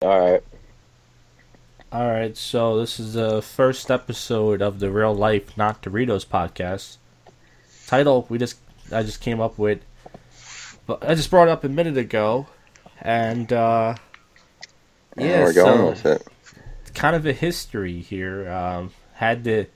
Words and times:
All 0.00 0.20
right. 0.32 0.42
All 1.90 2.06
right, 2.06 2.36
so 2.36 2.78
this 2.78 3.00
is 3.00 3.14
the 3.14 3.42
first 3.42 3.90
episode 3.90 4.62
of 4.62 4.78
the 4.78 4.92
Real 4.92 5.12
Life 5.12 5.56
Not 5.56 5.82
Doritos 5.82 6.24
podcast. 6.24 6.98
Title 7.88 8.24
we 8.28 8.38
just 8.38 8.58
I 8.92 9.02
just 9.02 9.20
came 9.20 9.40
up 9.40 9.58
with, 9.58 9.80
but 10.86 11.02
I 11.02 11.16
just 11.16 11.30
brought 11.30 11.48
it 11.48 11.50
up 11.50 11.64
a 11.64 11.68
minute 11.68 11.96
ago, 11.96 12.46
and 13.02 13.52
uh, 13.52 13.96
yeah, 15.16 15.42
we're 15.42 15.52
going 15.52 15.78
so 15.78 15.88
with 15.88 16.06
it. 16.06 16.28
kind 16.94 17.16
of 17.16 17.26
a 17.26 17.32
history 17.32 17.98
here. 18.00 18.48
Um, 18.48 18.92
had 19.14 19.42
the 19.42 19.66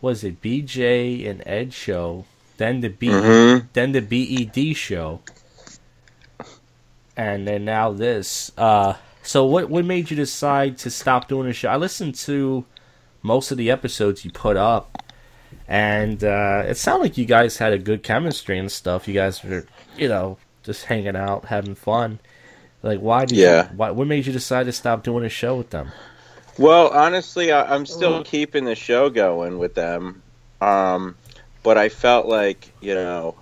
was 0.00 0.24
it 0.24 0.42
BJ 0.42 1.28
and 1.30 1.40
Ed 1.46 1.72
show, 1.72 2.24
then 2.56 2.80
the 2.80 2.88
B 2.88 3.06
Mhm. 3.06 3.68
then 3.74 3.92
the 3.92 4.00
BED 4.00 4.74
show, 4.74 5.20
and 7.16 7.46
then 7.46 7.64
now 7.64 7.92
this. 7.92 8.50
Uh, 8.58 8.94
so 9.22 9.44
what 9.44 9.68
what 9.70 9.84
made 9.84 10.10
you 10.10 10.16
decide 10.16 10.78
to 10.78 10.90
stop 10.90 11.28
doing 11.28 11.46
the 11.46 11.52
show? 11.52 11.68
I 11.68 11.76
listened 11.76 12.14
to 12.16 12.64
most 13.22 13.50
of 13.50 13.58
the 13.58 13.70
episodes 13.70 14.24
you 14.24 14.30
put 14.32 14.56
up, 14.56 15.02
and 15.68 16.22
uh, 16.24 16.64
it 16.66 16.76
sounded 16.76 17.02
like 17.04 17.18
you 17.18 17.24
guys 17.24 17.58
had 17.58 17.72
a 17.72 17.78
good 17.78 18.02
chemistry 18.02 18.58
and 18.58 18.70
stuff. 18.70 19.06
You 19.06 19.14
guys 19.14 19.42
were, 19.44 19.64
you 19.96 20.08
know, 20.08 20.38
just 20.62 20.86
hanging 20.86 21.16
out, 21.16 21.46
having 21.46 21.74
fun. 21.74 22.18
Like, 22.82 22.98
why 22.98 23.24
did 23.26 23.38
Yeah. 23.38 23.70
you? 23.70 23.76
Why, 23.76 23.90
what 23.92 24.06
made 24.08 24.26
you 24.26 24.32
decide 24.32 24.66
to 24.66 24.72
stop 24.72 25.04
doing 25.04 25.24
a 25.24 25.28
show 25.28 25.54
with 25.56 25.70
them? 25.70 25.92
Well, 26.58 26.88
honestly, 26.88 27.52
I, 27.52 27.74
I'm 27.74 27.86
still 27.86 28.24
keeping 28.24 28.64
the 28.64 28.74
show 28.74 29.08
going 29.08 29.58
with 29.58 29.74
them, 29.74 30.20
um, 30.60 31.16
but 31.62 31.78
I 31.78 31.88
felt 31.88 32.26
like 32.26 32.72
you 32.80 32.94
know 32.94 33.36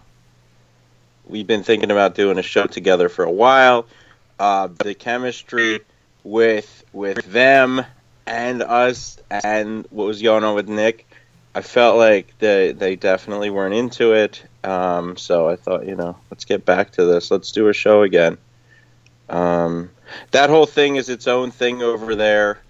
we've 1.26 1.46
been 1.46 1.62
thinking 1.62 1.90
about 1.90 2.14
doing 2.14 2.38
a 2.38 2.42
show 2.42 2.66
together 2.66 3.08
for 3.08 3.24
a 3.24 3.30
while. 3.30 3.86
Uh, 4.40 4.68
the 4.82 4.94
chemistry 4.94 5.80
with 6.24 6.82
with 6.94 7.22
them 7.30 7.84
and 8.26 8.62
us, 8.62 9.18
and 9.30 9.86
what 9.90 10.06
was 10.06 10.22
going 10.22 10.44
on 10.44 10.54
with 10.54 10.66
Nick, 10.66 11.06
I 11.54 11.60
felt 11.60 11.98
like 11.98 12.32
they 12.38 12.72
they 12.72 12.96
definitely 12.96 13.50
weren't 13.50 13.74
into 13.74 14.14
it. 14.14 14.42
Um, 14.64 15.18
so 15.18 15.46
I 15.48 15.56
thought, 15.56 15.86
you 15.86 15.94
know, 15.94 16.16
let's 16.30 16.46
get 16.46 16.64
back 16.64 16.92
to 16.92 17.04
this. 17.04 17.30
Let's 17.30 17.52
do 17.52 17.68
a 17.68 17.74
show 17.74 18.00
again. 18.02 18.38
Um, 19.28 19.90
that 20.30 20.48
whole 20.48 20.66
thing 20.66 20.96
is 20.96 21.10
its 21.10 21.26
own 21.26 21.50
thing 21.50 21.82
over 21.82 22.14
there. 22.14 22.60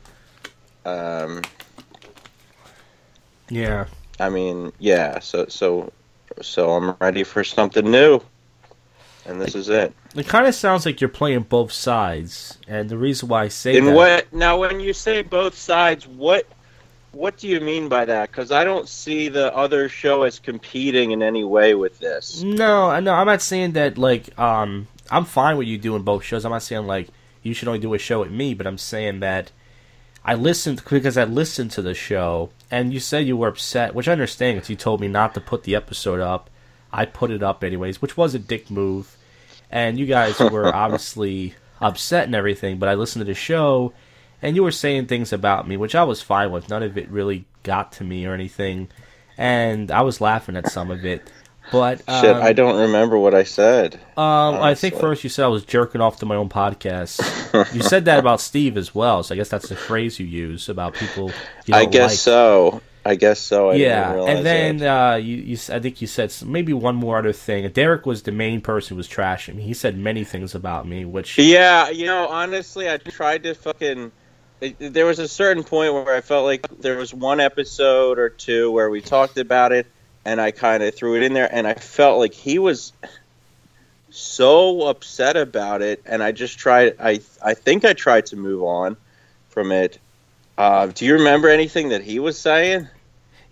Um, 0.85 1.43
Yeah. 3.49 3.87
I 4.19 4.29
mean, 4.29 4.73
yeah. 4.81 5.21
So 5.21 5.47
so 5.47 5.93
so 6.43 6.71
I'm 6.73 6.97
ready 7.01 7.23
for 7.23 7.45
something 7.45 7.89
new, 7.89 8.21
and 9.25 9.41
this 9.41 9.55
is 9.55 9.69
it. 9.69 9.95
It 10.15 10.27
kind 10.27 10.47
of 10.47 10.55
sounds 10.55 10.87
like 10.87 11.01
you're 11.01 11.09
playing 11.09 11.43
both 11.43 11.71
sides, 11.71 12.59
and 12.67 12.89
the 12.89 12.99
reason 12.99 13.29
why 13.29 13.45
I 13.45 13.49
say 13.49 13.77
In 13.77 13.87
that, 13.87 13.95
what 13.95 14.33
now? 14.33 14.59
When 14.59 14.81
you 14.81 14.93
say 14.93 15.23
both 15.23 15.57
sides, 15.57 16.07
what 16.07 16.47
what 17.13 17.37
do 17.37 17.49
you 17.49 17.61
mean 17.61 17.89
by 17.89 18.05
that? 18.05 18.31
Because 18.31 18.53
I 18.53 18.65
don't 18.65 18.89
see 18.89 19.29
the 19.29 19.55
other 19.55 19.89
show 19.89 20.23
as 20.23 20.39
competing 20.39 21.11
in 21.11 21.23
any 21.23 21.45
way 21.45 21.75
with 21.75 21.99
this. 21.99 22.43
No, 22.43 22.99
no. 23.01 23.15
I'm 23.15 23.27
not 23.27 23.43
saying 23.43 23.73
that. 23.73 23.99
Like, 23.99 24.37
um, 24.39 24.89
I'm 25.11 25.25
fine 25.25 25.57
with 25.57 25.67
you 25.67 25.79
doing 25.79 26.03
both 26.03 26.25
shows. 26.25 26.45
I'm 26.45 26.53
not 26.53 26.63
saying 26.63 26.87
like 26.87 27.09
you 27.43 27.55
should 27.55 27.69
only 27.69 27.81
do 27.81 27.95
a 27.95 27.99
show 27.99 28.21
with 28.21 28.31
me, 28.31 28.55
but 28.55 28.67
I'm 28.67 28.79
saying 28.79 29.21
that 29.21 29.51
I 30.25 30.35
listened 30.35 30.83
because 30.89 31.17
I 31.17 31.25
listened 31.25 31.71
to 31.73 31.83
the 31.83 31.95
show, 31.95 32.51
and 32.71 32.93
you 32.93 33.01
said 33.01 33.27
you 33.27 33.37
were 33.37 33.49
upset, 33.49 33.95
which 33.95 34.09
I 34.09 34.13
understand 34.13 34.57
because 34.57 34.71
you 34.71 34.77
told 34.77 35.01
me 35.01 35.09
not 35.09 35.35
to 35.35 35.41
put 35.41 35.65
the 35.65 35.75
episode 35.75 36.21
up. 36.21 36.51
I 36.93 37.07
put 37.07 37.31
it 37.31 37.43
up 37.43 37.63
anyways, 37.65 38.03
which 38.03 38.17
was 38.17 38.35
a 38.35 38.39
dick 38.39 38.71
move, 38.71 39.17
and 39.71 39.99
you 39.99 40.07
guys 40.07 40.39
were 40.39 40.67
obviously 40.75 41.55
upset 41.81 42.25
and 42.25 42.35
everything. 42.35 42.79
But 42.79 42.89
I 42.89 42.95
listened 42.95 43.21
to 43.21 43.25
the 43.27 43.35
show, 43.35 43.93
and 44.43 44.57
you 44.57 44.63
were 44.63 44.71
saying 44.71 45.07
things 45.07 45.33
about 45.33 45.69
me, 45.69 45.77
which 45.77 45.95
I 45.95 46.05
was 46.05 46.23
fine 46.23 46.51
with. 46.51 46.69
None 46.69 46.83
of 46.83 46.97
it 46.99 47.09
really 47.11 47.45
got 47.63 47.93
to 47.93 48.05
me 48.05 48.27
or 48.27 48.35
anything, 48.35 48.89
and 49.39 49.91
I 49.91 50.03
was 50.03 50.21
laughing 50.21 50.57
at 50.57 50.69
some 50.71 50.91
of 50.91 51.05
it. 51.05 51.31
But 51.73 52.03
um, 52.09 52.21
Shit, 52.23 52.37
I 52.37 52.53
don't 52.53 52.81
remember 52.81 53.17
what 53.19 53.35
I 53.35 53.45
said. 53.45 53.95
um, 54.17 54.57
I 54.57 54.75
think 54.75 54.97
first 54.97 55.23
you 55.23 55.31
said 55.31 55.45
I 55.45 55.49
was 55.49 55.65
jerking 55.65 56.01
off 56.01 56.19
to 56.19 56.27
my 56.27 56.35
own 56.35 56.49
podcast. 56.49 57.21
you 57.75 57.83
said 57.83 58.07
that 58.07 58.19
about 58.19 58.41
Steve 58.41 58.77
as 58.77 58.95
well, 58.95 59.23
so 59.23 59.35
I 59.35 59.39
guess 59.39 59.51
that's 59.51 59.69
the 59.69 59.77
phrase 59.77 60.19
you 60.19 60.27
use 60.27 60.69
about 60.69 60.95
people. 60.95 61.31
You 61.67 61.75
I 61.75 61.85
guess 61.85 62.11
like. 62.13 62.19
so. 62.19 62.83
I 63.11 63.17
guess 63.17 63.41
so. 63.41 63.71
I 63.71 63.75
yeah, 63.75 64.15
and 64.23 64.47
then 64.47 64.83
uh, 64.83 65.17
you, 65.17 65.39
you, 65.39 65.59
I 65.69 65.81
think 65.81 66.01
you 66.01 66.07
said 66.07 66.33
maybe 66.47 66.73
one 66.73 66.95
more 66.95 67.19
other 67.19 67.33
thing. 67.33 67.69
Derek 67.73 68.07
was 68.07 68.23
the 68.23 68.31
main 68.31 68.61
person 68.61 68.95
who 68.95 68.99
was 68.99 69.09
trashing 69.09 69.57
me. 69.57 69.65
He 69.65 69.75
said 69.75 69.99
many 69.99 70.23
things 70.23 70.55
about 70.55 70.87
me, 70.87 71.05
which 71.05 71.37
Yeah, 71.37 71.91
you 71.91 72.07
know, 72.07 72.29
honestly, 72.29 72.89
I 72.89 72.99
tried 72.99 73.43
to 73.43 73.55
fucking. 73.55 74.13
There 74.79 75.07
was 75.07 75.19
a 75.19 75.27
certain 75.27 75.65
point 75.65 75.93
where 75.93 76.15
I 76.15 76.21
felt 76.21 76.45
like 76.45 76.69
there 76.81 76.99
was 76.99 77.13
one 77.13 77.41
episode 77.41 78.21
or 78.21 78.29
two 78.29 78.71
where 78.71 78.89
we 78.89 79.01
talked 79.01 79.39
about 79.39 79.73
it, 79.73 79.89
and 80.25 80.41
I 80.41 80.53
kind 80.53 80.85
of 80.85 80.95
threw 80.95 81.17
it 81.17 81.25
in 81.25 81.33
there, 81.33 81.53
and 81.53 81.67
I 81.67 81.75
felt 81.75 82.21
like 82.21 82.33
he 82.33 82.61
was 82.61 82.93
so 84.11 84.83
upset 84.83 85.37
about 85.37 85.83
it, 85.83 86.01
and 86.07 86.23
I 86.23 86.31
just 86.31 86.61
tried. 86.61 86.95
I 87.01 87.23
I 87.43 87.55
think 87.55 87.85
I 87.85 87.93
tried 87.93 88.27
to 88.27 88.37
move 88.37 88.63
on 88.63 88.97
from 89.49 89.73
it. 89.73 89.99
Uh, 90.57 90.87
do 90.87 91.07
you 91.07 91.15
remember 91.15 91.49
anything 91.49 91.89
that 91.89 92.05
he 92.05 92.21
was 92.21 92.39
saying? 92.39 92.87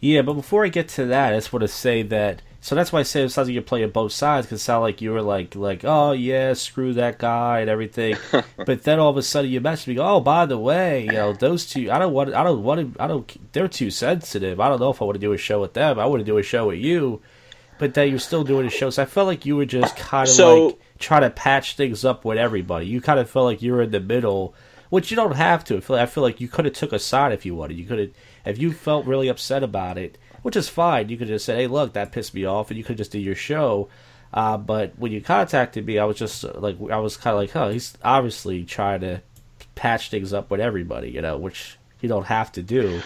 Yeah, 0.01 0.23
but 0.23 0.35
before 0.35 0.65
I 0.65 0.69
get 0.69 0.89
to 0.91 1.07
that, 1.07 1.33
I 1.33 1.37
just 1.37 1.53
want 1.53 1.63
to 1.63 1.69
say 1.69 2.03
that. 2.03 2.43
So 2.61 2.75
that's 2.75 2.93
why 2.93 3.01
I 3.01 3.03
say 3.05 3.23
it 3.23 3.31
sounds 3.31 3.49
like 3.49 3.55
you're 3.55 3.63
playing 3.63 3.91
both 3.91 4.13
sides 4.13 4.47
because 4.47 4.61
it 4.61 4.65
sounded 4.65 4.83
like 4.83 5.01
you 5.01 5.13
were 5.13 5.23
like, 5.23 5.55
like, 5.55 5.85
oh 5.85 6.13
yeah, 6.13 6.53
screw 6.55 6.93
that 6.95 7.19
guy 7.19 7.61
and 7.61 7.71
everything. 7.71 8.17
but 8.67 8.83
then 8.83 8.99
all 8.99 9.11
of 9.11 9.17
a 9.17 9.23
sudden 9.23 9.51
you 9.51 9.61
message 9.61 9.87
me, 9.89 9.95
go, 9.95 10.05
oh 10.17 10.21
by 10.21 10.45
the 10.45 10.59
way, 10.59 11.05
you 11.05 11.13
know 11.13 11.33
those 11.33 11.67
two, 11.67 11.91
I 11.91 11.99
don't 12.01 12.13
want, 12.13 12.35
I 12.35 12.43
don't 12.43 12.63
want 12.65 12.95
to, 12.95 13.03
I 13.03 13.07
don't, 13.07 13.53
they're 13.53 13.69
too 13.69 13.91
sensitive. 13.91 14.59
I 14.61 14.69
don't 14.69 14.81
know 14.81 14.91
if 14.91 15.01
I 15.01 15.05
want 15.05 15.15
to 15.15 15.21
do 15.21 15.33
a 15.33 15.39
show 15.39 15.61
with 15.61 15.75
them. 15.75 15.99
I 16.01 16.07
want 16.07 16.21
to 16.21 16.25
do 16.25 16.39
a 16.39 16.43
show 16.43 16.67
with 16.69 16.79
you. 16.79 17.21
But 17.79 17.95
then 17.95 18.09
you're 18.11 18.19
still 18.19 18.43
doing 18.43 18.67
a 18.67 18.71
show, 18.71 18.91
so 18.91 19.03
I 19.03 19.07
felt 19.07 19.29
like 19.29 19.47
you 19.47 19.55
were 19.55 19.65
just 19.65 19.97
kind 19.97 20.29
of 20.29 20.35
So- 20.35 20.67
like 20.67 20.79
trying 20.99 21.23
to 21.23 21.31
patch 21.31 21.77
things 21.77 22.05
up 22.05 22.25
with 22.25 22.39
everybody. 22.39 22.87
You 22.87 23.01
kind 23.01 23.21
of 23.21 23.31
felt 23.31 23.45
like 23.47 23.63
you 23.63 23.73
were 23.73 23.83
in 23.83 23.93
the 23.93 24.01
middle, 24.01 24.53
which 24.91 25.13
you 25.13 25.17
don't 25.17 25.37
have 25.37 25.63
to. 25.67 25.77
I 25.77 25.81
feel, 25.81 25.97
I 25.97 26.07
feel 26.07 26.25
like 26.25 26.41
you 26.41 26.49
could 26.49 26.65
have 26.65 26.75
took 26.75 26.93
a 26.93 26.99
side 26.99 27.31
if 27.33 27.47
you 27.47 27.55
wanted. 27.55 27.79
You 27.79 27.85
could 27.87 27.99
have, 28.01 28.11
if 28.49 28.59
you 28.59 28.73
felt 28.73 29.07
really 29.07 29.29
upset 29.29 29.63
about 29.63 29.99
it, 29.99 30.19
which 30.43 30.57
is 30.57 30.69
fine. 30.69 31.09
You 31.09 31.17
could 31.17 31.29
just 31.29 31.45
say, 31.45 31.57
"Hey, 31.57 31.67
look, 31.67 31.93
that 31.93 32.13
pissed 32.13 32.35
me 32.35 32.45
off," 32.45 32.71
and 32.71 32.79
you 32.79 32.85
could 32.85 32.97
just 32.97 33.13
do 33.13 33.19
your 33.19 33.35
show. 33.35 33.89
Uh, 34.33 34.57
but 34.59 34.93
when 34.99 35.11
you 35.13 35.21
contacted 35.21 35.87
me, 35.87 35.99
I 35.99 36.05
was 36.05 36.17
just 36.17 36.45
uh, 36.45 36.53
like, 36.57 36.77
I 36.91 36.99
was 36.99 37.17
kind 37.17 37.35
of 37.35 37.41
like, 37.41 37.51
"Huh, 37.53 37.69
he's 37.71 37.95
obviously 38.05 38.65
trying 38.65 39.01
to 39.01 39.23
patch 39.75 40.11
things 40.11 40.33
up 40.33 40.51
with 40.51 40.61
everybody," 40.61 41.11
you 41.11 41.21
know, 41.23 41.37
which 41.37 41.79
you 42.01 42.09
don't 42.09 42.27
have 42.27 42.53
to 42.53 42.63
do. 42.63 43.03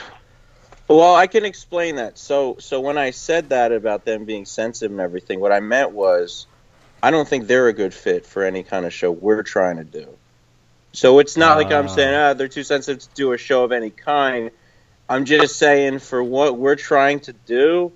Well, 0.89 1.15
I 1.15 1.27
can 1.27 1.45
explain 1.45 1.97
that. 1.97 2.19
So, 2.19 2.57
so 2.59 2.81
when 2.81 2.99
I 2.99 3.13
said 3.13 3.49
that 3.51 3.73
about 3.73 4.05
them 4.05 4.25
being 4.25 4.45
sensitive 4.45 4.91
and 4.91 5.01
everything, 5.01 5.41
what 5.41 5.53
I 5.53 5.61
meant 5.61 5.93
was, 5.93 6.47
I 7.03 7.11
don't 7.11 7.27
think 7.27 7.47
they're 7.47 7.69
a 7.69 7.73
good 7.73 7.95
fit 7.95 8.27
for 8.27 8.43
any 8.43 8.63
kind 8.63 8.85
of 8.85 8.93
show 8.93 9.11
we're 9.11 9.43
trying 9.43 9.77
to 9.77 9.85
do. 9.85 10.09
So 10.93 11.19
it's 11.21 11.37
not 11.39 11.57
like 11.57 11.73
I'm 11.73 11.87
Ah. 11.87 11.95
saying, 11.95 12.15
ah, 12.15 12.35
they're 12.35 12.49
too 12.49 12.65
sensitive 12.65 13.01
to 13.03 13.09
do 13.15 13.33
a 13.33 13.39
show 13.39 13.65
of 13.65 13.73
any 13.73 13.89
kind. 13.91 14.51
I'm 15.13 15.27
just 15.27 15.59
saying 15.59 15.99
for 15.99 16.25
what 16.25 16.57
we're 16.57 16.75
trying 16.75 17.21
to 17.21 17.35
do, 17.35 17.93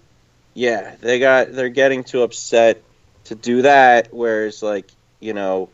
yeah, 0.53 0.97
they 1.00 1.19
got 1.19 1.50
they're 1.50 1.71
getting 1.71 2.04
too 2.04 2.22
upset 2.22 2.82
to 3.25 3.34
do 3.34 3.62
that. 3.62 4.09
Whereas, 4.12 4.62
like, 4.62 4.91
you 5.19 5.32
know, 5.32 5.71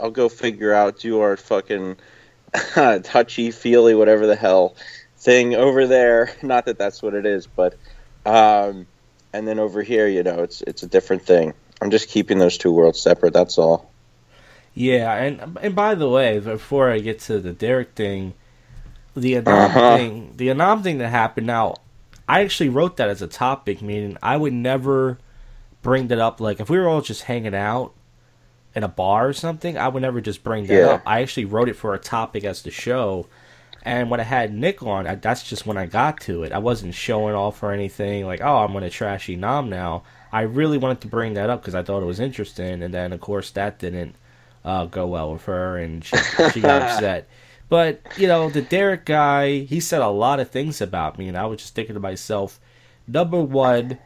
I'll 0.00 0.12
go 0.12 0.28
figure 0.28 0.72
out 0.72 1.00
do 1.00 1.18
our 1.18 1.36
fucking 1.36 1.96
touchy 3.02 3.50
feely 3.50 3.96
whatever 3.96 4.28
the 4.28 4.36
hell 4.36 4.76
thing 5.16 5.56
over 5.56 5.88
there. 5.88 6.30
Not 6.42 6.66
that 6.66 6.78
that's 6.78 7.02
what 7.02 7.14
it 7.14 7.26
is, 7.26 7.48
but 7.48 7.74
um, 8.24 8.86
and 9.32 9.48
then 9.48 9.58
over 9.58 9.82
here, 9.82 10.06
you 10.06 10.22
know, 10.22 10.44
it's 10.44 10.62
it's 10.62 10.84
a 10.84 10.86
different 10.86 11.22
thing. 11.22 11.52
I'm 11.82 11.90
just 11.90 12.08
keeping 12.08 12.38
those 12.38 12.58
two 12.58 12.70
worlds 12.70 13.00
separate. 13.00 13.32
That's 13.32 13.58
all. 13.58 13.90
Yeah, 14.72 15.12
and 15.16 15.58
and 15.60 15.74
by 15.74 15.96
the 15.96 16.08
way, 16.08 16.38
before 16.38 16.92
I 16.92 17.00
get 17.00 17.18
to 17.22 17.40
the 17.40 17.52
Derek 17.52 17.96
thing, 17.96 18.34
the 19.14 19.36
Anam 19.36 19.48
Uh-huh. 19.70 19.96
thing, 19.96 20.32
the 20.36 20.50
Anam 20.50 20.82
thing 20.82 20.98
that 20.98 21.08
happened. 21.08 21.46
Now, 21.46 21.76
I 22.28 22.40
actually 22.40 22.68
wrote 22.70 22.96
that 22.96 23.08
as 23.08 23.22
a 23.22 23.26
topic, 23.26 23.82
meaning 23.82 24.16
I 24.22 24.36
would 24.36 24.52
never 24.52 25.18
bring 25.82 26.08
that 26.08 26.18
up. 26.18 26.40
Like 26.40 26.60
if 26.60 26.70
we 26.70 26.78
were 26.78 26.88
all 26.88 27.02
just 27.02 27.22
hanging 27.24 27.54
out 27.54 27.92
in 28.74 28.82
a 28.82 28.88
bar 28.88 29.28
or 29.28 29.32
something, 29.32 29.76
I 29.78 29.88
would 29.88 30.02
never 30.02 30.20
just 30.20 30.42
bring 30.42 30.66
that 30.66 30.74
Yeah. 30.74 30.86
up. 30.94 31.02
I 31.06 31.20
actually 31.22 31.44
wrote 31.44 31.68
it 31.68 31.76
for 31.76 31.94
a 31.94 31.98
topic 31.98 32.44
as 32.44 32.62
the 32.62 32.70
show. 32.70 33.26
And 33.86 34.08
when 34.10 34.18
I 34.18 34.22
had 34.24 34.54
Nick 34.54 34.82
on, 34.82 35.06
I, 35.06 35.14
that's 35.16 35.42
just 35.42 35.66
when 35.66 35.76
I 35.76 35.84
got 35.84 36.18
to 36.22 36.42
it. 36.42 36.52
I 36.52 36.58
wasn't 36.58 36.94
showing 36.94 37.34
off 37.34 37.62
or 37.62 37.70
anything 37.70 38.24
like, 38.26 38.40
oh, 38.40 38.56
I'm 38.64 38.72
going 38.72 38.82
to 38.82 38.88
trash 38.90 39.26
Enam 39.28 39.68
now. 39.68 40.04
I 40.32 40.40
really 40.42 40.78
wanted 40.78 41.02
to 41.02 41.06
bring 41.08 41.34
that 41.34 41.50
up 41.50 41.60
because 41.60 41.74
I 41.74 41.82
thought 41.82 42.02
it 42.02 42.06
was 42.06 42.18
interesting. 42.18 42.82
And 42.82 42.94
then, 42.94 43.12
of 43.12 43.20
course, 43.20 43.50
that 43.50 43.78
didn't 43.78 44.16
uh, 44.64 44.86
go 44.86 45.06
well 45.06 45.34
with 45.34 45.44
her, 45.44 45.76
and 45.76 46.02
she, 46.02 46.16
she 46.52 46.60
got 46.62 46.80
upset. 46.92 47.28
But 47.68 48.00
you 48.16 48.28
know, 48.28 48.50
the 48.50 48.62
Derek 48.62 49.04
guy, 49.06 49.60
he 49.60 49.80
said 49.80 50.02
a 50.02 50.08
lot 50.08 50.40
of 50.40 50.50
things 50.50 50.80
about 50.80 51.18
me, 51.18 51.28
and 51.28 51.36
I 51.36 51.46
was 51.46 51.60
just 51.60 51.74
thinking 51.74 51.94
to 51.94 52.00
myself, 52.00 52.60
number 53.08 53.40
one, 53.40 53.98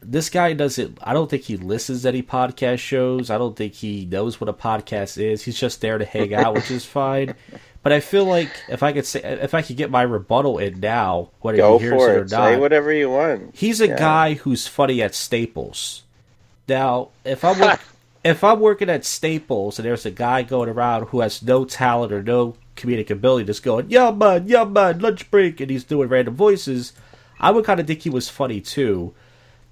this 0.00 0.30
guy 0.30 0.52
doesn't. 0.52 0.98
I 1.02 1.12
don't 1.12 1.28
think 1.28 1.42
he 1.42 1.56
listens 1.56 2.02
to 2.02 2.08
any 2.08 2.22
podcast 2.22 2.78
shows. 2.78 3.28
I 3.28 3.38
don't 3.38 3.56
think 3.56 3.74
he 3.74 4.04
knows 4.06 4.40
what 4.40 4.48
a 4.48 4.52
podcast 4.52 5.18
is. 5.22 5.42
He's 5.42 5.58
just 5.58 5.80
there 5.80 5.98
to 5.98 6.04
hang 6.04 6.32
out, 6.34 6.54
which 6.54 6.70
is 6.70 6.84
fine. 6.84 7.34
But 7.82 7.92
I 7.92 8.00
feel 8.00 8.24
like 8.24 8.50
if 8.68 8.82
I 8.82 8.92
could 8.92 9.06
say, 9.06 9.20
if 9.22 9.54
I 9.54 9.62
could 9.62 9.76
get 9.76 9.92
my 9.92 10.02
rebuttal 10.02 10.58
in 10.58 10.80
now, 10.80 11.30
whether 11.38 11.58
Go 11.58 11.78
he 11.78 11.84
hears 11.84 12.02
it 12.02 12.08
it. 12.10 12.16
or 12.16 12.20
not, 12.22 12.28
Say 12.28 12.56
whatever 12.56 12.92
you 12.92 13.10
want. 13.10 13.54
He's 13.54 13.80
a 13.80 13.86
Yeah. 13.86 13.96
guy 13.96 14.34
who's 14.34 14.66
funny 14.66 15.00
at 15.02 15.14
Staples. 15.14 16.02
Now, 16.68 17.10
if 17.24 17.44
I'm 17.44 17.60
work, 17.60 17.78
if 18.24 18.42
I'm 18.42 18.58
working 18.58 18.90
at 18.90 19.04
Staples 19.04 19.78
and 19.78 19.86
there's 19.86 20.04
a 20.04 20.10
guy 20.10 20.42
going 20.42 20.68
around 20.68 21.10
who 21.10 21.20
has 21.20 21.40
no 21.44 21.64
talent 21.64 22.10
or 22.12 22.24
no 22.24 22.56
comedic 22.76 23.10
ability, 23.10 23.46
just 23.46 23.62
going 23.62 23.86
"Yeah 23.88 24.10
man, 24.10 24.46
yeah 24.46 24.64
man, 24.64 24.98
lunch 25.00 25.30
break," 25.30 25.60
and 25.60 25.70
he's 25.70 25.84
doing 25.84 26.08
random 26.08 26.34
voices, 26.34 26.92
I 27.40 27.50
would 27.50 27.64
kind 27.64 27.80
of 27.80 27.86
think 27.86 28.02
he 28.02 28.10
was 28.10 28.28
funny 28.28 28.60
too. 28.60 29.14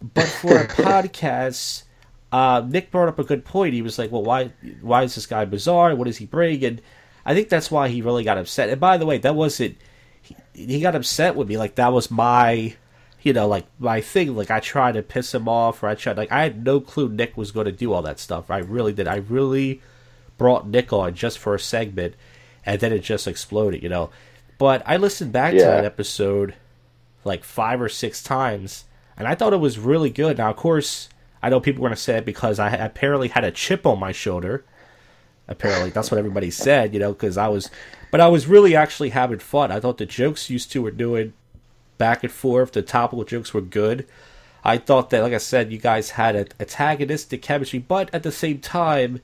But 0.02 0.26
for 0.26 0.56
a 0.56 0.66
podcast, 0.68 1.84
uh, 2.32 2.64
Nick 2.66 2.90
brought 2.90 3.08
up 3.08 3.18
a 3.18 3.24
good 3.24 3.44
point. 3.44 3.74
He 3.74 3.82
was 3.82 3.98
like, 3.98 4.10
"Well, 4.10 4.24
why 4.24 4.52
why 4.80 5.02
is 5.04 5.14
this 5.14 5.26
guy 5.26 5.44
bizarre? 5.44 5.94
What 5.94 6.06
does 6.06 6.18
he 6.18 6.26
bring?" 6.26 6.64
And 6.64 6.82
I 7.24 7.34
think 7.34 7.48
that's 7.48 7.70
why 7.70 7.88
he 7.88 8.02
really 8.02 8.24
got 8.24 8.38
upset. 8.38 8.68
And 8.68 8.80
by 8.80 8.96
the 8.96 9.06
way, 9.06 9.18
that 9.18 9.34
wasn't 9.34 9.76
he, 10.20 10.36
he 10.54 10.80
got 10.80 10.94
upset 10.94 11.36
with 11.36 11.48
me. 11.48 11.56
Like 11.56 11.76
that 11.76 11.92
was 11.92 12.10
my 12.10 12.74
you 13.24 13.32
know, 13.32 13.48
like 13.48 13.64
my 13.78 14.02
thing, 14.02 14.36
like 14.36 14.50
I 14.50 14.60
tried 14.60 14.92
to 14.92 15.02
piss 15.02 15.34
him 15.34 15.48
off, 15.48 15.82
or 15.82 15.88
I 15.88 15.94
tried, 15.94 16.18
like 16.18 16.30
I 16.30 16.42
had 16.42 16.62
no 16.62 16.78
clue 16.78 17.08
Nick 17.08 17.38
was 17.38 17.52
going 17.52 17.64
to 17.64 17.72
do 17.72 17.92
all 17.92 18.02
that 18.02 18.20
stuff. 18.20 18.50
I 18.50 18.58
really 18.58 18.92
did. 18.92 19.08
I 19.08 19.16
really 19.16 19.80
brought 20.36 20.68
Nick 20.68 20.92
on 20.92 21.14
just 21.14 21.38
for 21.38 21.54
a 21.54 21.58
segment, 21.58 22.16
and 22.66 22.80
then 22.80 22.92
it 22.92 23.00
just 23.00 23.26
exploded, 23.26 23.82
you 23.82 23.88
know. 23.88 24.10
But 24.58 24.82
I 24.86 24.96
listened 24.96 25.32
back 25.32 25.52
to 25.52 25.60
that 25.60 25.84
episode 25.84 26.54
like 27.24 27.44
five 27.44 27.80
or 27.80 27.88
six 27.88 28.22
times, 28.22 28.84
and 29.16 29.26
I 29.26 29.34
thought 29.34 29.52
it 29.52 29.58
was 29.58 29.78
really 29.78 30.10
good. 30.10 30.38
Now, 30.38 30.50
of 30.50 30.56
course, 30.56 31.08
I 31.42 31.48
know 31.48 31.60
people 31.60 31.82
are 31.84 31.88
going 31.88 31.96
to 31.96 32.02
say 32.02 32.18
it 32.18 32.24
because 32.24 32.58
I 32.58 32.70
apparently 32.70 33.28
had 33.28 33.44
a 33.44 33.50
chip 33.50 33.86
on 33.86 33.98
my 33.98 34.12
shoulder. 34.12 34.64
Apparently, 35.46 35.90
that's 35.90 36.10
what 36.10 36.18
everybody 36.18 36.50
said, 36.50 36.94
you 36.94 37.00
know, 37.00 37.12
because 37.12 37.36
I 37.36 37.48
was, 37.48 37.70
but 38.10 38.20
I 38.20 38.28
was 38.28 38.46
really 38.46 38.74
actually 38.74 39.10
having 39.10 39.40
fun. 39.40 39.70
I 39.70 39.80
thought 39.80 39.98
the 39.98 40.06
jokes 40.06 40.48
used 40.48 40.72
two 40.72 40.82
were 40.82 40.90
doing 40.90 41.34
back 41.98 42.22
and 42.22 42.32
forth. 42.32 42.72
The 42.72 42.82
topical 42.82 43.24
jokes 43.24 43.52
were 43.52 43.60
good. 43.60 44.06
I 44.62 44.78
thought 44.78 45.10
that, 45.10 45.22
like 45.22 45.34
I 45.34 45.38
said, 45.38 45.70
you 45.70 45.78
guys 45.78 46.10
had 46.10 46.36
an 46.36 46.48
antagonistic 46.58 47.42
chemistry, 47.42 47.78
but 47.78 48.08
at 48.14 48.22
the 48.22 48.32
same 48.32 48.58
time, 48.60 49.20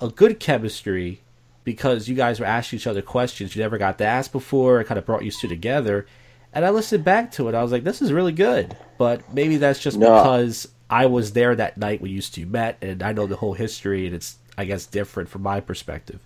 a 0.00 0.08
good 0.08 0.40
chemistry 0.40 1.20
because 1.64 2.08
you 2.08 2.14
guys 2.14 2.40
were 2.40 2.46
asking 2.46 2.78
each 2.78 2.86
other 2.86 3.02
questions 3.02 3.54
you 3.54 3.62
never 3.62 3.78
got 3.78 3.98
to 3.98 4.04
ask 4.04 4.32
before. 4.32 4.80
It 4.80 4.84
kind 4.86 4.98
of 4.98 5.06
brought 5.06 5.24
you 5.24 5.30
two 5.30 5.48
together. 5.48 6.06
And 6.52 6.64
I 6.64 6.70
listened 6.70 7.04
back 7.04 7.32
to 7.32 7.48
it. 7.48 7.54
I 7.54 7.62
was 7.62 7.72
like, 7.72 7.84
this 7.84 8.02
is 8.02 8.12
really 8.12 8.32
good. 8.32 8.76
But 8.98 9.32
maybe 9.32 9.56
that's 9.56 9.78
just 9.80 9.96
No. 9.96 10.22
because 10.22 10.68
I 10.90 11.06
was 11.06 11.32
there 11.32 11.54
that 11.56 11.78
night 11.78 12.02
when 12.02 12.10
you 12.10 12.20
two 12.20 12.44
met, 12.44 12.76
and 12.82 13.02
I 13.02 13.12
know 13.12 13.26
the 13.26 13.36
whole 13.36 13.54
history, 13.54 14.06
and 14.06 14.14
it's, 14.14 14.36
I 14.58 14.66
guess, 14.66 14.84
different 14.84 15.30
from 15.30 15.42
my 15.42 15.60
perspective. 15.60 16.20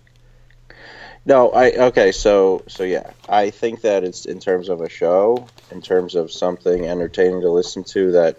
No, 1.25 1.51
I 1.51 1.71
okay. 1.71 2.11
So 2.11 2.63
so 2.67 2.83
yeah, 2.83 3.11
I 3.27 3.49
think 3.49 3.81
that 3.81 4.03
it's 4.03 4.25
in 4.25 4.39
terms 4.39 4.69
of 4.69 4.81
a 4.81 4.89
show, 4.89 5.47
in 5.71 5.81
terms 5.81 6.15
of 6.15 6.31
something 6.31 6.85
entertaining 6.85 7.41
to 7.41 7.49
listen 7.49 7.83
to. 7.85 8.11
That 8.13 8.37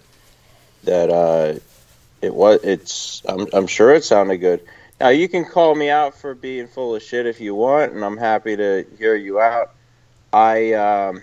that 0.85 1.11
uh, 1.11 1.59
it 2.23 2.35
was. 2.35 2.61
It's. 2.65 3.23
I'm 3.29 3.47
I'm 3.53 3.67
sure 3.67 3.95
it 3.95 4.05
sounded 4.05 4.39
good. 4.39 4.63
Now 5.01 5.11
you 5.11 5.29
can 5.29 5.45
call 5.45 5.75
me 5.75 5.91
out 5.91 6.15
for 6.15 6.35
being 6.35 6.67
full 6.67 6.95
of 6.95 7.03
shit 7.03 7.27
if 7.27 7.41
you 7.41 7.55
want, 7.55 7.93
and 7.93 8.05
I'm 8.05 8.17
happy 8.17 8.57
to 8.57 8.85
hear 8.99 9.15
you 9.15 9.41
out. 9.41 9.75
I 10.33 10.73
um. 10.73 11.23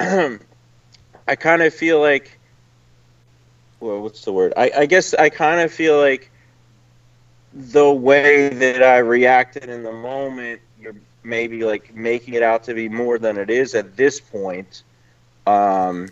I 1.26 1.36
kind 1.36 1.62
of 1.62 1.72
feel 1.72 2.00
like. 2.00 2.38
Well, 3.80 4.00
what's 4.00 4.24
the 4.24 4.32
word? 4.32 4.52
I, 4.56 4.70
I 4.78 4.86
guess 4.86 5.14
I 5.14 5.28
kind 5.30 5.60
of 5.60 5.72
feel 5.72 5.98
like 5.98 6.30
the 7.52 7.90
way 7.92 8.48
that 8.48 8.82
I 8.82 8.98
reacted 8.98 9.68
in 9.68 9.82
the 9.82 9.92
moment, 9.92 10.60
you're 10.80 10.96
maybe 11.22 11.64
like 11.64 11.94
making 11.94 12.34
it 12.34 12.42
out 12.42 12.64
to 12.64 12.74
be 12.74 12.88
more 12.88 13.18
than 13.18 13.36
it 13.38 13.50
is 13.50 13.74
at 13.74 13.96
this 13.96 14.20
point. 14.20 14.82
Um, 15.46 16.08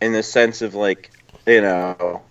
in 0.00 0.12
the 0.12 0.22
sense 0.22 0.60
of 0.60 0.74
like, 0.74 1.10
you 1.46 1.62
know, 1.62 2.22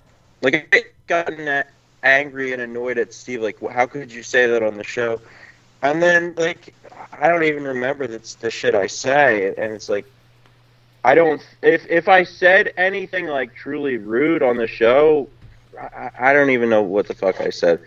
like 0.41 0.69
I 0.71 0.83
gotten 1.07 1.47
a- 1.47 1.65
angry 2.03 2.53
and 2.53 2.61
annoyed 2.61 2.97
at 2.97 3.13
Steve. 3.13 3.41
Like, 3.41 3.59
how 3.71 3.85
could 3.85 4.11
you 4.11 4.23
say 4.23 4.47
that 4.47 4.61
on 4.61 4.77
the 4.77 4.83
show? 4.83 5.19
And 5.81 6.01
then 6.01 6.35
like, 6.37 6.73
I 7.19 7.27
don't 7.29 7.43
even 7.43 7.63
remember 7.63 8.07
the 8.07 8.51
shit 8.51 8.75
I 8.75 8.87
say, 8.87 9.47
and 9.57 9.73
it's 9.73 9.89
like. 9.89 10.05
I 11.05 11.15
don't. 11.15 11.45
If 11.61 11.85
if 11.89 12.07
I 12.07 12.23
said 12.23 12.73
anything 12.77 13.27
like 13.27 13.53
truly 13.53 13.97
rude 13.97 14.41
on 14.41 14.55
the 14.55 14.67
show, 14.67 15.27
I, 15.77 16.11
I 16.17 16.33
don't 16.33 16.49
even 16.51 16.69
know 16.69 16.81
what 16.81 17.07
the 17.09 17.13
fuck 17.13 17.41
I 17.41 17.49
said. 17.49 17.81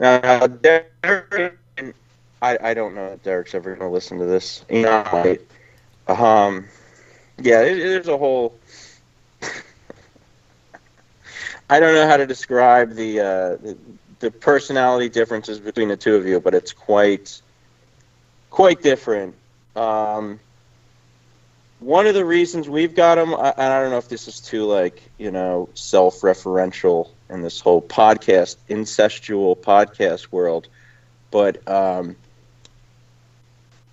Now, 0.00 0.48
Derek, 0.48 1.56
I, 2.42 2.58
I 2.60 2.74
don't 2.74 2.96
know 2.96 3.12
if 3.12 3.22
Derek's 3.22 3.54
ever 3.54 3.76
to 3.76 3.86
listen 3.88 4.18
to 4.18 4.24
this. 4.24 4.64
You 4.68 4.82
know, 4.82 5.36
um, 6.08 6.66
yeah, 7.40 7.62
there's 7.62 8.08
a 8.08 8.18
whole. 8.18 8.56
I 11.70 11.80
don't 11.80 11.94
know 11.94 12.06
how 12.06 12.16
to 12.16 12.26
describe 12.26 12.94
the, 12.94 13.20
uh, 13.20 13.24
the 13.56 13.76
the 14.20 14.30
personality 14.30 15.08
differences 15.08 15.60
between 15.60 15.88
the 15.88 15.96
two 15.96 16.16
of 16.16 16.26
you, 16.26 16.40
but 16.40 16.54
it's 16.54 16.72
quite 16.72 17.40
quite 18.50 18.82
different. 18.82 19.34
Um, 19.76 20.40
one 21.80 22.06
of 22.06 22.14
the 22.14 22.24
reasons 22.24 22.68
we've 22.68 22.94
got 22.94 23.18
him, 23.18 23.34
I, 23.34 23.50
and 23.50 23.72
I 23.72 23.80
don't 23.80 23.90
know 23.90 23.98
if 23.98 24.08
this 24.08 24.26
is 24.26 24.40
too 24.40 24.64
like 24.64 25.02
you 25.18 25.30
know 25.30 25.68
self-referential 25.74 27.08
in 27.30 27.42
this 27.42 27.60
whole 27.60 27.82
podcast 27.82 28.56
incestual 28.68 29.56
podcast 29.56 30.32
world, 30.32 30.68
but 31.30 31.66
um, 31.68 32.16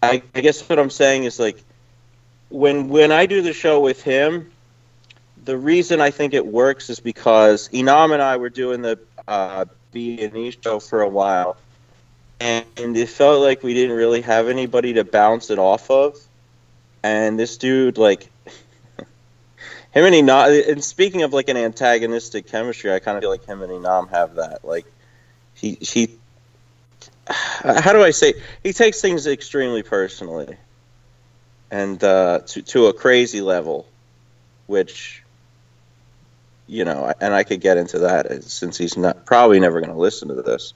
I, 0.02 0.24
I 0.34 0.42
guess 0.42 0.68
what 0.68 0.80
I'm 0.80 0.90
saying 0.90 1.26
is 1.26 1.40
like 1.40 1.62
when 2.50 2.90
when 2.90 3.12
I 3.12 3.26
do 3.28 3.42
the 3.42 3.54
show 3.54 3.80
with 3.82 4.02
him, 4.02 4.52
the 5.46 5.58
reason 5.58 6.02
I 6.02 6.12
think 6.12 6.34
it 6.34 6.46
works 6.46 6.90
is 6.90 7.00
because 7.00 7.70
Enam 7.70 8.14
and 8.14 8.22
I 8.22 8.38
were 8.38 8.50
doing 8.50 8.82
the 8.82 9.00
uh, 9.28 9.66
B 9.92 10.22
and 10.22 10.36
E 10.36 10.52
show 10.52 10.80
for 10.80 11.02
a 11.02 11.10
while, 11.10 11.58
and, 12.40 12.66
it 12.78 13.10
felt 13.10 13.42
like 13.42 13.64
we 13.64 13.74
didn't 13.74 13.96
really 13.96 14.22
have 14.22 14.50
anybody 14.50 14.94
to 14.94 15.04
bounce 15.04 15.50
it 15.50 15.60
off 15.60 15.90
of 15.90 16.18
and 17.06 17.40
this 17.40 17.58
dude 17.58 18.00
like 18.00 18.30
him 19.92 20.06
and 20.06 20.16
Enam. 20.16 20.70
And 20.70 20.84
speaking 20.84 21.22
of 21.22 21.34
like 21.34 21.50
an 21.50 21.58
antagonistic 21.58 22.48
chemistry, 22.48 22.92
I 22.92 23.00
kind 23.00 23.16
of 23.18 23.22
feel 23.22 23.30
like 23.30 23.46
him 23.46 23.62
and 23.62 23.72
Enam 23.72 24.10
have 24.10 24.36
that. 24.36 24.66
Like 24.66 24.86
he 25.54 25.78
he, 25.80 26.18
how 27.28 27.94
do 27.94 28.04
I 28.04 28.12
say? 28.12 28.34
He 28.64 28.74
takes 28.74 29.02
things 29.02 29.28
extremely 29.28 29.84
personally, 29.84 30.58
and 31.70 32.04
uh, 32.04 32.40
to 32.48 32.62
to 32.64 32.88
a 32.88 32.94
crazy 32.94 33.42
level, 33.42 33.88
which 34.66 35.24
you 36.68 36.86
know, 36.86 37.14
and 37.20 37.34
I 37.34 37.44
could 37.44 37.62
get 37.62 37.78
into 37.78 38.00
that 38.00 38.44
since 38.44 38.78
he's 38.78 38.98
not 38.98 39.26
probably 39.26 39.60
never 39.60 39.80
going 39.82 39.94
to 39.94 40.00
listen 40.00 40.30
to 40.30 40.42
this. 40.42 40.74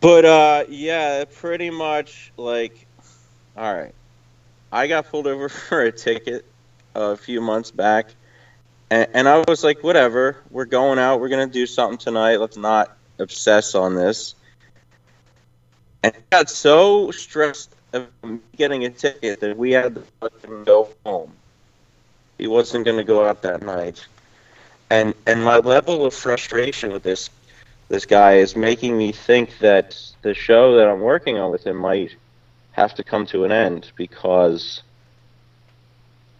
But 0.00 0.24
uh, 0.24 0.64
yeah, 0.68 1.24
pretty 1.24 1.70
much 1.70 2.32
like, 2.36 2.86
all 3.56 3.74
right. 3.74 3.94
I 4.70 4.88
got 4.88 5.08
pulled 5.08 5.26
over 5.26 5.48
for 5.48 5.80
a 5.82 5.92
ticket 5.92 6.44
a 6.94 7.16
few 7.16 7.40
months 7.40 7.70
back, 7.70 8.06
and, 8.90 9.08
and 9.14 9.28
I 9.28 9.44
was 9.46 9.64
like, 9.64 9.82
whatever, 9.82 10.36
we're 10.50 10.64
going 10.66 10.98
out, 10.98 11.20
we're 11.20 11.28
gonna 11.28 11.46
do 11.46 11.66
something 11.66 11.98
tonight. 11.98 12.36
Let's 12.36 12.56
not 12.56 12.96
obsess 13.18 13.74
on 13.74 13.94
this. 13.94 14.34
And 16.02 16.14
I 16.14 16.18
got 16.30 16.50
so 16.50 17.10
stressed 17.10 17.74
of 17.92 18.08
getting 18.56 18.84
a 18.84 18.90
ticket 18.90 19.40
that 19.40 19.56
we 19.56 19.72
had 19.72 19.94
to 19.94 20.04
go 20.64 20.90
home. 21.04 21.32
He 22.38 22.46
wasn't 22.46 22.84
gonna 22.84 23.04
go 23.04 23.26
out 23.26 23.42
that 23.42 23.62
night, 23.62 24.06
and 24.90 25.14
and 25.26 25.44
my 25.44 25.58
level 25.58 26.04
of 26.04 26.14
frustration 26.14 26.92
with 26.92 27.02
this 27.02 27.30
this 27.88 28.04
guy 28.04 28.34
is 28.34 28.56
making 28.56 28.96
me 28.96 29.12
think 29.12 29.58
that 29.58 29.96
the 30.22 30.34
show 30.34 30.76
that 30.76 30.88
I'm 30.88 31.00
working 31.00 31.38
on 31.38 31.52
with 31.52 31.64
him 31.66 31.76
might 31.76 32.16
have 32.72 32.94
to 32.96 33.04
come 33.04 33.26
to 33.26 33.44
an 33.44 33.52
end 33.52 33.92
because, 33.96 34.82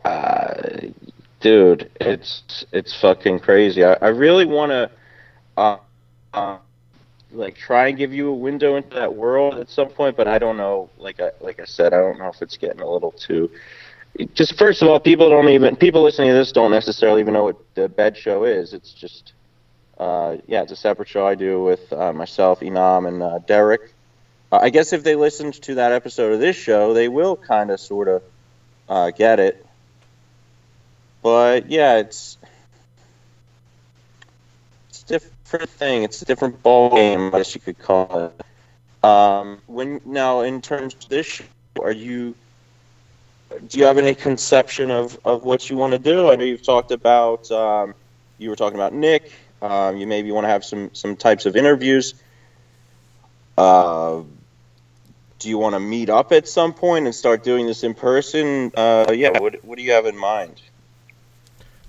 uh, 0.05 0.89
dude, 1.41 1.91
it's 2.01 2.65
it's 2.73 2.95
fucking 3.01 3.41
crazy. 3.41 3.85
I, 3.85 3.95
I 3.95 4.09
really 4.09 4.45
want 4.45 4.71
to, 4.71 4.91
uh, 5.57 5.79
uh, 6.35 6.59
like, 7.33 7.57
try 7.57 7.89
and 7.89 7.97
give 7.97 8.13
you 8.13 8.29
a 8.29 8.35
window 8.35 8.77
into 8.77 8.97
that 8.97 9.15
world 9.15 9.55
at 9.55 9.71
some 9.71 9.89
point, 9.89 10.17
but 10.17 10.27
I 10.27 10.39
don't 10.39 10.57
know. 10.57 10.91
Like 10.99 11.21
I 11.21 11.31
like 11.41 11.61
I 11.61 11.65
said, 11.65 11.95
I 11.95 11.99
don't 11.99 12.19
know 12.19 12.29
if 12.29 12.43
it's 12.43 12.57
getting 12.57 12.81
a 12.81 12.91
little 12.91 13.13
too. 13.13 13.51
Just 14.35 14.57
first 14.59 14.83
of 14.83 14.89
all, 14.89 15.01
people 15.01 15.31
don't 15.31 15.49
even 15.49 15.77
people 15.77 16.03
listening 16.03 16.29
to 16.31 16.35
this 16.35 16.53
don't 16.53 16.71
necessarily 16.71 17.21
even 17.21 17.35
know 17.35 17.45
what 17.45 17.57
the 17.75 17.89
bed 17.89 18.17
show 18.17 18.45
is. 18.45 18.73
It's 18.73 18.93
just, 18.93 19.33
uh, 19.99 20.37
yeah, 20.47 20.63
it's 20.63 20.73
a 20.73 20.77
separate 20.77 21.09
show 21.09 21.27
I 21.27 21.35
do 21.35 21.63
with 21.63 21.93
uh, 21.93 22.13
myself, 22.13 22.61
Enam, 22.61 23.09
and 23.09 23.23
uh, 23.23 23.39
Derek. 23.41 23.93
Uh, 24.51 24.61
I 24.63 24.71
guess 24.71 24.93
if 24.93 25.03
they 25.03 25.17
listened 25.17 25.55
to 25.63 25.75
that 25.77 25.93
episode 25.93 26.33
of 26.33 26.41
this 26.41 26.57
show, 26.57 26.95
they 26.95 27.09
will 27.09 27.37
kind 27.37 27.71
of 27.71 27.81
sort 27.81 28.09
of 28.09 28.23
uh, 28.89 29.11
get 29.11 29.41
it. 29.41 29.67
but 31.23 31.69
yeah, 31.71 31.99
it's 31.99 32.39
it's 34.89 35.03
a 35.03 35.07
different 35.07 35.71
thing. 35.71 36.05
It's 36.05 36.23
a 36.23 36.25
different 36.25 36.63
ball 36.63 36.95
game, 36.95 37.35
I 37.35 37.39
guess 37.39 37.55
you 37.55 37.61
could 37.61 37.79
call 37.79 38.33
it. 38.33 39.05
Um, 39.05 39.61
when 39.67 40.01
now, 40.05 40.41
in 40.41 40.63
terms 40.63 40.95
of 40.95 41.09
this, 41.09 41.27
show, 41.27 41.45
are 41.83 41.93
you? 41.93 42.35
Do 43.69 43.79
you 43.79 43.85
have 43.85 43.97
any 43.99 44.15
conception 44.15 44.91
of, 44.91 45.19
of 45.25 45.45
what 45.45 45.71
you 45.71 45.77
want 45.77 45.93
to 45.93 45.99
do? 45.99 46.31
I 46.31 46.37
know 46.37 46.45
you've 46.45 46.63
talked 46.63 46.91
about 46.91 47.51
um, 47.51 47.95
you 48.39 48.51
were 48.51 48.57
talking 48.57 48.77
about 48.77 48.93
Nick. 48.93 49.33
Um, 49.63 49.97
you 49.97 50.07
maybe 50.07 50.31
want 50.33 50.45
to 50.45 50.49
have 50.49 50.65
some 50.65 50.91
some 50.95 51.17
types 51.17 51.47
of 51.47 51.57
interviews. 51.57 52.15
Uh, 53.57 54.23
do 55.39 55.49
you 55.49 55.59
want 55.59 55.75
to 55.75 55.81
meet 55.81 56.11
up 56.11 56.33
at 56.33 56.49
some 56.49 56.73
point 56.75 57.07
and 57.07 57.15
start 57.15 57.43
doing 57.45 57.67
this 57.67 57.83
in 57.85 57.95
person? 57.95 58.73
Uh, 58.77 59.13
yeah, 59.15 59.39
what 59.39 59.65
what 59.65 59.79
do 59.79 59.83
you 59.85 59.93
have 59.93 60.07
in 60.07 60.17
mind? 60.17 60.61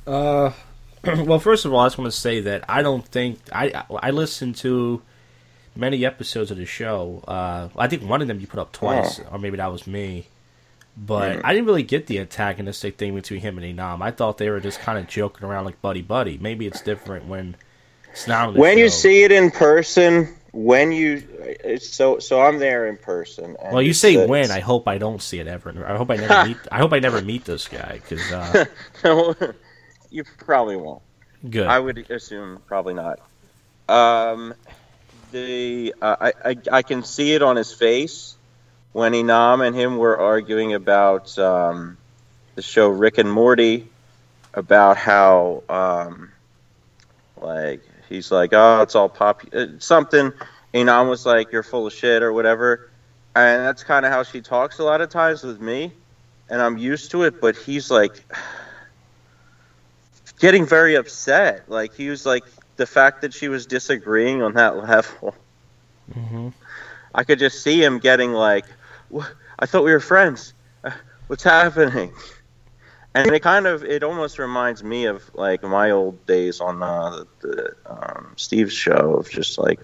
Uh, 0.05 0.51
well, 1.03 1.39
first 1.39 1.65
of 1.65 1.73
all, 1.73 1.79
I 1.81 1.85
just 1.87 1.97
want 1.97 2.11
to 2.11 2.17
say 2.17 2.39
that 2.41 2.63
I 2.69 2.81
don't 2.81 3.05
think 3.05 3.39
I 3.51 3.83
I 4.01 4.11
listened 4.11 4.55
to 4.57 5.01
many 5.75 6.05
episodes 6.05 6.51
of 6.51 6.57
the 6.57 6.65
show. 6.65 7.23
Uh, 7.27 7.69
I 7.77 7.87
think 7.87 8.03
one 8.03 8.21
of 8.21 8.27
them 8.27 8.39
you 8.39 8.47
put 8.47 8.59
up 8.59 8.71
twice, 8.71 9.19
Oh. 9.19 9.33
or 9.33 9.39
maybe 9.39 9.57
that 9.57 9.71
was 9.71 9.85
me. 9.87 10.27
But 10.99 11.35
Hmm. 11.35 11.41
I 11.45 11.53
didn't 11.53 11.67
really 11.67 11.83
get 11.83 12.07
the 12.07 12.19
antagonistic 12.19 12.97
thing 12.97 13.13
between 13.13 13.39
him 13.41 13.57
and 13.59 13.77
Enam. 13.77 14.01
I 14.01 14.09
thought 14.11 14.37
they 14.39 14.49
were 14.49 14.59
just 14.59 14.79
kind 14.79 14.97
of 14.97 15.07
joking 15.07 15.47
around 15.47 15.65
like 15.65 15.79
buddy 15.81 16.01
buddy. 16.01 16.37
Maybe 16.41 16.65
it's 16.65 16.81
different 16.81 17.25
when 17.27 17.55
it's 18.11 18.27
not 18.27 18.55
when 18.55 18.77
you 18.79 18.89
see 18.89 19.23
it 19.23 19.31
in 19.31 19.51
person, 19.51 20.33
when 20.53 20.91
you 20.91 21.21
so 21.79 22.17
so 22.17 22.41
I'm 22.41 22.57
there 22.57 22.87
in 22.87 22.97
person. 22.97 23.55
and 23.61 23.73
Well, 23.73 23.81
you 23.83 23.93
say 23.93 24.13
it's- 24.13 24.27
when. 24.27 24.49
I 24.49 24.59
hope 24.59 24.87
I 24.87 24.97
don't 24.97 25.21
see 25.21 25.39
it 25.39 25.45
ever. 25.47 25.71
I 25.87 25.95
hope 25.97 26.09
I 26.09 26.15
never 26.15 26.47
meet. 26.47 26.57
I 26.71 26.79
hope 26.79 26.93
I 26.93 26.99
never 26.99 27.21
meet 27.21 27.45
this 27.45 27.67
guy 27.67 27.99
because 28.01 28.31
uh, 28.31 28.65
you 30.09 30.23
probably 30.39 30.77
won't. 30.77 31.03
good. 31.47 31.67
I 31.67 31.77
would 31.79 32.09
assume 32.09 32.59
probably 32.65 32.95
not. 32.95 33.19
Um, 33.87 34.55
the 35.31 35.93
uh, 36.01 36.15
I, 36.19 36.33
I 36.51 36.55
I 36.71 36.81
can 36.81 37.03
see 37.03 37.33
it 37.33 37.43
on 37.43 37.55
his 37.55 37.71
face 37.71 38.35
when 38.97 39.13
Enam 39.13 39.63
and 39.63 39.75
him 39.75 39.97
were 39.97 40.17
arguing 40.17 40.73
about 40.73 41.37
um, 41.37 41.95
the 42.55 42.63
show 42.63 42.87
Rick 42.87 43.19
and 43.19 43.31
Morty 43.31 43.87
about 44.55 44.97
how 44.97 45.61
um, 45.69 46.31
like 47.39 47.83
he's 48.09 48.31
like 48.31 48.53
oh 48.53 48.81
it's 48.81 48.95
all 48.95 49.07
pop 49.07 49.43
uh, 49.53 49.67
something. 49.77 50.33
Enam 50.73 51.11
was 51.11 51.27
like 51.27 51.51
you're 51.51 51.61
full 51.61 51.85
of 51.85 51.93
shit 51.93 52.23
or 52.23 52.33
whatever, 52.33 52.89
and 53.35 53.63
that's 53.63 53.83
kind 53.83 54.03
of 54.03 54.11
how 54.11 54.23
she 54.23 54.41
talks 54.41 54.79
a 54.79 54.83
lot 54.83 54.99
of 54.99 55.09
times 55.09 55.43
with 55.43 55.61
me, 55.61 55.93
and 56.49 56.59
I'm 56.59 56.79
used 56.79 57.11
to 57.11 57.21
it. 57.21 57.39
But 57.39 57.55
he's 57.55 57.91
like 57.91 58.13
getting 60.39 60.65
very 60.65 60.95
upset. 60.95 61.69
Like 61.69 61.93
he 61.93 62.09
was 62.09 62.25
like 62.25 62.45
the 62.77 62.87
fact 62.87 63.21
that 63.21 63.31
she 63.31 63.47
was 63.47 63.67
disagreeing 63.67 64.41
on 64.41 64.53
that 64.53 64.75
level. 64.89 65.35
hmm 66.11 66.49
I 67.13 67.23
could 67.23 67.39
just 67.39 67.61
see 67.61 67.83
him 67.83 67.99
getting 67.99 68.33
like, 68.33 68.65
"Wh- 69.15 69.25
I 69.59 69.65
thought 69.65 69.83
we 69.83 69.91
were 69.91 69.99
friends. 69.99 70.53
Uh, 70.83 70.91
What's 71.27 71.43
happening? 71.43 72.13
And 73.13 73.31
it 73.31 73.41
kind 73.41 73.65
of 73.65 73.83
it 73.83 74.03
almost 74.03 74.37
reminds 74.37 74.83
me 74.83 75.05
of 75.05 75.23
like 75.33 75.63
my 75.63 75.89
old 75.91 76.23
days 76.27 76.61
on 76.61 76.83
uh, 76.83 77.23
the, 77.41 77.47
the 77.47 77.75
um, 77.91 78.33
Steve's 78.37 78.73
show 78.73 79.15
of 79.15 79.29
just 79.29 79.57
like 79.57 79.79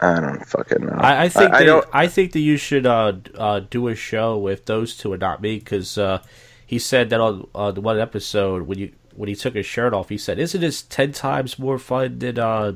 I 0.00 0.20
don't 0.20 0.44
fucking 0.46 0.86
know. 0.86 0.96
I, 0.98 1.24
I 1.24 1.28
think 1.28 1.52
I 1.52 1.58
that, 1.60 1.64
don't- 1.64 1.86
I 1.92 2.06
think 2.06 2.32
that 2.32 2.40
you 2.40 2.56
should 2.56 2.86
uh, 2.86 3.14
uh, 3.36 3.60
do 3.60 3.88
a 3.88 3.94
show 3.94 4.36
with 4.38 4.66
those 4.66 4.96
two 4.96 5.12
and 5.12 5.20
not 5.20 5.40
me 5.42 5.58
because 5.58 5.96
uh, 5.98 6.18
he 6.66 6.78
said 6.78 7.10
that 7.10 7.20
on 7.20 7.48
uh, 7.54 7.70
the 7.70 7.80
one 7.80 7.98
episode 7.98 8.62
when 8.62 8.78
you 8.78 8.92
when 9.16 9.28
he 9.28 9.34
took 9.36 9.54
his 9.54 9.66
shirt 9.66 9.94
off, 9.94 10.08
he 10.08 10.18
said, 10.18 10.38
"Isn't 10.38 10.60
this 10.60 10.82
ten 10.82 11.12
times 11.12 11.58
more 11.58 11.78
fun 11.78 12.18
than 12.18 12.38
uh, 12.38 12.72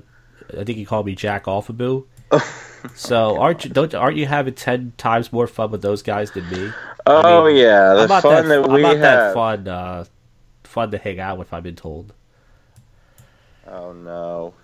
I 0.50 0.64
think 0.64 0.78
he 0.78 0.84
called 0.84 1.06
me 1.06 1.14
Jack 1.14 1.44
Offaboo." 1.44 2.04
So 2.94 3.38
aren't 3.38 3.64
you 3.64 3.70
don't 3.70 3.94
aren't 3.94 4.16
you 4.16 4.26
having 4.26 4.54
ten 4.54 4.92
times 4.96 5.32
more 5.32 5.46
fun 5.46 5.70
with 5.70 5.82
those 5.82 6.02
guys 6.02 6.30
than 6.32 6.48
me? 6.50 6.72
oh 7.06 7.46
mean, 7.46 7.56
yeah, 7.56 7.94
the 7.94 8.02
I'm 8.02 8.22
fun 8.22 8.22
that, 8.22 8.48
that, 8.48 8.64
I'm 8.64 8.72
we 8.72 8.82
not 8.82 8.96
have. 8.96 9.00
that 9.00 9.34
fun 9.34 9.68
uh, 9.68 10.04
fun 10.64 10.90
to 10.90 10.98
hang 10.98 11.20
out 11.20 11.38
with. 11.38 11.52
I've 11.52 11.62
been 11.62 11.76
told. 11.76 12.12
Oh 13.66 13.92
no, 13.92 14.54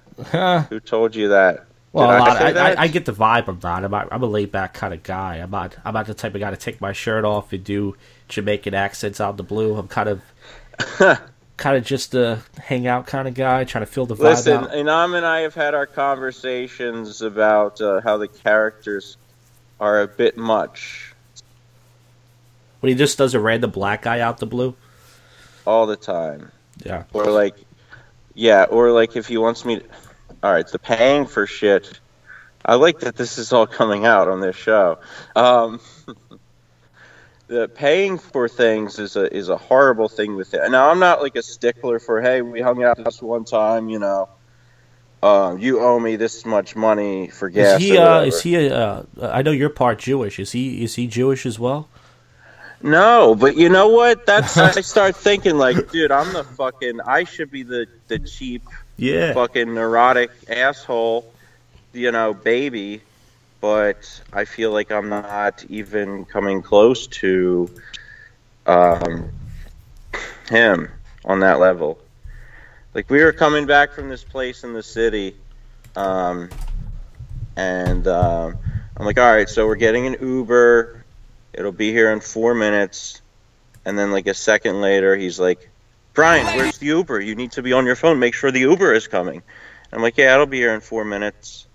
who 0.69 0.81
told 0.81 1.15
you 1.15 1.29
that? 1.29 1.67
Well, 1.95 2.11
I 2.11 2.19
lot. 2.19 2.43
I, 2.43 2.53
that? 2.53 2.79
I, 2.79 2.83
I 2.83 2.87
get 2.89 3.05
the 3.05 3.13
vibe 3.13 3.47
I'm 3.47 3.61
not. 3.63 3.85
I'm, 3.85 3.91
not, 3.93 4.09
I'm 4.11 4.23
a 4.23 4.27
laid 4.27 4.51
back 4.51 4.75
kind 4.75 4.93
of 4.93 5.05
guy. 5.05 5.37
I'm 5.37 5.51
not. 5.51 5.77
I'm 5.85 5.95
not 5.95 6.07
the 6.07 6.15
type 6.15 6.35
of 6.35 6.41
guy 6.41 6.51
to 6.51 6.57
take 6.57 6.81
my 6.81 6.93
shirt 6.93 7.25
off 7.25 7.53
and 7.53 7.63
do 7.63 7.97
Jamaican 8.29 8.75
accents 8.75 9.21
out 9.21 9.37
the 9.37 9.45
blue. 9.45 9.77
I'm 9.77 9.87
kind 9.87 10.09
of, 10.09 11.21
kind 11.57 11.77
of 11.77 11.85
just 11.85 12.15
a 12.15 12.41
hangout 12.59 13.07
kind 13.07 13.29
of 13.29 13.35
guy, 13.35 13.65
trying 13.65 13.83
to 13.85 13.91
fill 13.91 14.07
the 14.07 14.15
vibe 14.17 14.21
Listen, 14.21 14.65
out. 14.65 14.71
Inam 14.73 15.17
and 15.17 15.25
I 15.25 15.41
have 15.41 15.55
had 15.55 15.75
our 15.75 15.87
conversations 15.87 17.23
about 17.23 17.81
uh, 17.81 18.01
how 18.01 18.17
the 18.17 18.29
characters 18.29 19.17
are 19.81 20.03
a 20.03 20.07
bit 20.09 20.37
much 20.37 21.13
When 22.81 22.91
he 22.91 22.95
just 22.97 23.19
does 23.19 23.35
a 23.35 23.41
random 23.41 23.71
black 23.71 24.03
guy 24.03 24.21
out 24.21 24.39
the 24.39 24.47
blue. 24.47 24.75
all 25.67 25.87
the 25.87 25.97
time. 25.97 26.51
Yeah. 26.85 27.05
Or 27.13 27.27
like, 27.27 27.57
yeah, 28.35 28.65
or 28.65 28.91
like 28.91 29.17
if 29.17 29.27
he 29.29 29.37
wants 29.39 29.65
me 29.65 29.79
to. 29.81 29.85
All 30.43 30.53
right, 30.53 30.67
the 30.67 30.79
paying 30.79 31.27
for 31.27 31.47
shit. 31.47 31.99
I 32.67 32.75
like 32.75 33.01
that 33.01 33.17
this 33.17 33.39
is 33.39 33.53
all 33.53 33.67
coming 33.67 34.05
out 34.07 34.29
on 34.29 34.41
this 34.41 34.57
show. 34.57 34.99
Um, 35.37 35.81
the 37.47 37.69
paying 37.69 38.19
for 38.19 38.49
things 38.49 38.99
is 38.99 39.17
a 39.17 39.33
is 39.35 39.49
a 39.49 39.57
horrible 39.57 40.09
thing 40.09 40.35
with 40.37 40.55
it. 40.55 40.71
Now 40.71 40.91
I'm 40.91 40.99
not 40.99 41.21
like 41.23 41.37
a 41.37 41.43
stickler 41.43 41.99
for 41.99 42.21
hey 42.23 42.43
we 42.43 42.61
hung 42.61 42.83
out 42.83 43.03
this 43.03 43.21
one 43.23 43.45
time 43.45 43.89
you 43.89 43.99
know. 43.99 44.29
Um, 45.23 45.59
you 45.59 45.81
owe 45.81 45.99
me 45.99 46.17
this 46.17 46.45
much 46.45 46.77
money 46.77 47.29
for 47.29 47.49
gas. 47.49 47.81
Is 47.81 47.89
he? 47.89 47.97
Uh, 47.97 48.21
is 48.21 48.43
he? 48.43 48.57
A, 48.57 48.77
uh, 48.77 49.03
I 49.23 49.41
know 49.41 49.53
you're 49.53 49.71
part 49.71 49.99
Jewish. 49.99 50.39
Is 50.39 50.53
he? 50.53 50.85
Is 50.85 50.97
he 50.97 51.07
Jewish 51.07 51.47
as 51.47 51.59
well? 51.59 51.89
No, 52.83 53.35
but 53.35 53.57
you 53.57 53.71
know 53.71 53.89
what? 53.89 54.27
That's 54.27 54.55
I 54.59 54.83
start 54.83 55.17
thinking 55.17 55.57
like, 55.57 55.91
dude, 55.91 56.11
I'm 56.11 56.31
the 56.35 56.45
fucking. 56.45 57.01
I 57.01 57.25
should 57.25 57.51
be 57.51 57.63
the 57.63 57.87
the 58.09 58.19
cheap 58.19 58.65
Yeah. 58.99 59.33
fucking 59.33 59.73
neurotic 59.73 60.31
asshole, 60.47 61.33
you 61.95 62.13
know, 62.13 62.35
baby. 62.35 63.01
But 63.65 64.21
I 64.31 64.45
feel 64.45 64.73
like 64.73 64.93
I'm 64.93 65.09
not 65.09 65.65
even 65.71 66.27
coming 66.27 66.61
close 66.61 67.07
to 67.07 67.71
um, 68.67 69.31
him 70.51 70.91
on 71.25 71.41
that 71.41 71.61
level. 71.61 71.99
Like 72.93 73.09
we 73.09 73.25
were 73.25 73.33
coming 73.33 73.65
back 73.65 73.93
from 73.95 74.11
this 74.11 74.23
place 74.23 74.65
in 74.65 74.75
the 74.75 74.83
city, 74.83 75.35
um, 75.97 76.51
and 77.57 78.07
um, 78.07 78.59
I'm 78.99 79.07
like, 79.07 79.17
all 79.17 79.33
right, 79.33 79.49
so 79.49 79.67
we're 79.67 79.77
getting 79.77 80.07
an 80.09 80.19
Uber. 80.21 81.03
It'll 81.55 81.73
be 81.73 81.91
here 81.91 82.13
in 82.13 82.21
four 82.21 82.53
minutes. 82.53 83.23
And 83.87 83.99
then 83.99 84.13
like 84.13 84.27
a 84.27 84.35
second 84.35 84.83
later, 84.83 85.17
he's 85.17 85.41
like, 85.41 85.71
Brian, 86.13 86.45
where's 86.59 86.77
the 86.77 86.89
Uber? 86.89 87.19
You 87.19 87.35
need 87.35 87.53
to 87.53 87.63
be 87.63 87.73
on 87.73 87.87
your 87.87 87.97
phone. 87.97 88.19
Make 88.19 88.35
sure 88.35 88.51
the 88.51 88.61
Uber 88.61 88.93
is 88.93 89.09
coming. 89.09 89.43
I'm 89.91 90.03
like, 90.03 90.19
yeah, 90.19 90.35
it'll 90.35 90.45
be 90.45 90.59
here 90.59 90.75
in 90.75 90.83
four 90.83 91.07
minutes. 91.07 91.67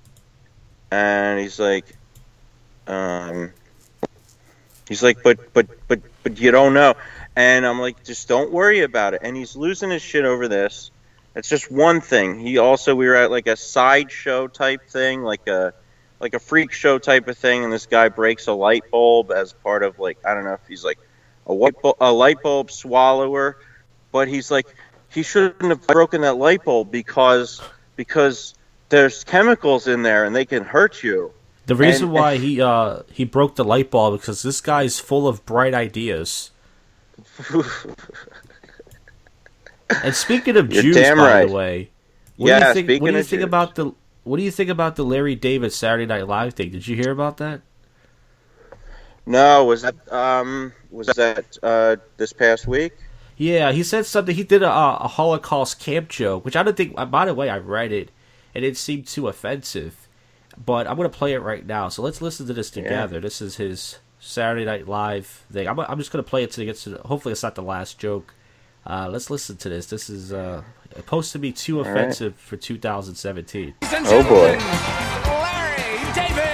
And 0.92 1.40
he's 1.40 1.60
like, 1.60 1.86
um, 2.88 3.52
he's 4.88 5.04
like, 5.04 5.22
but 5.24 5.38
but 5.54 5.68
but 5.88 6.00
but 6.24 6.40
you 6.40 6.52
don't 6.52 6.74
know. 6.74 6.96
And 7.36 7.66
I'm 7.66 7.80
like, 7.80 8.04
just 8.04 8.28
don't 8.28 8.52
worry 8.52 8.82
about 8.82 9.14
it. 9.14 9.22
And 9.24 9.36
he's 9.38 9.56
losing 9.56 9.92
his 9.92 10.02
shit 10.02 10.26
over 10.26 10.48
this. 10.48 10.92
It's 11.36 11.48
just 11.48 11.72
one 11.72 12.02
thing. 12.02 12.40
He 12.40 12.58
also 12.58 12.96
we 12.96 13.08
were 13.08 13.16
at 13.16 13.32
like 13.32 13.48
a 13.48 13.56
sideshow 13.56 14.48
type 14.48 14.88
thing, 14.90 15.22
like 15.22 15.48
a 15.48 15.74
like 16.20 16.34
a 16.34 16.40
freak 16.40 16.72
show 16.72 16.98
type 16.98 17.28
of 17.28 17.38
thing, 17.38 17.64
and 17.64 17.72
this 17.72 17.86
guy 17.86 18.10
breaks 18.10 18.48
a 18.48 18.54
light 18.54 18.84
bulb 18.92 19.32
as 19.32 19.54
part 19.54 19.84
of 19.84 20.00
like 20.00 20.18
I 20.26 20.34
don't 20.34 20.44
know 20.44 20.54
if 20.54 20.68
he's 20.68 20.84
like 20.84 21.00
a 21.46 21.54
white 21.54 21.82
bu- 21.82 21.94
a 22.02 22.12
light 22.12 22.42
bulb 22.42 22.72
swallower, 22.72 23.58
but 24.12 24.28
he's 24.28 24.52
like 24.52 24.68
he 25.12 25.24
shouldn't 25.24 25.70
have 25.70 25.86
broken 25.88 26.22
that 26.22 26.36
light 26.36 26.64
bulb 26.64 26.92
because 26.92 27.62
because 27.96 28.54
there's 28.90 29.24
chemicals 29.24 29.88
in 29.88 30.02
there 30.04 30.26
and 30.26 30.36
they 30.36 30.46
can 30.46 30.64
hurt 30.64 31.04
you. 31.04 31.32
The 31.68 31.76
reason 31.76 32.06
And- 32.06 32.14
why 32.14 32.38
he 32.46 32.62
uh 32.62 33.02
he 33.12 33.24
broke 33.26 33.56
the 33.56 33.64
light 33.64 33.92
bulb 33.92 34.20
because 34.20 34.42
this 34.42 34.62
guy's 34.62 35.00
full 35.00 35.28
of 35.28 35.46
bright 35.46 35.74
ideas. 35.74 36.52
And 40.04 40.14
speaking 40.16 40.56
of 40.56 40.72
You're 40.72 40.84
Jews, 40.84 40.96
by 40.98 41.14
right. 41.14 41.48
the 41.48 41.54
way, 41.54 41.90
what 42.38 42.50
Yeah, 42.50 42.74
do 42.74 42.80
you 42.80 42.86
think? 42.86 43.02
What 43.02 43.12
do 43.12 43.18
you 43.18 43.24
think 43.24 43.40
Jews. 43.40 43.48
about 43.48 43.76
the? 43.76 43.92
What 44.24 44.38
do 44.38 44.44
you 44.44 44.52
think 44.52 44.70
about 44.70 44.96
the 44.96 45.04
Larry 45.04 45.34
David 45.36 45.74
Saturday 45.74 46.06
Night 46.06 46.28
Live 46.28 46.54
thing? 46.54 46.70
Did 46.72 46.88
you 46.88 46.96
hear 46.96 47.12
about 47.12 47.38
that? 47.38 47.62
no, 49.26 49.66
was 49.66 49.82
that 49.82 49.96
um 50.14 50.74
was 50.92 51.08
that 51.08 51.58
uh 51.64 51.96
this 52.18 52.34
past 52.34 52.68
week? 52.68 52.94
Yeah, 53.38 53.72
he 53.72 53.82
said 53.84 54.06
something. 54.06 54.36
He 54.36 54.44
did 54.44 54.62
a, 54.62 54.70
a 54.72 55.08
Holocaust 55.08 55.80
camp 55.80 56.10
joke, 56.10 56.46
which 56.46 56.56
I 56.56 56.62
don't 56.64 56.78
think. 56.78 56.96
By 57.10 57.26
the 57.26 57.34
way, 57.34 57.50
I 57.50 57.58
read 57.58 57.92
it, 57.92 58.12
and 58.60 58.66
it 58.66 58.76
seemed 58.76 59.08
too 59.08 59.30
offensive. 59.30 60.10
But 60.66 60.86
I'm 60.86 60.98
gonna 60.98 61.08
play 61.08 61.32
it 61.32 61.40
right 61.40 61.66
now. 61.66 61.88
So 61.88 62.02
let's 62.02 62.22
listen 62.22 62.46
to 62.48 62.54
this 62.54 62.76
Yeah. 62.76 62.84
together. 62.84 63.22
This 63.22 63.42
is 63.42 63.56
his 63.56 64.00
Saturday 64.20 64.66
Night 64.66 64.86
Live 64.86 65.46
thing. 65.50 65.66
I'm, 65.66 65.80
I'm 65.80 65.98
just 65.98 66.12
gonna 66.12 66.24
play 66.24 66.44
it 66.44 66.52
till 66.52 66.64
it 66.64 66.66
gets 66.66 66.84
to. 66.84 66.90
The, 66.90 66.98
hopefully, 67.08 67.32
it's 67.32 67.42
not 67.42 67.56
the 67.56 67.62
last 67.62 67.98
joke. 68.00 68.34
Uh, 68.86 69.08
let's 69.10 69.30
listen 69.30 69.56
to 69.56 69.70
this. 69.70 69.86
This 69.86 70.10
is 70.10 70.34
uh, 70.34 70.64
supposed 70.94 71.32
to 71.32 71.40
be 71.40 71.54
too 71.54 71.82
right. 71.82 71.90
offensive 71.90 72.36
for 72.36 72.58
2017. 72.58 73.76
Oh 73.82 74.24
boy. 74.28 74.58
Larry 75.32 76.14
David. 76.14 76.50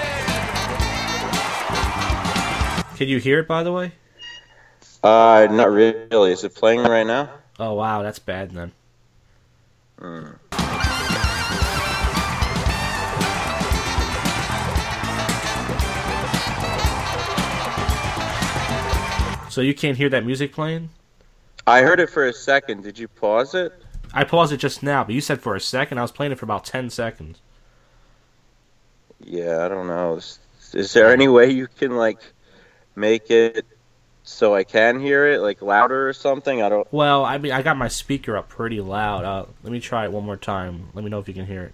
Can 2.98 3.08
you 3.08 3.18
hear 3.18 3.40
it, 3.40 3.48
by 3.48 3.64
the 3.64 3.72
way? 3.72 3.94
Uh, 5.04 5.48
not 5.50 5.72
really. 5.72 6.34
Is 6.34 6.44
it 6.44 6.54
playing 6.54 6.84
right 6.84 7.08
now? 7.08 7.32
Oh 7.60 7.74
wow, 7.74 8.04
that's 8.04 8.20
bad 8.20 8.52
then. 8.52 8.74
So 19.56 19.62
you 19.62 19.74
can't 19.74 19.98
hear 19.98 20.10
that 20.10 20.26
music 20.26 20.52
playing? 20.52 20.90
I 21.66 21.82
heard 21.82 22.02
it 22.02 22.10
for 22.10 22.28
a 22.28 22.34
second. 22.34 22.84
Did 22.84 23.00
you 23.00 23.08
pause 23.08 23.56
it? 23.56 23.72
I 24.14 24.26
paused 24.26 24.52
it 24.52 24.58
just 24.58 24.84
now, 24.84 25.06
but 25.06 25.16
you 25.16 25.22
said 25.22 25.42
for 25.42 25.56
a 25.56 25.62
second. 25.62 25.98
I 25.98 26.02
was 26.02 26.12
playing 26.12 26.34
it 26.34 26.40
for 26.40 26.44
about 26.44 26.66
ten 26.66 26.90
seconds. 26.90 27.40
Yeah, 29.22 29.64
I 29.64 29.70
don't 29.70 29.88
know. 29.88 30.16
Is, 30.16 30.40
is 30.74 30.92
there 30.92 31.10
any 31.10 31.30
way 31.30 31.52
you 31.52 31.68
can 31.68 31.96
like 31.96 32.20
make 32.98 33.32
it 33.32 33.66
so 34.24 34.54
I 34.54 34.66
can 34.66 35.00
hear 35.00 35.26
it, 35.26 35.40
like 35.40 35.62
louder 35.62 36.10
or 36.10 36.12
something? 36.12 36.62
I 36.62 36.68
don't. 36.68 36.86
Well, 36.92 37.24
I 37.24 37.38
mean, 37.38 37.54
I 37.54 37.62
got 37.62 37.78
my 37.78 37.88
speaker 37.88 38.36
up 38.36 38.50
pretty 38.50 38.82
loud. 38.82 39.24
Uh, 39.24 39.46
let 39.64 39.72
me 39.72 39.80
try 39.80 40.04
it 40.04 40.12
one 40.12 40.26
more 40.26 40.36
time. 40.36 40.90
Let 40.94 41.06
me 41.06 41.10
know 41.10 41.20
if 41.20 41.30
you 41.30 41.34
can 41.34 41.46
hear 41.46 41.64
it. 41.64 41.74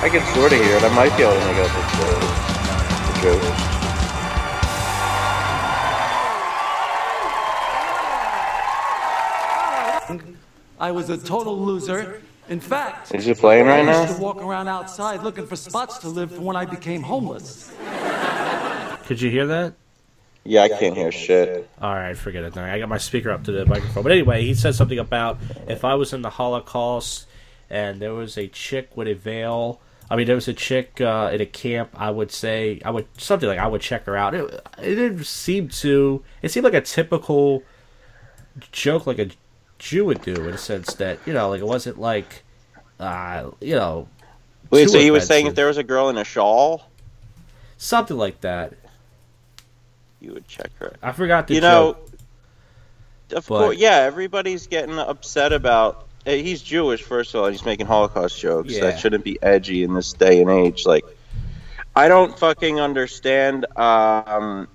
I 0.00 0.08
can 0.10 0.24
sort 0.34 0.50
of 0.50 0.58
hear 0.58 0.76
it. 0.76 0.82
I 0.82 0.88
might 0.94 1.14
be 1.14 1.24
able 1.24 1.34
to 1.34 1.40
make 1.40 1.56
out 1.58 2.46
the, 2.46 2.47
the, 3.20 3.30
the 3.30 3.40
joke. 3.40 3.78
I 10.80 10.92
was 10.92 11.10
a 11.10 11.18
total 11.18 11.58
loser. 11.58 12.22
In 12.48 12.60
fact, 12.60 13.14
Is 13.14 13.26
it 13.26 13.36
playing 13.38 13.66
right 13.66 13.84
now? 13.84 13.98
I 13.98 14.02
used 14.04 14.16
to 14.16 14.22
walk 14.22 14.38
around 14.38 14.68
outside 14.68 15.22
looking 15.22 15.46
for 15.46 15.56
spots 15.56 15.98
to 15.98 16.08
live 16.08 16.32
for 16.32 16.40
when 16.40 16.56
I 16.56 16.64
became 16.64 17.02
homeless. 17.02 17.74
Could 19.04 19.20
you 19.20 19.28
hear 19.30 19.46
that? 19.48 19.74
Yeah, 20.44 20.62
I 20.62 20.70
can't 20.70 20.96
hear 20.96 21.12
shit. 21.12 21.68
All 21.82 21.92
right, 21.92 22.16
forget 22.16 22.44
it. 22.44 22.54
Then 22.54 22.64
I 22.64 22.78
got 22.78 22.88
my 22.88 22.96
speaker 22.96 23.30
up 23.30 23.44
to 23.44 23.52
the 23.52 23.66
microphone. 23.66 24.02
But 24.02 24.12
anyway, 24.12 24.44
he 24.44 24.54
said 24.54 24.74
something 24.74 24.98
about 24.98 25.38
if 25.66 25.84
I 25.84 25.94
was 25.94 26.14
in 26.14 26.22
the 26.22 26.30
Holocaust 26.30 27.26
and 27.68 28.00
there 28.00 28.14
was 28.14 28.38
a 28.38 28.48
chick 28.48 28.96
with 28.96 29.08
a 29.08 29.14
veil. 29.14 29.80
I 30.10 30.16
mean, 30.16 30.26
there 30.26 30.34
was 30.36 30.48
a 30.48 30.54
chick 30.54 31.00
uh, 31.00 31.30
in 31.32 31.40
a 31.40 31.46
camp. 31.46 31.90
I 31.94 32.10
would 32.10 32.30
say 32.32 32.80
I 32.84 32.90
would 32.90 33.06
something 33.18 33.48
like 33.48 33.58
I 33.58 33.66
would 33.66 33.82
check 33.82 34.04
her 34.06 34.16
out. 34.16 34.34
It, 34.34 34.44
it 34.78 34.94
didn't 34.94 35.24
seem 35.24 35.68
to. 35.68 36.22
It 36.42 36.50
seemed 36.50 36.64
like 36.64 36.74
a 36.74 36.80
typical 36.80 37.62
joke, 38.72 39.06
like 39.06 39.18
a 39.18 39.28
Jew 39.78 40.06
would 40.06 40.22
do, 40.22 40.32
in 40.34 40.54
a 40.54 40.58
sense 40.58 40.94
that 40.94 41.18
you 41.26 41.32
know, 41.34 41.50
like 41.50 41.60
it 41.60 41.66
wasn't 41.66 42.00
like, 42.00 42.42
uh, 42.98 43.50
you 43.60 43.76
know, 43.76 44.08
Wait, 44.70 44.88
so 44.88 44.98
he 44.98 45.10
was 45.10 45.26
saying 45.26 45.46
if 45.46 45.54
there 45.54 45.66
was 45.66 45.76
a 45.76 45.84
girl 45.84 46.08
in 46.08 46.16
a 46.16 46.24
shawl, 46.24 46.88
something 47.76 48.16
like 48.16 48.40
that. 48.40 48.72
you 50.20 50.32
would 50.32 50.48
check 50.48 50.70
her. 50.78 50.96
I 51.02 51.12
forgot 51.12 51.46
the 51.48 51.54
you 51.54 51.60
know, 51.60 51.92
joke. 51.92 52.08
of 53.36 53.46
But- 53.46 53.58
course, 53.58 53.76
yeah. 53.76 53.98
Everybody's 53.98 54.66
getting 54.66 54.98
upset 54.98 55.52
about. 55.52 56.07
He's 56.36 56.62
Jewish, 56.62 57.02
first 57.02 57.34
of 57.34 57.40
all. 57.40 57.46
and 57.46 57.54
He's 57.54 57.64
making 57.64 57.86
Holocaust 57.86 58.38
jokes. 58.38 58.72
Yeah. 58.72 58.82
That 58.82 58.98
shouldn't 58.98 59.24
be 59.24 59.38
edgy 59.42 59.82
in 59.82 59.94
this 59.94 60.12
day 60.12 60.42
and 60.42 60.50
age. 60.50 60.84
Like, 60.84 61.04
I 61.96 62.08
don't 62.08 62.38
fucking 62.38 62.80
understand. 62.80 63.64
Um, 63.76 64.68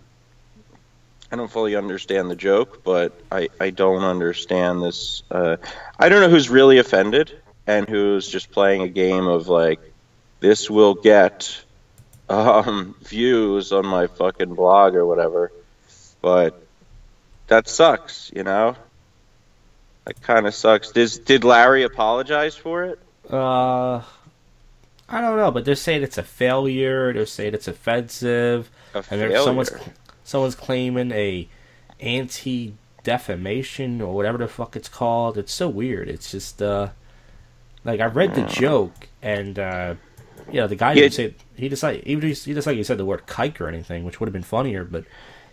I 1.31 1.35
don't 1.35 1.49
fully 1.49 1.75
understand 1.75 2.29
the 2.29 2.35
joke, 2.35 2.83
but 2.83 3.13
I, 3.31 3.49
I 3.59 3.69
don't 3.69 4.03
understand 4.03 4.83
this. 4.83 5.23
Uh, 5.31 5.57
I 5.97 6.09
don't 6.09 6.21
know 6.21 6.29
who's 6.29 6.49
really 6.49 6.77
offended 6.79 7.31
and 7.65 7.87
who's 7.87 8.27
just 8.27 8.51
playing 8.51 8.81
a 8.81 8.87
game 8.87 9.27
of 9.27 9.47
like, 9.47 9.79
this 10.41 10.69
will 10.69 10.93
get 10.93 11.63
um, 12.29 12.95
views 13.01 13.71
on 13.71 13.85
my 13.85 14.07
fucking 14.07 14.53
blog 14.55 14.95
or 14.95 15.05
whatever. 15.05 15.51
But 16.21 16.61
that 17.47 17.67
sucks, 17.67 18.31
you 18.35 18.43
know. 18.43 18.75
That 20.05 20.21
kind 20.21 20.47
of 20.47 20.53
sucks. 20.53 20.91
Did 20.91 21.25
did 21.25 21.43
Larry 21.43 21.83
apologize 21.83 22.55
for 22.55 22.83
it? 22.83 22.99
Uh, 23.29 24.01
I 25.09 25.21
don't 25.21 25.37
know, 25.37 25.51
but 25.51 25.65
they're 25.65 25.75
saying 25.75 26.03
it's 26.03 26.17
a 26.17 26.23
failure. 26.23 27.13
They're 27.13 27.25
saying 27.25 27.53
it's 27.53 27.67
offensive. 27.67 28.69
A 28.93 29.03
And 29.09 29.27
failure. 29.29 29.37
someone's 29.37 29.71
someone's 30.23 30.55
claiming 30.55 31.11
a 31.11 31.49
anti 31.99 32.75
defamation 33.03 34.01
or 34.01 34.13
whatever 34.15 34.37
the 34.37 34.47
fuck 34.47 34.75
it's 34.75 34.89
called. 34.89 35.37
It's 35.37 35.53
so 35.53 35.69
weird. 35.69 36.09
It's 36.09 36.31
just 36.31 36.61
uh, 36.61 36.89
like 37.83 37.99
I 37.99 38.05
read 38.05 38.35
the 38.35 38.43
joke 38.43 39.09
and 39.21 39.59
uh, 39.59 39.95
you 40.51 40.59
know 40.61 40.67
the 40.67 40.75
guy 40.75 40.95
didn't 40.95 41.13
say 41.13 41.35
he 41.55 41.69
decided 41.69 42.03
even 42.05 42.27
he, 42.29 42.33
he 42.35 42.53
decided 42.53 42.77
he 42.77 42.83
said 42.83 42.97
the 42.97 43.05
word 43.05 43.27
kike 43.27 43.61
or 43.61 43.67
anything, 43.67 44.03
which 44.05 44.19
would 44.19 44.27
have 44.27 44.33
been 44.33 44.43
funnier. 44.43 44.83
But 44.85 45.05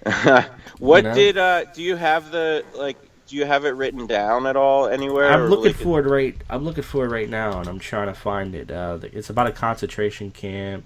what 0.78 1.04
you 1.04 1.10
know? 1.10 1.14
did 1.14 1.38
uh? 1.38 1.64
Do 1.66 1.82
you 1.82 1.96
have 1.96 2.30
the 2.30 2.64
like? 2.74 3.09
Do 3.30 3.36
you 3.36 3.44
have 3.44 3.64
it 3.64 3.76
written 3.76 4.08
down 4.08 4.48
at 4.48 4.56
all 4.56 4.88
anywhere? 4.88 5.30
I'm 5.30 5.48
looking 5.48 5.66
like, 5.66 5.76
for 5.76 6.00
it 6.00 6.10
right. 6.10 6.36
I'm 6.50 6.64
looking 6.64 6.82
for 6.82 7.04
it 7.04 7.10
right 7.10 7.30
now, 7.30 7.60
and 7.60 7.68
I'm 7.68 7.78
trying 7.78 8.08
to 8.08 8.14
find 8.14 8.56
it. 8.56 8.72
Uh, 8.72 8.98
it's 9.02 9.30
about 9.30 9.46
a 9.46 9.52
concentration 9.52 10.32
camp, 10.32 10.84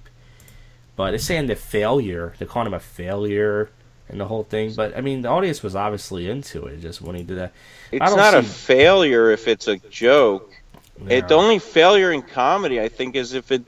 but 0.94 1.14
it's 1.14 1.24
saying 1.24 1.46
the 1.46 1.56
failure. 1.56 2.34
They're 2.36 2.46
calling 2.46 2.66
him 2.66 2.74
a 2.74 2.80
failure 2.80 3.70
and 4.10 4.20
the 4.20 4.26
whole 4.26 4.44
thing. 4.44 4.74
But 4.74 4.94
I 4.94 5.00
mean, 5.00 5.22
the 5.22 5.30
audience 5.30 5.62
was 5.62 5.74
obviously 5.74 6.28
into 6.28 6.66
it. 6.66 6.82
Just 6.82 7.00
when 7.00 7.16
he 7.16 7.22
did 7.22 7.38
that, 7.38 7.52
It's 7.90 8.14
not 8.14 8.34
a 8.34 8.42
failure 8.42 9.30
if 9.30 9.48
it's 9.48 9.66
a 9.66 9.78
joke. 9.78 10.52
It, 11.08 11.28
the 11.28 11.36
only 11.36 11.58
failure 11.58 12.12
in 12.12 12.20
comedy, 12.20 12.78
I 12.78 12.90
think, 12.90 13.16
is 13.16 13.32
if 13.32 13.52
it 13.52 13.64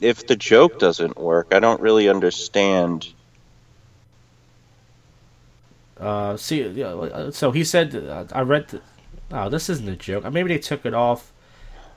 if 0.00 0.28
the 0.28 0.36
joke 0.36 0.78
doesn't 0.78 1.18
work. 1.18 1.48
I 1.50 1.58
don't 1.58 1.80
really 1.80 2.08
understand. 2.08 3.08
Uh, 6.00 6.36
see, 6.36 6.74
so 7.30 7.50
he 7.50 7.62
said. 7.62 7.94
Uh, 7.94 8.24
I 8.32 8.40
read. 8.40 8.80
Oh, 9.32 9.48
this 9.48 9.68
isn't 9.68 9.88
a 9.88 9.94
joke. 9.96 10.30
Maybe 10.32 10.48
they 10.48 10.58
took 10.58 10.84
it 10.84 10.94
off, 10.94 11.32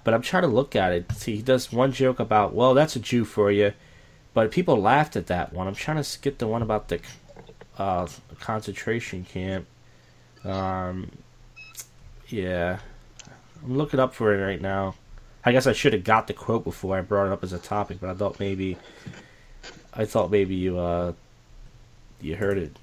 but 0.03 0.13
I'm 0.13 0.21
trying 0.21 0.43
to 0.43 0.49
look 0.49 0.75
at 0.75 0.91
it. 0.91 1.11
See, 1.13 1.37
he 1.37 1.41
does 1.41 1.71
one 1.71 1.91
joke 1.91 2.19
about, 2.19 2.53
well, 2.53 2.75
that's 2.75 2.95
a 2.95 2.99
Jew 2.99 3.25
for 3.25 3.49
you, 3.51 3.73
but 4.35 4.51
people 4.51 4.79
laughed 4.79 5.15
at 5.15 5.27
that 5.27 5.51
one. 5.51 5.67
I'm 5.67 5.73
trying 5.73 6.03
to 6.03 6.19
get 6.19 6.37
the 6.37 6.45
one 6.45 6.61
about 6.61 6.89
the 6.89 6.99
uh, 7.77 8.07
concentration 8.39 9.23
camp. 9.23 9.65
Um, 10.43 11.09
yeah, 12.27 12.79
I'm 13.63 13.77
looking 13.77 13.99
up 13.99 14.13
for 14.13 14.33
it 14.35 14.45
right 14.45 14.61
now. 14.61 14.93
I 15.45 15.51
guess 15.51 15.65
I 15.65 15.73
should 15.73 15.93
have 15.93 16.03
got 16.03 16.27
the 16.27 16.33
quote 16.33 16.63
before 16.63 16.97
I 16.97 17.01
brought 17.01 17.27
it 17.27 17.31
up 17.33 17.43
as 17.43 17.51
a 17.51 17.59
topic, 17.59 17.97
but 17.99 18.09
I 18.09 18.13
thought 18.13 18.39
maybe, 18.39 18.77
I 19.93 20.05
thought 20.05 20.29
maybe 20.29 20.55
you 20.55 20.77
uh, 20.77 21.13
you 22.21 22.35
heard 22.35 22.57
it. 22.57 22.77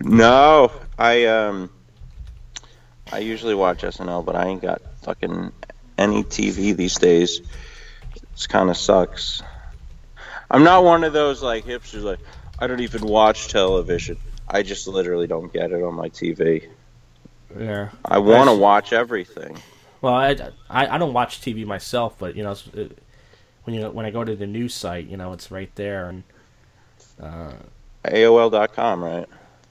No, 0.00 0.70
I 0.98 1.24
um, 1.26 1.70
I 3.12 3.18
usually 3.18 3.54
watch 3.54 3.82
SNL, 3.82 4.24
but 4.24 4.36
I 4.36 4.46
ain't 4.46 4.62
got 4.62 4.80
fucking 5.02 5.52
any 5.96 6.24
TV 6.24 6.76
these 6.76 6.96
days. 6.98 7.40
It's 8.32 8.46
kind 8.46 8.70
of 8.70 8.76
sucks. 8.76 9.42
I'm 10.50 10.62
not 10.64 10.84
one 10.84 11.04
of 11.04 11.12
those 11.12 11.42
like 11.42 11.64
hipsters 11.64 12.02
like 12.02 12.20
I 12.58 12.66
don't 12.66 12.80
even 12.80 13.04
watch 13.06 13.48
television. 13.48 14.16
I 14.48 14.62
just 14.62 14.86
literally 14.88 15.26
don't 15.26 15.52
get 15.52 15.72
it 15.72 15.82
on 15.82 15.94
my 15.94 16.08
TV. 16.08 16.68
Yeah. 17.58 17.90
I 18.04 18.18
want 18.18 18.48
to 18.48 18.56
watch 18.56 18.92
everything. 18.92 19.58
Well, 20.00 20.14
I, 20.14 20.36
I, 20.70 20.94
I 20.94 20.98
don't 20.98 21.12
watch 21.12 21.40
TV 21.40 21.66
myself, 21.66 22.14
but 22.18 22.36
you 22.36 22.44
know, 22.44 22.54
it, 22.74 22.98
when 23.64 23.74
you 23.74 23.90
when 23.90 24.06
I 24.06 24.10
go 24.10 24.24
to 24.24 24.36
the 24.36 24.46
news 24.46 24.74
site, 24.74 25.06
you 25.06 25.16
know, 25.16 25.32
it's 25.32 25.50
right 25.50 25.74
there, 25.74 26.08
and 26.08 26.22
Uh, 27.20 27.52
AOL.com, 28.04 29.02
right? 29.04 29.26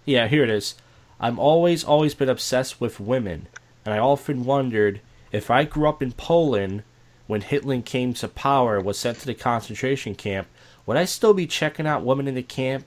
Yeah, 0.07 0.27
here 0.27 0.43
it 0.43 0.49
is. 0.49 0.73
I'm 1.19 1.37
always 1.37 1.83
always 1.83 2.15
been 2.15 2.29
obsessed 2.29 2.79
with 2.79 2.99
women, 2.99 3.47
and 3.85 3.93
I 3.93 3.99
often 3.99 4.45
wondered 4.45 5.01
if 5.31 5.51
I 5.51 5.65
grew 5.65 5.87
up 5.87 6.01
in 6.01 6.13
Poland 6.13 6.83
when 7.27 7.41
Hitler 7.41 7.81
came 7.81 8.13
to 8.15 8.27
power, 8.29 8.79
was 8.79 8.97
sent 8.97 9.19
to 9.19 9.25
the 9.25 9.33
concentration 9.33 10.15
camp, 10.15 10.47
would 10.85 10.95
I 10.95 11.03
still 11.03 11.33
be 11.33 11.45
checking 11.45 11.85
out 11.85 12.05
women 12.05 12.27
in 12.27 12.35
the 12.35 12.43
camp? 12.43 12.85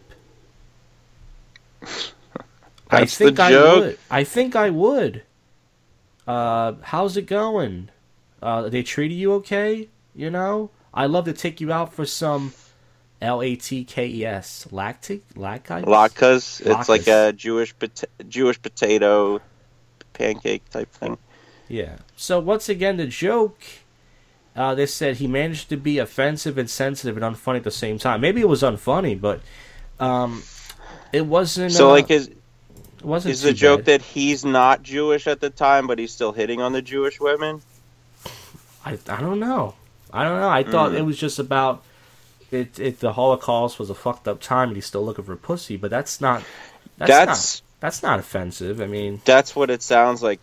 I 2.90 3.04
think 3.04 3.38
I 3.38 3.50
would. 3.52 3.98
I 4.11 4.24
think 4.24 4.56
I 4.56 4.70
would. 4.70 5.22
Uh, 6.26 6.72
how's 6.83 7.16
it 7.18 7.26
going? 7.26 7.90
Uh, 8.42 8.68
they 8.70 8.83
treating 8.83 9.18
you 9.18 9.35
okay? 9.35 9.88
You 10.14 10.30
know, 10.30 10.70
I 10.94 11.04
love 11.06 11.26
to 11.26 11.33
take 11.35 11.61
you 11.61 11.70
out 11.70 11.92
for 11.92 12.06
some 12.06 12.54
L 13.20 13.42
A 13.42 13.54
T 13.56 13.85
K 13.85 14.06
E 14.06 14.24
S 14.24 14.66
lactic 14.70 15.22
lactites. 15.35 15.85
Latkes. 15.85 16.61
It's 16.64 16.88
like 16.88 17.06
a 17.06 17.33
Jewish 17.33 17.74
pota- 17.76 18.06
Jewish 18.28 18.61
potato 18.61 19.40
pancake 20.12 20.68
type 20.70 20.90
thing. 20.92 21.18
Yeah. 21.68 21.96
So 22.16 22.40
once 22.40 22.68
again, 22.68 22.96
the 22.96 23.06
joke. 23.06 23.61
Uh, 24.56 24.74
they 24.74 24.85
said 24.87 25.16
he 25.18 25.28
managed 25.28 25.68
to 25.68 25.76
be 25.76 25.98
offensive 25.98 26.59
and 26.59 26.68
sensitive 26.68 27.16
and 27.16 27.37
unfunny 27.37 27.59
at 27.59 27.64
the 27.64 27.70
same 27.70 27.98
time. 27.98 28.20
Maybe 28.20 28.40
it 28.40 28.48
was 28.48 28.62
unfunny, 28.62 29.18
but 29.18 29.40
um, 30.00 30.42
It 31.12 31.24
wasn't. 31.24 31.72
So 31.72 31.88
uh, 31.88 31.92
like 31.92 32.11
is 32.11 32.26
it 32.28 33.04
wasn't 33.04 33.33
is 33.35 33.42
the 33.42 33.50
too 33.50 33.56
joke 33.56 33.78
bad. 33.85 34.00
that 34.00 34.02
he's 34.02 34.44
not 34.44 34.83
Jewish 34.83 35.28
at 35.28 35.40
the 35.40 35.50
time, 35.50 35.87
but 35.87 35.98
he's 36.00 36.11
still 36.12 36.33
hitting 36.33 36.61
on 36.61 36.72
the 36.72 36.83
Jewish 36.83 37.20
women? 37.20 37.62
I, 38.85 38.98
I 39.09 39.20
don't 39.20 39.38
know. 39.38 39.74
I 40.12 40.24
don't 40.24 40.40
know. 40.40 40.48
I 40.48 40.64
thought 40.64 40.92
Mm. 40.92 40.98
it 40.98 41.02
was 41.02 41.16
just 41.18 41.38
about 41.38 41.85
it. 42.52 42.78
It 42.78 43.00
the 43.00 43.14
Holocaust 43.14 43.78
was 43.78 43.90
a 43.90 43.94
fucked 43.94 44.28
up 44.28 44.40
time, 44.40 44.68
and 44.68 44.76
he's 44.76 44.86
still 44.86 45.04
looking 45.04 45.24
for 45.24 45.36
pussy. 45.36 45.76
But 45.76 45.90
that's 45.90 46.20
not. 46.20 46.42
That's, 46.98 47.10
That's 47.10 47.60
not. 47.60 47.62
That's 47.80 48.02
not 48.02 48.18
offensive. 48.18 48.80
I 48.80 48.86
mean, 48.86 49.22
that's 49.24 49.56
what 49.56 49.70
it 49.70 49.82
sounds 49.82 50.22
like. 50.22 50.40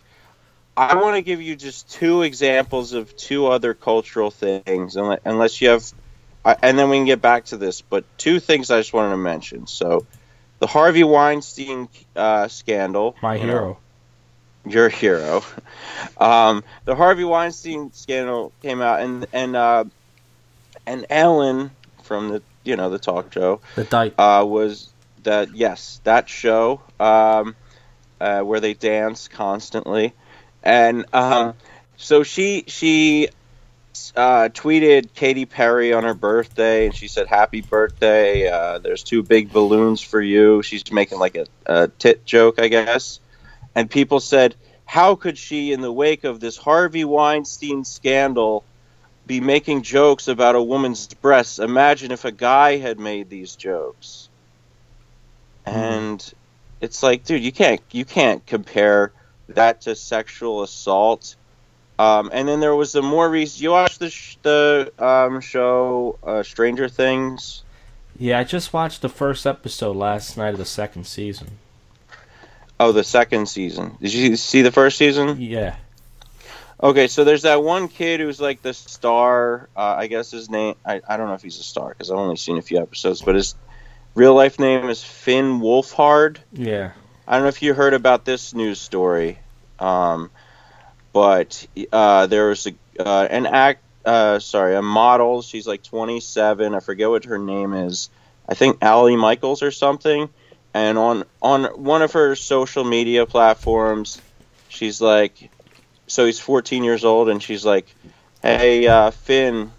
I 0.76 0.94
want 0.94 1.16
to 1.16 1.22
give 1.22 1.42
you 1.42 1.56
just 1.56 1.90
two 1.90 2.22
examples 2.22 2.92
of 2.92 3.16
two 3.16 3.46
other 3.46 3.74
cultural 3.74 4.30
things, 4.30 4.96
unless 4.96 5.60
you 5.60 5.70
have, 5.70 5.84
and 6.44 6.78
then 6.78 6.88
we 6.88 6.98
can 6.98 7.06
get 7.06 7.20
back 7.20 7.46
to 7.46 7.56
this. 7.56 7.80
But 7.80 8.04
two 8.16 8.38
things 8.38 8.70
I 8.70 8.78
just 8.78 8.92
wanted 8.92 9.10
to 9.10 9.16
mention. 9.16 9.66
So, 9.66 10.06
the 10.60 10.68
Harvey 10.68 11.04
Weinstein 11.04 11.88
uh, 12.14 12.46
scandal. 12.48 13.16
my 13.22 13.36
you 13.36 13.46
know, 13.46 13.52
hero. 13.52 13.78
your 14.66 14.88
hero. 14.88 15.44
Um, 16.16 16.62
the 16.84 16.94
Harvey 16.94 17.24
Weinstein 17.24 17.92
scandal 17.92 18.52
came 18.62 18.80
out, 18.80 19.00
and 19.00 19.26
and 19.32 19.56
uh, 19.56 19.84
and 20.86 21.06
Ellen 21.10 21.72
from 22.08 22.30
the 22.30 22.42
you 22.64 22.74
know 22.74 22.88
the 22.90 22.98
talk 22.98 23.32
show 23.32 23.60
The 23.76 23.84
dyke. 23.84 24.14
uh, 24.18 24.44
was 24.48 24.90
that 25.22 25.54
yes 25.54 26.00
that 26.04 26.28
show 26.28 26.80
um, 26.98 27.54
uh, 28.20 28.40
where 28.40 28.60
they 28.60 28.74
dance 28.74 29.28
constantly, 29.28 30.14
and 30.62 31.04
um, 31.12 31.54
so 31.96 32.22
she 32.24 32.64
she 32.66 33.28
uh, 34.16 34.48
tweeted 34.48 35.12
Katy 35.14 35.44
Perry 35.44 35.92
on 35.92 36.04
her 36.04 36.14
birthday, 36.14 36.86
and 36.86 36.94
she 36.94 37.08
said 37.08 37.26
happy 37.26 37.60
birthday. 37.60 38.48
Uh, 38.48 38.78
there's 38.78 39.02
two 39.02 39.22
big 39.22 39.52
balloons 39.52 40.00
for 40.00 40.20
you. 40.20 40.62
She's 40.62 40.90
making 40.90 41.18
like 41.18 41.36
a, 41.36 41.46
a 41.66 41.88
tit 41.88 42.24
joke, 42.24 42.58
I 42.58 42.68
guess, 42.68 43.20
and 43.74 43.88
people 43.90 44.18
said. 44.18 44.56
How 44.90 45.16
could 45.16 45.36
she, 45.36 45.74
in 45.74 45.82
the 45.82 45.92
wake 45.92 46.24
of 46.24 46.40
this 46.40 46.56
Harvey 46.56 47.04
Weinstein 47.04 47.84
scandal, 47.84 48.64
be 49.28 49.40
making 49.40 49.82
jokes 49.82 50.26
about 50.26 50.56
a 50.56 50.62
woman's 50.62 51.06
breasts? 51.06 51.60
Imagine 51.60 52.10
if 52.10 52.24
a 52.24 52.32
guy 52.32 52.78
had 52.78 52.98
made 52.98 53.30
these 53.30 53.54
jokes 53.54 54.28
and 55.68 56.34
it's 56.80 57.02
like, 57.02 57.24
dude, 57.24 57.42
you 57.42 57.52
can't 57.52 57.80
you 57.90 58.04
can't 58.04 58.44
compare 58.46 59.12
that 59.48 59.82
to 59.82 59.94
sexual 59.94 60.62
assault. 60.62 61.36
Um, 61.98 62.30
and 62.32 62.48
then 62.48 62.60
there 62.60 62.74
was 62.74 62.92
the 62.92 63.02
more 63.02 63.28
recent. 63.28 63.62
You 63.62 63.70
watched 63.70 63.98
the 63.98 64.10
sh- 64.10 64.36
the 64.42 64.92
um, 64.98 65.40
show 65.40 66.18
uh, 66.22 66.42
Stranger 66.42 66.88
Things. 66.88 67.64
Yeah, 68.18 68.38
I 68.38 68.44
just 68.44 68.72
watched 68.72 69.02
the 69.02 69.08
first 69.08 69.46
episode 69.46 69.96
last 69.96 70.36
night 70.36 70.50
of 70.50 70.58
the 70.58 70.64
second 70.64 71.06
season. 71.06 71.58
Oh, 72.80 72.92
the 72.92 73.04
second 73.04 73.48
season. 73.48 73.96
Did 74.00 74.12
you 74.12 74.36
see 74.36 74.62
the 74.62 74.70
first 74.72 74.96
season? 74.96 75.40
Yeah. 75.40 75.76
Okay, 76.80 77.08
so 77.08 77.24
there's 77.24 77.42
that 77.42 77.62
one 77.62 77.88
kid 77.88 78.20
who's 78.20 78.40
like 78.40 78.62
the 78.62 78.72
star. 78.72 79.68
Uh, 79.76 79.96
I 79.98 80.06
guess 80.06 80.30
his 80.30 80.48
name. 80.48 80.76
I, 80.84 81.00
I 81.08 81.16
don't 81.16 81.26
know 81.26 81.34
if 81.34 81.42
he's 81.42 81.58
a 81.58 81.64
star 81.64 81.88
because 81.88 82.10
I've 82.10 82.18
only 82.18 82.36
seen 82.36 82.56
a 82.56 82.62
few 82.62 82.78
episodes, 82.78 83.20
but 83.20 83.34
his 83.34 83.56
real 84.14 84.34
life 84.34 84.60
name 84.60 84.88
is 84.88 85.02
Finn 85.02 85.60
Wolfhard. 85.60 86.38
Yeah. 86.52 86.92
I 87.26 87.34
don't 87.34 87.42
know 87.42 87.48
if 87.48 87.62
you 87.62 87.74
heard 87.74 87.94
about 87.94 88.24
this 88.24 88.54
news 88.54 88.80
story, 88.80 89.38
um, 89.80 90.30
but 91.12 91.66
uh, 91.92 92.26
there 92.26 92.48
was 92.48 92.66
a, 92.68 92.74
uh, 92.98 93.26
an 93.28 93.46
act. 93.46 93.82
Uh, 94.04 94.38
sorry, 94.38 94.74
a 94.74 94.80
model. 94.80 95.42
She's 95.42 95.66
like 95.66 95.82
27. 95.82 96.74
I 96.74 96.80
forget 96.80 97.10
what 97.10 97.24
her 97.24 97.38
name 97.38 97.74
is. 97.74 98.08
I 98.48 98.54
think 98.54 98.82
Ali 98.82 99.16
Michaels 99.16 99.62
or 99.62 99.70
something. 99.70 100.28
And 100.72 100.96
on 100.96 101.24
on 101.42 101.64
one 101.64 102.02
of 102.02 102.12
her 102.12 102.36
social 102.36 102.84
media 102.84 103.26
platforms, 103.26 104.22
she's 104.68 105.00
like, 105.00 105.50
so 106.08 106.26
he's 106.26 106.40
14 106.40 106.84
years 106.84 107.04
old, 107.04 107.28
and 107.28 107.42
she's 107.42 107.64
like, 107.64 107.94
"Hey, 108.42 108.86
uh, 108.86 109.10
Finn, 109.10 109.70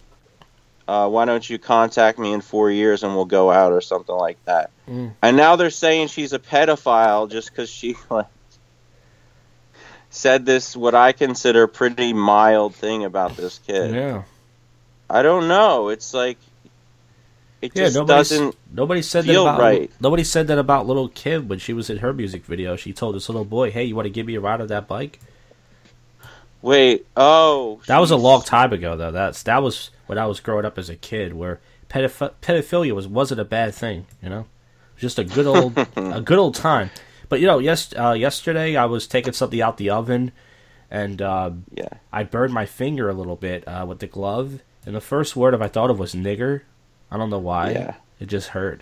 uh, 0.88 1.10
why 1.10 1.26
don't 1.26 1.48
you 1.50 1.60
contact 1.60 2.18
me 2.18 2.32
in 2.34 2.42
four 2.42 2.72
years 2.72 3.04
and 3.04 3.14
we'll 3.16 3.26
go 3.26 3.52
out 3.52 3.74
or 3.74 3.82
something 3.82 4.16
like 4.16 4.44
that." 4.46 4.72
Mm. 4.88 5.14
And 5.22 5.38
now 5.38 5.56
they're 5.58 5.70
saying 5.70 6.08
she's 6.08 6.34
a 6.34 6.40
pedophile 6.40 7.30
just 7.30 7.50
because 7.50 7.70
she 7.70 7.96
like 8.10 8.28
said 10.10 10.46
this 10.46 10.76
what 10.76 10.96
I 10.96 11.12
consider 11.12 11.68
pretty 11.68 12.14
mild 12.14 12.76
thing 12.76 13.04
about 13.04 13.38
this 13.38 13.60
kid. 13.60 13.94
Yeah. 13.94 14.24
I 15.10 15.24
don't 15.24 15.48
know. 15.48 15.90
It's 15.90 16.14
like 16.14 16.38
it 17.62 17.72
Yeah, 17.76 17.90
just 17.90 18.06
doesn't. 18.08 18.56
Nobody 18.72 19.02
said 19.02 19.26
that 19.26 19.40
about 19.40 19.60
right. 19.60 19.92
nobody 20.00 20.24
said 20.24 20.48
that 20.48 20.58
about 20.58 20.88
Lil' 20.88 21.10
Kim 21.10 21.48
when 21.48 21.60
she 21.60 21.74
was 21.74 21.90
in 21.90 21.98
her 21.98 22.14
music 22.14 22.46
video. 22.46 22.76
She 22.76 22.94
told 22.94 23.16
this 23.16 23.28
little 23.28 23.46
boy, 23.46 23.72
"Hey, 23.72 23.84
you 23.86 23.96
want 23.96 24.06
to 24.06 24.12
give 24.12 24.26
me 24.26 24.36
a 24.36 24.40
ride 24.40 24.62
on 24.62 24.68
that 24.68 24.88
bike?" 24.88 25.20
Wait. 26.62 27.06
Oh, 27.16 27.80
That 27.88 28.00
was 28.00 28.12
a 28.12 28.18
long 28.18 28.42
time 28.44 28.74
ago, 28.74 28.96
though. 28.98 29.12
That's 29.12 29.44
that 29.44 29.62
was 29.64 29.92
when 30.08 30.18
I 30.18 30.26
was 30.26 30.40
growing 30.40 30.66
up 30.66 30.78
as 30.78 30.90
a 30.90 30.96
kid, 30.96 31.34
where 31.34 31.60
pedoph- 31.90 32.34
pedophilia 32.42 32.94
was 32.94 33.08
wasn't 33.08 33.40
a 33.42 33.46
bad 33.46 33.74
thing. 33.74 34.08
You 34.22 34.30
know, 34.30 34.46
just 34.98 35.18
a 35.20 35.24
good 35.24 35.48
old 35.48 35.78
a 35.96 36.22
good 36.22 36.38
old 36.38 36.56
time. 36.56 36.90
But 37.30 37.40
you 37.40 37.48
know, 37.48 37.60
yes, 37.60 37.94
uh, 37.98 38.12
yesterday 38.14 38.76
I 38.76 38.86
was 38.86 39.08
taking 39.08 39.34
something 39.34 39.62
out 39.62 39.78
the 39.78 39.90
oven, 39.92 40.32
and 40.90 41.22
uh, 41.22 41.52
Yeah. 41.74 41.90
I 42.12 42.24
burned 42.24 42.54
my 42.54 42.66
finger 42.66 43.08
a 43.10 43.14
little 43.14 43.36
bit 43.36 43.68
uh, 43.68 43.86
with 43.88 44.00
the 44.00 44.08
glove. 44.08 44.62
And 44.86 44.96
the 44.96 45.02
first 45.02 45.36
word 45.36 45.54
of 45.54 45.62
I 45.62 45.68
thought 45.68 45.92
of 45.92 46.00
was 46.00 46.16
nigger. 46.16 46.62
I 47.12 47.18
don't 47.18 47.30
know 47.30 47.38
why. 47.40 47.72
Yeah. 47.72 47.96
It 48.20 48.26
just 48.28 48.50
hurt. 48.50 48.82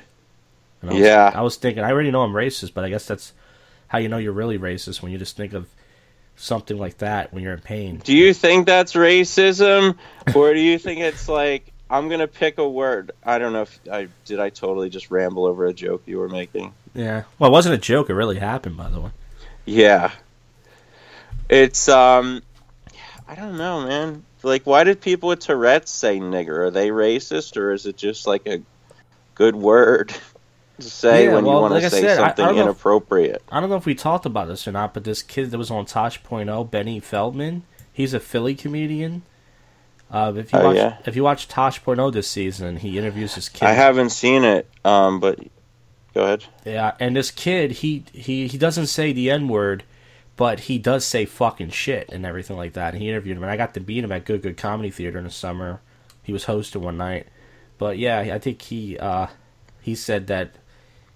And 0.81 0.91
I 0.91 0.93
was, 0.93 1.01
Yeah. 1.03 1.31
I 1.35 1.41
was 1.41 1.57
thinking, 1.57 1.83
I 1.83 1.91
already 1.91 2.11
know 2.11 2.21
I'm 2.21 2.31
racist, 2.33 2.73
but 2.73 2.85
I 2.85 2.89
guess 2.89 3.05
that's 3.05 3.33
how 3.89 3.97
you 3.97 4.07
know 4.07 4.17
you're 4.17 4.31
really 4.31 4.57
racist 4.57 5.01
when 5.01 5.11
you 5.11 5.17
just 5.17 5.35
think 5.35 5.53
of 5.53 5.67
something 6.37 6.77
like 6.77 6.99
that 6.99 7.33
when 7.33 7.43
you're 7.43 7.53
in 7.53 7.59
pain. 7.59 7.97
Do 8.03 8.15
you 8.15 8.33
think 8.33 8.65
that's 8.65 8.93
racism, 8.93 9.97
or 10.33 10.53
do 10.53 10.59
you 10.59 10.77
think 10.77 11.01
it's 11.01 11.27
like 11.27 11.73
I'm 11.89 12.07
gonna 12.07 12.27
pick 12.27 12.57
a 12.59 12.67
word? 12.67 13.11
I 13.23 13.39
don't 13.39 13.51
know 13.51 13.63
if 13.63 13.79
I 13.91 14.07
did. 14.23 14.39
I 14.39 14.49
totally 14.49 14.89
just 14.89 15.11
ramble 15.11 15.45
over 15.45 15.65
a 15.65 15.73
joke 15.73 16.03
you 16.05 16.19
were 16.19 16.29
making. 16.29 16.73
Yeah. 16.93 17.23
Well, 17.37 17.49
it 17.49 17.53
wasn't 17.53 17.75
a 17.75 17.79
joke. 17.79 18.09
It 18.09 18.13
really 18.13 18.39
happened, 18.39 18.77
by 18.77 18.89
the 18.89 19.01
way. 19.01 19.11
Yeah. 19.65 20.11
It's 21.49 21.89
um 21.89 22.41
I 23.27 23.35
don't 23.35 23.57
know, 23.57 23.85
man. 23.85 24.23
Like 24.43 24.63
why 24.63 24.83
did 24.83 25.01
people 25.01 25.29
with 25.29 25.39
Tourette's 25.39 25.91
say 25.91 26.19
nigger? 26.19 26.57
Are 26.59 26.71
they 26.71 26.89
racist 26.89 27.57
or 27.57 27.73
is 27.73 27.85
it 27.85 27.97
just 27.97 28.27
like 28.27 28.47
a 28.47 28.61
good 29.35 29.55
word 29.55 30.13
say 30.79 31.25
Yeah, 31.25 31.33
when 31.35 31.45
well, 31.45 31.55
you 31.55 31.61
want 31.61 31.73
like 31.73 31.83
to 31.83 31.89
say 31.89 32.01
said, 32.01 32.19
I- 32.19 32.23
I 32.23 32.27
something 32.35 32.57
if- 32.57 32.63
inappropriate? 32.63 33.41
I 33.51 33.59
don't 33.59 33.69
know 33.69 33.75
if 33.77 33.85
we 33.85 33.95
talked 33.95 34.25
about 34.25 34.47
this 34.47 34.67
or 34.67 34.71
not, 34.71 34.93
but 34.93 35.03
this 35.03 35.21
kid 35.21 35.51
that 35.51 35.57
was 35.57 35.71
on 35.71 35.85
Tosh.0, 35.85 36.69
Benny 36.71 36.99
Feldman, 36.99 37.63
he's 37.91 38.13
a 38.13 38.19
Philly 38.19 38.55
comedian. 38.55 39.23
Uh, 40.09 40.31
if 40.37 40.53
you 40.53 40.59
Oh, 40.59 40.65
watch, 40.67 40.75
yeah? 40.77 40.97
if 41.05 41.15
you 41.15 41.23
watch 41.23 41.47
Tosh.0 41.47 42.13
this 42.13 42.27
season, 42.29 42.77
he 42.77 42.97
interviews 42.97 43.35
this 43.35 43.49
kid. 43.49 43.65
I 43.67 43.73
haven't 43.73 44.11
seen 44.11 44.43
it, 44.45 44.69
um, 44.85 45.19
but 45.19 45.39
go 46.13 46.23
ahead. 46.23 46.45
Yeah, 46.63 46.93
and 46.99 47.13
this 47.15 47.29
kid, 47.29 47.71
he 47.71 48.05
he 48.13 48.47
he 48.47 48.57
doesn't 48.57 48.87
say 48.87 49.11
the 49.11 49.29
N 49.29 49.49
word, 49.49 49.83
but 50.37 50.61
he 50.61 50.77
does 50.77 51.03
say 51.03 51.25
fucking 51.25 51.71
shit 51.71 52.07
and 52.09 52.25
everything 52.25 52.55
like 52.55 52.71
that. 52.73 52.93
And 52.93 53.01
he 53.03 53.09
interviewed 53.09 53.35
him, 53.35 53.43
and 53.43 53.51
I 53.51 53.57
got 53.57 53.73
to 53.73 53.81
meet 53.81 54.03
him 54.05 54.11
at 54.13 54.23
Good 54.23 54.43
Good 54.43 54.55
Comedy 54.55 54.91
Theater 54.91 55.17
in 55.17 55.25
the 55.25 55.29
summer. 55.29 55.81
He 56.23 56.31
was 56.31 56.45
hosting 56.45 56.81
one 56.83 56.97
night, 56.97 57.27
but 57.77 57.97
yeah, 57.97 58.19
I 58.19 58.39
think 58.39 58.61
he 58.61 58.97
uh 58.97 59.27
he 59.81 59.93
said 59.93 60.27
that 60.27 60.51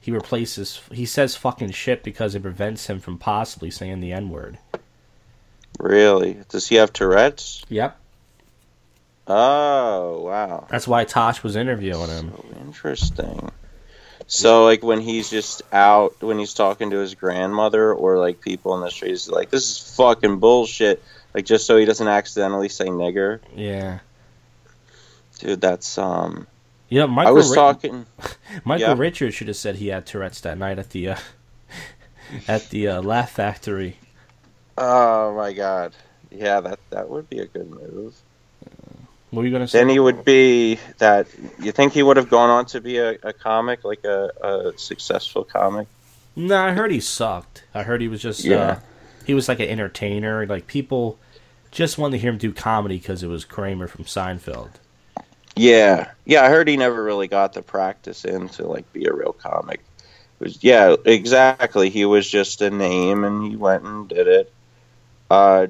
he 0.02 0.12
replaces 0.12 0.82
he 0.92 1.06
says 1.06 1.36
fucking 1.36 1.72
shit 1.72 2.04
because 2.04 2.36
it 2.36 2.42
prevents 2.42 2.88
him 2.88 3.00
from 3.00 3.18
possibly 3.18 3.72
saying 3.72 4.02
the 4.02 4.12
N 4.12 4.30
word. 4.30 4.58
Really? 5.80 6.42
Does 6.50 6.68
he 6.68 6.76
have 6.76 6.92
Tourette's? 6.92 7.64
Yep, 7.70 7.98
Oh, 9.28 10.22
wow. 10.26 10.68
that's 10.70 10.88
why 10.88 11.06
Tosh 11.06 11.44
was 11.44 11.56
interviewing 11.56 12.10
him. 12.10 12.34
So 12.36 12.46
interesting. 12.60 13.52
So, 14.28 14.64
like, 14.66 14.84
when 14.84 15.02
he's 15.02 15.30
just 15.30 15.62
out, 15.74 16.22
when 16.22 16.40
he's 16.40 16.54
talking 16.54 16.90
to 16.92 16.98
his 16.98 17.16
grandmother 17.16 17.94
or, 17.94 18.18
like, 18.18 18.40
people 18.42 18.76
in 18.76 18.82
the 18.82 18.90
streets, 18.90 19.28
like, 19.30 19.50
this 19.50 19.70
is 19.70 19.96
fucking 19.96 20.40
bullshit. 20.40 21.04
Like, 21.34 21.46
just 21.46 21.66
so 21.66 21.78
he 21.78 21.86
doesn't 21.86 22.08
accidentally 22.08 22.70
say 22.70 22.88
nigger. 22.88 23.40
Yeah, 23.56 24.00
Dude, 25.40 25.62
that's, 25.62 25.98
um. 25.98 26.48
You 26.92 27.00
know, 27.00 27.08
Michael 27.08 27.30
I 27.30 27.32
was 27.32 27.50
Ri- 27.50 27.56
talking. 27.56 28.06
Michael 28.66 28.88
yeah. 28.90 28.96
Richards 28.98 29.34
should 29.34 29.48
have 29.48 29.58
said 29.58 29.78
he 29.78 29.88
had 29.88 30.06
Tourette's 30.06 30.42
that 30.42 30.58
night 30.58 30.78
at 30.78 30.90
the 30.92 31.10
uh, 31.10 31.16
at 32.48 32.70
the 32.70 32.88
uh, 32.88 33.02
Laugh 33.02 33.32
Factory. 33.32 33.98
Oh, 34.78 35.34
my 35.36 35.54
God. 35.54 35.94
Yeah, 36.30 36.60
that, 36.62 36.80
that 36.92 37.10
would 37.10 37.30
be 37.30 37.40
a 37.40 37.46
good 37.46 37.70
move. 37.70 38.16
What 39.32 39.40
were 39.42 39.46
you 39.46 39.52
gonna 39.52 39.68
say? 39.68 39.80
Then 39.80 39.88
he 39.90 40.00
would 40.00 40.26
be 40.26 40.78
that. 40.98 41.28
You 41.60 41.72
think 41.72 41.94
he 41.94 42.04
would 42.04 42.18
have 42.18 42.30
gone 42.30 42.50
on 42.50 42.66
to 42.68 42.82
be 42.82 42.98
a, 42.98 43.12
a 43.24 43.32
comic, 43.32 43.86
like 43.86 44.04
a, 44.04 44.30
a 44.44 44.78
successful 44.78 45.46
comic? 45.46 45.88
No, 46.36 46.58
I 46.58 46.72
heard 46.74 46.92
he 46.92 47.00
sucked. 47.00 47.64
I 47.74 47.84
heard 47.84 48.02
he 48.02 48.10
was 48.10 48.22
just 48.22 48.44
Yeah. 48.44 48.58
uh, 48.58 48.80
he 49.26 49.34
was 49.34 49.48
like 49.48 49.62
an 49.62 49.70
entertainer. 49.70 50.46
Like 50.46 50.68
people 50.68 51.18
just 51.72 51.98
wanted 51.98 52.18
to 52.18 52.22
hear 52.22 52.32
him 52.32 52.38
do 52.38 52.52
comedy 52.52 52.98
because 52.98 53.24
it 53.24 53.28
was 53.28 53.46
Kramer 53.46 53.88
from 53.88 54.04
Seinfeld. 54.04 54.72
Yeah, 55.56 56.12
yeah. 56.26 56.44
I 56.44 56.50
heard 56.50 56.68
he 56.68 56.78
never 56.78 57.04
really 57.04 57.28
got 57.28 57.54
the 57.54 57.62
practice 57.62 58.26
in 58.26 58.50
to 58.50 58.68
like 58.68 58.92
be 58.94 59.06
a 59.06 59.14
real 59.14 59.34
comic. 59.34 59.82
was- 60.40 60.64
yeah, 60.64 60.96
exactly. 61.06 61.90
He 61.90 62.06
was 62.06 62.30
just 62.30 62.62
a 62.62 62.70
name, 62.70 63.24
and 63.24 63.44
he 63.50 63.56
went 63.56 63.84
and 63.84 64.08
did 64.08 64.28
it. 64.28 64.52
Uh, 65.30 65.68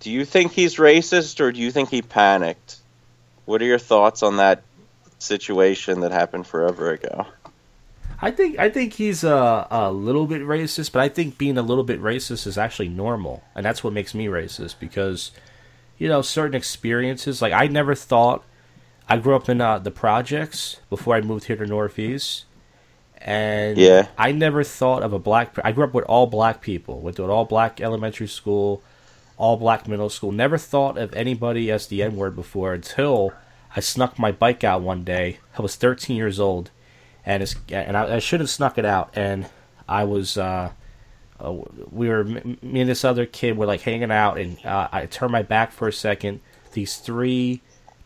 do 0.00 0.10
you 0.10 0.24
think 0.24 0.52
he's 0.52 0.76
racist, 0.76 1.40
or 1.40 1.52
do 1.52 1.60
you 1.60 1.70
think 1.70 1.90
he 1.90 2.02
panicked? 2.02 2.76
What 3.44 3.60
are 3.62 3.66
your 3.66 3.78
thoughts 3.78 4.22
on 4.22 4.38
that 4.38 4.62
situation 5.18 6.00
that 6.00 6.12
happened 6.12 6.46
forever 6.46 6.90
ago? 6.90 7.26
I 8.22 8.30
think 8.30 8.58
I 8.58 8.68
think 8.68 8.94
he's 8.94 9.24
a, 9.24 9.66
a 9.70 9.92
little 9.92 10.26
bit 10.26 10.42
racist, 10.42 10.92
but 10.92 11.00
I 11.00 11.08
think 11.08 11.38
being 11.38 11.56
a 11.56 11.62
little 11.62 11.84
bit 11.84 12.00
racist 12.02 12.46
is 12.46 12.58
actually 12.58 12.88
normal, 12.88 13.42
and 13.54 13.64
that's 13.64 13.82
what 13.82 13.92
makes 13.92 14.14
me 14.14 14.26
racist 14.26 14.76
because, 14.78 15.30
you 15.98 16.08
know, 16.08 16.20
certain 16.22 16.54
experiences. 16.54 17.40
Like 17.40 17.52
I 17.52 17.66
never 17.66 17.94
thought 17.94 18.44
I 19.10 19.16
grew 19.18 19.34
up 19.34 19.48
in 19.48 19.60
uh, 19.60 19.78
the 19.80 19.90
projects 19.90 20.76
before 20.88 21.16
I 21.16 21.20
moved 21.20 21.44
here 21.46 21.56
to 21.56 21.66
Northeast, 21.66 22.44
and 23.18 23.76
Yeah. 23.76 24.06
I 24.16 24.30
never 24.30 24.62
thought 24.62 25.02
of 25.02 25.12
a 25.12 25.18
black. 25.18 25.58
I 25.64 25.72
grew 25.72 25.84
up 25.84 25.92
with 25.92 26.04
all 26.04 26.26
black 26.28 26.60
people. 26.60 27.00
Went 27.00 27.16
to 27.16 27.24
an 27.24 27.30
all 27.30 27.44
black 27.44 27.80
elementary 27.80 28.28
school, 28.28 28.82
all 29.36 29.56
black 29.56 29.88
middle 29.88 30.10
school. 30.10 30.30
Never 30.30 30.56
thought 30.56 30.96
of 30.96 31.12
anybody 31.14 31.70
as 31.70 31.88
the 31.88 32.02
N 32.02 32.16
word 32.16 32.36
before 32.36 32.72
until 32.72 33.32
I 33.74 33.80
snuck 33.80 34.18
my 34.18 34.30
bike 34.30 34.62
out 34.62 34.82
one 34.82 35.02
day. 35.02 35.38
I 35.58 35.62
was 35.62 35.74
13 35.76 36.16
years 36.16 36.38
old 36.38 36.70
and 37.26 37.42
it's 37.42 37.56
and 37.68 37.96
I, 37.96 38.16
I 38.16 38.18
should 38.18 38.40
have 38.40 38.50
snuck 38.50 38.78
it 38.78 38.84
out. 38.84 39.10
And 39.14 39.46
I 39.88 40.04
was, 40.04 40.38
uh, 40.38 40.70
uh, 41.38 41.52
we 41.90 42.08
were 42.08 42.24
me 42.24 42.80
and 42.80 42.88
this 42.88 43.04
other 43.04 43.26
kid 43.26 43.56
were 43.56 43.66
like 43.66 43.80
hanging 43.82 44.10
out, 44.12 44.38
and 44.38 44.64
uh, 44.64 44.88
I 44.92 45.06
turned 45.06 45.32
my 45.32 45.42
back 45.42 45.72
for 45.72 45.88
a 45.88 45.92
second. 45.92 46.40
These 46.72 46.98
three 46.98 47.62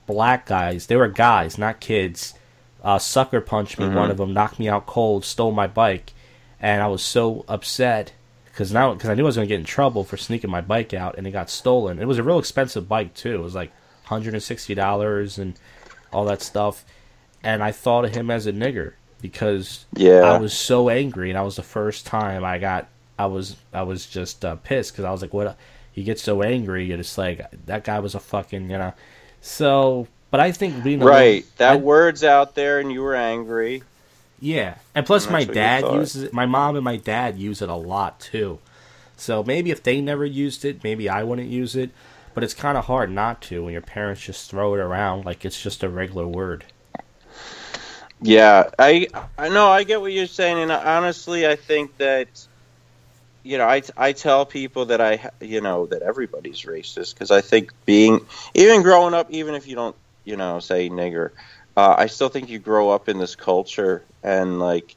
black 0.07 0.47
guys, 0.47 0.87
they 0.87 0.97
were 0.97 1.09
guys, 1.09 1.59
not 1.59 1.81
kids, 1.81 2.35
uh, 2.83 2.99
sucker 2.99 3.41
punched 3.41 3.79
me. 3.79 3.89
One 3.89 4.11
of 4.11 4.17
them 4.17 4.33
knocked 4.35 4.59
me 4.59 4.69
out 4.69 4.87
cold, 4.87 5.25
stole 5.25 5.53
my 5.53 5.67
bike, 5.67 6.13
and 6.61 6.83
I 6.83 6.87
was 6.89 7.03
so 7.03 7.45
upset 7.49 8.13
because 8.47 8.73
now 8.73 8.93
because 8.93 9.11
I 9.11 9.15
knew 9.15 9.25
I 9.25 9.27
was 9.27 9.37
going 9.37 9.49
to 9.49 9.53
get 9.53 9.61
in 9.61 9.67
trouble 9.67 10.05
for 10.05 10.17
sneaking 10.17 10.51
my 10.51 10.61
bike 10.61 10.93
out, 10.95 11.17
and 11.17 11.27
it 11.27 11.31
got 11.33 11.51
stolen. 11.51 11.99
It 11.99 12.07
was 12.07 12.19
a 12.19 12.23
real 12.23 12.39
expensive 12.39 12.89
bike 12.89 13.15
too. 13.15 13.35
It 13.35 13.43
was 13.43 13.55
like 13.55 13.73
hundred 14.05 14.35
and 14.35 14.43
sixty 14.43 14.75
dollars 14.75 15.39
and 15.39 15.59
all 16.13 16.25
that 16.27 16.43
stuff. 16.43 16.85
And 17.43 17.63
I 17.63 17.73
thought 17.73 18.05
of 18.05 18.15
him 18.15 18.31
as 18.31 18.47
a 18.47 18.53
nigger 18.53 18.93
because 19.21 19.87
Yeah. 19.95 20.21
I 20.21 20.39
was 20.39 20.53
so 20.53 20.89
angry, 20.91 21.31
and 21.31 21.37
that 21.39 21.45
was 21.45 21.57
the 21.57 21.63
first 21.63 22.07
time 22.07 22.45
I 22.45 22.59
got. 22.59 22.89
I 23.19 23.27
was 23.27 23.57
I 23.73 23.83
was 23.83 24.07
just 24.07 24.45
uh, 24.45 24.57
pissed 24.57 24.93
because 24.93 25.05
I 25.05 25.11
was 25.11 25.23
like, 25.23 25.33
"What?" 25.33 25.57
You 25.95 26.03
get 26.05 26.19
so 26.19 26.43
angry, 26.43 26.91
and 26.91 27.01
it's 27.01 27.17
like 27.17 27.41
that 27.67 27.85
guy 27.85 27.99
was 28.01 28.15
a 28.15 28.21
fucking 28.21 28.69
you 28.71 28.77
know. 28.79 28.93
So, 29.47 30.09
but 30.31 30.41
I 30.41 30.53
think 30.53 30.85
a 30.87 30.97
Right, 30.97 31.35
little- 31.45 31.49
that 31.59 31.73
I- 31.73 31.77
word's 31.77 32.25
out 32.25 32.55
there, 32.55 32.81
and 32.81 32.91
you 32.91 33.03
were 33.03 33.15
angry. 33.15 33.83
yeah, 34.41 34.77
and 34.95 35.05
plus 35.05 35.25
And 35.25 35.33
my 35.35 35.41
that's 35.45 35.49
what 35.49 35.55
you 35.57 35.91
dad 35.91 36.01
uses 36.01 36.23
it. 36.25 36.33
My 36.33 36.47
mom 36.47 36.77
and 36.77 36.85
my 36.85 36.97
dad 36.97 37.37
use 37.39 37.61
it 37.61 37.69
a 37.69 37.75
lot 37.75 38.19
too. 38.21 38.59
So 39.19 39.45
maybe 39.45 39.71
if 39.71 39.83
they 39.83 40.01
never 40.01 40.25
used 40.25 40.65
it, 40.65 40.83
maybe 40.83 41.11
I 41.11 41.23
wouldn't 41.23 41.49
use 41.51 41.77
it. 41.77 41.91
But 42.33 42.43
it's 42.43 42.55
kind 42.55 42.77
of 42.77 42.87
hard 42.87 43.11
not 43.13 43.41
to 43.43 43.63
when 43.65 43.73
your 43.75 43.83
parents 43.83 44.23
just 44.23 44.51
throw 44.51 44.75
it 44.75 44.81
around 44.81 45.25
like 45.27 45.45
it's 45.45 45.61
just 45.63 45.85
a 45.85 45.89
regular 45.89 46.27
word. 46.27 46.65
Yeah, 48.23 48.71
I 48.79 49.07
I 49.39 49.51
know 49.51 49.69
I 49.69 49.85
get 49.85 50.01
what 50.01 50.11
you're 50.13 50.27
saying, 50.27 50.59
and 50.59 50.73
honestly, 50.73 51.47
I 51.47 51.55
think 51.57 51.97
that 51.99 52.27
you 53.45 53.59
know 53.59 53.67
I 53.69 53.83
I 53.97 54.13
tell 54.13 54.47
people 54.47 54.87
that 54.87 55.01
I 55.01 55.31
you 55.41 55.61
know 55.63 55.87
that 55.87 56.03
everybody's 56.03 56.63
racist 56.63 57.15
because 57.15 57.31
I 57.31 57.43
think 57.43 57.73
being 57.87 58.27
even 58.55 58.83
growing 58.83 59.15
up, 59.15 59.31
even 59.31 59.55
if 59.55 59.69
you 59.69 59.77
don't 59.77 59.97
you 60.25 60.37
know 60.37 60.61
say 60.61 60.91
nigger, 60.91 61.31
uh, 61.77 61.95
I 61.99 62.07
still 62.07 62.31
think 62.31 62.51
you 62.51 62.59
grow 62.59 62.91
up 62.91 63.09
in 63.09 63.19
this 63.19 63.37
culture 63.37 64.03
and 64.23 64.59
like 64.61 64.97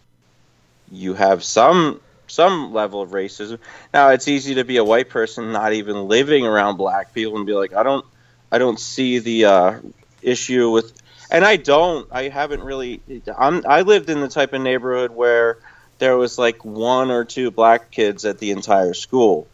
you 0.91 1.13
have 1.13 1.43
some 1.43 2.01
some 2.27 2.73
level 2.73 3.01
of 3.01 3.11
racism. 3.11 3.59
Now 3.93 4.09
it's 4.09 4.27
easy 4.27 4.55
to 4.55 4.65
be 4.65 4.77
a 4.77 4.83
white 4.83 5.09
person 5.09 5.51
not 5.51 5.73
even 5.73 6.07
living 6.07 6.45
around 6.45 6.77
black 6.77 7.13
people 7.13 7.37
and 7.37 7.45
be 7.45 7.53
like 7.53 7.73
I 7.73 7.83
don't 7.83 8.05
I 8.51 8.57
don't 8.59 8.79
see 8.79 9.19
the 9.19 9.45
uh, 9.45 9.79
issue 10.21 10.71
with 10.71 10.93
and 11.29 11.43
I 11.45 11.57
don't. 11.57 12.07
I 12.11 12.29
haven't 12.29 12.63
really. 12.63 13.01
I'm. 13.37 13.63
I 13.67 13.81
lived 13.81 14.09
in 14.09 14.21
the 14.21 14.29
type 14.29 14.53
of 14.53 14.61
neighborhood 14.61 15.11
where 15.11 15.57
there 15.99 16.17
was 16.17 16.37
like 16.37 16.63
one 16.63 17.11
or 17.11 17.25
two 17.25 17.51
black 17.51 17.91
kids 17.91 18.25
at 18.25 18.39
the 18.39 18.51
entire 18.51 18.93
school, 18.93 19.47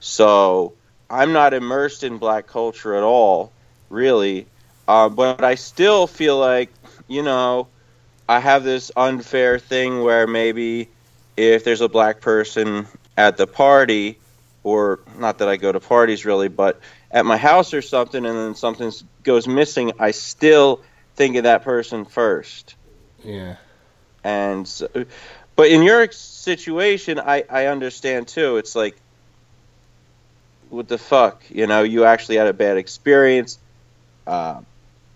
so 0.00 0.74
I'm 1.10 1.32
not 1.32 1.54
immersed 1.54 2.04
in 2.04 2.18
black 2.18 2.46
culture 2.46 2.94
at 2.94 3.02
all, 3.02 3.52
really. 3.90 4.46
Uh, 4.86 5.08
but 5.08 5.44
I 5.44 5.56
still 5.56 6.06
feel 6.06 6.38
like 6.38 6.70
you 7.08 7.22
know, 7.22 7.68
I 8.28 8.38
have 8.38 8.62
this 8.62 8.92
unfair 8.94 9.58
thing 9.58 10.02
where 10.02 10.26
maybe 10.26 10.88
if 11.36 11.64
there's 11.64 11.80
a 11.80 11.88
black 11.88 12.20
person 12.20 12.86
at 13.16 13.36
the 13.36 13.46
party, 13.46 14.18
or 14.62 15.00
not 15.18 15.38
that 15.38 15.48
I 15.48 15.56
go 15.56 15.72
to 15.72 15.80
parties 15.80 16.24
really, 16.24 16.48
but 16.48 16.80
at 17.10 17.24
my 17.24 17.36
house 17.36 17.72
or 17.74 17.82
something, 17.82 18.24
and 18.24 18.36
then 18.36 18.54
something 18.54 18.92
goes 19.22 19.48
missing, 19.48 19.92
I 19.98 20.10
still 20.10 20.82
think 21.16 21.36
of 21.36 21.44
that 21.44 21.64
person 21.64 22.04
first. 22.04 22.74
Yeah. 23.24 23.56
And 24.22 24.68
so, 24.68 24.88
but 25.58 25.72
in 25.72 25.82
your 25.82 26.08
situation, 26.12 27.18
I 27.18 27.42
I 27.50 27.66
understand 27.66 28.28
too. 28.28 28.58
It's 28.58 28.76
like, 28.76 28.96
what 30.70 30.86
the 30.86 30.98
fuck, 30.98 31.42
you 31.50 31.66
know? 31.66 31.82
You 31.82 32.04
actually 32.04 32.36
had 32.36 32.46
a 32.46 32.52
bad 32.52 32.76
experience. 32.76 33.58
Uh, 34.24 34.60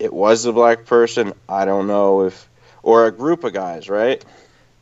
it 0.00 0.12
was 0.12 0.44
a 0.44 0.52
black 0.52 0.84
person. 0.84 1.32
I 1.48 1.64
don't 1.64 1.86
know 1.86 2.22
if, 2.22 2.48
or 2.82 3.06
a 3.06 3.12
group 3.12 3.44
of 3.44 3.52
guys, 3.52 3.88
right? 3.88 4.24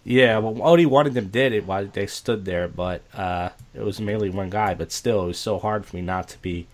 Yeah, 0.03 0.39
well, 0.39 0.67
only 0.67 0.87
one 0.87 1.07
of 1.07 1.13
them 1.13 1.29
did 1.29 1.53
it 1.53 1.67
while 1.67 1.85
they 1.85 2.07
stood 2.07 2.47
there, 2.47 2.67
but 2.67 3.03
uh, 3.13 3.51
it 3.75 3.83
was 3.83 4.01
mainly 4.01 4.31
one 4.31 4.49
guy. 4.49 4.73
But 4.73 4.91
still, 4.91 5.25
it 5.25 5.27
was 5.27 5.39
so 5.39 5.59
hard 5.59 5.85
for 5.85 5.95
me 5.95 6.01
not 6.01 6.27
to 6.29 6.39
be 6.39 6.69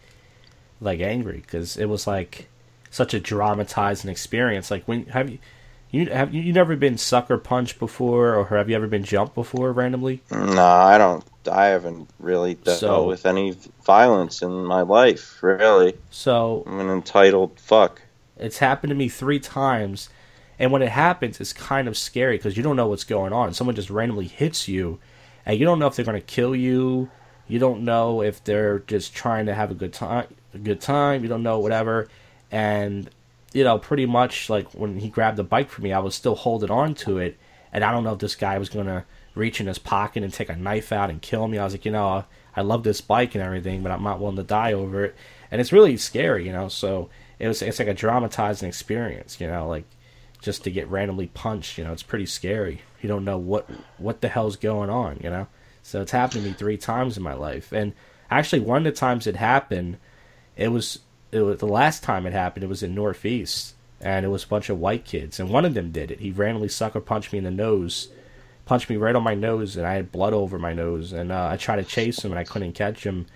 like 0.80 1.00
angry 1.00 1.38
because 1.38 1.76
it 1.76 1.86
was 1.86 2.06
like 2.06 2.46
such 2.92 3.14
a 3.14 3.18
dramatizing 3.18 4.08
experience. 4.08 4.70
Like 4.70 4.84
when 4.84 5.06
have 5.06 5.28
you 5.28 5.38
you 5.90 6.06
have 6.10 6.34
you, 6.34 6.52
never 6.52 6.76
been 6.76 6.98
sucker 6.98 7.38
punched 7.38 7.78
before, 7.78 8.34
or 8.34 8.44
have 8.46 8.68
you 8.68 8.76
ever 8.76 8.86
been 8.86 9.04
jumped 9.04 9.34
before 9.34 9.72
randomly? 9.72 10.22
No, 10.30 10.64
I 10.64 10.98
don't. 10.98 11.24
I 11.50 11.66
haven't 11.66 12.10
really 12.18 12.54
dealt 12.54 12.80
So- 12.80 13.06
with 13.06 13.24
any 13.24 13.54
violence 13.84 14.42
in 14.42 14.64
my 14.64 14.82
life. 14.82 15.42
Really, 15.42 15.94
So 16.10 16.64
I'm 16.66 16.80
an 16.80 16.88
entitled 16.90 17.58
fuck. 17.60 18.02
It's 18.36 18.58
happened 18.58 18.90
to 18.90 18.94
me 18.96 19.08
three 19.08 19.38
times, 19.40 20.08
and 20.58 20.72
when 20.72 20.82
it 20.82 20.90
happens, 20.90 21.40
it's 21.40 21.52
kind 21.52 21.88
of 21.88 21.96
scary 21.96 22.36
because 22.36 22.56
you 22.56 22.62
don't 22.62 22.76
know 22.76 22.88
what's 22.88 23.04
going 23.04 23.32
on. 23.32 23.54
Someone 23.54 23.76
just 23.76 23.88
randomly 23.90 24.26
hits 24.26 24.66
you, 24.68 24.98
and 25.46 25.58
you 25.58 25.64
don't 25.64 25.78
know 25.78 25.86
if 25.86 25.96
they're 25.96 26.04
going 26.04 26.20
to 26.20 26.26
kill 26.26 26.54
you. 26.54 27.08
You 27.48 27.58
don't 27.60 27.82
know 27.84 28.22
if 28.22 28.42
they're 28.42 28.80
just 28.80 29.14
trying 29.14 29.46
to 29.46 29.54
have 29.54 29.70
a 29.70 29.74
good 29.74 29.92
time. 29.92 30.26
A 30.52 30.58
good 30.58 30.80
time. 30.80 31.22
You 31.22 31.28
don't 31.28 31.44
know 31.44 31.60
whatever, 31.60 32.08
and 32.50 33.08
you 33.56 33.64
know 33.64 33.78
pretty 33.78 34.04
much 34.04 34.50
like 34.50 34.70
when 34.74 34.98
he 34.98 35.08
grabbed 35.08 35.38
the 35.38 35.42
bike 35.42 35.70
from 35.70 35.84
me, 35.84 35.92
I 35.94 35.98
was 35.98 36.14
still 36.14 36.34
holding 36.34 36.70
on 36.70 36.94
to 36.96 37.16
it, 37.16 37.38
and 37.72 37.82
I 37.82 37.90
don't 37.90 38.04
know 38.04 38.12
if 38.12 38.18
this 38.18 38.34
guy 38.34 38.58
was 38.58 38.68
going 38.68 38.84
to 38.84 39.02
reach 39.34 39.62
in 39.62 39.66
his 39.66 39.78
pocket 39.78 40.22
and 40.22 40.30
take 40.30 40.50
a 40.50 40.56
knife 40.56 40.92
out 40.92 41.08
and 41.08 41.22
kill 41.22 41.48
me. 41.48 41.56
I 41.56 41.64
was 41.64 41.72
like, 41.72 41.86
you 41.86 41.90
know, 41.90 42.26
I 42.54 42.60
love 42.60 42.82
this 42.82 43.00
bike 43.00 43.34
and 43.34 43.42
everything, 43.42 43.82
but 43.82 43.92
I'm 43.92 44.02
not 44.02 44.20
willing 44.20 44.36
to 44.36 44.42
die 44.42 44.74
over 44.74 45.06
it, 45.06 45.14
and 45.50 45.58
it's 45.58 45.72
really 45.72 45.96
scary, 45.96 46.44
you 46.44 46.52
know. 46.52 46.68
So 46.68 47.08
it 47.38 47.48
was 47.48 47.62
it's 47.62 47.78
like 47.78 47.88
a 47.88 47.94
dramatizing 47.94 48.68
experience, 48.68 49.40
you 49.40 49.46
know, 49.46 49.66
like 49.66 49.86
just 50.42 50.64
to 50.64 50.70
get 50.70 50.90
randomly 50.90 51.28
punched, 51.28 51.78
you 51.78 51.84
know, 51.84 51.94
it's 51.94 52.02
pretty 52.02 52.26
scary. 52.26 52.82
You 53.00 53.08
don't 53.08 53.24
know 53.24 53.38
what 53.38 53.70
what 53.96 54.20
the 54.20 54.28
hell's 54.28 54.56
going 54.56 54.90
on, 54.90 55.18
you 55.24 55.30
know. 55.30 55.46
So 55.82 56.02
it's 56.02 56.12
happened 56.12 56.42
to 56.42 56.50
me 56.50 56.54
three 56.54 56.76
times 56.76 57.16
in 57.16 57.22
my 57.22 57.32
life, 57.32 57.72
and 57.72 57.94
actually 58.30 58.60
one 58.60 58.86
of 58.86 58.92
the 58.92 59.00
times 59.00 59.26
it 59.26 59.36
happened, 59.36 59.96
it 60.58 60.68
was 60.68 60.98
it 61.32 61.40
was 61.40 61.58
the 61.58 61.66
last 61.66 62.02
time 62.02 62.26
it 62.26 62.32
happened. 62.32 62.64
It 62.64 62.68
was 62.68 62.82
in 62.82 62.94
Northeast, 62.94 63.74
and 64.00 64.24
it 64.24 64.28
was 64.28 64.44
a 64.44 64.48
bunch 64.48 64.68
of 64.68 64.78
white 64.78 65.04
kids, 65.04 65.40
and 65.40 65.50
one 65.50 65.64
of 65.64 65.74
them 65.74 65.90
did 65.90 66.10
it. 66.10 66.20
He 66.20 66.30
randomly 66.30 66.68
sucker 66.68 67.00
punched 67.00 67.32
me 67.32 67.38
in 67.38 67.44
the 67.44 67.50
nose, 67.50 68.08
punched 68.64 68.88
me 68.90 68.96
right 68.96 69.14
on 69.16 69.22
my 69.22 69.34
nose, 69.34 69.76
and 69.76 69.86
I 69.86 69.94
had 69.94 70.12
blood 70.12 70.32
over 70.32 70.58
my 70.58 70.72
nose, 70.72 71.12
and 71.12 71.32
uh, 71.32 71.48
I 71.50 71.56
tried 71.56 71.76
to 71.76 71.84
chase 71.84 72.24
him, 72.24 72.32
and 72.32 72.38
I 72.38 72.44
couldn't 72.44 72.72
catch 72.72 73.04
him, 73.04 73.26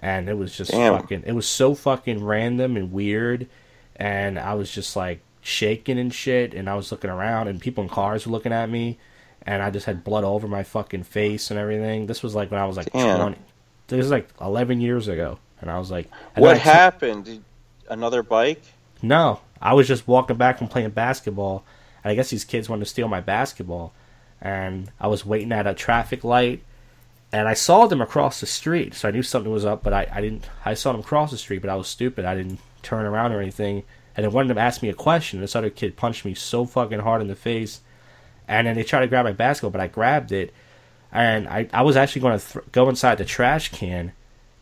and 0.00 0.28
it 0.28 0.36
was 0.38 0.56
just 0.56 0.70
Damn. 0.70 0.98
fucking. 0.98 1.24
It 1.26 1.32
was 1.32 1.46
so 1.46 1.74
fucking 1.74 2.24
random 2.24 2.76
and 2.76 2.92
weird, 2.92 3.48
and 3.96 4.38
I 4.38 4.54
was 4.54 4.70
just 4.70 4.96
like 4.96 5.20
shaking 5.40 5.98
and 5.98 6.12
shit, 6.12 6.54
and 6.54 6.68
I 6.68 6.74
was 6.74 6.90
looking 6.90 7.10
around, 7.10 7.48
and 7.48 7.60
people 7.60 7.82
in 7.84 7.88
cars 7.90 8.26
were 8.26 8.32
looking 8.32 8.52
at 8.52 8.68
me, 8.68 8.98
and 9.42 9.62
I 9.62 9.70
just 9.70 9.86
had 9.86 10.02
blood 10.04 10.24
all 10.24 10.34
over 10.34 10.48
my 10.48 10.62
fucking 10.64 11.04
face 11.04 11.50
and 11.50 11.58
everything. 11.60 12.06
This 12.06 12.22
was 12.22 12.34
like 12.34 12.50
when 12.50 12.60
I 12.60 12.66
was 12.66 12.76
like 12.76 12.92
Damn. 12.92 13.18
twenty. 13.20 13.38
This 13.88 13.98
was 13.98 14.10
like 14.10 14.28
eleven 14.40 14.80
years 14.80 15.06
ago, 15.06 15.38
and 15.60 15.70
I 15.70 15.78
was 15.78 15.90
like, 15.90 16.08
What 16.34 16.48
then 16.48 16.50
I 16.50 16.54
took- 16.54 16.62
happened? 16.62 17.44
Another 17.88 18.22
bike? 18.22 18.62
no, 19.02 19.40
I 19.62 19.74
was 19.74 19.86
just 19.88 20.06
walking 20.08 20.36
back 20.36 20.58
from 20.58 20.68
playing 20.68 20.90
basketball, 20.90 21.64
and 22.02 22.10
I 22.10 22.14
guess 22.14 22.30
these 22.30 22.44
kids 22.44 22.68
wanted 22.68 22.84
to 22.84 22.90
steal 22.90 23.08
my 23.08 23.20
basketball, 23.20 23.92
and 24.40 24.90
I 25.00 25.06
was 25.06 25.24
waiting 25.24 25.52
at 25.52 25.66
a 25.66 25.74
traffic 25.74 26.24
light, 26.24 26.62
and 27.32 27.48
I 27.48 27.54
saw 27.54 27.86
them 27.86 28.00
across 28.00 28.40
the 28.40 28.46
street, 28.46 28.94
so 28.94 29.08
I 29.08 29.12
knew 29.12 29.22
something 29.22 29.52
was 29.52 29.64
up, 29.64 29.82
but 29.82 29.92
I, 29.92 30.08
I 30.12 30.20
didn't. 30.20 30.48
I 30.64 30.74
saw 30.74 30.92
them 30.92 31.02
cross 31.02 31.30
the 31.30 31.38
street, 31.38 31.60
but 31.60 31.70
I 31.70 31.74
was 31.76 31.88
stupid. 31.88 32.24
I 32.24 32.34
didn't 32.34 32.58
turn 32.82 33.06
around 33.06 33.32
or 33.32 33.40
anything, 33.40 33.82
and 34.16 34.24
then 34.24 34.32
one 34.32 34.42
of 34.42 34.48
them 34.48 34.58
asked 34.58 34.82
me 34.82 34.88
a 34.88 34.94
question. 34.94 35.40
This 35.40 35.56
other 35.56 35.70
kid 35.70 35.96
punched 35.96 36.24
me 36.24 36.34
so 36.34 36.64
fucking 36.64 37.00
hard 37.00 37.20
in 37.22 37.28
the 37.28 37.34
face, 37.36 37.80
and 38.48 38.66
then 38.66 38.76
they 38.76 38.82
tried 38.84 39.00
to 39.00 39.06
grab 39.08 39.24
my 39.24 39.32
basketball, 39.32 39.70
but 39.70 39.80
I 39.80 39.86
grabbed 39.88 40.32
it, 40.32 40.52
and 41.12 41.48
I 41.48 41.68
I 41.72 41.82
was 41.82 41.96
actually 41.96 42.22
going 42.22 42.38
to 42.38 42.52
th- 42.52 42.64
go 42.72 42.88
inside 42.88 43.18
the 43.18 43.24
trash 43.24 43.70
can, 43.70 44.12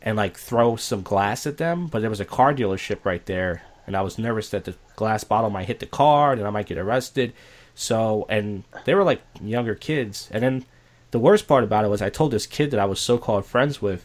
and 0.05 0.19
like 0.19 0.37
throw 0.37 0.77
some 0.77 1.03
glass 1.03 1.47
at 1.47 1.57
them, 1.57 1.87
but 1.87 2.01
there 2.01 2.11
was 2.11 2.21
a 2.21 2.27
car 2.27 2.55
dealership 2.55 3.05
right 3.05 3.25
there, 3.25 3.62
and 3.87 3.97
I 3.97 4.03
was 4.03 4.19
nervous 4.19 4.51
that 4.51 4.67
the 4.67 4.77
glass 4.95 5.25
bottle 5.25 5.51
might 5.51 5.67
hit 5.67 5.81
the 5.81 5.87
car 5.87 6.33
and 6.33 6.43
I 6.43 6.51
might 6.51 6.67
get 6.67 6.79
arrested. 6.79 7.33
So 7.75 8.27
and 8.29 8.62
they 8.85 8.95
were 8.95 9.03
like 9.03 9.23
younger 9.40 9.75
kids, 9.75 10.29
and 10.31 10.43
then 10.43 10.67
the 11.11 11.19
worst 11.19 11.49
part 11.49 11.64
about 11.64 11.85
it 11.85 11.88
was 11.88 12.03
I 12.03 12.11
told 12.11 12.31
this 12.31 12.47
kid 12.47 12.71
that 12.71 12.81
I 12.81 12.85
was 12.85 13.01
so 13.01 13.17
called 13.17 13.47
friends 13.47 13.81
with, 13.81 14.05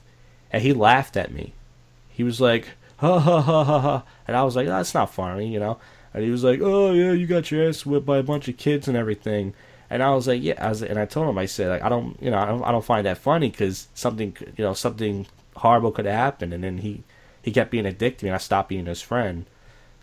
and 0.52 0.64
he 0.64 0.74
laughed 0.74 1.18
at 1.18 1.34
me. 1.34 1.54
He 2.10 2.24
was 2.24 2.40
like, 2.40 2.70
ha 2.98 3.20
ha 3.20 3.42
ha 3.42 3.64
ha 3.64 3.80
ha, 3.80 4.04
and 4.26 4.38
I 4.38 4.44
was 4.44 4.56
like, 4.56 4.68
that's 4.68 4.94
not 4.94 5.14
funny, 5.14 5.52
you 5.52 5.60
know. 5.60 5.80
And 6.14 6.24
he 6.24 6.32
was 6.32 6.44
like, 6.44 6.62
oh 6.64 6.94
yeah, 6.94 7.12
you 7.12 7.28
got 7.28 7.52
your 7.52 7.68
ass 7.68 7.86
whipped 7.86 8.06
by 8.06 8.18
a 8.18 8.24
bunch 8.24 8.48
of 8.48 8.58
kids 8.58 8.88
and 8.88 8.98
everything. 8.98 9.54
And 9.92 10.02
I 10.02 10.14
was 10.16 10.28
like, 10.28 10.42
yeah. 10.42 10.54
I 10.64 10.70
was, 10.70 10.82
and 10.82 10.98
I 10.98 11.06
told 11.06 11.28
him, 11.28 11.38
I 11.38 11.46
said, 11.46 11.70
like, 11.70 11.82
I 11.82 11.90
don't, 11.90 12.22
you 12.22 12.30
know, 12.30 12.38
I 12.38 12.46
don't, 12.46 12.64
I 12.64 12.72
don't 12.72 12.86
find 12.86 13.06
that 13.06 13.18
funny 13.18 13.50
because 13.50 13.88
something, 13.96 14.36
you 14.56 14.64
know, 14.64 14.74
something 14.74 15.28
horrible 15.60 15.91
could 15.91 16.06
have 16.06 16.15
happened. 16.15 16.54
And 16.54 16.63
then 16.63 16.80
he, 16.80 17.04
he 17.41 17.52
kept 17.52 17.72
being 17.72 17.86
a 17.86 17.93
dick 17.93 18.17
to 18.17 18.26
me, 18.26 18.30
and 18.30 18.36
I 18.36 18.39
stopped 18.39 18.69
being 18.69 18.86
his 18.86 19.02
friend 19.02 19.45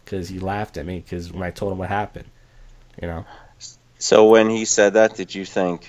because 0.05 0.29
he 0.29 0.39
laughed 0.39 0.77
at 0.77 0.87
me 0.87 1.01
because 1.01 1.33
when 1.33 1.43
I 1.43 1.51
told 1.51 1.73
him 1.73 1.79
what 1.79 1.89
happened, 1.89 2.29
you 3.01 3.09
know. 3.09 3.25
So 3.99 4.29
when 4.29 4.51
he 4.51 4.65
said 4.65 4.93
that, 4.95 5.15
did 5.17 5.35
you 5.35 5.45
think, 5.45 5.87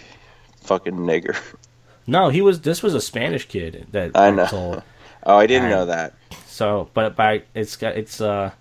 fucking 0.62 0.96
nigger? 0.96 1.38
No, 2.10 2.30
he 2.30 2.42
was. 2.42 2.62
This 2.62 2.82
was 2.82 2.94
a 2.94 3.02
Spanish 3.02 3.46
kid 3.48 3.88
that 3.92 4.12
I 4.16 4.32
know. 4.32 4.46
told. 4.46 4.84
Oh, 5.24 5.36
I 5.36 5.46
didn't 5.46 5.66
And- 5.66 5.72
know 5.74 5.86
that. 5.88 6.14
So, 6.46 6.90
but 6.94 7.18
but 7.18 7.44
it's 7.54 7.76
got 7.76 7.98
it's 7.98 8.22
uh, 8.22 8.52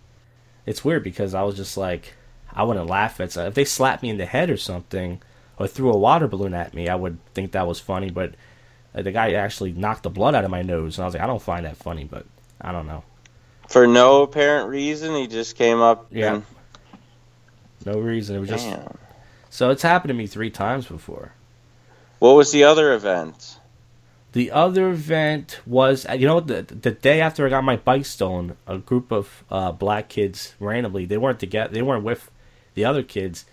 it's 0.66 0.84
weird 0.84 1.04
because 1.04 1.32
I 1.32 1.42
was 1.44 1.54
just 1.54 1.76
like, 1.76 2.14
I 2.52 2.64
wouldn't 2.64 2.88
laugh 2.88 3.20
at 3.20 3.36
if 3.36 3.54
they 3.54 3.64
slapped 3.64 4.02
me 4.02 4.10
in 4.10 4.18
the 4.18 4.26
head 4.26 4.50
or 4.50 4.56
something, 4.56 5.22
or 5.60 5.68
threw 5.68 5.92
a 5.92 5.96
water 5.96 6.26
balloon 6.26 6.54
at 6.54 6.74
me. 6.74 6.88
I 6.88 6.96
would 6.96 7.18
think 7.34 7.52
that 7.52 7.68
was 7.68 7.78
funny, 7.78 8.10
but 8.10 8.34
uh, 8.96 9.02
the 9.02 9.12
guy 9.12 9.32
actually 9.32 9.72
knocked 9.72 10.02
the 10.04 10.10
blood 10.10 10.34
out 10.34 10.44
of 10.44 10.50
my 10.50 10.62
nose, 10.62 10.96
and 10.98 11.04
I 11.04 11.06
was 11.06 11.14
like, 11.14 11.22
I 11.22 11.26
don't 11.26 11.42
find 11.42 11.66
that 11.66 11.76
funny, 11.76 12.04
but 12.04 12.24
I 12.60 12.72
don't 12.72 12.86
know, 12.86 13.04
For 13.68 13.86
no 13.86 14.22
apparent 14.22 14.68
reason, 14.70 15.14
he 15.14 15.26
just 15.26 15.56
came 15.56 15.80
up. 15.80 16.06
Yeah. 16.10 16.34
and- 16.36 16.44
no 17.84 17.98
reason. 18.00 18.36
It 18.36 18.40
was 18.40 18.48
just 18.48 18.68
Damn. 18.68 18.98
so 19.48 19.70
it's 19.70 19.82
happened 19.82 20.08
to 20.08 20.14
me 20.14 20.26
three 20.26 20.50
times 20.50 20.86
before. 20.86 21.32
What 22.18 22.32
was 22.32 22.50
the 22.50 22.64
other 22.64 22.92
event? 22.92 23.58
The 24.32 24.50
other 24.50 24.88
event 24.90 25.60
was, 25.66 26.04
uh, 26.08 26.12
you 26.14 26.26
know, 26.26 26.40
the 26.40 26.62
the 26.62 26.90
day 26.90 27.20
after 27.20 27.46
I 27.46 27.48
got 27.50 27.62
my 27.64 27.76
bike 27.76 28.04
stolen, 28.06 28.56
a 28.66 28.78
group 28.78 29.12
of 29.12 29.44
uh, 29.50 29.72
black 29.72 30.08
kids 30.08 30.54
randomly, 30.58 31.04
they 31.06 31.16
weren't 31.16 31.38
together, 31.38 31.72
they 31.72 31.82
weren't 31.82 32.04
with 32.04 32.30
the 32.74 32.84
other 32.84 33.02
kids. 33.02 33.44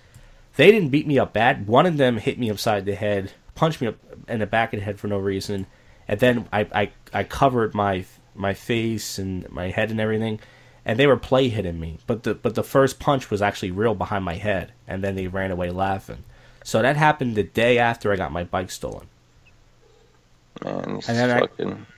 They 0.56 0.72
didn't 0.72 0.90
beat 0.90 1.08
me 1.08 1.18
up 1.20 1.34
bad. 1.34 1.68
One 1.68 1.86
of 1.86 1.98
them 1.98 2.18
hit 2.18 2.38
me 2.40 2.50
upside 2.50 2.86
the 2.86 2.96
head, 2.96 3.32
punched 3.56 3.82
me 3.82 3.88
up 3.88 3.98
in 4.28 4.40
the 4.40 4.46
back 4.46 4.74
of 4.74 4.80
the 4.80 4.86
head 4.86 5.00
for 5.00 5.08
no 5.08 5.18
reason, 5.18 5.66
and 6.08 6.20
then 6.20 6.48
I 6.52 6.68
I, 6.74 6.92
I 7.14 7.24
covered 7.24 7.74
my 7.74 8.06
my 8.36 8.54
face 8.54 9.18
and 9.20 9.50
my 9.52 9.70
head 9.70 9.92
and 9.92 10.00
everything, 10.00 10.40
and 10.86 10.98
they 11.00 11.08
were 11.08 11.18
play 11.18 11.50
hitting 11.50 11.80
me. 11.80 12.00
But 12.08 12.24
the 12.24 12.34
but 12.34 12.56
the 12.56 12.64
first 12.64 13.00
punch 13.00 13.30
was 13.30 13.42
actually 13.42 13.72
real 13.72 13.96
behind 13.96 14.26
my 14.26 14.36
head, 14.36 14.72
and 14.88 15.04
then 15.04 15.16
they 15.16 15.28
ran 15.28 15.52
away 15.52 15.70
laughing. 15.70 16.24
So 16.64 16.82
that 16.82 16.96
happened 16.96 17.36
the 17.36 17.44
day 17.44 17.78
after 17.78 18.12
I 18.12 18.16
got 18.16 18.32
my 18.32 18.44
bike 18.46 18.72
stolen. 18.72 19.08
Man, 20.64 20.84
And 21.08 21.18
then 21.18 21.32
I- 21.32 21.40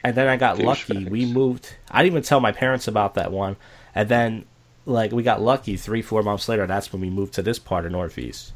And 0.04 0.16
then 0.16 0.28
I 0.28 0.38
got 0.38 0.60
lucky. 0.60 1.06
We 1.06 1.26
moved. 1.26 1.76
I 1.92 2.02
didn't 2.04 2.14
even 2.14 2.24
tell 2.24 2.40
my 2.40 2.52
parents 2.52 2.88
about 2.88 3.14
that 3.16 3.32
one. 3.32 3.58
And 3.94 4.10
then, 4.10 4.46
like, 4.86 5.12
we 5.12 5.24
got 5.24 5.42
lucky 5.42 5.78
three, 5.78 6.02
four 6.02 6.24
months 6.24 6.48
later. 6.50 6.66
That's 6.66 6.92
when 6.92 7.02
we 7.02 7.10
moved 7.10 7.34
to 7.36 7.42
this 7.42 7.60
part 7.60 7.86
of 7.86 7.92
Northeast. 7.92 8.54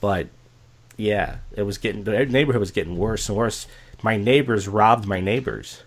But 0.00 0.28
yeah, 0.96 1.38
it 1.56 1.62
was 1.62 1.78
getting 1.78 2.04
the 2.04 2.26
neighborhood 2.26 2.60
was 2.60 2.70
getting 2.70 2.96
worse 2.96 3.28
and 3.28 3.36
worse. 3.36 3.66
My 4.02 4.16
neighbors 4.16 4.68
robbed 4.68 5.06
my 5.06 5.20
neighbors. 5.20 5.82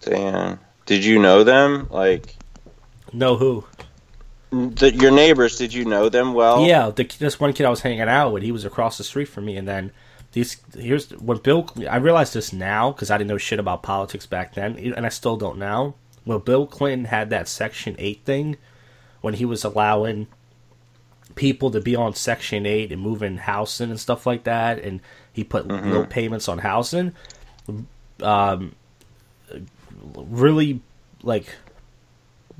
Damn. 0.00 0.60
Did 0.86 1.04
you 1.04 1.18
know 1.18 1.44
them? 1.44 1.88
Like, 1.90 2.36
Know 3.12 3.36
who? 3.36 3.64
the, 4.50 4.92
your 4.94 5.10
neighbors, 5.10 5.56
did 5.56 5.72
you 5.72 5.84
know 5.84 6.08
them 6.08 6.34
well? 6.34 6.64
Yeah, 6.64 6.90
the, 6.90 7.04
this 7.18 7.40
one 7.40 7.52
kid 7.52 7.64
I 7.64 7.70
was 7.70 7.80
hanging 7.80 8.00
out 8.02 8.32
with, 8.32 8.42
he 8.42 8.52
was 8.52 8.64
across 8.64 8.98
the 8.98 9.04
street 9.04 9.26
from 9.26 9.46
me, 9.46 9.56
and 9.56 9.66
then 9.66 9.90
these 10.32 10.56
here's 10.76 11.10
when 11.12 11.38
Bill. 11.38 11.68
I 11.88 11.96
realized 11.96 12.34
this 12.34 12.52
now 12.52 12.90
because 12.90 13.10
I 13.10 13.18
didn't 13.18 13.30
know 13.30 13.38
shit 13.38 13.60
about 13.60 13.82
politics 13.82 14.26
back 14.26 14.54
then, 14.54 14.76
and 14.76 15.06
I 15.06 15.08
still 15.08 15.36
don't 15.36 15.58
now. 15.58 15.94
Well, 16.26 16.38
Bill 16.40 16.66
Clinton 16.66 17.06
had 17.06 17.30
that 17.30 17.48
Section 17.48 17.94
Eight 17.98 18.24
thing 18.24 18.56
when 19.20 19.34
he 19.34 19.44
was 19.44 19.64
allowing 19.64 20.26
people 21.34 21.70
to 21.70 21.80
be 21.80 21.96
on 21.96 22.14
Section 22.14 22.66
Eight 22.66 22.92
and 22.92 23.00
moving 23.02 23.38
housing 23.38 23.90
and 23.90 23.98
stuff 23.98 24.26
like 24.26 24.44
that, 24.44 24.78
and 24.78 25.00
he 25.32 25.44
put 25.44 25.66
low 25.66 26.06
payments 26.06 26.48
on 26.48 26.58
housing. 26.58 27.12
Um, 28.20 28.74
really, 30.14 30.80
like, 31.22 31.56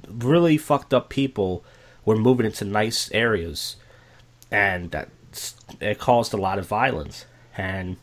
really 0.09 0.57
fucked 0.59 0.93
up 0.93 1.09
people 1.09 1.65
were 2.05 2.17
moving 2.17 2.47
into 2.47 2.65
nice 2.65 3.11
areas, 3.13 3.77
and 4.51 4.91
that 4.91 5.09
it 5.81 5.99
caused 5.99 6.35
a 6.35 6.37
lot 6.37 6.59
of 6.59 6.67
violence. 6.67 7.27
And 7.57 7.97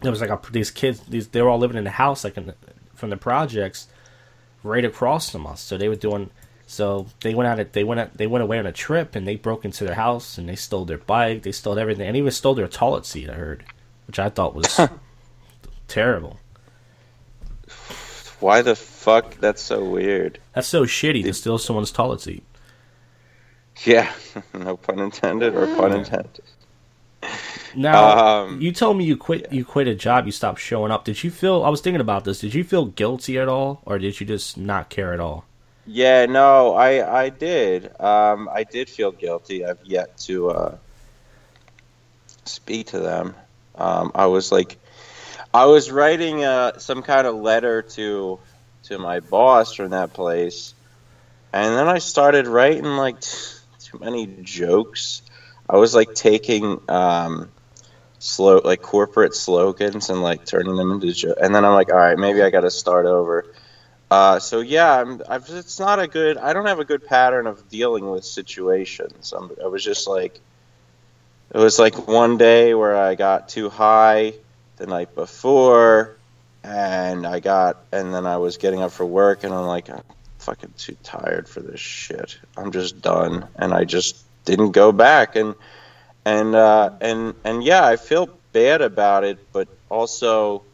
there 0.00 0.10
was 0.10 0.20
like 0.20 0.30
a, 0.30 0.40
these 0.50 0.70
kids, 0.70 1.00
these 1.00 1.28
they 1.28 1.40
were 1.42 1.48
all 1.48 1.58
living 1.58 1.76
in 1.76 1.86
a 1.86 1.90
house 1.90 2.24
like 2.24 2.36
in 2.36 2.46
the, 2.46 2.54
from 2.94 3.10
the 3.10 3.16
projects 3.16 3.86
right 4.62 4.84
across 4.84 5.30
from 5.30 5.46
us. 5.46 5.60
So 5.60 5.76
they 5.78 5.88
were 5.88 5.96
doing. 5.96 6.30
So 6.70 7.06
they 7.22 7.34
went 7.34 7.48
out. 7.48 7.72
They 7.72 7.82
went. 7.82 7.98
Out, 7.98 8.16
they 8.16 8.28
went 8.28 8.44
away 8.44 8.56
on 8.56 8.64
a 8.64 8.70
trip, 8.70 9.16
and 9.16 9.26
they 9.26 9.34
broke 9.34 9.64
into 9.64 9.82
their 9.82 9.96
house, 9.96 10.38
and 10.38 10.48
they 10.48 10.54
stole 10.54 10.84
their 10.84 10.98
bike. 10.98 11.42
They 11.42 11.50
stole 11.50 11.76
everything, 11.76 12.06
and 12.06 12.16
even 12.16 12.30
stole 12.30 12.54
their 12.54 12.68
toilet 12.68 13.04
seat. 13.04 13.28
I 13.28 13.32
heard, 13.34 13.64
which 14.06 14.20
I 14.20 14.28
thought 14.28 14.54
was 14.54 14.78
terrible. 15.88 16.38
Why 18.38 18.62
the 18.62 18.76
fuck? 18.76 19.34
That's 19.40 19.60
so 19.60 19.84
weird. 19.84 20.38
That's 20.54 20.68
so 20.68 20.84
shitty 20.84 21.24
to 21.24 21.34
steal 21.34 21.58
someone's 21.58 21.90
toilet 21.90 22.20
seat. 22.20 22.44
Yeah. 23.84 24.12
no 24.54 24.76
pun 24.76 25.00
intended 25.00 25.56
or 25.56 25.66
pun 25.74 25.92
intended. 25.92 26.40
Now, 27.74 28.44
Um, 28.44 28.60
you 28.60 28.70
told 28.70 28.96
me 28.96 29.04
you 29.04 29.16
quit. 29.16 29.52
You 29.52 29.64
quit 29.64 29.88
a 29.88 29.96
job. 29.96 30.24
You 30.24 30.30
stopped 30.32 30.60
showing 30.60 30.92
up. 30.92 31.04
Did 31.04 31.24
you 31.24 31.32
feel? 31.32 31.64
I 31.64 31.68
was 31.68 31.80
thinking 31.80 32.00
about 32.00 32.22
this. 32.24 32.38
Did 32.38 32.54
you 32.54 32.62
feel 32.62 32.86
guilty 32.86 33.40
at 33.40 33.48
all, 33.48 33.82
or 33.84 33.98
did 33.98 34.20
you 34.20 34.24
just 34.24 34.56
not 34.56 34.88
care 34.88 35.12
at 35.12 35.18
all? 35.18 35.46
Yeah, 35.84 36.26
no, 36.26 36.74
I 36.74 37.24
I 37.24 37.28
did. 37.30 37.86
Um, 38.00 38.48
I 38.52 38.64
did 38.64 38.88
feel 38.88 39.12
guilty. 39.12 39.64
I've 39.64 39.82
yet 39.82 40.16
to 40.26 40.50
uh, 40.50 40.78
speak 42.44 42.88
to 42.88 43.00
them. 43.00 43.34
Um, 43.74 44.10
I 44.14 44.26
was 44.26 44.52
like, 44.52 44.78
I 45.54 45.66
was 45.66 45.90
writing 45.90 46.44
uh, 46.44 46.78
some 46.78 47.02
kind 47.02 47.26
of 47.26 47.34
letter 47.36 47.82
to 47.94 48.40
to 48.84 48.98
my 48.98 49.20
boss 49.20 49.74
from 49.74 49.90
that 49.90 50.12
place, 50.12 50.74
and 51.52 51.74
then 51.76 51.88
I 51.88 51.98
started 51.98 52.46
writing 52.48 52.84
like 52.84 53.20
t- 53.20 53.28
too 53.80 53.98
many 54.00 54.26
jokes. 54.42 55.22
I 55.68 55.76
was 55.76 55.94
like 55.94 56.14
taking 56.14 56.80
um, 56.88 57.52
slow 58.18 58.60
like 58.64 58.82
corporate 58.82 59.34
slogans 59.34 60.10
and 60.10 60.22
like 60.22 60.44
turning 60.44 60.76
them 60.76 60.92
into 60.92 61.12
jokes, 61.12 61.40
and 61.40 61.54
then 61.54 61.64
I'm 61.64 61.74
like, 61.74 61.92
all 61.92 61.98
right, 61.98 62.18
maybe 62.18 62.42
I 62.42 62.50
got 62.50 62.62
to 62.62 62.70
start 62.70 63.06
over. 63.06 63.46
Uh, 64.10 64.40
so 64.40 64.58
yeah, 64.60 65.18
it's 65.30 65.78
not 65.78 66.00
a 66.00 66.08
good. 66.08 66.36
I 66.36 66.52
don't 66.52 66.66
have 66.66 66.80
a 66.80 66.84
good 66.84 67.06
pattern 67.06 67.46
of 67.46 67.68
dealing 67.68 68.10
with 68.10 68.24
situations. 68.24 69.32
I'm, 69.32 69.52
I 69.62 69.68
was 69.68 69.84
just 69.84 70.08
like, 70.08 70.40
it 71.54 71.58
was 71.58 71.78
like 71.78 72.08
one 72.08 72.36
day 72.36 72.74
where 72.74 72.96
I 72.96 73.14
got 73.14 73.48
too 73.48 73.68
high 73.68 74.34
the 74.78 74.86
night 74.86 75.14
before, 75.14 76.16
and 76.64 77.24
I 77.24 77.38
got, 77.38 77.84
and 77.92 78.12
then 78.12 78.26
I 78.26 78.38
was 78.38 78.56
getting 78.56 78.82
up 78.82 78.90
for 78.90 79.06
work, 79.06 79.44
and 79.44 79.54
I'm 79.54 79.66
like, 79.66 79.88
I'm 79.88 80.02
fucking 80.38 80.74
too 80.76 80.96
tired 81.04 81.48
for 81.48 81.60
this 81.60 81.78
shit. 81.80 82.36
I'm 82.56 82.72
just 82.72 83.00
done, 83.00 83.46
and 83.54 83.72
I 83.72 83.84
just 83.84 84.16
didn't 84.44 84.72
go 84.72 84.90
back, 84.90 85.36
and 85.36 85.54
and 86.24 86.56
uh, 86.56 86.90
and 87.00 87.34
and 87.44 87.62
yeah, 87.62 87.86
I 87.86 87.94
feel 87.94 88.28
bad 88.52 88.80
about 88.80 89.22
it, 89.22 89.38
but 89.52 89.68
also. 89.88 90.64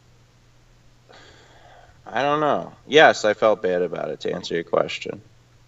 I 2.11 2.21
don't 2.21 2.39
know. 2.39 2.73
Yes, 2.87 3.25
I 3.25 3.33
felt 3.33 3.61
bad 3.61 3.81
about 3.81 4.09
it 4.09 4.21
to 4.21 4.33
answer 4.33 4.55
your 4.55 4.63
question. 4.63 5.21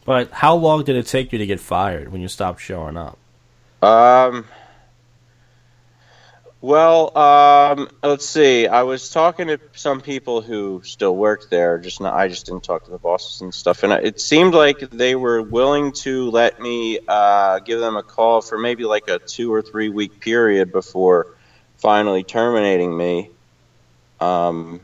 But 0.05 0.31
how 0.31 0.55
long 0.55 0.83
did 0.83 0.95
it 0.95 1.07
take 1.07 1.31
you 1.31 1.39
to 1.39 1.45
get 1.45 1.59
fired 1.59 2.11
when 2.11 2.21
you 2.21 2.27
stopped 2.27 2.61
showing 2.61 2.97
up? 2.97 3.17
Um. 3.81 4.45
Well, 6.61 7.17
um, 7.17 7.89
let's 8.03 8.27
see. 8.27 8.67
I 8.67 8.83
was 8.83 9.11
talking 9.11 9.47
to 9.47 9.61
some 9.75 10.01
people 10.01 10.41
who 10.41 10.81
still 10.83 11.15
worked 11.15 11.49
there. 11.49 11.77
Just 11.77 12.01
not. 12.01 12.13
I 12.13 12.27
just 12.27 12.47
didn't 12.47 12.65
talk 12.65 12.83
to 12.83 12.91
the 12.91 12.97
bosses 12.97 13.39
and 13.39 13.53
stuff. 13.53 13.83
And 13.83 13.93
it 13.93 14.19
seemed 14.19 14.53
like 14.53 14.89
they 14.89 15.15
were 15.15 15.41
willing 15.41 15.93
to 16.03 16.29
let 16.31 16.59
me 16.59 16.99
uh, 17.07 17.59
give 17.59 17.79
them 17.79 17.95
a 17.95 18.03
call 18.03 18.41
for 18.41 18.57
maybe 18.57 18.83
like 18.83 19.07
a 19.07 19.19
two 19.19 19.53
or 19.53 19.61
three 19.61 19.87
week 19.87 20.19
period 20.19 20.73
before 20.73 21.27
finally 21.77 22.23
terminating 22.23 22.95
me. 22.97 23.29
Um, 24.19 24.81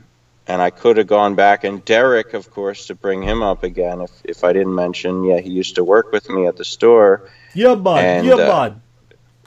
and 0.48 0.62
I 0.62 0.70
could 0.70 0.98
have 0.98 1.08
gone 1.08 1.36
back. 1.36 1.64
And 1.64 1.84
Derek, 1.86 2.34
of 2.34 2.52
course, 2.52 2.88
to 2.88 2.96
bring 2.96 3.22
him 3.22 3.42
up 3.42 3.64
again. 3.64 4.02
If 4.02 4.12
if 4.24 4.44
I 4.44 4.54
didn't 4.54 4.76
mention, 4.76 5.24
yeah, 5.24 5.40
he 5.40 5.50
used 5.50 5.76
to 5.76 5.84
work 5.84 6.12
with 6.12 6.30
me 6.30 6.48
at 6.48 6.58
the 6.58 6.66
store. 6.66 7.30
Yeah, 7.54 7.76
bud. 7.76 8.04
And, 8.04 8.28
yeah, 8.28 8.36
uh, 8.36 8.48
bud. 8.48 8.82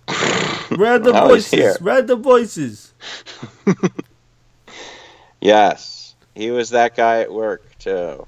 Was 0.71 1.51
here. 1.51 1.69
voices. 1.69 1.81
Random 1.81 2.23
voices. 2.23 2.93
Yes, 5.41 6.15
he 6.35 6.51
was 6.51 6.71
that 6.71 6.97
guy 6.97 7.21
at 7.21 7.33
work 7.33 7.79
too, 7.79 8.27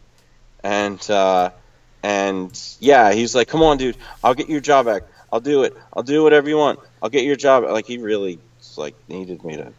and 0.62 1.10
uh, 1.10 1.50
and 2.02 2.76
yeah, 2.78 3.12
he's 3.12 3.34
like, 3.34 3.48
"Come 3.48 3.62
on, 3.62 3.78
dude, 3.78 3.96
I'll 4.22 4.34
get 4.34 4.48
your 4.48 4.60
job 4.60 4.86
back. 4.86 5.02
I'll 5.32 5.40
do 5.40 5.64
it. 5.64 5.76
I'll 5.92 6.04
do 6.04 6.22
whatever 6.22 6.48
you 6.48 6.56
want. 6.56 6.78
I'll 7.02 7.10
get 7.10 7.24
your 7.24 7.36
job." 7.36 7.64
Like 7.64 7.86
he 7.86 7.98
really 7.98 8.38
like 8.76 8.94
needed 9.08 9.42
me 9.44 9.56
to 9.56 9.72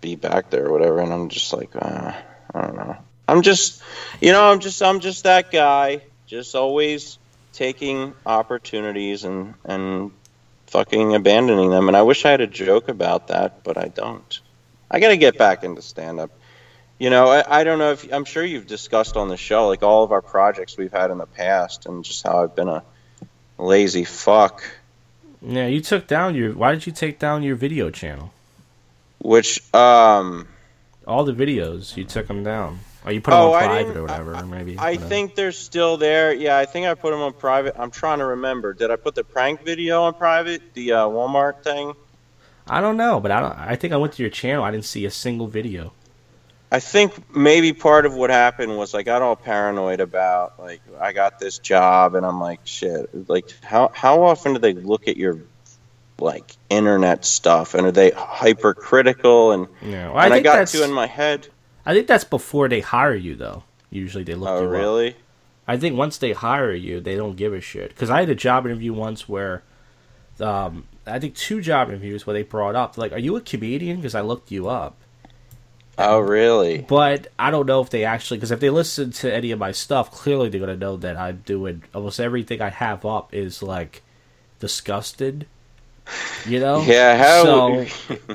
be 0.00 0.16
back 0.16 0.50
there 0.50 0.66
or 0.66 0.72
whatever, 0.72 1.00
and 1.00 1.12
I'm 1.12 1.28
just 1.28 1.52
like, 1.52 1.70
uh, 1.74 2.12
I 2.54 2.60
don't 2.60 2.76
know. 2.76 2.96
I'm 3.28 3.42
just, 3.42 3.82
you 4.20 4.32
know, 4.32 4.50
I'm 4.50 4.60
just, 4.60 4.82
I'm 4.82 5.00
just 5.00 5.24
that 5.24 5.50
guy, 5.50 6.02
just 6.26 6.54
always 6.54 7.18
taking 7.52 8.12
opportunities 8.24 9.24
and 9.24 9.54
and 9.64 10.12
fucking 10.66 11.14
abandoning 11.14 11.70
them. 11.70 11.88
And 11.88 11.96
I 11.96 12.02
wish 12.02 12.24
I 12.24 12.30
had 12.30 12.40
a 12.40 12.46
joke 12.46 12.88
about 12.88 13.28
that, 13.28 13.64
but 13.64 13.78
I 13.78 13.88
don't. 13.88 14.40
I 14.90 15.00
got 15.00 15.08
to 15.08 15.16
get 15.16 15.38
back 15.38 15.64
into 15.64 15.82
stand 15.82 16.20
up. 16.20 16.30
You 16.98 17.10
know, 17.10 17.28
I, 17.28 17.60
I 17.60 17.64
don't 17.64 17.78
know 17.78 17.92
if 17.92 18.10
I'm 18.12 18.24
sure 18.24 18.44
you've 18.44 18.66
discussed 18.66 19.16
on 19.16 19.28
the 19.28 19.36
show 19.36 19.68
like 19.68 19.82
all 19.82 20.04
of 20.04 20.12
our 20.12 20.22
projects 20.22 20.76
we've 20.76 20.92
had 20.92 21.10
in 21.10 21.18
the 21.18 21.26
past 21.26 21.86
and 21.86 22.04
just 22.04 22.22
how 22.22 22.42
I've 22.42 22.54
been 22.54 22.68
a 22.68 22.82
lazy 23.58 24.04
fuck. 24.04 24.62
Yeah, 25.42 25.66
you 25.66 25.80
took 25.80 26.06
down 26.06 26.34
your. 26.34 26.52
Why 26.52 26.72
did 26.72 26.86
you 26.86 26.92
take 26.92 27.18
down 27.18 27.42
your 27.42 27.56
video 27.56 27.90
channel? 27.90 28.32
Which 29.26 29.74
um 29.74 30.46
All 31.06 31.24
the 31.24 31.32
videos, 31.32 31.96
you 31.96 32.04
took 32.04 32.26
them 32.28 32.44
down. 32.44 32.78
Or 33.04 33.12
you 33.12 33.20
put 33.20 33.30
them 33.30 33.40
Oh, 33.40 33.52
on 33.54 33.62
I 33.62 33.66
private 33.66 33.96
or 33.96 34.02
whatever, 34.02 34.46
maybe. 34.46 34.76
I 34.78 34.92
whatever. 34.92 35.08
think 35.08 35.34
they're 35.34 35.52
still 35.52 35.96
there. 35.96 36.32
Yeah, 36.32 36.58
I 36.58 36.64
think 36.64 36.86
I 36.86 36.94
put 36.94 37.10
them 37.12 37.20
on 37.20 37.32
private. 37.32 37.74
I'm 37.78 37.90
trying 37.90 38.18
to 38.18 38.24
remember. 38.26 38.72
Did 38.72 38.90
I 38.90 38.96
put 38.96 39.14
the 39.14 39.22
prank 39.24 39.64
video 39.64 40.02
on 40.02 40.14
private? 40.14 40.74
The 40.74 40.92
uh, 40.92 41.06
Walmart 41.06 41.62
thing? 41.62 41.94
I 42.68 42.80
don't 42.80 42.96
know, 42.96 43.20
but 43.20 43.30
I 43.30 43.40
don't. 43.40 43.56
I 43.56 43.76
think 43.76 43.92
I 43.92 43.96
went 43.96 44.12
to 44.14 44.22
your 44.22 44.30
channel. 44.30 44.64
I 44.64 44.70
didn't 44.72 44.86
see 44.86 45.04
a 45.06 45.10
single 45.10 45.46
video. 45.46 45.92
I 46.72 46.80
think 46.80 47.34
maybe 47.34 47.72
part 47.72 48.06
of 48.06 48.14
what 48.14 48.30
happened 48.30 48.76
was 48.76 48.92
I 48.94 49.04
got 49.04 49.22
all 49.22 49.36
paranoid 49.36 50.00
about 50.00 50.58
like 50.58 50.80
I 51.00 51.12
got 51.12 51.38
this 51.38 51.58
job 51.58 52.16
and 52.16 52.26
I'm 52.26 52.40
like 52.40 52.60
shit 52.64 53.28
like 53.28 53.48
how 53.62 53.92
how 53.94 54.24
often 54.24 54.54
do 54.54 54.58
they 54.58 54.72
look 54.72 55.06
at 55.06 55.16
your 55.16 55.38
like 56.18 56.56
internet 56.70 57.24
stuff 57.24 57.74
and 57.74 57.86
are 57.86 57.92
they 57.92 58.10
hypercritical 58.10 59.52
and 59.52 59.68
Yeah, 59.82 60.08
well, 60.08 60.18
and 60.18 60.32
I, 60.32 60.36
think 60.36 60.44
got 60.44 60.56
that's. 60.56 60.72
to 60.72 60.82
in 60.84 60.92
my 60.92 61.06
head 61.06 61.48
I 61.84 61.94
think 61.94 62.06
that's 62.08 62.24
before 62.24 62.68
they 62.68 62.80
hire 62.80 63.14
you, 63.14 63.36
though. 63.36 63.62
Usually 63.90 64.24
they 64.24 64.34
look 64.34 64.48
oh 64.48 64.60
you 64.60 64.66
up. 64.66 64.72
really 64.72 65.16
I 65.68 65.76
think 65.76 65.96
once 65.96 66.18
they 66.18 66.32
hire 66.32 66.72
you, 66.72 67.00
they 67.00 67.16
don't 67.16 67.36
give 67.36 67.52
a 67.52 67.60
shit. 67.60 67.88
Because 67.90 68.08
I 68.10 68.20
had 68.20 68.30
a 68.30 68.34
job 68.36 68.66
interview 68.66 68.92
once 68.92 69.28
where, 69.28 69.62
um, 70.40 70.84
I 71.06 71.18
think 71.18 71.34
two 71.34 71.60
job 71.60 71.88
interviews 71.88 72.26
where 72.26 72.34
they 72.34 72.42
brought 72.44 72.76
up 72.76 72.96
like, 72.96 73.12
"Are 73.12 73.18
you 73.18 73.36
a 73.36 73.40
comedian?" 73.40 73.96
Because 73.96 74.14
I 74.14 74.20
looked 74.20 74.50
you 74.50 74.68
up. 74.68 74.96
oh 75.98 76.18
really 76.20 76.78
But 76.88 77.28
I 77.38 77.50
don't 77.50 77.66
know 77.66 77.80
if 77.80 77.90
they 77.90 78.04
actually, 78.04 78.36
because 78.38 78.50
if 78.50 78.60
they 78.60 78.70
listen 78.70 79.10
to 79.12 79.32
any 79.32 79.50
of 79.50 79.58
my 79.58 79.72
stuff, 79.72 80.10
clearly 80.10 80.48
they're 80.48 80.60
gonna 80.60 80.76
know 80.76 80.96
that 80.98 81.16
I'm 81.16 81.42
doing 81.46 81.84
almost 81.94 82.20
everything 82.20 82.60
I 82.60 82.68
have 82.70 83.04
up 83.04 83.32
is 83.34 83.62
like 83.62 84.02
disgusted. 84.60 85.46
You 86.46 86.60
know? 86.60 86.82
yeah 86.82 87.16
how 87.16 87.42
So 87.42 87.86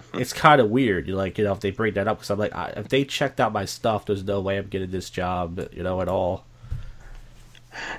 it's 0.13 0.33
kind 0.33 0.59
of 0.59 0.69
weird. 0.69 1.07
You 1.07 1.15
like, 1.15 1.37
you 1.37 1.43
know, 1.43 1.53
if 1.53 1.61
they 1.61 1.71
bring 1.71 1.93
that 1.93 2.07
up, 2.07 2.17
because 2.17 2.29
I'm 2.29 2.39
like, 2.39 2.53
I, 2.53 2.73
if 2.75 2.89
they 2.89 3.05
checked 3.05 3.39
out 3.39 3.53
my 3.53 3.65
stuff, 3.65 4.05
there's 4.05 4.23
no 4.23 4.41
way 4.41 4.57
I'm 4.57 4.67
getting 4.67 4.91
this 4.91 5.09
job, 5.09 5.67
you 5.71 5.83
know, 5.83 6.01
at 6.01 6.07
all. 6.07 6.45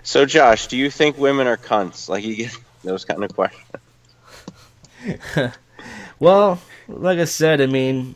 so 0.02 0.26
Josh 0.26 0.66
do 0.66 0.76
you 0.76 0.90
think 0.90 1.16
women 1.16 1.46
are 1.46 1.56
cunts 1.56 2.08
like 2.08 2.24
you 2.24 2.36
get 2.36 2.56
those 2.84 3.04
kind 3.04 3.24
of 3.24 3.34
questions 3.34 3.64
Well, 6.22 6.60
like 6.86 7.18
I 7.18 7.24
said, 7.24 7.60
I 7.60 7.66
mean, 7.66 8.14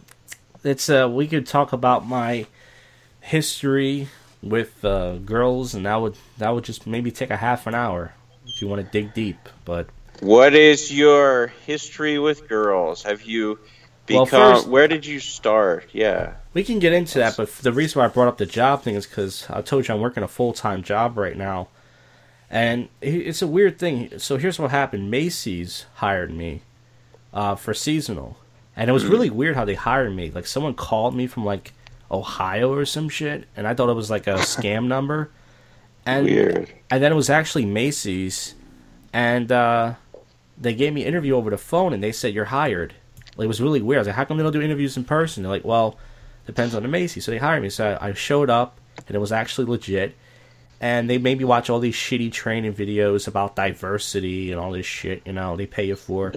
it's 0.63 0.89
uh, 0.89 1.09
we 1.11 1.27
could 1.27 1.45
talk 1.45 1.73
about 1.73 2.07
my 2.07 2.47
history 3.21 4.07
with 4.41 4.85
uh, 4.85 5.17
girls, 5.17 5.75
and 5.75 5.87
that 5.87 5.97
would 5.97 6.17
that 6.39 6.51
would 6.51 6.63
just 6.63 6.87
maybe 6.87 7.11
take 7.11 7.31
a 7.31 7.37
half 7.37 7.67
an 7.67 7.75
hour 7.75 8.15
if 8.47 8.63
you 8.63 8.69
want 8.69 8.85
to 8.85 8.93
dig 8.93 9.13
deep. 9.13 9.49
But 9.65 9.89
what 10.21 10.55
is 10.55 10.93
your 10.93 11.49
history 11.67 12.19
with 12.19 12.49
girls 12.49 13.03
have 13.03 13.23
you 13.23 13.59
Well, 14.09 14.25
become 14.25 14.55
first- 14.55 14.69
where 14.69 14.89
did 14.89 15.05
you 15.07 15.21
start 15.21 15.89
yeah 15.93 16.35
we 16.55 16.65
can 16.65 16.79
get 16.79 16.95
into 16.95 17.19
that. 17.19 17.37
But 17.37 17.53
the 17.57 17.71
reason 17.71 17.99
why 18.01 18.07
I 18.07 18.09
brought 18.09 18.29
up 18.29 18.39
the 18.39 18.47
job 18.47 18.83
thing 18.83 18.95
is 18.95 19.07
because 19.07 19.47
I 19.51 19.61
told 19.61 19.87
you 19.87 19.95
I'm 19.95 20.01
working 20.01 20.23
a 20.23 20.29
full 20.29 20.55
time 20.55 20.83
job 20.83 21.19
right 21.19 21.37
now, 21.37 21.69
and 22.49 22.89
it's 23.03 23.43
a 23.43 23.47
weird 23.47 23.79
thing. 23.79 24.19
So 24.19 24.39
here's 24.39 24.59
what 24.59 24.71
happened: 24.71 25.11
Macy's 25.11 25.85
hired 25.97 26.33
me 26.33 26.63
uh, 27.35 27.57
for 27.57 27.75
seasonal, 27.75 28.39
and 28.75 28.89
it 28.89 28.95
was 28.95 29.05
really 29.05 29.29
weird 29.29 29.55
how 29.55 29.67
they 29.67 29.75
hired 29.75 30.17
me. 30.17 30.31
Like 30.31 30.47
someone 30.47 30.73
called 30.73 31.15
me 31.15 31.27
from 31.27 31.45
like 31.45 31.75
Ohio 32.11 32.73
or 32.73 32.87
some 32.87 33.11
shit, 33.11 33.45
and 33.55 33.67
I 33.67 33.75
thought 33.75 33.91
it 33.91 33.93
was 33.93 34.09
like 34.09 34.27
a 34.27 34.35
scam 34.37 34.87
number. 34.87 35.29
And 36.07 36.25
weird 36.25 36.73
and 36.91 37.03
then 37.03 37.13
it 37.13 37.17
was 37.17 37.29
actually 37.29 37.67
Macy's, 37.67 38.55
and 39.13 39.53
uh, 39.53 39.97
they 40.59 40.75
gave 40.75 40.93
me 40.93 41.03
an 41.03 41.09
interview 41.09 41.35
over 41.35 41.51
the 41.51 41.59
phone, 41.59 41.93
and 41.93 42.03
they 42.03 42.13
said 42.13 42.35
you're 42.35 42.47
hired. 42.47 42.95
Like, 43.37 43.45
it 43.45 43.49
was 43.49 43.61
really 43.61 43.83
weird. 43.83 43.99
I 43.99 44.01
was 44.01 44.07
like, 44.09 44.17
how 44.17 44.25
come 44.25 44.37
they 44.37 44.43
don't 44.43 44.53
do 44.53 44.63
interviews 44.63 44.97
in 44.97 45.05
person? 45.05 45.43
They're 45.43 45.53
like, 45.53 45.65
well, 45.65 45.99
depends 46.47 46.75
on 46.75 46.83
the 46.83 46.89
Macy. 46.89 47.21
So 47.21 47.31
they 47.31 47.39
hired 47.39 47.63
me. 47.63 47.69
So 47.69 47.99
I, 48.01 48.13
showed 48.15 48.49
up, 48.49 48.81
and 49.07 49.15
it 49.15 49.19
was 49.19 49.33
actually 49.33 49.67
legit. 49.67 50.17
And 50.81 51.09
they 51.09 51.19
made 51.19 51.39
me 51.39 51.45
watch 51.45 51.71
all 51.71 51.81
these 51.81 51.95
shitty 51.95 52.33
training 52.33 52.75
videos 52.75 53.29
about 53.29 53.57
diversity 53.57 54.53
and 54.53 54.61
all 54.61 54.73
this 54.73 54.87
shit. 54.87 55.23
You 55.27 55.33
know, 55.33 55.57
they 55.57 55.67
pay 55.67 55.85
you 55.85 55.97
for. 55.97 56.33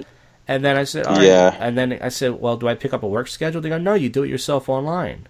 And 0.47 0.63
then 0.65 0.78
I 0.78 0.84
said, 0.84 1.05
all 1.05 1.17
right. 1.17 1.26
Yeah. 1.26 1.55
And 1.59 1.78
then 1.78 1.99
I 2.01 2.09
said, 2.09 2.39
well, 2.39 2.57
do 2.57 2.67
I 2.67 2.76
pick 2.76 2.93
up 2.93 3.03
a 3.03 3.07
work 3.07 3.28
schedule? 3.28 3.61
They 3.61 3.70
go, 3.70 3.78
no, 3.78 3.93
you 3.93 4.09
do 4.09 4.24
it 4.24 4.30
yourself 4.30 4.67
online. 4.67 5.28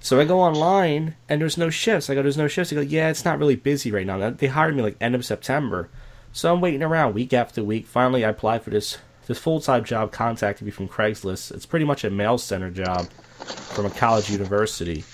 So 0.00 0.20
I 0.20 0.26
go 0.26 0.40
online 0.40 1.16
and 1.30 1.40
there's 1.40 1.56
no 1.56 1.70
shifts. 1.70 2.10
I 2.10 2.14
go, 2.14 2.22
there's 2.22 2.36
no 2.36 2.46
shifts. 2.46 2.70
They 2.70 2.76
go, 2.76 2.82
yeah, 2.82 3.08
it's 3.08 3.24
not 3.24 3.38
really 3.38 3.56
busy 3.56 3.90
right 3.90 4.06
now. 4.06 4.30
They 4.30 4.48
hired 4.48 4.76
me 4.76 4.82
like 4.82 4.96
end 5.00 5.14
of 5.14 5.24
September. 5.24 5.88
So 6.34 6.52
I'm 6.52 6.60
waiting 6.60 6.82
around 6.82 7.14
week 7.14 7.32
after 7.32 7.62
week. 7.62 7.86
Finally, 7.86 8.24
I 8.24 8.30
applied 8.30 8.64
for 8.64 8.70
this 8.70 8.98
this 9.28 9.38
full 9.38 9.60
time 9.60 9.84
job. 9.84 10.10
Contacted 10.10 10.66
me 10.66 10.72
from 10.72 10.88
Craigslist. 10.88 11.52
It's 11.52 11.64
pretty 11.64 11.86
much 11.86 12.02
a 12.02 12.10
mail 12.10 12.38
center 12.38 12.70
job 12.70 13.08
from 13.12 13.86
a 13.86 13.90
college 13.90 14.28
university. 14.28 15.04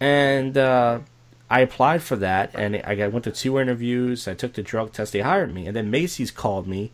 And 0.00 0.56
uh, 0.56 1.00
I 1.50 1.60
applied 1.60 2.02
for 2.02 2.16
that, 2.16 2.52
and 2.54 2.76
I 2.76 3.06
went 3.08 3.24
to 3.24 3.30
two 3.30 3.58
interviews. 3.58 4.26
I 4.26 4.32
took 4.32 4.54
the 4.54 4.62
drug 4.62 4.92
test. 4.92 5.12
They 5.12 5.20
hired 5.20 5.52
me, 5.54 5.66
and 5.66 5.76
then 5.76 5.90
Macy's 5.90 6.30
called 6.30 6.66
me 6.66 6.90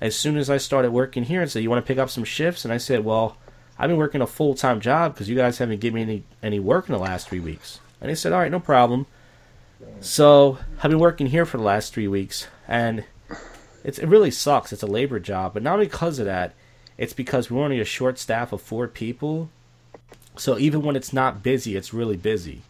as 0.00 0.16
soon 0.16 0.36
as 0.36 0.50
I 0.50 0.56
started 0.56 0.90
working 0.90 1.22
here 1.22 1.40
and 1.40 1.48
said, 1.48 1.62
"You 1.62 1.70
want 1.70 1.86
to 1.86 1.88
pick 1.88 1.98
up 1.98 2.10
some 2.10 2.24
shifts?" 2.24 2.64
And 2.64 2.74
I 2.74 2.78
said, 2.78 3.04
"Well." 3.04 3.36
I've 3.78 3.88
been 3.88 3.96
working 3.96 4.20
a 4.20 4.26
full 4.26 4.54
time 4.54 4.78
job 4.78 5.14
because 5.14 5.30
you 5.30 5.36
guys 5.36 5.56
haven't 5.56 5.80
given 5.80 5.94
me 5.94 6.02
any, 6.02 6.24
any 6.42 6.60
work 6.60 6.90
in 6.90 6.92
the 6.92 6.98
last 6.98 7.30
three 7.30 7.40
weeks. 7.40 7.80
And 7.98 8.10
they 8.10 8.14
said, 8.14 8.30
all 8.30 8.40
right, 8.40 8.50
no 8.50 8.60
problem. 8.60 9.06
So 10.00 10.58
I've 10.82 10.90
been 10.90 10.98
working 10.98 11.26
here 11.28 11.44
for 11.44 11.56
the 11.58 11.62
last 11.62 11.92
three 11.92 12.08
weeks, 12.08 12.46
and 12.66 13.04
it's, 13.84 13.98
it 13.98 14.06
really 14.06 14.30
sucks. 14.30 14.72
It's 14.72 14.82
a 14.82 14.86
labor 14.86 15.18
job, 15.20 15.54
but 15.54 15.62
not 15.62 15.78
because 15.78 16.18
of 16.18 16.26
that. 16.26 16.52
It's 16.96 17.12
because 17.12 17.50
we're 17.50 17.62
only 17.64 17.80
a 17.80 17.84
short 17.84 18.18
staff 18.18 18.52
of 18.52 18.60
four 18.60 18.86
people. 18.88 19.50
So 20.36 20.58
even 20.58 20.82
when 20.82 20.96
it's 20.96 21.12
not 21.12 21.42
busy, 21.42 21.76
it's 21.76 21.92
really 21.94 22.16
busy. 22.16 22.62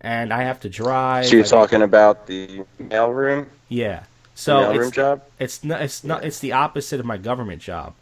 And 0.00 0.32
I 0.32 0.42
have 0.42 0.60
to 0.60 0.68
drive. 0.68 1.26
So 1.26 1.36
you're 1.36 1.44
I- 1.44 1.48
talking 1.48 1.82
about 1.82 2.26
the 2.26 2.64
mailroom, 2.80 3.46
Yeah. 3.68 4.04
so 4.34 4.60
So 4.62 4.72
mailroom 4.72 4.86
it's, 4.88 4.96
job? 4.96 5.22
it's 5.38 5.64
not 5.64 5.80
it's 5.82 6.02
not 6.04 6.24
it's 6.24 6.38
the 6.40 6.52
opposite 6.52 6.98
of 6.98 7.06
my 7.06 7.18
government 7.18 7.62
job. 7.62 7.94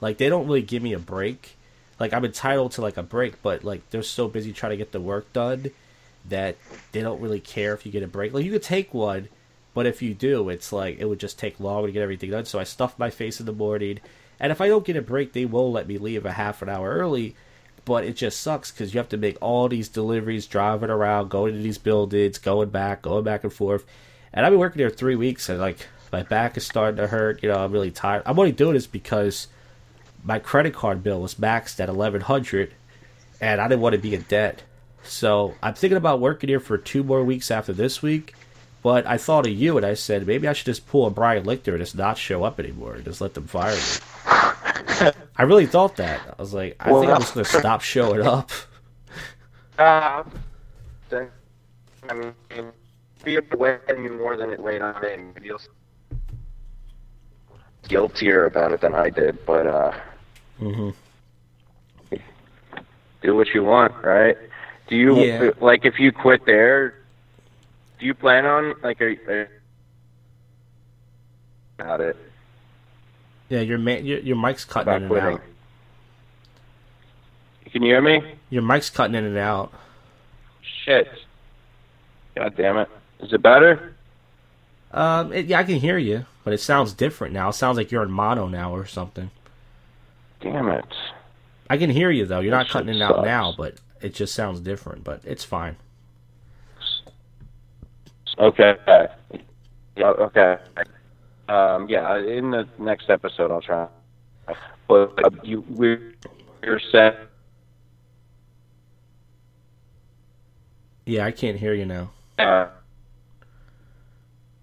Like 0.00 0.18
they 0.18 0.28
don't 0.28 0.46
really 0.46 0.62
give 0.62 0.82
me 0.82 0.92
a 0.94 0.98
break. 0.98 1.56
Like 2.00 2.12
I'm 2.12 2.24
entitled 2.24 2.72
to 2.72 2.82
like 2.82 2.96
a 2.96 3.02
break, 3.04 3.40
but 3.42 3.62
like 3.62 3.88
they're 3.90 4.02
so 4.02 4.26
busy 4.26 4.52
trying 4.52 4.70
to 4.70 4.76
get 4.76 4.90
the 4.92 5.00
work 5.00 5.32
done 5.32 5.70
that 6.28 6.56
they 6.92 7.02
don't 7.02 7.20
really 7.20 7.40
care 7.40 7.74
if 7.74 7.84
you 7.84 7.92
get 7.92 8.02
a 8.02 8.08
break. 8.08 8.32
Like 8.32 8.44
you 8.44 8.52
could 8.52 8.62
take 8.62 8.94
one, 8.94 9.28
but 9.74 9.86
if 9.86 10.02
you 10.02 10.14
do, 10.14 10.48
it's 10.48 10.72
like 10.72 10.98
it 10.98 11.06
would 11.06 11.20
just 11.20 11.38
take 11.38 11.60
longer 11.60 11.88
to 11.88 11.92
get 11.92 12.02
everything 12.02 12.30
done. 12.30 12.44
So 12.44 12.58
I 12.58 12.64
stuff 12.64 12.98
my 12.98 13.10
face 13.10 13.40
in 13.40 13.46
the 13.46 13.52
morning, 13.52 14.00
and 14.40 14.52
if 14.52 14.60
I 14.60 14.68
don't 14.68 14.84
get 14.84 14.96
a 14.96 15.02
break, 15.02 15.32
they 15.32 15.44
will 15.44 15.70
let 15.70 15.88
me 15.88 15.98
leave 15.98 16.24
a 16.24 16.32
half 16.32 16.62
an 16.62 16.68
hour 16.68 16.90
early. 16.90 17.36
But 17.84 18.04
it 18.04 18.16
just 18.16 18.40
sucks 18.40 18.70
because 18.70 18.94
you 18.94 18.98
have 18.98 19.10
to 19.10 19.18
make 19.18 19.36
all 19.42 19.68
these 19.68 19.90
deliveries, 19.90 20.46
driving 20.46 20.88
around, 20.88 21.28
going 21.28 21.52
to 21.52 21.60
these 21.60 21.76
buildings, 21.76 22.38
going 22.38 22.70
back, 22.70 23.02
going 23.02 23.24
back 23.24 23.44
and 23.44 23.52
forth. 23.52 23.84
And 24.32 24.46
I've 24.46 24.52
been 24.52 24.58
working 24.58 24.78
there 24.78 24.88
three 24.88 25.16
weeks, 25.16 25.50
and 25.50 25.60
like 25.60 25.86
my 26.10 26.22
back 26.22 26.56
is 26.56 26.64
starting 26.64 26.96
to 26.96 27.08
hurt. 27.08 27.42
You 27.42 27.50
know, 27.50 27.62
I'm 27.62 27.72
really 27.72 27.90
tired. 27.90 28.22
I'm 28.24 28.38
only 28.38 28.52
doing 28.52 28.74
this 28.74 28.86
because 28.86 29.48
my 30.24 30.38
credit 30.38 30.72
card 30.72 31.02
bill 31.02 31.20
was 31.20 31.34
maxed 31.34 31.78
at 31.80 31.88
1100 31.88 32.72
and 33.40 33.60
I 33.60 33.68
didn't 33.68 33.82
want 33.82 33.94
to 33.94 34.00
be 34.00 34.14
in 34.14 34.22
debt. 34.22 34.62
So 35.04 35.54
I'm 35.62 35.74
thinking 35.74 35.96
about 35.96 36.20
working 36.20 36.48
here 36.48 36.60
for 36.60 36.78
two 36.78 37.02
more 37.02 37.22
weeks 37.22 37.50
after 37.50 37.72
this 37.72 38.02
week. 38.02 38.34
But 38.82 39.06
I 39.06 39.16
thought 39.16 39.46
of 39.46 39.52
you 39.52 39.78
and 39.78 39.86
I 39.86 39.94
said 39.94 40.26
maybe 40.26 40.46
I 40.46 40.52
should 40.52 40.66
just 40.66 40.86
pull 40.86 41.06
a 41.06 41.10
Brian 41.10 41.44
Lichter 41.44 41.68
and 41.68 41.78
just 41.78 41.96
not 41.96 42.18
show 42.18 42.44
up 42.44 42.60
anymore 42.60 42.96
and 42.96 43.04
just 43.04 43.20
let 43.20 43.32
them 43.32 43.46
fire 43.46 43.74
me. 43.74 43.80
I 45.36 45.42
really 45.42 45.66
thought 45.66 45.96
that. 45.96 46.20
I 46.38 46.42
was 46.42 46.52
like, 46.52 46.76
I 46.80 46.92
think 46.92 47.10
I'm 47.10 47.20
just 47.20 47.34
gonna 47.34 47.44
stop 47.46 47.80
showing 47.80 48.26
up. 48.26 48.50
Uh, 49.76 50.22
I 52.08 52.14
mean, 52.14 52.32
be 53.24 53.38
away 53.38 53.78
more 54.08 54.36
than 54.36 54.50
it 54.50 54.60
weighed 54.60 54.82
on 54.82 55.02
me. 55.02 55.16
You'll 55.42 55.58
guiltier 57.88 58.46
about 58.46 58.70
it 58.70 58.80
than 58.80 58.94
I 58.94 59.10
did, 59.10 59.44
but 59.44 59.66
uh, 59.66 59.92
hmm 60.60 60.90
do 63.24 63.34
what 63.34 63.48
you 63.54 63.64
want, 63.64 63.92
right? 64.04 64.36
Do 64.88 64.96
you 64.96 65.24
Yeah. 65.24 65.50
like 65.60 65.84
if 65.84 65.98
you 65.98 66.12
quit 66.12 66.44
there? 66.46 66.94
Do 67.98 68.06
you 68.06 68.14
plan 68.14 68.44
on 68.44 68.74
like 68.82 69.00
a, 69.00 69.16
a 69.42 69.46
about 71.78 72.00
it 72.00 72.16
Yeah, 73.48 73.60
your 73.60 73.78
ma- 73.78 73.92
your, 73.92 74.18
your 74.20 74.36
mic's 74.36 74.64
cutting 74.64 74.92
in 74.92 74.96
about 74.96 75.02
and 75.02 75.10
quitting? 75.22 75.38
out. 75.38 75.44
Can 77.72 77.82
you 77.82 77.88
hear 77.92 78.02
me? 78.02 78.34
Your 78.50 78.62
mic's 78.62 78.90
cutting 78.90 79.14
in 79.16 79.24
and 79.24 79.38
out. 79.38 79.72
Shit. 80.84 81.08
God 82.36 82.54
damn 82.56 82.76
it. 82.78 82.88
Is 83.20 83.32
it 83.32 83.42
better? 83.42 83.94
Um, 84.92 85.32
it, 85.32 85.46
yeah, 85.46 85.58
I 85.58 85.64
can 85.64 85.76
hear 85.76 85.98
you, 85.98 86.26
but 86.44 86.52
it 86.54 86.60
sounds 86.60 86.92
different 86.92 87.32
now. 87.32 87.48
It 87.48 87.54
sounds 87.54 87.76
like 87.76 87.90
you're 87.90 88.02
in 88.04 88.10
mono 88.12 88.46
now 88.48 88.72
or 88.74 88.86
something. 88.86 89.30
Damn 90.40 90.68
it. 90.68 90.84
I 91.70 91.78
can 91.78 91.90
hear 91.90 92.10
you 92.10 92.26
though. 92.26 92.40
You're 92.40 92.52
not 92.52 92.68
cutting 92.68 92.94
it 92.94 93.00
out 93.02 93.16
sucks. 93.16 93.24
now, 93.24 93.54
but 93.56 93.74
it 94.04 94.14
just 94.14 94.34
sounds 94.34 94.60
different. 94.60 95.02
But 95.02 95.22
it's 95.24 95.44
fine. 95.44 95.76
Okay. 98.38 98.74
Okay. 99.98 100.56
Um, 101.48 101.88
yeah, 101.88 102.18
in 102.18 102.50
the 102.50 102.68
next 102.78 103.08
episode 103.08 103.50
I'll 103.50 103.60
try. 103.60 103.86
But 104.88 105.24
uh, 105.24 105.30
you, 105.42 105.64
we're, 105.68 106.14
you're 106.62 106.80
set. 106.92 107.28
Yeah, 111.06 111.24
I 111.24 111.30
can't 111.30 111.58
hear 111.58 111.74
you 111.74 111.86
now. 111.86 112.10
Uh, 112.38 112.68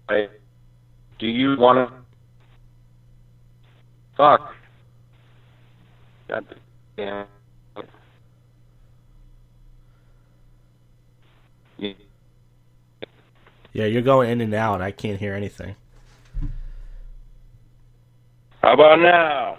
I, 0.08 0.28
do 1.18 1.26
you 1.26 1.56
want 1.56 1.88
to? 1.88 1.94
Fuck. 4.16 4.54
God 6.28 6.46
damn. 6.96 7.26
Yeah. 11.78 11.92
Yeah, 13.72 13.86
you're 13.86 14.02
going 14.02 14.30
in 14.30 14.40
and 14.40 14.54
out. 14.54 14.82
I 14.82 14.90
can't 14.90 15.18
hear 15.18 15.34
anything. 15.34 15.76
How 18.62 18.74
about 18.74 19.00
now? 19.00 19.58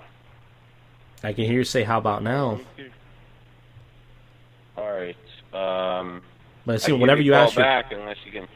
I 1.23 1.33
can 1.33 1.45
hear 1.45 1.59
you 1.59 1.63
say, 1.63 1.83
"How 1.83 1.97
about 1.97 2.23
now?" 2.23 2.59
All 4.77 4.91
right. 4.91 5.15
Um, 5.53 6.21
But 6.65 6.81
see, 6.81 6.91
whenever 6.91 7.17
give 7.17 7.25
you 7.27 7.33
a 7.33 7.37
call 7.37 7.45
ask 7.45 7.55
your, 7.55 7.63
back, 7.65 7.91
unless 7.91 8.17
you 8.25 8.31
can. 8.31 8.47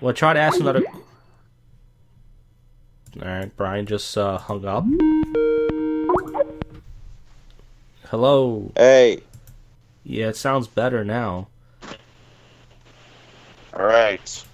well, 0.00 0.14
try 0.14 0.32
to 0.32 0.40
ask 0.40 0.60
another. 0.60 0.82
All 3.20 3.28
right, 3.28 3.56
Brian 3.56 3.86
just 3.86 4.16
uh, 4.16 4.38
hung 4.38 4.64
up. 4.64 4.84
Hello. 8.08 8.72
Hey. 8.76 9.22
Yeah, 10.04 10.28
it 10.28 10.36
sounds 10.36 10.66
better 10.66 11.04
now. 11.04 11.48
All 13.72 13.84
right. 13.84 14.44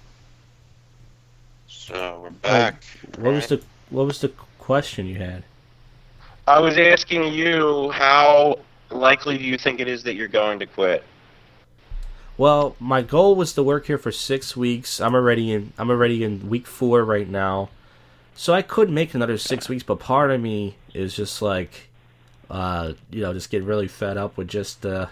So 1.67 2.19
we're 2.21 2.29
back. 2.29 2.83
What 3.17 3.33
was 3.33 3.47
the 3.47 3.61
What 3.89 4.05
was 4.05 4.21
the 4.21 4.29
question 4.59 5.07
you 5.07 5.15
had? 5.15 5.43
I 6.47 6.59
was 6.59 6.77
asking 6.77 7.33
you 7.33 7.89
how 7.91 8.59
likely 8.89 9.37
do 9.37 9.43
you 9.43 9.57
think 9.57 9.79
it 9.79 9.87
is 9.87 10.03
that 10.03 10.13
you're 10.13 10.27
going 10.27 10.59
to 10.59 10.65
quit? 10.65 11.03
Well, 12.37 12.75
my 12.79 13.01
goal 13.01 13.35
was 13.35 13.53
to 13.53 13.63
work 13.63 13.87
here 13.87 13.97
for 13.97 14.11
six 14.11 14.55
weeks. 14.55 15.01
I'm 15.01 15.15
already 15.15 15.51
in. 15.51 15.73
I'm 15.79 15.89
already 15.89 16.23
in 16.23 16.47
week 16.47 16.67
four 16.67 17.03
right 17.03 17.27
now, 17.27 17.69
so 18.35 18.53
I 18.53 18.61
could 18.61 18.91
make 18.91 19.15
another 19.15 19.39
six 19.39 19.67
weeks. 19.67 19.81
But 19.81 19.99
part 19.99 20.29
of 20.29 20.39
me 20.39 20.75
is 20.93 21.15
just 21.15 21.41
like, 21.41 21.89
uh, 22.51 22.93
you 23.09 23.21
know, 23.21 23.33
just 23.33 23.49
get 23.49 23.63
really 23.63 23.87
fed 23.87 24.17
up 24.17 24.37
with 24.37 24.47
just 24.47 24.85
uh, 24.85 25.07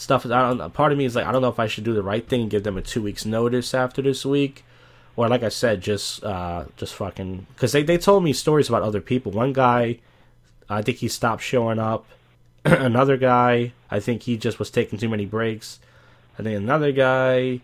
stuff. 0.00 0.24
I 0.24 0.28
don't. 0.28 0.72
Part 0.72 0.92
of 0.92 0.98
me 0.98 1.04
is 1.04 1.14
like, 1.14 1.26
I 1.26 1.32
don't 1.32 1.42
know 1.42 1.48
if 1.48 1.60
I 1.60 1.66
should 1.66 1.84
do 1.84 1.94
the 1.94 2.02
right 2.02 2.26
thing 2.26 2.42
and 2.42 2.50
give 2.50 2.64
them 2.64 2.78
a 2.78 2.82
two 2.82 3.02
weeks 3.02 3.24
notice 3.24 3.74
after 3.74 4.00
this 4.02 4.24
week, 4.24 4.64
or 5.14 5.28
like 5.28 5.42
I 5.42 5.50
said, 5.50 5.82
just 5.82 6.24
uh, 6.24 6.64
just 6.76 6.94
fucking 6.94 7.46
because 7.54 7.72
they 7.72 7.82
they 7.82 7.98
told 7.98 8.24
me 8.24 8.32
stories 8.32 8.68
about 8.68 8.82
other 8.82 9.00
people. 9.00 9.30
One 9.30 9.52
guy, 9.52 9.98
I 10.68 10.82
think 10.82 10.98
he 10.98 11.08
stopped 11.08 11.42
showing 11.42 11.78
up. 11.78 12.06
Another 12.64 13.16
guy, 13.16 13.72
I 13.90 14.00
think 14.00 14.22
he 14.22 14.36
just 14.36 14.58
was 14.58 14.70
taking 14.70 14.98
too 14.98 15.08
many 15.08 15.26
breaks. 15.26 15.78
I 16.38 16.42
think 16.42 16.56
another 16.56 16.92
guy, 16.92 17.60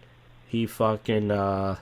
he 0.49 0.66
fucking 0.66 1.30
uh, 1.30 1.76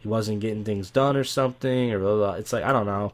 he 0.00 0.08
wasn't 0.08 0.40
getting 0.40 0.64
things 0.64 0.90
done 0.90 1.16
or 1.16 1.24
something 1.24 1.92
or 1.92 1.98
blah, 2.00 2.08
blah, 2.08 2.16
blah. 2.16 2.32
It's 2.34 2.52
like 2.52 2.64
I 2.64 2.72
don't 2.72 2.86
know, 2.86 3.12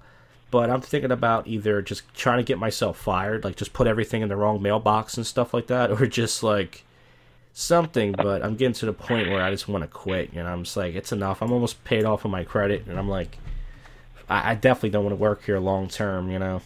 but 0.54 0.70
I'm 0.70 0.82
thinking 0.82 1.10
about 1.10 1.48
either 1.48 1.82
just 1.82 2.04
trying 2.14 2.38
to 2.38 2.44
get 2.44 2.60
myself 2.60 2.96
fired, 2.96 3.42
like 3.42 3.56
just 3.56 3.72
put 3.72 3.88
everything 3.88 4.22
in 4.22 4.28
the 4.28 4.36
wrong 4.36 4.62
mailbox 4.62 5.16
and 5.16 5.26
stuff 5.26 5.52
like 5.52 5.66
that, 5.66 5.90
or 6.00 6.06
just 6.06 6.44
like 6.44 6.84
something. 7.52 8.12
But 8.12 8.44
I'm 8.44 8.54
getting 8.54 8.74
to 8.74 8.86
the 8.86 8.92
point 8.92 9.30
where 9.30 9.42
I 9.42 9.50
just 9.50 9.66
want 9.66 9.82
to 9.82 9.88
quit. 9.88 10.32
You 10.32 10.44
know, 10.44 10.52
I'm 10.52 10.62
just 10.62 10.76
like 10.76 10.94
it's 10.94 11.10
enough. 11.10 11.42
I'm 11.42 11.50
almost 11.50 11.82
paid 11.82 12.04
off 12.04 12.24
on 12.24 12.30
my 12.30 12.44
credit, 12.44 12.86
and 12.86 13.00
I'm 13.00 13.08
like, 13.08 13.36
I, 14.28 14.52
I 14.52 14.54
definitely 14.54 14.90
don't 14.90 15.02
want 15.02 15.10
to 15.10 15.20
work 15.20 15.42
here 15.42 15.58
long 15.58 15.88
term. 15.88 16.30
You 16.30 16.38
know. 16.38 16.62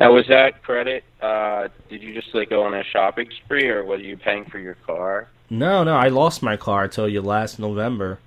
Now, 0.00 0.12
was 0.12 0.26
that 0.26 0.64
credit? 0.64 1.04
Uh, 1.20 1.68
did 1.88 2.02
you 2.02 2.12
just 2.12 2.34
like 2.34 2.50
go 2.50 2.64
on 2.64 2.74
a 2.74 2.82
shopping 2.82 3.28
spree, 3.44 3.68
or 3.68 3.84
were 3.84 3.98
you 3.98 4.16
paying 4.16 4.46
for 4.46 4.58
your 4.58 4.74
car? 4.84 5.28
No, 5.48 5.84
no, 5.84 5.94
I 5.94 6.08
lost 6.08 6.42
my 6.42 6.56
car. 6.56 6.82
I 6.82 6.88
told 6.88 7.12
you 7.12 7.22
last 7.22 7.60
November. 7.60 8.18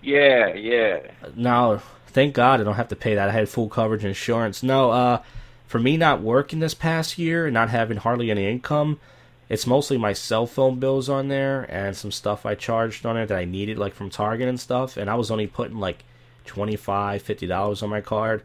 Yeah, 0.00 0.54
yeah. 0.54 1.00
No, 1.36 1.82
thank 2.12 2.34
God 2.34 2.60
I 2.60 2.64
don't 2.64 2.74
have 2.74 2.88
to 2.88 2.96
pay 2.96 3.14
that. 3.14 3.28
I 3.28 3.32
had 3.32 3.48
full 3.48 3.68
coverage 3.68 4.04
insurance. 4.04 4.62
No, 4.62 4.90
uh, 4.90 5.22
for 5.66 5.78
me 5.78 5.96
not 5.96 6.20
working 6.20 6.60
this 6.60 6.74
past 6.74 7.18
year 7.18 7.46
and 7.46 7.54
not 7.54 7.70
having 7.70 7.96
hardly 7.96 8.30
any 8.30 8.46
income, 8.46 9.00
it's 9.48 9.66
mostly 9.66 9.98
my 9.98 10.12
cell 10.12 10.46
phone 10.46 10.78
bills 10.78 11.08
on 11.08 11.28
there 11.28 11.62
and 11.70 11.96
some 11.96 12.10
stuff 12.10 12.46
I 12.46 12.54
charged 12.54 13.04
on 13.04 13.16
it 13.16 13.26
that 13.26 13.38
I 13.38 13.44
needed, 13.44 13.78
like 13.78 13.94
from 13.94 14.10
Target 14.10 14.48
and 14.48 14.60
stuff. 14.60 14.96
And 14.96 15.10
I 15.10 15.14
was 15.14 15.30
only 15.30 15.46
putting 15.46 15.78
like 15.78 16.04
$25, 16.46 16.78
$50 17.22 17.82
on 17.82 17.90
my 17.90 18.00
card. 18.00 18.42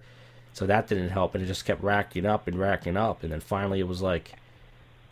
So 0.54 0.66
that 0.66 0.88
didn't 0.88 1.10
help. 1.10 1.36
And 1.36 1.44
it 1.44 1.48
just 1.48 1.66
kept 1.66 1.84
racking 1.84 2.26
up 2.26 2.48
and 2.48 2.60
racking 2.60 2.98
up. 2.98 3.24
And 3.24 3.32
then 3.32 3.40
finally 3.40 3.80
it 3.80 3.88
was 3.88 4.02
like, 4.02 4.34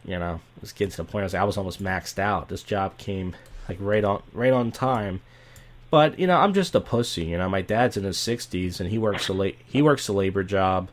you 0.04 0.18
know, 0.18 0.42
it 0.58 0.62
was 0.62 0.72
getting 0.72 0.92
to 0.92 0.98
the 0.98 1.04
point 1.06 1.24
I 1.24 1.26
was, 1.26 1.36
I 1.36 1.44
was 1.44 1.58
almost 1.58 1.84
maxed 1.84 2.20
out. 2.20 2.50
This 2.50 2.64
job 2.64 2.98
came 2.98 3.36
like 3.70 3.78
right 3.80 4.04
on, 4.04 4.24
right 4.34 4.54
on 4.54 4.72
time. 4.72 5.22
But 5.96 6.20
you 6.20 6.28
know, 6.28 6.36
I'm 6.36 6.54
just 6.54 6.76
a 6.76 6.82
pussy. 6.82 7.24
You 7.24 7.38
know, 7.38 7.48
my 7.48 7.62
dad's 7.62 7.96
in 7.96 8.04
his 8.04 8.18
60s 8.18 8.82
and 8.82 8.90
he 8.90 8.98
works 8.98 9.30
a 9.30 9.34
la- 9.34 9.56
he 9.66 9.82
works 9.82 10.10
a 10.10 10.12
labor 10.12 10.44
job, 10.44 10.90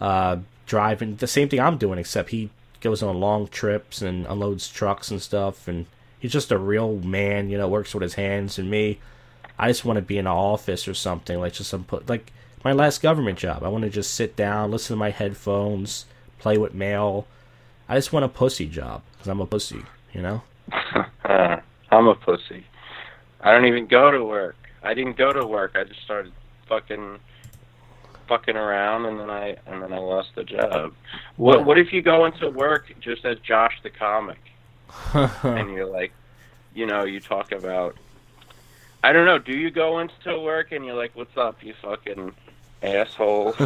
uh, 0.00 0.36
driving 0.66 1.16
the 1.16 1.26
same 1.26 1.48
thing 1.48 1.58
I'm 1.58 1.78
doing, 1.78 1.98
except 1.98 2.30
he 2.30 2.48
goes 2.80 3.02
on 3.02 3.18
long 3.18 3.48
trips 3.48 4.02
and 4.02 4.26
unloads 4.26 4.68
trucks 4.68 5.10
and 5.10 5.20
stuff. 5.20 5.66
And 5.66 5.86
he's 6.20 6.30
just 6.30 6.52
a 6.52 6.58
real 6.58 6.98
man. 6.98 7.50
You 7.50 7.58
know, 7.58 7.66
works 7.66 7.92
with 7.92 8.04
his 8.04 8.14
hands. 8.14 8.56
And 8.56 8.70
me, 8.70 9.00
I 9.58 9.66
just 9.66 9.84
want 9.84 9.96
to 9.96 10.02
be 10.02 10.16
in 10.16 10.28
an 10.28 10.32
office 10.32 10.86
or 10.86 10.94
something 10.94 11.40
like 11.40 11.54
just 11.54 11.70
some 11.70 11.82
put 11.82 12.08
like 12.08 12.32
my 12.62 12.70
last 12.70 13.02
government 13.02 13.36
job. 13.36 13.64
I 13.64 13.68
want 13.68 13.82
to 13.82 13.90
just 13.90 14.14
sit 14.14 14.36
down, 14.36 14.70
listen 14.70 14.94
to 14.94 14.98
my 15.00 15.10
headphones, 15.10 16.04
play 16.38 16.56
with 16.56 16.72
mail. 16.72 17.26
I 17.88 17.96
just 17.96 18.12
want 18.12 18.24
a 18.24 18.28
pussy 18.28 18.66
job 18.66 19.02
because 19.10 19.26
I'm 19.26 19.40
a 19.40 19.46
pussy. 19.46 19.82
You 20.12 20.22
know. 20.22 20.42
I'm 21.24 22.06
a 22.06 22.14
pussy. 22.14 22.64
I 23.42 23.52
don't 23.52 23.66
even 23.66 23.86
go 23.86 24.10
to 24.10 24.24
work. 24.24 24.56
I 24.82 24.94
didn't 24.94 25.16
go 25.16 25.32
to 25.32 25.46
work. 25.46 25.72
I 25.74 25.84
just 25.84 26.02
started 26.02 26.32
fucking 26.66 27.18
fucking 28.28 28.56
around, 28.56 29.06
and 29.06 29.18
then 29.18 29.30
I 29.30 29.56
and 29.66 29.82
then 29.82 29.92
I 29.92 29.98
lost 29.98 30.30
the 30.34 30.44
job. 30.44 30.94
What 31.36 31.64
What 31.64 31.78
if 31.78 31.92
you 31.92 32.02
go 32.02 32.26
into 32.26 32.48
work 32.50 32.92
just 33.00 33.24
as 33.24 33.38
Josh 33.40 33.80
the 33.82 33.90
comic, 33.90 34.38
and 35.14 35.70
you're 35.70 35.86
like, 35.86 36.12
you 36.74 36.86
know, 36.86 37.04
you 37.04 37.20
talk 37.20 37.52
about. 37.52 37.96
I 39.02 39.12
don't 39.12 39.24
know. 39.24 39.38
Do 39.38 39.52
you 39.52 39.70
go 39.70 39.98
into 40.00 40.38
work 40.38 40.72
and 40.72 40.84
you're 40.84 40.94
like, 40.94 41.12
"What's 41.14 41.36
up, 41.36 41.62
you 41.64 41.74
fucking 41.82 42.32
asshole"? 42.82 43.54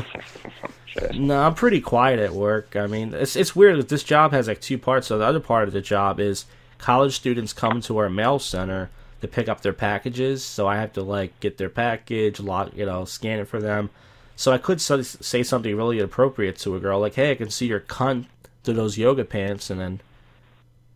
No, 1.13 1.43
I'm 1.43 1.55
pretty 1.55 1.81
quiet 1.81 2.21
at 2.21 2.33
work. 2.33 2.77
I 2.77 2.87
mean, 2.87 3.15
it's 3.15 3.35
it's 3.35 3.57
weird 3.57 3.79
that 3.79 3.89
this 3.89 4.05
job 4.05 4.31
has 4.31 4.47
like 4.47 4.61
two 4.61 4.79
parts. 4.79 5.09
So 5.09 5.19
the 5.19 5.25
other 5.25 5.41
part 5.41 5.67
of 5.67 5.75
the 5.75 5.81
job 5.81 6.21
is 6.21 6.45
college 6.79 7.17
students 7.17 7.53
come 7.53 7.81
to 7.81 7.99
our 7.99 8.09
mail 8.09 8.39
center 8.39 8.91
to 9.25 9.29
pick 9.29 9.49
up 9.49 9.61
their 9.63 9.73
packages. 9.73 10.45
So 10.45 10.69
I 10.69 10.77
have 10.77 10.93
to 10.95 11.03
like 11.03 11.39
get 11.41 11.59
their 11.59 11.69
package, 11.69 12.39
lock, 12.39 12.77
you 12.77 12.87
know, 12.87 13.05
scan 13.05 13.41
it 13.41 13.49
for 13.49 13.61
them. 13.61 13.91
So 14.37 14.53
I 14.53 14.59
could 14.59 14.81
say 14.81 15.43
something 15.43 15.77
really 15.77 15.99
inappropriate 15.99 16.57
to 16.59 16.75
a 16.77 16.81
girl, 16.81 17.01
like, 17.01 17.15
"Hey, 17.15 17.31
I 17.31 17.35
can 17.35 17.51
see 17.51 17.67
your 17.67 17.81
cunt 17.81 18.27
through 18.63 18.75
those 18.75 18.99
yoga 18.99 19.25
pants," 19.25 19.71
and 19.71 19.81
then 19.81 20.01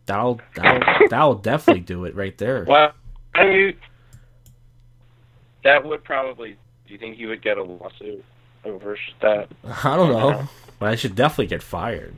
that'll 0.06 0.40
that'll 0.54 1.08
that'll 1.08 1.34
definitely 1.34 1.82
do 1.82 2.04
it 2.04 2.14
right 2.16 2.36
there. 2.38 2.64
Well, 2.64 2.92
I 3.34 3.44
mean, 3.44 3.74
that 5.62 5.84
would 5.84 6.02
probably. 6.02 6.56
Do 6.86 6.92
you 6.94 6.98
think 6.98 7.18
you 7.18 7.28
would 7.28 7.42
get 7.42 7.58
a 7.58 7.62
lawsuit 7.62 8.24
over 8.64 8.96
that? 9.20 9.48
I 9.84 9.94
don't 9.96 10.10
know, 10.10 10.48
but 10.78 10.88
I 10.88 10.96
should 10.96 11.14
definitely 11.14 11.46
get 11.46 11.62
fired. 11.62 12.14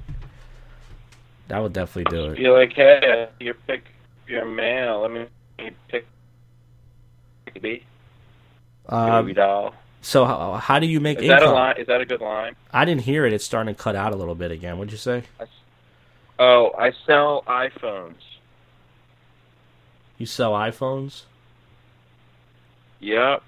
That 1.49 1.59
would 1.59 1.73
definitely 1.73 2.17
do 2.17 2.31
it. 2.31 2.39
You're 2.39 2.57
like, 2.57 2.73
hey, 2.73 3.29
you 3.41 3.53
pick 3.67 3.83
your 4.29 4.47
mail. 4.47 5.01
Let 5.01 5.11
me 5.11 5.27
pick 5.89 6.07
B. 7.61 7.83
Um, 8.89 9.35
so 10.03 10.25
how, 10.25 10.55
how 10.55 10.79
do 10.79 10.87
you 10.87 11.01
make 11.01 11.19
Is 11.21 11.29
that 11.29 11.43
income? 11.43 11.51
a 11.53 11.55
line? 11.55 11.75
Is 11.79 11.87
that 11.87 12.01
a 12.01 12.07
good 12.07 12.21
line? 12.21 12.55
I 12.73 12.85
didn't 12.85 13.03
hear 13.03 13.27
it. 13.27 13.33
It's 13.33 13.45
starting 13.45 13.75
to 13.75 13.81
cut 13.81 13.95
out 13.97 14.13
a 14.13 14.17
little 14.17 14.35
bit 14.35 14.51
again. 14.51 14.79
What'd 14.79 14.93
you 14.93 14.99
say? 14.99 15.25
Oh, 16.39 16.73
I 16.79 16.93
sell 17.07 17.43
iPhones. 17.47 18.15
You 20.19 20.27
sell 20.27 20.53
iPhones? 20.53 21.23
Yep. 23.01 23.43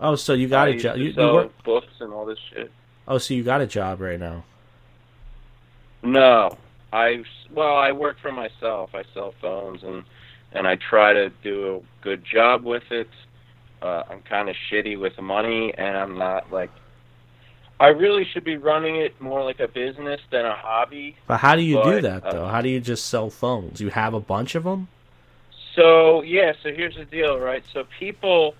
Oh, 0.00 0.16
so 0.16 0.32
you 0.32 0.48
got 0.48 0.68
I 0.68 0.72
a 0.72 0.78
job? 0.78 0.94
to 0.94 1.00
You, 1.00 1.06
you 1.08 1.12
sell 1.14 1.34
work? 1.34 1.62
books 1.64 1.92
and 2.00 2.12
all 2.12 2.24
this 2.26 2.38
shit. 2.52 2.70
Oh, 3.08 3.18
so 3.18 3.34
you 3.34 3.42
got 3.42 3.60
a 3.60 3.66
job 3.66 4.00
right 4.00 4.18
now? 4.18 4.44
No, 6.02 6.56
I 6.92 7.22
well, 7.52 7.76
I 7.76 7.92
work 7.92 8.18
for 8.20 8.32
myself. 8.32 8.90
I 8.94 9.02
sell 9.12 9.34
phones 9.40 9.82
and 9.82 10.04
and 10.52 10.66
I 10.66 10.76
try 10.76 11.12
to 11.12 11.30
do 11.42 11.76
a 11.76 12.04
good 12.04 12.24
job 12.24 12.64
with 12.64 12.90
it. 12.90 13.08
Uh, 13.82 14.02
I'm 14.10 14.20
kind 14.22 14.48
of 14.48 14.56
shitty 14.70 14.98
with 14.98 15.18
money, 15.20 15.72
and 15.76 15.96
I'm 15.96 16.18
not 16.18 16.52
like. 16.52 16.70
I 17.78 17.88
really 17.88 18.26
should 18.30 18.44
be 18.44 18.58
running 18.58 18.96
it 18.96 19.18
more 19.22 19.42
like 19.42 19.58
a 19.58 19.66
business 19.68 20.20
than 20.30 20.44
a 20.44 20.54
hobby. 20.54 21.16
But 21.26 21.38
how 21.38 21.56
do 21.56 21.62
you 21.62 21.82
do 21.82 21.92
But, 21.92 22.02
that 22.02 22.24
uh, 22.24 22.32
though? 22.32 22.46
How 22.46 22.60
do 22.60 22.68
you 22.68 22.78
just 22.78 23.06
sell 23.06 23.30
phones? 23.30 23.80
You 23.80 23.88
have 23.88 24.12
a 24.12 24.20
bunch 24.20 24.54
of 24.54 24.64
them? 24.64 24.88
So 25.74 26.20
yeah, 26.22 26.52
so 26.62 26.74
here's 26.74 26.96
the 26.96 27.06
deal, 27.06 27.38
right? 27.38 27.62
So 27.72 27.86
people 27.98 28.54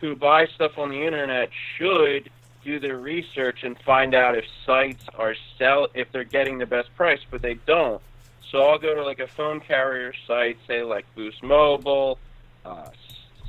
who 0.00 0.14
buy 0.14 0.46
stuff 0.46 0.76
on 0.76 0.90
the 0.90 1.06
internet 1.06 1.48
should 1.78 2.28
do 2.64 2.78
their 2.78 2.98
research 2.98 3.62
and 3.62 3.78
find 3.78 4.14
out 4.14 4.36
if 4.36 4.44
sites 4.66 5.04
are 5.14 5.34
sell 5.56 5.88
if 5.94 6.10
they're 6.12 6.24
getting 6.24 6.58
the 6.58 6.66
best 6.66 6.94
price, 6.96 7.20
but 7.30 7.40
they 7.40 7.54
don't. 7.66 8.02
So 8.50 8.62
I'll 8.62 8.78
go 8.78 8.94
to 8.94 9.02
like 9.02 9.18
a 9.18 9.26
phone 9.26 9.60
carrier 9.60 10.12
site, 10.26 10.58
say 10.66 10.82
like 10.82 11.04
Boost 11.14 11.42
Mobile, 11.42 12.18
uh, 12.64 12.88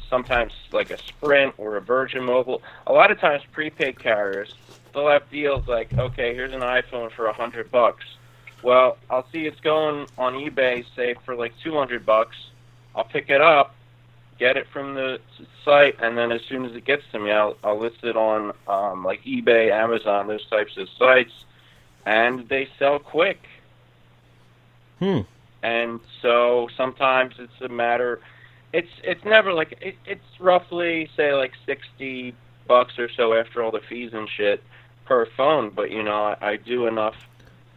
sometimes 0.10 0.54
like 0.72 0.90
a 0.92 0.98
Sprint 0.98 1.54
or 1.58 1.78
a 1.78 1.82
Virgin 1.82 2.24
Mobile. 2.24 2.62
A 2.88 2.94
lot 2.94 3.12
of 3.12 3.20
times 3.20 3.44
prepaid 3.52 4.00
carriers 4.00 4.54
they'll 4.98 5.10
have 5.10 5.30
deals 5.30 5.68
like, 5.68 5.94
okay, 5.94 6.34
here's 6.34 6.54
an 6.54 6.62
iPhone 6.62 7.12
for 7.12 7.28
a 7.28 7.34
hundred 7.34 7.70
bucks. 7.72 8.04
Well, 8.64 8.98
I'll 9.10 9.28
see 9.32 9.46
it's 9.46 9.60
going 9.60 10.08
on 10.18 10.34
eBay, 10.34 10.86
say 10.96 11.16
for 11.26 11.36
like 11.36 11.54
two 11.64 11.76
hundred 11.76 12.06
bucks. 12.06 12.36
I'll 12.96 13.04
pick 13.04 13.30
it 13.30 13.40
up, 13.42 13.76
get 14.40 14.58
it 14.58 14.68
from 14.74 14.96
the 14.96 15.20
site, 15.64 15.98
and 16.02 16.18
then 16.18 16.32
as 16.32 16.42
soon 16.50 16.66
as 16.66 16.76
it 16.76 16.84
gets 16.84 17.04
to 17.12 17.20
me, 17.20 17.32
I'll, 17.32 17.56
I'll 17.64 17.80
list 17.80 17.98
it 18.04 18.18
on 18.18 18.54
um, 18.68 19.04
like 19.04 19.24
eBay, 19.24 19.72
Amazon, 19.72 20.28
those 20.28 20.46
types 20.48 20.76
of 20.78 20.90
sites, 20.98 21.46
and 22.08 22.50
they 22.50 22.68
sell 22.80 22.98
quick. 22.98 23.40
Hmm. 25.00 25.22
And 25.64 26.00
so 26.22 26.70
sometimes 26.78 27.36
it's 27.40 27.62
a 27.62 27.70
matter. 27.70 28.20
It's 28.74 28.90
it's 29.04 29.24
never 29.26 29.54
like 29.54 29.78
it, 29.82 29.96
it's 30.06 30.40
roughly 30.40 31.10
say 31.16 31.34
like 31.34 31.54
sixty 31.66 32.36
bucks 32.68 33.00
or 33.00 33.10
so 33.16 33.34
after 33.34 33.64
all 33.64 33.72
the 33.72 33.82
fees 33.90 34.12
and 34.14 34.28
shit 34.30 34.64
per 35.06 35.28
phone. 35.38 35.72
But 35.76 35.92
you 35.92 36.04
know 36.04 36.36
I, 36.42 36.52
I 36.52 36.56
do 36.58 36.88
enough 36.88 37.16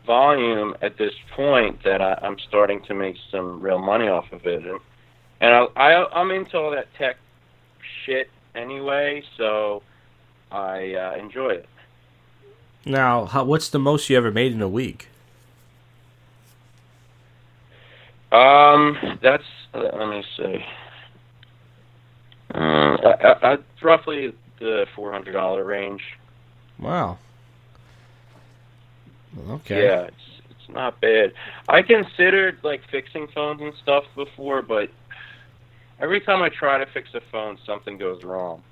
volume 0.07 0.75
at 0.83 0.99
this 0.99 1.15
point 1.37 1.83
that 1.85 2.01
I, 2.01 2.19
I'm 2.23 2.39
starting 2.39 2.83
to 2.85 2.95
make 2.95 3.17
some 3.31 3.61
real 3.61 3.79
money 3.79 4.09
off 4.09 4.31
of 4.33 4.47
it, 4.47 4.67
and 4.67 4.81
and 5.41 5.55
I, 5.55 5.67
I 5.77 6.21
I'm 6.21 6.31
into 6.31 6.59
all 6.59 6.71
that 6.73 6.93
tech 6.95 7.17
shit 8.05 8.31
anyway, 8.55 9.23
so 9.37 9.83
I 10.51 10.95
uh, 10.95 11.15
enjoy 11.19 11.51
it. 11.51 11.69
Now, 12.85 13.27
how, 13.27 13.45
what's 13.45 13.69
the 13.69 13.79
most 13.79 14.09
you 14.09 14.17
ever 14.17 14.31
made 14.31 14.53
in 14.53 14.63
a 14.63 14.69
week? 14.69 15.09
Um, 18.33 19.19
that's 19.23 19.45
let 19.75 20.09
me 20.09 20.25
see. 20.37 20.65
Um, 22.53 22.99
I, 23.05 23.37
I, 23.43 23.53
it's 23.55 23.83
roughly 23.83 24.35
the 24.59 24.87
four 24.95 25.13
hundred 25.13 25.33
dollar 25.33 25.65
range. 25.65 26.03
Wow. 26.79 27.19
Okay. 29.49 29.85
Yeah, 29.85 30.03
it's 30.03 30.41
it's 30.51 30.69
not 30.69 31.01
bad. 31.01 31.33
I 31.69 31.83
considered 31.83 32.59
like 32.63 32.83
fixing 32.91 33.29
phones 33.29 33.61
and 33.61 33.75
stuff 33.83 34.05
before, 34.15 34.63
but 34.63 34.91
every 36.01 36.21
time 36.21 36.43
I 36.43 36.49
try 36.49 36.79
to 36.79 36.87
fix 36.87 37.15
a 37.15 37.21
phone, 37.33 37.59
something 37.65 37.99
goes 37.99 38.25
wrong. 38.25 38.63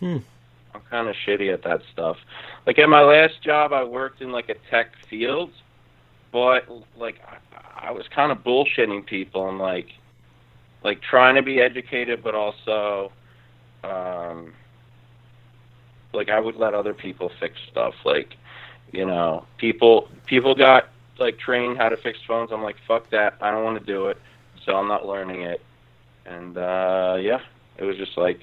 Hmm. 0.00 0.18
I'm 0.74 0.80
kind 0.90 1.08
of 1.08 1.14
shitty 1.26 1.52
at 1.52 1.62
that 1.62 1.82
stuff. 1.92 2.16
Like 2.66 2.78
at 2.78 2.88
my 2.88 3.02
last 3.02 3.40
job, 3.42 3.72
I 3.72 3.84
worked 3.84 4.20
in 4.20 4.32
like 4.32 4.48
a 4.48 4.54
tech 4.70 4.88
field, 5.08 5.50
but 6.34 6.68
like 6.96 7.20
I, 7.24 7.88
I 7.88 7.90
was 7.92 8.08
kind 8.08 8.32
of 8.32 8.38
bullshitting 8.38 9.06
people 9.06 9.48
and 9.48 9.58
like 9.58 9.90
like 10.82 11.00
trying 11.00 11.36
to 11.36 11.42
be 11.42 11.60
educated, 11.60 12.24
but 12.24 12.34
also 12.34 13.12
um 13.84 14.52
like 16.12 16.28
I 16.28 16.40
would 16.40 16.56
let 16.56 16.74
other 16.74 16.92
people 16.92 17.30
fix 17.38 17.56
stuff. 17.70 17.94
Like 18.04 18.34
you 18.92 19.06
know, 19.06 19.46
people 19.58 20.08
people 20.26 20.56
got 20.56 20.88
like 21.20 21.38
trained 21.38 21.76
how 21.76 21.88
to 21.88 21.96
fix 21.96 22.18
phones. 22.26 22.50
I'm 22.50 22.64
like, 22.64 22.76
fuck 22.88 23.08
that. 23.10 23.36
I 23.40 23.52
don't 23.52 23.62
want 23.62 23.78
to 23.78 23.86
do 23.86 24.08
it, 24.08 24.18
so 24.66 24.74
I'm 24.74 24.88
not 24.88 25.06
learning 25.06 25.42
it. 25.42 25.62
And 26.26 26.58
uh 26.58 27.16
yeah, 27.20 27.42
it 27.78 27.84
was 27.84 27.96
just 27.96 28.18
like 28.18 28.40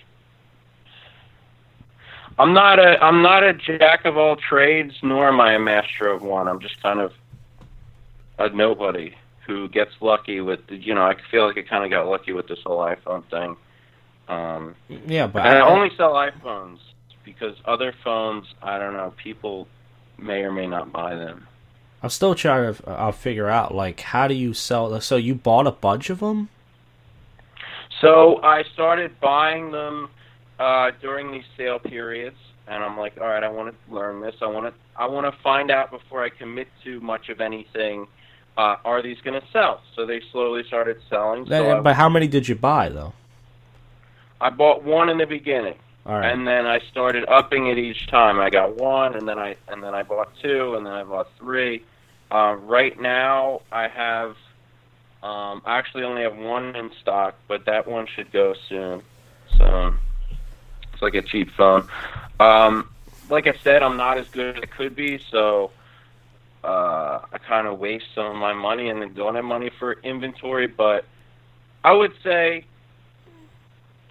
I'm 2.39 2.53
not 2.53 2.79
a 2.79 3.03
I'm 3.03 3.21
not 3.21 3.43
a 3.43 3.51
jack 3.51 4.05
of 4.05 4.15
all 4.15 4.37
trades, 4.37 4.93
nor 5.03 5.27
am 5.27 5.41
I 5.41 5.55
a 5.55 5.59
master 5.59 6.07
of 6.07 6.21
one. 6.21 6.47
I'm 6.47 6.61
just 6.61 6.81
kind 6.81 7.01
of 7.01 7.11
a 8.45 8.55
nobody 8.55 9.15
who 9.47 9.67
gets 9.69 9.91
lucky 10.01 10.39
with 10.41 10.65
the, 10.67 10.75
you 10.75 10.93
know 10.93 11.03
I 11.03 11.15
feel 11.29 11.47
like 11.47 11.57
I 11.57 11.63
kind 11.63 11.83
of 11.83 11.91
got 11.91 12.07
lucky 12.07 12.33
with 12.33 12.47
this 12.47 12.59
whole 12.65 12.79
iPhone 12.79 13.23
thing. 13.29 13.55
Um, 14.27 14.75
Yeah, 15.07 15.27
but 15.27 15.45
and 15.45 15.57
I 15.57 15.67
only 15.67 15.89
sell 15.97 16.13
iPhones 16.13 16.77
because 17.23 17.55
other 17.65 17.93
phones 18.03 18.45
I 18.61 18.79
don't 18.79 18.93
know 18.93 19.13
people 19.17 19.67
may 20.17 20.41
or 20.41 20.51
may 20.51 20.67
not 20.67 20.91
buy 20.91 21.15
them. 21.15 21.47
I'm 22.03 22.09
still 22.09 22.33
trying 22.33 22.73
to 22.73 22.89
uh, 22.89 23.11
figure 23.11 23.47
out 23.47 23.73
like 23.73 23.99
how 23.99 24.27
do 24.27 24.33
you 24.33 24.53
sell? 24.53 24.99
So 25.01 25.17
you 25.17 25.35
bought 25.35 25.67
a 25.67 25.71
bunch 25.71 26.09
of 26.09 26.19
them? 26.19 26.49
So 28.01 28.41
I 28.41 28.63
started 28.73 29.19
buying 29.19 29.71
them 29.71 30.09
uh, 30.59 30.91
during 31.01 31.31
these 31.31 31.43
sale 31.55 31.77
periods, 31.77 32.37
and 32.67 32.83
I'm 32.83 32.97
like, 32.97 33.19
all 33.21 33.27
right, 33.27 33.43
I 33.43 33.49
want 33.49 33.75
to 33.75 33.93
learn 33.93 34.21
this. 34.21 34.35
I 34.41 34.47
want 34.47 34.65
to 34.65 34.73
I 34.95 35.07
want 35.07 35.31
to 35.31 35.41
find 35.41 35.69
out 35.69 35.91
before 35.91 36.23
I 36.23 36.29
commit 36.29 36.67
to 36.83 36.99
much 37.01 37.29
of 37.29 37.41
anything. 37.41 38.07
Uh, 38.57 38.75
are 38.83 39.01
these 39.01 39.19
going 39.21 39.39
to 39.39 39.47
sell? 39.51 39.81
So 39.95 40.05
they 40.05 40.21
slowly 40.31 40.63
started 40.65 41.01
selling. 41.09 41.45
So 41.47 41.77
I, 41.77 41.79
but 41.79 41.95
how 41.95 42.09
many 42.09 42.27
did 42.27 42.47
you 42.47 42.55
buy 42.55 42.89
though? 42.89 43.13
I 44.39 44.49
bought 44.49 44.83
one 44.83 45.09
in 45.09 45.17
the 45.17 45.25
beginning, 45.25 45.75
All 46.05 46.15
right. 46.17 46.31
and 46.31 46.47
then 46.47 46.65
I 46.65 46.79
started 46.91 47.25
upping 47.27 47.67
it 47.67 47.77
each 47.77 48.07
time. 48.07 48.39
I 48.39 48.49
got 48.49 48.75
one, 48.77 49.15
and 49.15 49.27
then 49.27 49.39
I 49.39 49.55
and 49.67 49.83
then 49.83 49.93
I 49.93 50.03
bought 50.03 50.35
two, 50.41 50.75
and 50.75 50.85
then 50.85 50.93
I 50.93 51.03
bought 51.03 51.29
three. 51.37 51.83
Uh, 52.31 52.55
right 52.59 52.99
now, 52.99 53.61
I 53.71 53.87
have 53.87 54.35
um, 55.23 55.61
I 55.65 55.77
actually 55.77 56.03
only 56.03 56.23
have 56.23 56.35
one 56.35 56.75
in 56.75 56.91
stock, 56.99 57.35
but 57.47 57.65
that 57.65 57.87
one 57.87 58.07
should 58.07 58.31
go 58.31 58.55
soon. 58.67 59.03
So 59.57 59.93
it's 60.91 61.01
like 61.01 61.13
a 61.13 61.21
cheap 61.21 61.51
phone. 61.51 61.87
Um, 62.39 62.89
like 63.29 63.45
I 63.45 63.53
said, 63.63 63.83
I'm 63.83 63.97
not 63.97 64.17
as 64.17 64.27
good 64.29 64.57
as 64.57 64.63
I 64.63 64.65
could 64.65 64.95
be, 64.95 65.19
so 65.29 65.71
uh, 66.63 67.19
I 67.31 67.37
kind 67.47 67.67
of 67.67 67.79
waste 67.79 68.05
some 68.13 68.25
of 68.27 68.35
my 68.35 68.53
money 68.53 68.89
and 68.89 69.01
then 69.01 69.13
don't 69.13 69.35
have 69.35 69.45
money 69.45 69.71
for 69.79 69.93
inventory. 70.03 70.67
But 70.67 71.05
I 71.83 71.93
would 71.93 72.13
say, 72.23 72.65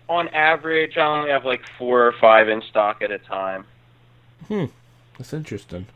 on 0.08 0.28
average, 0.28 0.96
I 0.96 1.06
only 1.06 1.30
have 1.30 1.44
like 1.44 1.62
four 1.78 2.06
or 2.06 2.12
five 2.20 2.48
in 2.48 2.62
stock 2.62 3.02
at 3.02 3.10
a 3.10 3.18
time. 3.18 3.64
Hmm, 4.48 4.66
that's 5.18 5.32
interesting. 5.32 5.86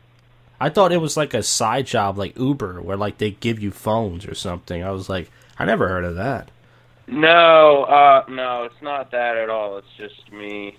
I 0.59 0.69
thought 0.69 0.93
it 0.93 1.01
was 1.01 1.17
like 1.17 1.33
a 1.33 1.43
side 1.43 1.85
job 1.85 2.17
like 2.17 2.37
Uber 2.37 2.81
where 2.81 2.97
like 2.97 3.17
they 3.17 3.31
give 3.31 3.59
you 3.59 3.71
phones 3.71 4.25
or 4.25 4.35
something. 4.35 4.83
I 4.83 4.91
was 4.91 5.09
like, 5.09 5.29
I 5.59 5.65
never 5.65 5.87
heard 5.87 6.05
of 6.05 6.15
that. 6.15 6.49
No, 7.07 7.83
uh, 7.83 8.23
no, 8.29 8.63
it's 8.63 8.81
not 8.81 9.11
that 9.11 9.37
at 9.37 9.49
all. 9.49 9.77
It's 9.77 9.87
just 9.97 10.31
me 10.31 10.77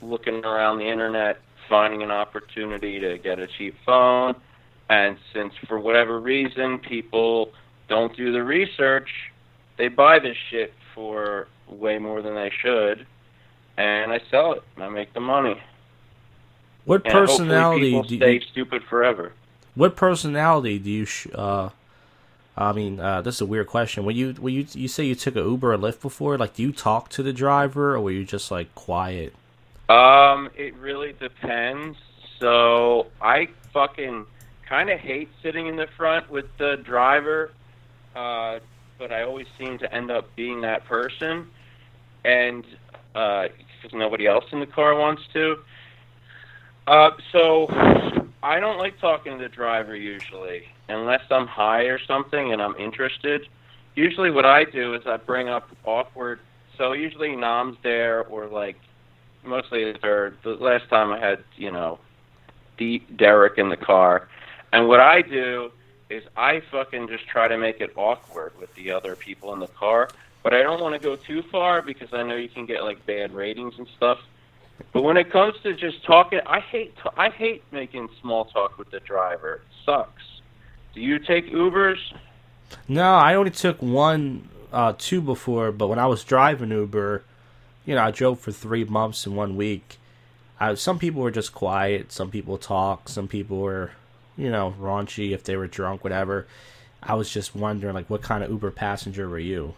looking 0.00 0.44
around 0.44 0.78
the 0.78 0.88
internet, 0.88 1.40
finding 1.68 2.02
an 2.02 2.10
opportunity 2.10 2.98
to 3.00 3.18
get 3.18 3.38
a 3.38 3.46
cheap 3.46 3.76
phone. 3.84 4.36
And 4.90 5.16
since 5.32 5.54
for 5.68 5.80
whatever 5.80 6.20
reason 6.20 6.78
people 6.80 7.54
don't 7.88 8.14
do 8.16 8.32
the 8.32 8.42
research, 8.44 9.08
they 9.78 9.88
buy 9.88 10.18
this 10.18 10.36
shit 10.50 10.74
for 10.94 11.48
way 11.68 11.98
more 11.98 12.22
than 12.22 12.34
they 12.34 12.50
should, 12.50 13.06
and 13.78 14.12
I 14.12 14.20
sell 14.30 14.52
it 14.52 14.64
and 14.76 14.84
I 14.84 14.88
make 14.90 15.14
the 15.14 15.20
money. 15.20 15.62
What 16.84 17.04
And 17.04 17.12
personality 17.12 18.02
do 18.02 18.16
you, 18.16 18.20
stay 18.20 18.40
stupid 18.40 18.82
forever. 18.84 19.32
what 19.74 19.96
personality 19.96 20.78
do 20.78 20.90
you 20.90 21.04
sh- 21.06 21.28
uh 21.34 21.70
I 22.56 22.72
mean, 22.72 23.00
uh, 23.00 23.22
this 23.22 23.36
is 23.36 23.40
a 23.42 23.46
weird 23.46 23.68
question. 23.68 24.04
When 24.04 24.16
you 24.16 24.32
when 24.34 24.52
you 24.52 24.66
you 24.72 24.88
say 24.88 25.04
you 25.04 25.14
took 25.14 25.36
a 25.36 25.40
Uber 25.40 25.72
or 25.72 25.78
Lyft 25.78 26.02
before, 26.02 26.36
like, 26.36 26.54
do 26.54 26.62
you 26.62 26.72
talk 26.72 27.08
to 27.10 27.22
the 27.22 27.32
driver 27.32 27.94
or 27.94 28.00
were 28.00 28.10
you 28.10 28.24
just 28.24 28.50
like 28.50 28.74
quiet? 28.74 29.34
Um, 29.88 30.50
it 30.56 30.74
really 30.76 31.12
depends. 31.14 31.98
So 32.38 33.08
I 33.20 33.48
fucking 33.72 34.26
kind 34.70 34.88
of 34.88 34.98
hate 34.98 35.28
sitting 35.42 35.66
in 35.66 35.76
the 35.76 35.88
front 35.98 36.30
with 36.30 36.46
the 36.56 36.76
driver, 36.84 37.50
uh, 38.16 38.60
but 38.98 39.12
I 39.12 39.24
always 39.24 39.46
seem 39.58 39.76
to 39.78 39.94
end 39.94 40.10
up 40.10 40.34
being 40.36 40.62
that 40.62 40.86
person. 40.86 41.48
And 42.24 42.64
because 43.12 43.92
nobody 43.92 44.26
else 44.26 44.44
in 44.52 44.60
the 44.60 44.66
car 44.66 44.94
wants 44.94 45.22
to. 45.32 45.56
Uh, 46.86 47.10
so 47.32 47.66
I 48.42 48.60
don't 48.60 48.78
like 48.78 48.98
talking 49.00 49.38
to 49.38 49.42
the 49.42 49.48
driver 49.48 49.96
usually, 49.96 50.62
unless 50.88 51.22
I'm 51.30 51.46
high 51.46 51.84
or 51.84 51.98
something 51.98 52.52
and 52.52 52.62
I'm 52.62 52.76
interested. 52.76 53.46
Usually, 53.94 54.30
what 54.30 54.46
I 54.46 54.64
do 54.64 54.94
is 54.94 55.02
I 55.06 55.16
bring 55.16 55.48
up 55.48 55.68
awkward. 55.84 56.40
So 56.78 56.92
usually, 56.92 57.34
Nam's 57.36 57.76
there, 57.82 58.24
or 58.26 58.46
like 58.46 58.76
mostly 59.44 59.82
it's 59.82 60.02
her. 60.02 60.34
The 60.44 60.50
last 60.50 60.88
time 60.88 61.10
I 61.10 61.18
had, 61.18 61.44
you 61.56 61.70
know, 61.70 61.98
D- 62.78 63.04
Derek 63.16 63.58
in 63.58 63.68
the 63.68 63.76
car, 63.76 64.28
and 64.72 64.88
what 64.88 65.00
I 65.00 65.22
do 65.22 65.72
is 66.08 66.24
I 66.36 66.60
fucking 66.70 67.08
just 67.08 67.26
try 67.28 67.48
to 67.48 67.56
make 67.56 67.80
it 67.80 67.92
awkward 67.96 68.52
with 68.58 68.74
the 68.74 68.90
other 68.92 69.14
people 69.14 69.52
in 69.52 69.60
the 69.60 69.68
car. 69.68 70.08
But 70.42 70.54
I 70.54 70.62
don't 70.62 70.80
want 70.80 70.94
to 70.94 70.98
go 71.00 71.16
too 71.16 71.42
far 71.42 71.82
because 71.82 72.12
I 72.12 72.22
know 72.22 72.34
you 72.36 72.48
can 72.48 72.66
get 72.66 72.82
like 72.82 73.04
bad 73.06 73.32
ratings 73.32 73.74
and 73.78 73.86
stuff. 73.96 74.18
But 74.92 75.02
when 75.02 75.16
it 75.16 75.30
comes 75.30 75.54
to 75.62 75.74
just 75.74 76.04
talking, 76.04 76.40
I 76.46 76.60
hate 76.60 76.96
t- 76.96 77.10
I 77.16 77.28
hate 77.28 77.62
making 77.70 78.08
small 78.20 78.46
talk 78.46 78.78
with 78.78 78.90
the 78.90 79.00
driver. 79.00 79.56
It 79.56 79.84
sucks. 79.84 80.22
Do 80.94 81.00
you 81.00 81.18
take 81.18 81.52
Ubers? 81.52 81.98
No, 82.88 83.14
I 83.14 83.34
only 83.34 83.50
took 83.50 83.80
one, 83.82 84.48
uh, 84.72 84.94
two 84.96 85.20
before, 85.20 85.72
but 85.72 85.88
when 85.88 85.98
I 85.98 86.06
was 86.06 86.24
driving 86.24 86.70
Uber, 86.70 87.22
you 87.84 87.94
know, 87.94 88.02
I 88.02 88.10
drove 88.10 88.40
for 88.40 88.52
three 88.52 88.84
months 88.84 89.26
in 89.26 89.34
one 89.34 89.56
week. 89.56 89.98
I, 90.58 90.74
some 90.74 90.98
people 90.98 91.22
were 91.22 91.30
just 91.30 91.54
quiet, 91.54 92.12
some 92.12 92.30
people 92.30 92.58
talk, 92.58 93.08
some 93.08 93.28
people 93.28 93.58
were, 93.58 93.92
you 94.40 94.50
know, 94.50 94.74
raunchy 94.80 95.32
if 95.32 95.44
they 95.44 95.56
were 95.56 95.66
drunk, 95.66 96.02
whatever. 96.02 96.46
I 97.02 97.14
was 97.14 97.30
just 97.30 97.54
wondering, 97.54 97.94
like, 97.94 98.10
what 98.10 98.22
kind 98.22 98.42
of 98.42 98.50
Uber 98.50 98.70
passenger 98.70 99.28
were 99.28 99.38
you? 99.38 99.74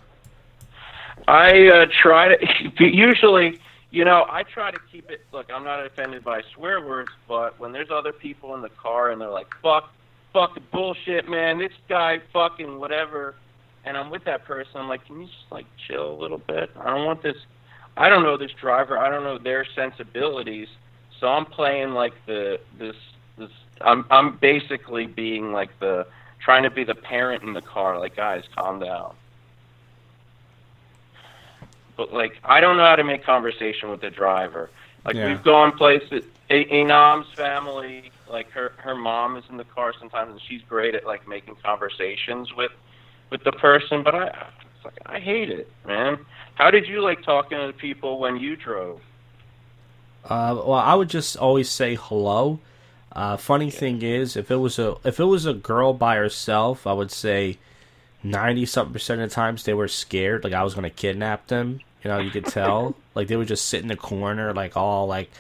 I 1.28 1.68
uh, 1.68 1.86
try 2.02 2.36
to 2.36 2.46
usually, 2.84 3.58
you 3.90 4.04
know, 4.04 4.26
I 4.28 4.42
try 4.42 4.70
to 4.70 4.78
keep 4.90 5.10
it. 5.10 5.24
Look, 5.32 5.50
I'm 5.52 5.64
not 5.64 5.84
offended 5.84 6.24
by 6.24 6.42
swear 6.54 6.80
words, 6.80 7.10
but 7.28 7.58
when 7.60 7.72
there's 7.72 7.90
other 7.90 8.12
people 8.12 8.54
in 8.54 8.62
the 8.62 8.70
car 8.70 9.10
and 9.10 9.20
they're 9.20 9.28
like, 9.30 9.48
"Fuck, 9.62 9.92
fuck 10.32 10.58
bullshit, 10.72 11.28
man, 11.28 11.58
this 11.58 11.72
guy 11.88 12.20
fucking 12.32 12.78
whatever," 12.78 13.34
and 13.84 13.96
I'm 13.96 14.10
with 14.10 14.24
that 14.24 14.44
person, 14.44 14.72
I'm 14.76 14.88
like, 14.88 15.06
"Can 15.06 15.20
you 15.20 15.26
just 15.26 15.50
like 15.50 15.66
chill 15.86 16.12
a 16.12 16.18
little 16.18 16.38
bit? 16.38 16.70
I 16.80 16.90
don't 16.90 17.04
want 17.04 17.22
this. 17.22 17.36
I 17.96 18.08
don't 18.08 18.22
know 18.22 18.36
this 18.36 18.52
driver. 18.60 18.98
I 18.98 19.10
don't 19.10 19.22
know 19.22 19.38
their 19.38 19.66
sensibilities, 19.76 20.68
so 21.20 21.28
I'm 21.28 21.44
playing 21.44 21.90
like 21.90 22.14
the 22.26 22.58
this 22.78 22.96
this. 22.96 22.96
I'm 23.84 24.04
I'm 24.10 24.36
basically 24.36 25.06
being 25.06 25.52
like 25.52 25.78
the 25.78 26.06
trying 26.40 26.64
to 26.64 26.70
be 26.70 26.84
the 26.84 26.94
parent 26.94 27.42
in 27.42 27.52
the 27.52 27.62
car. 27.62 27.98
Like, 27.98 28.16
guys, 28.16 28.44
calm 28.54 28.80
down." 28.80 29.14
but 31.96 32.12
like 32.12 32.38
I 32.44 32.60
don't 32.60 32.76
know 32.76 32.84
how 32.84 32.96
to 32.96 33.04
make 33.04 33.24
conversation 33.24 33.90
with 33.90 34.00
the 34.00 34.10
driver. 34.10 34.70
Like 35.04 35.14
Yeah. 35.16 35.28
we've 35.28 35.42
gone 35.42 35.72
places. 35.76 36.24
A- 36.50 36.64
Anam's 36.66 37.30
family, 37.34 38.10
like 38.28 38.50
her 38.52 38.72
her 38.78 38.94
mom 38.94 39.36
is 39.36 39.44
in 39.50 39.56
the 39.56 39.64
car 39.64 39.92
sometimes, 39.98 40.32
and 40.32 40.40
she's 40.40 40.62
great 40.62 40.94
at 40.94 41.06
like 41.06 41.26
making 41.28 41.56
conversations 41.56 42.54
with 42.54 42.72
with 43.30 43.44
the 43.44 43.52
person. 43.52 44.02
But 44.02 44.14
I, 44.14 44.26
it's 44.26 44.84
like 44.84 44.98
I 45.06 45.18
hate 45.18 45.50
it, 45.50 45.70
man. 45.86 46.18
How 46.54 46.70
did 46.70 46.86
you 46.86 47.00
like 47.02 47.22
talking 47.22 47.58
to 47.58 47.72
people 47.72 48.18
when 48.18 48.38
you 48.38 48.56
drove? 48.56 49.00
Uh, 50.24 50.54
well, 50.56 50.72
I 50.72 50.94
would 50.94 51.08
just 51.08 51.36
always 51.36 51.68
say 51.68 51.94
hello. 51.94 52.60
Uh, 53.14 53.36
funny 53.36 53.70
thing 53.70 54.00
is, 54.02 54.36
if 54.36 54.50
it 54.50 54.56
was 54.56 54.78
a 54.78 54.96
if 55.04 55.20
it 55.20 55.24
was 55.24 55.44
a 55.46 55.52
girl 55.52 55.92
by 55.92 56.16
herself, 56.16 56.86
I 56.86 56.92
would 56.94 57.10
say 57.10 57.58
ninety 58.22 58.64
something 58.64 58.92
percent 58.92 59.20
of 59.20 59.28
the 59.28 59.34
times 59.34 59.64
they 59.64 59.74
were 59.74 59.88
scared, 59.88 60.44
like 60.44 60.54
I 60.54 60.62
was 60.62 60.74
gonna 60.74 60.90
kidnap 60.90 61.48
them. 61.48 61.80
You 62.02 62.10
know, 62.10 62.18
you 62.18 62.30
could 62.30 62.46
tell, 62.46 62.96
like 63.14 63.28
they 63.28 63.36
would 63.36 63.48
just 63.48 63.68
sit 63.68 63.82
in 63.82 63.88
the 63.88 63.96
corner, 63.96 64.52
like 64.54 64.76
all 64.76 65.06
like 65.06 65.30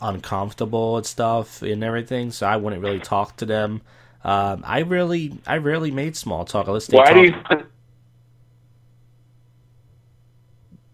uncomfortable 0.00 0.96
and 0.96 1.04
stuff 1.04 1.60
and 1.62 1.82
everything. 1.82 2.30
So 2.30 2.46
I 2.46 2.56
wouldn't 2.56 2.82
really 2.82 3.00
talk 3.00 3.36
to 3.38 3.46
them. 3.46 3.80
Um, 4.24 4.62
I 4.64 4.80
really, 4.80 5.38
I 5.46 5.56
rarely 5.58 5.90
made 5.90 6.16
small 6.16 6.44
talk. 6.44 6.66
They 6.66 6.96
Why 6.96 7.04
talk- 7.06 7.14
do 7.14 7.22
you? 7.22 7.64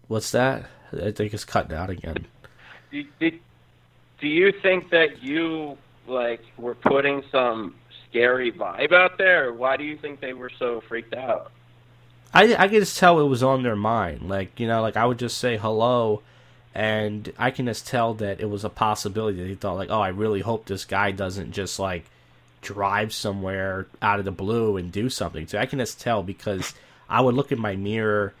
What's 0.07 0.31
that? 0.31 0.65
I 0.93 1.11
think 1.11 1.33
it's 1.33 1.45
cutting 1.45 1.75
out 1.75 1.89
again. 1.89 2.25
do, 2.91 3.03
do, 3.19 3.31
do 4.19 4.27
you 4.27 4.51
think 4.51 4.89
that 4.91 5.23
you 5.23 5.77
like 6.07 6.41
were 6.57 6.75
putting 6.75 7.23
some 7.31 7.75
scary 8.09 8.51
vibe 8.51 8.93
out 8.93 9.17
there, 9.17 9.53
why 9.53 9.77
do 9.77 9.83
you 9.83 9.97
think 9.97 10.19
they 10.19 10.33
were 10.33 10.51
so 10.57 10.81
freaked 10.87 11.13
out? 11.13 11.51
I 12.33 12.55
I 12.55 12.67
could 12.67 12.79
just 12.79 12.97
tell 12.97 13.19
it 13.19 13.27
was 13.27 13.43
on 13.43 13.63
their 13.63 13.75
mind. 13.75 14.29
Like 14.29 14.59
you 14.59 14.67
know, 14.67 14.81
like 14.81 14.97
I 14.97 15.05
would 15.05 15.19
just 15.19 15.37
say 15.37 15.57
hello, 15.57 16.21
and 16.73 17.31
I 17.37 17.51
can 17.51 17.65
just 17.65 17.87
tell 17.87 18.13
that 18.15 18.39
it 18.39 18.49
was 18.49 18.63
a 18.63 18.69
possibility. 18.69 19.45
They 19.45 19.55
thought 19.55 19.77
like, 19.77 19.89
oh, 19.89 20.01
I 20.01 20.09
really 20.09 20.41
hope 20.41 20.65
this 20.65 20.85
guy 20.85 21.11
doesn't 21.11 21.51
just 21.51 21.79
like 21.79 22.05
drive 22.61 23.13
somewhere 23.13 23.87
out 24.01 24.19
of 24.19 24.25
the 24.25 24.31
blue 24.31 24.75
and 24.75 24.91
do 24.91 25.09
something. 25.09 25.47
So 25.47 25.57
I 25.59 25.65
can 25.65 25.79
just 25.79 26.01
tell 26.01 26.23
because 26.23 26.73
I 27.07 27.21
would 27.21 27.35
look 27.35 27.51
in 27.51 27.59
my 27.59 27.75
mirror 27.75 28.33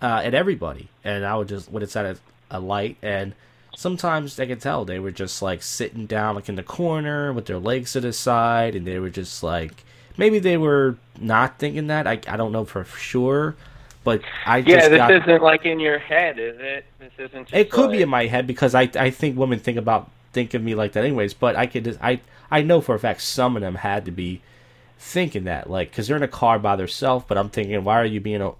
uh, 0.00 0.22
at 0.24 0.34
everybody, 0.34 0.88
and 1.04 1.24
I 1.24 1.36
would 1.36 1.48
just 1.48 1.70
when 1.70 1.82
it's 1.82 1.96
at 1.96 2.06
a, 2.06 2.16
a 2.50 2.60
light, 2.60 2.96
and 3.02 3.34
sometimes 3.78 4.40
I 4.40 4.46
could 4.46 4.60
tell 4.60 4.84
they 4.84 4.98
were 4.98 5.12
just 5.12 5.40
like 5.40 5.62
sitting 5.62 6.06
down 6.06 6.34
like 6.34 6.48
in 6.48 6.56
the 6.56 6.64
corner 6.64 7.32
with 7.32 7.46
their 7.46 7.60
legs 7.60 7.92
to 7.92 8.00
the 8.00 8.12
side, 8.12 8.74
and 8.74 8.84
they 8.86 8.98
were 8.98 9.10
just 9.10 9.42
like 9.42 9.84
maybe 10.16 10.40
they 10.40 10.56
were 10.56 10.96
not 11.20 11.58
thinking 11.60 11.86
that. 11.86 12.06
I 12.06 12.20
I 12.26 12.36
don't 12.36 12.52
know 12.52 12.64
for 12.64 12.84
sure, 12.84 13.56
but 14.04 14.24
I 14.44 14.62
Yeah, 14.64 14.88
this 14.88 15.02
got, 15.02 15.16
isn't 15.22 15.42
like 15.42 15.64
in 15.64 15.80
your 15.80 15.98
head, 15.98 16.38
is 16.38 16.56
it? 16.58 16.84
This 16.98 17.12
isn't. 17.18 17.48
It 17.52 17.70
could 17.70 17.90
be 17.90 18.02
in 18.02 18.08
my 18.08 18.26
head 18.26 18.46
because 18.46 18.74
I 18.74 18.90
I 18.94 19.10
think 19.10 19.36
women 19.36 19.58
think 19.58 19.78
about 19.78 20.10
think 20.32 20.54
of 20.54 20.62
me 20.62 20.74
like 20.74 20.92
that 20.92 21.04
anyways. 21.04 21.34
But 21.34 21.56
I 21.56 21.66
could 21.66 21.84
just, 21.84 21.98
I 22.02 22.20
I 22.50 22.62
know 22.62 22.80
for 22.80 22.94
a 22.94 22.98
fact 22.98 23.20
some 23.22 23.56
of 23.56 23.62
them 23.62 23.76
had 23.76 24.04
to 24.06 24.10
be 24.10 24.40
thinking 24.98 25.44
that 25.44 25.70
like 25.70 25.90
because 25.90 26.08
they're 26.08 26.16
in 26.16 26.22
a 26.22 26.28
car 26.28 26.58
by 26.58 26.76
themselves. 26.76 27.24
But 27.28 27.38
I'm 27.38 27.50
thinking, 27.50 27.82
why 27.84 28.00
are 28.00 28.04
you 28.04 28.20
being 28.20 28.42
a 28.42 28.52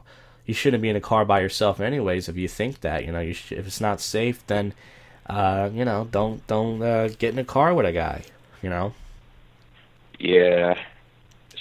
you 0.46 0.54
shouldn't 0.54 0.82
be 0.82 0.88
in 0.88 0.96
a 0.96 1.00
car 1.00 1.24
by 1.26 1.40
yourself 1.40 1.80
anyways. 1.80 2.28
If 2.28 2.36
you 2.36 2.48
think 2.48 2.80
that, 2.80 3.04
you 3.04 3.12
know, 3.12 3.20
you 3.20 3.34
sh- 3.34 3.52
if 3.52 3.66
it's 3.66 3.80
not 3.82 4.00
safe, 4.00 4.46
then 4.46 4.72
uh, 5.28 5.70
you 5.72 5.84
know, 5.84 6.08
don't 6.10 6.46
don't 6.46 6.82
uh, 6.82 7.08
get 7.18 7.32
in 7.32 7.38
a 7.38 7.44
car 7.44 7.74
with 7.74 7.86
a 7.86 7.92
guy. 7.92 8.24
You 8.62 8.70
know. 8.70 8.94
Yeah. 10.18 10.78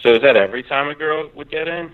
So 0.02 0.16
is 0.16 0.22
that 0.22 0.36
every 0.36 0.64
time 0.64 0.90
a 0.90 0.96
girl 0.96 1.30
would 1.36 1.50
get 1.50 1.68
in? 1.68 1.92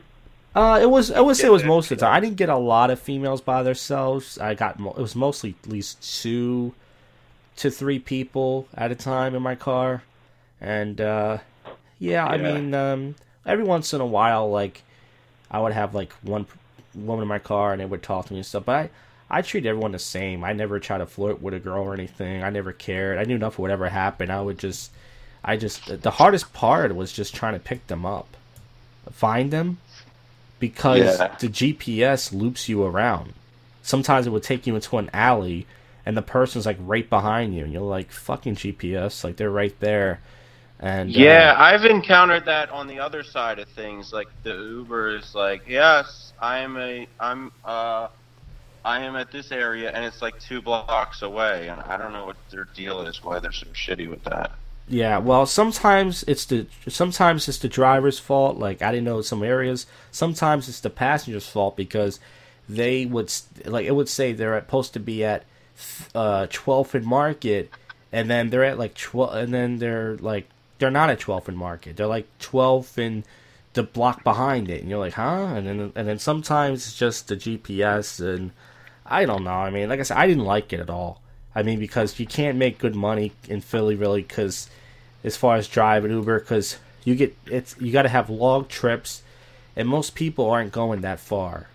Uh, 0.56 0.80
it 0.82 0.90
was. 0.90 1.10
I 1.12 1.20
would 1.20 1.36
say 1.36 1.48
it 1.48 1.52
was 1.52 1.64
most 1.64 1.92
of 1.92 1.98
the 1.98 2.06
time. 2.06 2.14
I 2.14 2.20
didn't 2.20 2.36
get 2.36 2.50
a 2.50 2.58
lot 2.58 2.92
of 2.92 3.00
females 3.00 3.42
by 3.42 3.64
themselves. 3.64 4.38
I 4.38 4.54
got 4.54 4.80
mo- 4.80 4.94
it 4.96 5.02
was 5.02 5.16
mostly 5.16 5.56
at 5.64 5.70
least 5.70 6.22
two 6.22 6.74
to 7.56 7.72
three 7.72 8.00
people 8.00 8.68
at 8.76 8.92
a 8.92 8.96
time 8.96 9.36
in 9.36 9.42
my 9.42 9.56
car, 9.56 10.04
and 10.62 11.02
uh, 11.02 11.40
yeah, 11.98 12.26
I 12.26 12.38
mean, 12.38 12.74
um, 12.76 13.16
every 13.46 13.64
once 13.64 13.94
in 13.94 14.02
a 14.02 14.06
while, 14.06 14.50
like 14.50 14.84
I 15.50 15.60
would 15.60 15.74
have 15.74 15.96
like 15.96 16.14
one 16.22 16.46
p- 16.46 16.52
woman 16.94 17.24
in 17.24 17.28
my 17.28 17.40
car, 17.40 17.72
and 17.72 17.82
they 17.82 17.86
would 17.86 18.04
talk 18.04 18.28
to 18.28 18.34
me 18.34 18.40
and 18.40 18.46
stuff. 18.46 18.66
But 18.66 18.76
I, 18.76 18.90
I 19.34 19.42
treat 19.42 19.66
everyone 19.66 19.92
the 19.94 20.00
same. 20.00 20.44
I 20.44 20.54
never 20.54 20.80
try 20.80 21.00
to 21.00 21.06
flirt 21.08 21.42
with 21.42 21.56
a 21.56 21.60
girl 21.60 21.84
or 21.84 21.94
anything. 21.94 22.44
I 22.44 22.52
never 22.52 22.72
cared. 22.72 23.18
I 23.18 23.24
knew 23.24 23.36
enough 23.36 23.56
for 23.56 23.64
whatever 23.64 23.90
happened. 23.90 24.32
I 24.32 24.40
would 24.40 24.60
just, 24.60 24.92
I 25.44 25.58
just 25.58 26.02
the 26.02 26.12
hardest 26.12 26.54
part 26.54 26.96
was 26.96 27.12
just 27.12 27.34
trying 27.36 27.54
to 27.54 27.60
pick 27.60 27.88
them 27.88 28.06
up, 28.06 28.28
find 29.12 29.52
them 29.52 29.80
because 30.60 31.20
Yeah. 31.20 31.36
the 31.40 31.48
GPS 31.50 32.32
loops 32.32 32.70
you 32.70 32.84
around. 32.84 33.34
Sometimes 33.82 34.28
it 34.28 34.30
would 34.30 34.44
take 34.44 34.68
you 34.68 34.76
into 34.76 34.98
an 34.98 35.10
alley 35.14 35.66
and 36.06 36.16
the 36.16 36.22
person's 36.22 36.66
like 36.66 36.78
right 36.80 37.10
behind 37.10 37.56
you 37.56 37.64
and 37.64 37.74
you're 37.74 37.82
like 37.82 38.12
fucking 38.12 38.56
GPS 38.56 39.24
like 39.24 39.36
they're 39.38 39.50
right 39.50 39.78
there. 39.80 40.22
And 40.80 41.10
uh, 41.10 41.20
Yeah, 41.20 41.56
I've 41.58 41.86
encountered 41.86 42.46
that 42.46 42.70
on 42.70 42.88
the 42.88 43.00
other 43.00 43.24
side 43.24 43.60
of 43.60 43.68
things. 43.70 44.14
Like 44.14 44.28
the 44.44 44.54
Uber 44.54 45.16
is 45.18 45.34
like, 45.34 45.64
yes, 45.68 46.34
I 46.40 46.60
am 46.60 46.78
a, 46.78 47.08
I'm, 47.20 47.52
uh, 47.66 48.08
I 48.86 49.02
am 49.02 49.16
at 49.16 49.32
this 49.32 49.52
area, 49.52 49.92
and 49.92 50.04
it's 50.04 50.22
like 50.22 50.40
two 50.40 50.62
blocks 50.62 51.22
away, 51.22 51.70
and 51.70 51.82
I 51.82 51.98
don't 51.98 52.12
know 52.12 52.26
what 52.26 52.38
their 52.50 52.66
deal 52.66 53.02
is, 53.02 53.24
why 53.24 53.40
they're 53.40 53.52
so 53.52 53.68
shitty 53.68 54.10
with 54.10 54.24
that. 54.26 54.52
Yeah, 54.88 55.20
well, 55.20 55.46
sometimes 55.46 56.24
it's 56.28 56.46
the 56.46 56.68
sometimes 56.88 57.48
it's 57.48 57.58
the 57.58 57.70
driver's 57.70 58.20
fault. 58.20 58.58
Like 58.58 58.82
I 58.82 58.92
didn't 58.92 59.06
know 59.06 59.22
some 59.22 59.42
areas. 59.44 59.86
Sometimes 60.12 60.68
it's 60.68 60.82
the 60.82 60.90
passenger's 60.90 61.48
fault 61.48 61.78
because 61.78 62.20
they 62.68 63.06
would 63.06 63.34
like 63.66 63.86
it 63.86 63.96
would 63.96 64.10
say 64.10 64.34
they're 64.34 64.60
supposed 64.60 64.94
to 64.94 65.00
be 65.00 65.24
at 65.24 65.44
uh 66.14 66.48
12th 66.48 66.94
and 66.96 67.06
Market, 67.06 67.70
and 68.12 68.30
then 68.30 68.50
they're 68.50 68.66
at 68.66 68.78
like 68.78 68.96
12, 68.96 69.34
and 69.36 69.54
then 69.54 69.78
they're 69.78 70.18
like 70.18 70.50
they're 70.80 70.92
not 70.92 71.10
at 71.10 71.20
12th 71.22 71.48
and 71.48 71.58
Market. 71.58 71.96
They're 71.96 72.08
like 72.08 72.28
12th 72.40 72.98
and 72.98 73.24
the 73.74 73.84
block 73.84 74.24
behind 74.24 74.70
it, 74.70 74.82
and 74.82 74.90
you're 74.90 75.00
like, 75.00 75.14
huh? 75.14 75.54
And 75.56 75.66
then 75.66 75.92
and 75.96 76.08
then 76.08 76.20
sometimes 76.20 76.88
it's 76.88 76.98
just 76.98 77.30
the 77.30 77.38
GPS, 77.38 78.20
and 78.20 78.52
I 79.06 79.26
don't 79.26 79.44
know. 79.44 79.52
I 79.52 79.70
mean, 79.70 79.90
like 79.90 80.00
I 80.00 80.04
said, 80.04 80.18
I 80.18 80.28
didn't 80.28 80.46
like 80.46 80.74
it 80.74 80.80
at 80.80 80.90
all. 80.90 81.22
I 81.56 81.64
mean, 81.64 81.80
because 81.80 82.20
you 82.20 82.26
can't 82.26 82.58
make 82.58 82.80
good 82.80 82.96
money 82.96 83.32
in 83.48 83.62
Philly, 83.62 83.96
really, 83.96 84.22
because 84.22 84.70
as 85.24 85.38
far 85.38 85.56
as 85.56 85.68
driving 85.68 86.12
Uber, 86.12 86.40
because 86.40 86.78
you 87.04 87.16
get 87.16 87.36
it's 87.46 87.76
you 87.80 87.92
got 87.92 88.04
to 88.04 88.10
have 88.10 88.30
long 88.30 88.66
trips, 88.66 89.22
and 89.76 89.88
most 89.88 90.16
people 90.16 90.50
aren't 90.50 90.72
going 90.72 91.02
that 91.02 91.20
far. 91.20 91.68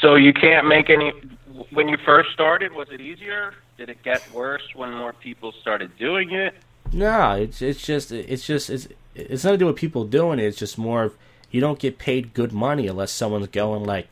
So 0.00 0.14
you 0.14 0.32
can't 0.32 0.68
make 0.68 0.90
any. 0.90 1.12
When 1.70 1.88
you 1.88 1.96
first 2.04 2.30
started, 2.32 2.72
was 2.72 2.88
it 2.90 3.00
easier? 3.00 3.54
Did 3.76 3.88
it 3.88 4.02
get 4.02 4.32
worse 4.32 4.62
when 4.74 4.92
more 4.92 5.12
people 5.12 5.52
started 5.52 5.96
doing 5.98 6.30
it? 6.30 6.54
No, 6.92 7.32
it's 7.32 7.60
it's 7.60 7.84
just 7.84 8.12
it's 8.12 8.46
just 8.46 8.70
it's 8.70 8.88
it's 9.14 9.44
nothing 9.44 9.58
to 9.58 9.64
do 9.64 9.66
with 9.66 9.76
people 9.76 10.04
doing 10.04 10.38
it. 10.38 10.44
It's 10.44 10.58
just 10.58 10.78
more 10.78 11.04
of 11.04 11.16
you 11.50 11.60
don't 11.60 11.78
get 11.78 11.98
paid 11.98 12.34
good 12.34 12.52
money 12.52 12.86
unless 12.86 13.10
someone's 13.10 13.48
going 13.48 13.84
like 13.84 14.08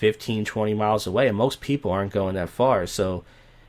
15, 0.00 0.46
20 0.46 0.72
miles 0.72 1.06
away, 1.06 1.28
and 1.28 1.36
most 1.36 1.60
people 1.60 1.90
aren't 1.90 2.10
going 2.10 2.34
that 2.34 2.48
far. 2.48 2.86
So, 2.86 3.22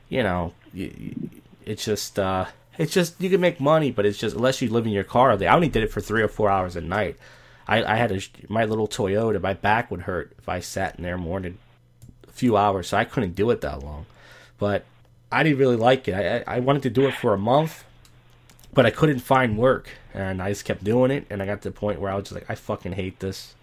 you 0.08 0.22
know, 0.22 0.54
it's 0.74 1.84
just 1.84 2.18
uh, 2.18 2.46
it's 2.78 2.94
just 2.94 3.20
you 3.20 3.28
can 3.28 3.42
make 3.42 3.60
money, 3.60 3.90
but 3.90 4.06
it's 4.06 4.16
just 4.16 4.34
unless 4.34 4.62
you 4.62 4.70
live 4.70 4.86
in 4.86 4.92
your 4.92 5.04
car. 5.04 5.32
I 5.32 5.46
only 5.48 5.68
did 5.68 5.82
it 5.82 5.92
for 5.92 6.00
three 6.00 6.22
or 6.22 6.28
four 6.28 6.48
hours 6.48 6.74
a 6.74 6.80
night. 6.80 7.18
I, 7.68 7.84
I 7.84 7.96
had 7.96 8.12
a, 8.12 8.20
my 8.48 8.64
little 8.64 8.88
Toyota. 8.88 9.42
My 9.42 9.52
back 9.52 9.90
would 9.90 10.00
hurt 10.00 10.32
if 10.38 10.48
I 10.48 10.60
sat 10.60 10.96
in 10.96 11.02
there 11.02 11.18
more 11.18 11.38
than 11.38 11.58
a 12.26 12.32
few 12.32 12.56
hours, 12.56 12.88
so 12.88 12.96
I 12.96 13.04
couldn't 13.04 13.34
do 13.34 13.50
it 13.50 13.60
that 13.60 13.82
long. 13.82 14.06
But 14.58 14.86
I 15.30 15.42
didn't 15.42 15.58
really 15.58 15.76
like 15.76 16.08
it. 16.08 16.14
I 16.14 16.56
I 16.56 16.60
wanted 16.60 16.82
to 16.84 16.90
do 16.90 17.06
it 17.08 17.14
for 17.14 17.34
a 17.34 17.38
month, 17.38 17.84
but 18.72 18.86
I 18.86 18.90
couldn't 18.90 19.18
find 19.18 19.58
work, 19.58 19.90
and 20.14 20.40
I 20.40 20.48
just 20.48 20.64
kept 20.64 20.82
doing 20.82 21.10
it. 21.10 21.26
And 21.28 21.42
I 21.42 21.46
got 21.46 21.60
to 21.60 21.68
the 21.68 21.78
point 21.78 22.00
where 22.00 22.10
I 22.10 22.14
was 22.14 22.24
just 22.24 22.36
like, 22.36 22.48
I 22.48 22.54
fucking 22.54 22.92
hate 22.92 23.20
this. 23.20 23.54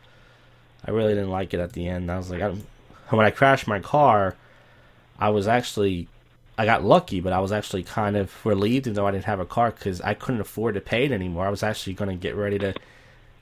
I 0.85 0.91
really 0.91 1.13
didn't 1.13 1.29
like 1.29 1.53
it 1.53 1.59
at 1.59 1.73
the 1.73 1.87
end. 1.87 2.11
I 2.11 2.17
was 2.17 2.29
like, 2.29 2.41
I 2.41 2.47
don't, 2.47 2.65
when 3.09 3.25
I 3.25 3.31
crashed 3.31 3.67
my 3.67 3.79
car, 3.79 4.35
I 5.19 5.29
was 5.29 5.47
actually, 5.47 6.07
I 6.57 6.65
got 6.65 6.83
lucky, 6.83 7.19
but 7.19 7.33
I 7.33 7.39
was 7.39 7.51
actually 7.51 7.83
kind 7.83 8.15
of 8.15 8.45
relieved, 8.45 8.87
even 8.87 8.95
though 8.95 9.07
I 9.07 9.11
didn't 9.11 9.25
have 9.25 9.39
a 9.39 9.45
car, 9.45 9.71
because 9.71 9.99
I 10.01 10.13
couldn't 10.13 10.41
afford 10.41 10.75
to 10.75 10.81
pay 10.81 11.05
it 11.05 11.11
anymore. 11.11 11.45
I 11.45 11.49
was 11.49 11.63
actually 11.63 11.93
going 11.93 12.09
to 12.09 12.15
get 12.15 12.35
ready 12.35 12.57
to 12.59 12.73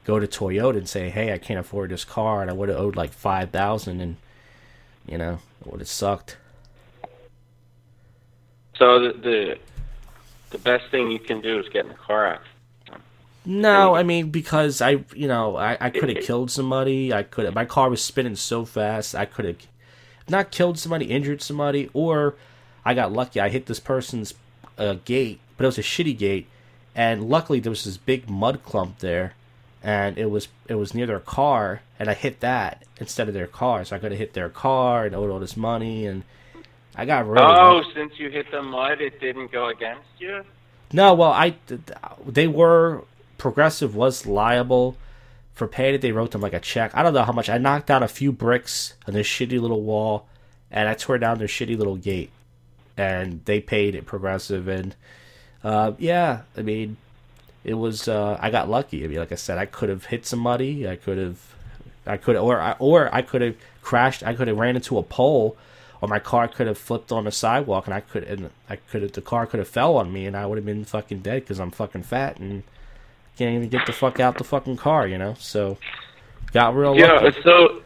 go 0.05 0.19
to 0.19 0.27
Toyota 0.27 0.77
and 0.77 0.89
say, 0.89 1.09
hey, 1.09 1.33
I 1.33 1.37
can't 1.37 1.59
afford 1.59 1.91
this 1.91 2.05
car, 2.05 2.41
and 2.41 2.49
I 2.49 2.53
would 2.53 2.69
have 2.69 2.79
owed 2.79 2.95
like 2.95 3.11
five 3.11 3.49
thousand, 3.49 3.99
and 3.99 4.15
you 5.05 5.17
know, 5.17 5.39
it 5.61 5.71
would 5.71 5.81
have 5.81 5.89
sucked. 5.89 6.37
So 8.77 8.99
the, 8.99 9.13
the 9.13 9.57
the 10.51 10.57
best 10.59 10.89
thing 10.91 11.11
you 11.11 11.19
can 11.19 11.41
do 11.41 11.59
is 11.59 11.67
get 11.69 11.85
in 11.85 11.89
the 11.89 11.97
car 11.97 12.25
accident. 12.25 12.56
No, 13.47 13.95
I 13.95 14.03
mean 14.03 14.29
because 14.29 14.81
I, 14.81 15.05
you 15.15 15.27
know, 15.27 15.55
I, 15.55 15.77
I 15.79 15.89
could 15.89 16.09
have 16.09 16.23
killed 16.23 16.51
somebody. 16.51 17.13
I 17.13 17.23
could. 17.23 17.45
have. 17.45 17.55
My 17.55 17.63
car 17.63 17.89
was 17.89 18.03
spinning 18.03 18.35
so 18.35 18.65
fast. 18.65 19.15
I 19.15 19.23
could 19.23 19.45
have 19.45 19.57
not 20.27 20.51
killed 20.51 20.77
somebody, 20.77 21.05
injured 21.05 21.41
somebody, 21.41 21.89
or 21.93 22.35
I 22.83 22.93
got 22.93 23.13
lucky. 23.13 23.39
I 23.39 23.47
hit 23.47 23.65
this 23.65 23.79
person's 23.79 24.33
uh, 24.77 24.95
gate, 25.05 25.39
but 25.55 25.63
it 25.63 25.67
was 25.67 25.77
a 25.77 25.81
shitty 25.81 26.17
gate, 26.17 26.47
and 26.93 27.29
luckily 27.29 27.61
there 27.61 27.69
was 27.69 27.85
this 27.85 27.95
big 27.95 28.29
mud 28.29 28.63
clump 28.63 28.99
there, 28.99 29.33
and 29.81 30.17
it 30.17 30.29
was 30.29 30.49
it 30.67 30.75
was 30.75 30.93
near 30.93 31.05
their 31.05 31.21
car, 31.21 31.83
and 31.97 32.09
I 32.09 32.15
hit 32.15 32.41
that 32.41 32.83
instead 32.99 33.29
of 33.29 33.33
their 33.33 33.47
car. 33.47 33.85
So 33.85 33.95
I 33.95 33.99
could 33.99 34.11
have 34.11 34.19
hit 34.19 34.33
their 34.33 34.49
car 34.49 35.05
and 35.05 35.15
owed 35.15 35.31
all 35.31 35.39
this 35.39 35.55
money, 35.55 36.05
and 36.05 36.23
I 36.97 37.05
got 37.05 37.25
really. 37.25 37.45
Oh, 37.45 37.77
lucky. 37.77 37.93
since 37.93 38.19
you 38.19 38.29
hit 38.29 38.51
the 38.51 38.61
mud, 38.61 38.99
it 38.99 39.21
didn't 39.21 39.53
go 39.53 39.69
against 39.69 40.09
you. 40.19 40.43
No, 40.91 41.13
well, 41.13 41.31
I 41.31 41.55
they 42.25 42.47
were 42.47 43.05
Progressive 43.37 43.95
was 43.95 44.25
liable 44.25 44.97
for 45.53 45.67
paying 45.67 45.95
it. 45.95 46.01
They 46.01 46.11
wrote 46.11 46.31
them 46.31 46.41
like 46.41 46.53
a 46.53 46.59
check. 46.59 46.91
I 46.93 47.03
don't 47.03 47.13
know 47.13 47.23
how 47.23 47.31
much. 47.31 47.49
I 47.49 47.57
knocked 47.57 47.87
down 47.87 48.03
a 48.03 48.07
few 48.07 48.31
bricks 48.31 48.93
on 49.07 49.13
this 49.13 49.27
shitty 49.27 49.59
little 49.59 49.81
wall, 49.81 50.27
and 50.71 50.87
I 50.87 50.93
tore 50.93 51.17
down 51.17 51.39
their 51.39 51.47
shitty 51.47 51.77
little 51.77 51.97
gate, 51.97 52.31
and 52.95 53.43
they 53.45 53.59
paid 53.59 53.95
it 53.95 54.05
Progressive. 54.05 54.67
And 54.67 54.95
uh, 55.63 55.93
yeah, 55.97 56.41
I 56.55 56.61
mean, 56.61 56.97
it 57.63 57.73
was. 57.73 58.07
Uh, 58.07 58.37
I 58.39 58.49
got 58.51 58.69
lucky. 58.69 59.03
I 59.03 59.07
mean, 59.07 59.19
like 59.19 59.31
I 59.31 59.35
said, 59.35 59.57
I 59.57 59.65
could 59.65 59.89
have 59.89 60.05
hit 60.05 60.25
somebody. 60.25 60.87
I 60.87 60.95
could 60.95 61.17
have. 61.17 61.55
I 62.05 62.17
could, 62.17 62.37
or 62.37 62.59
I, 62.61 62.75
or 62.79 63.13
I 63.13 63.21
could 63.21 63.41
have 63.41 63.55
crashed. 63.81 64.23
I 64.23 64.33
could 64.33 64.47
have 64.47 64.57
ran 64.57 64.75
into 64.75 64.97
a 64.97 65.03
pole, 65.03 65.57
or 66.01 66.07
my 66.07 66.19
car 66.19 66.47
could 66.47 66.67
have 66.67 66.77
flipped 66.77 67.11
on 67.11 67.25
the 67.25 67.31
sidewalk, 67.31 67.85
and 67.85 67.93
I 67.93 67.99
could, 67.99 68.23
and 68.23 68.49
I 68.69 68.77
could 68.77 69.01
have, 69.01 69.11
the 69.11 69.21
car 69.21 69.45
could 69.45 69.59
have 69.59 69.67
fell 69.67 69.97
on 69.97 70.13
me, 70.13 70.25
and 70.25 70.37
I 70.37 70.45
would 70.45 70.57
have 70.57 70.65
been 70.65 70.85
fucking 70.85 71.19
dead 71.19 71.41
because 71.41 71.59
I'm 71.59 71.71
fucking 71.71 72.03
fat 72.03 72.37
and 72.37 72.63
can't 73.37 73.55
even 73.55 73.69
get 73.69 73.85
the 73.85 73.93
fuck 73.93 74.19
out 74.19 74.37
the 74.37 74.43
fucking 74.43 74.77
car, 74.77 75.07
you 75.07 75.17
know. 75.17 75.35
So 75.39 75.77
got 76.53 76.75
real 76.75 76.97
Yeah. 76.97 77.13
lucky. 77.13 77.41
So 77.43 77.81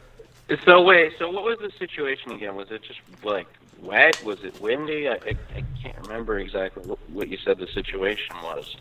so 0.66 0.82
wait. 0.82 1.14
So 1.20 1.30
what 1.30 1.44
was 1.44 1.60
the 1.60 1.72
situation 1.78 2.32
again? 2.32 2.56
Was 2.56 2.72
it 2.72 2.82
just 2.84 3.00
like 3.24 3.48
wet? 3.82 4.24
Was 4.24 4.44
it 4.44 4.60
windy? 4.62 5.08
I 5.10 5.14
I, 5.14 5.36
I 5.56 5.64
can't 5.82 5.98
remember 6.08 6.40
exactly 6.40 6.84
what, 6.84 7.00
what 7.12 7.28
you 7.30 7.38
said 7.44 7.58
the 7.58 7.68
situation 7.68 8.36
was. 8.44 8.76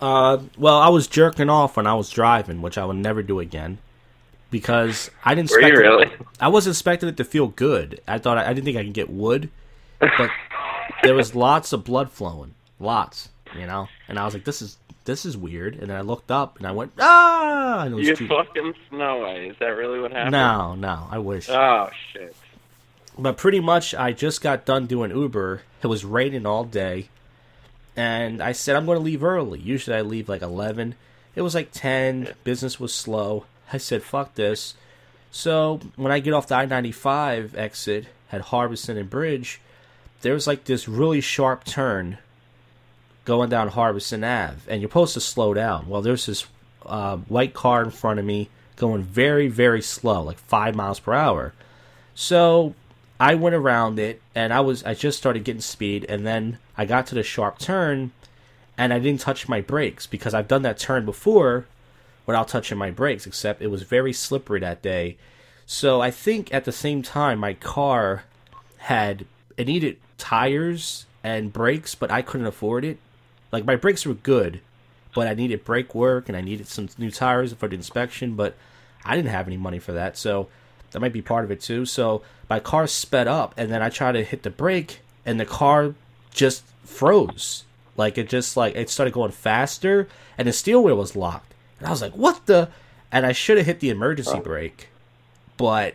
Uh, 0.00 0.38
well, 0.58 0.78
I 0.78 0.88
was 0.88 1.06
jerking 1.06 1.48
off 1.48 1.76
when 1.76 1.86
I 1.86 1.94
was 1.94 2.10
driving, 2.10 2.60
which 2.62 2.76
I 2.76 2.84
would 2.84 2.96
never 2.96 3.22
do 3.22 3.40
again 3.40 3.78
because 4.50 5.10
I 5.24 5.34
didn't. 5.34 5.50
Were 5.50 5.60
you 5.60 5.66
expect 5.68 5.78
it- 5.84 5.88
really? 5.88 6.10
I 6.40 6.48
wasn't 6.48 6.74
expecting 6.74 7.08
it 7.08 7.16
to 7.18 7.24
feel 7.24 7.46
good. 7.48 8.00
I 8.06 8.18
thought 8.18 8.36
I 8.38 8.52
didn't 8.52 8.64
think 8.64 8.76
I 8.76 8.84
could 8.84 8.92
get 8.92 9.08
wood, 9.10 9.50
but 10.00 10.30
there 11.02 11.14
was 11.14 11.34
lots 11.34 11.72
of 11.72 11.84
blood 11.84 12.10
flowing, 12.10 12.54
lots, 12.78 13.30
you 13.58 13.66
know. 13.66 13.88
And 14.08 14.18
I 14.18 14.24
was 14.24 14.34
like, 14.34 14.44
"This 14.44 14.62
is 14.62 14.76
this 15.04 15.24
is 15.26 15.36
weird." 15.36 15.74
And 15.76 15.88
then 15.90 15.96
I 15.96 16.00
looked 16.02 16.30
up 16.30 16.58
and 16.58 16.66
I 16.66 16.72
went, 16.72 16.92
"Ah!" 17.00 17.82
And 17.82 17.92
it 17.92 17.96
was 17.96 18.08
You 18.08 18.16
too- 18.16 18.28
fucking 18.28 18.74
snow 18.88 19.18
white. 19.18 19.42
Is 19.42 19.56
that 19.60 19.66
really 19.68 20.00
what 20.00 20.12
happened? 20.12 20.32
no, 20.32 20.74
no, 20.74 21.06
I 21.10 21.18
wish. 21.18 21.48
Oh 21.50 21.90
shit. 22.12 22.34
But 23.18 23.36
pretty 23.36 23.60
much, 23.60 23.94
I 23.94 24.12
just 24.12 24.40
got 24.42 24.64
done 24.64 24.86
doing 24.86 25.10
Uber. 25.12 25.62
It 25.82 25.86
was 25.86 26.04
raining 26.04 26.46
all 26.46 26.64
day, 26.64 27.08
and 27.96 28.42
I 28.42 28.52
said 28.52 28.74
I'm 28.76 28.86
going 28.86 28.98
to 28.98 29.04
leave 29.04 29.22
early. 29.22 29.60
Usually, 29.60 29.96
I 29.96 30.00
leave 30.02 30.28
like 30.28 30.42
eleven. 30.42 30.94
It 31.36 31.42
was 31.42 31.54
like 31.54 31.70
ten. 31.72 32.34
Business 32.44 32.80
was 32.80 32.92
slow. 32.92 33.44
I 33.72 33.78
said, 33.78 34.02
"Fuck 34.02 34.34
this." 34.34 34.74
So 35.30 35.80
when 35.96 36.12
I 36.12 36.18
get 36.20 36.32
off 36.34 36.46
the 36.48 36.54
I 36.56 36.64
ninety 36.66 36.92
five 36.92 37.54
exit 37.56 38.06
at 38.32 38.40
Harbison 38.40 38.96
and 38.96 39.10
Bridge, 39.10 39.60
there 40.22 40.34
was 40.34 40.46
like 40.46 40.64
this 40.64 40.88
really 40.88 41.20
sharp 41.20 41.64
turn 41.64 42.18
going 43.24 43.48
down 43.48 43.68
Harbison 43.68 44.22
Ave, 44.24 44.60
and 44.68 44.80
you're 44.80 44.90
supposed 44.90 45.14
to 45.14 45.20
slow 45.20 45.54
down. 45.54 45.88
Well, 45.88 46.02
there's 46.02 46.26
this 46.26 46.46
uh, 46.84 47.16
white 47.16 47.54
car 47.54 47.82
in 47.82 47.90
front 47.90 48.18
of 48.18 48.24
me 48.24 48.50
going 48.76 49.02
very, 49.02 49.48
very 49.48 49.82
slow, 49.82 50.22
like 50.22 50.38
five 50.38 50.74
miles 50.74 51.00
per 51.00 51.12
hour. 51.12 51.54
So 52.14 52.74
I 53.18 53.34
went 53.34 53.54
around 53.54 53.98
it, 53.98 54.20
and 54.34 54.52
I 54.52 54.60
was 54.60 54.84
I 54.84 54.94
just 54.94 55.18
started 55.18 55.44
getting 55.44 55.62
speed, 55.62 56.04
and 56.08 56.26
then 56.26 56.58
I 56.76 56.84
got 56.84 57.06
to 57.08 57.14
the 57.14 57.22
sharp 57.22 57.58
turn, 57.58 58.12
and 58.76 58.92
I 58.92 58.98
didn't 58.98 59.20
touch 59.20 59.48
my 59.48 59.60
brakes 59.60 60.06
because 60.06 60.34
I've 60.34 60.48
done 60.48 60.62
that 60.62 60.78
turn 60.78 61.04
before 61.04 61.66
without 62.26 62.48
touching 62.48 62.78
my 62.78 62.90
brakes. 62.90 63.26
Except 63.26 63.62
it 63.62 63.68
was 63.68 63.82
very 63.82 64.12
slippery 64.12 64.60
that 64.60 64.82
day, 64.82 65.16
so 65.66 66.00
I 66.00 66.10
think 66.10 66.52
at 66.52 66.64
the 66.64 66.72
same 66.72 67.02
time 67.02 67.38
my 67.38 67.54
car 67.54 68.24
had 68.78 69.24
it 69.56 69.66
needed 69.66 69.96
tires 70.18 71.06
and 71.22 71.52
brakes, 71.52 71.94
but 71.94 72.10
I 72.10 72.20
couldn't 72.20 72.46
afford 72.46 72.84
it. 72.84 72.98
Like 73.54 73.64
my 73.64 73.76
brakes 73.76 74.04
were 74.04 74.14
good, 74.14 74.60
but 75.14 75.28
I 75.28 75.34
needed 75.34 75.64
brake 75.64 75.94
work 75.94 76.28
and 76.28 76.36
I 76.36 76.40
needed 76.40 76.66
some 76.66 76.88
new 76.98 77.12
tires 77.12 77.52
for 77.52 77.68
the 77.68 77.76
inspection, 77.76 78.34
but 78.34 78.56
I 79.04 79.14
didn't 79.14 79.30
have 79.30 79.46
any 79.46 79.56
money 79.56 79.78
for 79.78 79.92
that, 79.92 80.16
so 80.16 80.48
that 80.90 80.98
might 80.98 81.12
be 81.12 81.22
part 81.22 81.44
of 81.44 81.52
it 81.52 81.60
too. 81.60 81.86
So 81.86 82.22
my 82.50 82.58
car 82.58 82.88
sped 82.88 83.28
up, 83.28 83.54
and 83.56 83.70
then 83.70 83.80
I 83.80 83.90
tried 83.90 84.12
to 84.12 84.24
hit 84.24 84.42
the 84.42 84.50
brake, 84.50 85.02
and 85.24 85.38
the 85.38 85.44
car 85.44 85.94
just 86.32 86.64
froze. 86.84 87.62
Like 87.96 88.18
it 88.18 88.28
just 88.28 88.56
like 88.56 88.74
it 88.74 88.90
started 88.90 89.14
going 89.14 89.30
faster, 89.30 90.08
and 90.36 90.48
the 90.48 90.52
steel 90.52 90.82
wheel 90.82 90.96
was 90.96 91.14
locked. 91.14 91.54
And 91.78 91.86
I 91.86 91.92
was 91.92 92.02
like, 92.02 92.16
"What 92.16 92.46
the?" 92.46 92.70
And 93.12 93.24
I 93.24 93.30
should 93.30 93.56
have 93.56 93.66
hit 93.66 93.78
the 93.78 93.90
emergency 93.90 94.40
brake, 94.40 94.88
but 95.56 95.94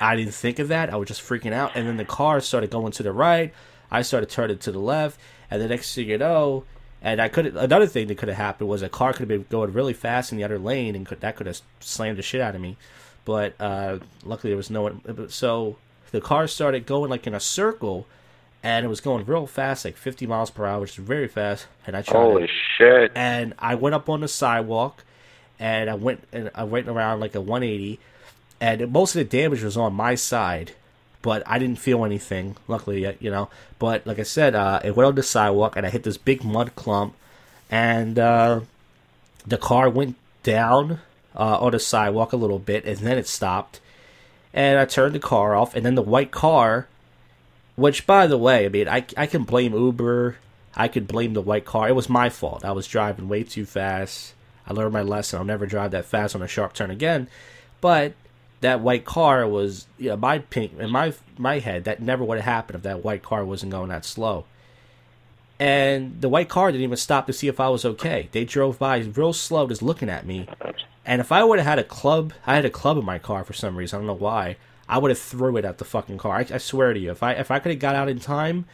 I 0.00 0.16
didn't 0.16 0.32
think 0.32 0.58
of 0.58 0.68
that. 0.68 0.90
I 0.90 0.96
was 0.96 1.08
just 1.08 1.20
freaking 1.20 1.52
out, 1.52 1.72
and 1.74 1.86
then 1.86 1.98
the 1.98 2.06
car 2.06 2.40
started 2.40 2.70
going 2.70 2.92
to 2.92 3.02
the 3.02 3.12
right. 3.12 3.52
I 3.90 4.00
started 4.00 4.30
turning 4.30 4.56
to 4.56 4.72
the 4.72 4.78
left, 4.78 5.20
and 5.50 5.60
the 5.60 5.68
next 5.68 5.94
thing 5.94 6.08
you 6.08 6.16
know, 6.16 6.64
and 7.04 7.20
I 7.20 7.28
could 7.28 7.46
another 7.56 7.86
thing 7.86 8.08
that 8.08 8.16
could 8.18 8.28
have 8.28 8.38
happened 8.38 8.68
was 8.68 8.82
a 8.82 8.88
car 8.88 9.12
could 9.12 9.20
have 9.20 9.28
been 9.28 9.46
going 9.48 9.72
really 9.72 9.92
fast 9.92 10.32
in 10.32 10.38
the 10.38 10.44
other 10.44 10.58
lane, 10.58 10.96
and 10.96 11.06
could, 11.06 11.20
that 11.20 11.36
could 11.36 11.46
have 11.46 11.60
slammed 11.78 12.18
the 12.18 12.22
shit 12.22 12.40
out 12.40 12.56
of 12.56 12.60
me. 12.60 12.76
But 13.24 13.54
uh, 13.60 13.98
luckily, 14.24 14.50
there 14.50 14.56
was 14.56 14.70
no 14.70 14.82
one. 14.82 15.28
So 15.30 15.76
the 16.10 16.20
car 16.20 16.46
started 16.48 16.86
going 16.86 17.10
like 17.10 17.26
in 17.26 17.34
a 17.34 17.40
circle, 17.40 18.06
and 18.62 18.84
it 18.84 18.88
was 18.88 19.00
going 19.00 19.24
real 19.26 19.46
fast, 19.46 19.84
like 19.84 19.96
50 19.96 20.26
miles 20.26 20.50
per 20.50 20.66
hour, 20.66 20.80
which 20.80 20.98
is 20.98 21.04
very 21.04 21.28
fast. 21.28 21.66
And 21.86 21.96
I 21.96 22.02
tried. 22.02 22.14
to- 22.14 22.18
Holy 22.26 22.48
shit. 22.78 23.12
and 23.14 23.54
I 23.58 23.74
went 23.76 23.94
up 23.94 24.08
on 24.08 24.20
the 24.20 24.28
sidewalk, 24.28 25.04
and 25.58 25.88
I 25.90 25.94
went 25.94 26.24
and 26.32 26.50
I 26.54 26.64
went 26.64 26.88
around 26.88 27.20
like 27.20 27.34
a 27.34 27.40
180, 27.40 27.98
and 28.60 28.90
most 28.92 29.14
of 29.14 29.18
the 29.18 29.24
damage 29.38 29.62
was 29.62 29.76
on 29.76 29.94
my 29.94 30.14
side, 30.14 30.72
but 31.24 31.42
I 31.46 31.58
didn't 31.58 31.78
feel 31.80 32.04
anything. 32.04 32.56
Luckily, 32.68 33.16
you 33.18 33.30
know. 33.30 33.48
But 33.78 34.06
like 34.06 34.20
I 34.20 34.24
said, 34.24 34.54
uh, 34.54 34.80
it 34.84 34.94
went 34.94 35.08
on 35.08 35.14
the 35.16 35.22
sidewalk, 35.22 35.74
and 35.74 35.84
I 35.84 35.90
hit 35.90 36.04
this 36.04 36.18
big 36.18 36.44
mud 36.44 36.76
clump, 36.76 37.14
and 37.70 38.18
uh, 38.18 38.60
the 39.44 39.58
car 39.58 39.88
went 39.88 40.16
down 40.42 41.00
uh, 41.34 41.58
on 41.58 41.72
the 41.72 41.80
sidewalk 41.80 42.32
a 42.32 42.36
little 42.36 42.58
bit, 42.58 42.84
and 42.84 42.98
then 42.98 43.18
it 43.18 43.26
stopped, 43.26 43.80
and 44.52 44.78
I 44.78 44.84
turned 44.84 45.14
the 45.14 45.18
car 45.18 45.56
off, 45.56 45.74
and 45.74 45.84
then 45.84 45.94
the 45.94 46.02
white 46.02 46.30
car 46.30 46.88
which, 47.76 48.06
by 48.06 48.26
the 48.26 48.38
way, 48.38 48.66
I 48.66 48.68
mean, 48.68 48.88
I, 48.88 49.04
I 49.16 49.26
can 49.26 49.42
blame 49.44 49.74
Uber. 49.74 50.36
I 50.76 50.88
could 50.88 51.06
blame 51.08 51.34
the 51.34 51.40
white 51.40 51.64
car. 51.64 51.88
It 51.88 51.96
was 51.96 52.08
my 52.08 52.28
fault. 52.28 52.64
I 52.64 52.72
was 52.72 52.86
driving 52.86 53.28
way 53.28 53.42
too 53.42 53.64
fast. 53.64 54.34
I 54.66 54.72
learned 54.72 54.92
my 54.92 55.02
lesson. 55.02 55.38
I'll 55.38 55.44
never 55.44 55.66
drive 55.66 55.90
that 55.92 56.04
fast 56.04 56.34
on 56.34 56.42
a 56.42 56.48
sharp 56.48 56.72
turn 56.72 56.90
again. 56.90 57.28
But 57.80 58.14
that 58.64 58.80
white 58.80 59.04
car 59.04 59.46
was, 59.46 59.86
you 59.98 60.08
know, 60.08 60.16
my 60.16 60.38
pink 60.38 60.78
in 60.78 60.90
my 60.90 61.12
my 61.36 61.58
head 61.58 61.84
that 61.84 62.00
never 62.00 62.24
would 62.24 62.38
have 62.38 62.46
happened 62.46 62.76
if 62.76 62.82
that 62.82 63.04
white 63.04 63.22
car 63.22 63.44
wasn't 63.44 63.70
going 63.70 63.90
that 63.90 64.06
slow. 64.06 64.46
And 65.60 66.18
the 66.20 66.30
white 66.30 66.48
car 66.48 66.72
didn't 66.72 66.82
even 66.82 66.96
stop 66.96 67.26
to 67.26 67.32
see 67.34 67.46
if 67.46 67.60
I 67.60 67.68
was 67.68 67.84
okay. 67.84 68.30
They 68.32 68.44
drove 68.44 68.78
by 68.78 68.98
real 68.98 69.34
slow, 69.34 69.68
just 69.68 69.82
looking 69.82 70.08
at 70.08 70.26
me. 70.26 70.48
And 71.04 71.20
if 71.20 71.30
I 71.30 71.44
would 71.44 71.58
have 71.58 71.68
had 71.68 71.78
a 71.78 71.84
club, 71.84 72.32
I 72.46 72.54
had 72.54 72.64
a 72.64 72.70
club 72.70 72.96
in 72.96 73.04
my 73.04 73.18
car 73.18 73.44
for 73.44 73.52
some 73.52 73.76
reason. 73.76 73.96
I 73.96 74.00
don't 74.00 74.06
know 74.06 74.14
why. 74.14 74.56
I 74.88 74.96
would 74.96 75.10
have 75.10 75.18
threw 75.18 75.56
it 75.58 75.64
at 75.66 75.76
the 75.76 75.84
fucking 75.84 76.18
car. 76.18 76.36
I, 76.38 76.46
I 76.54 76.58
swear 76.58 76.94
to 76.94 76.98
you, 76.98 77.10
if 77.10 77.22
I 77.22 77.32
if 77.32 77.50
I 77.50 77.58
could 77.58 77.72
have 77.72 77.78
got 77.80 77.94
out 77.94 78.08
in 78.08 78.18
time, 78.18 78.64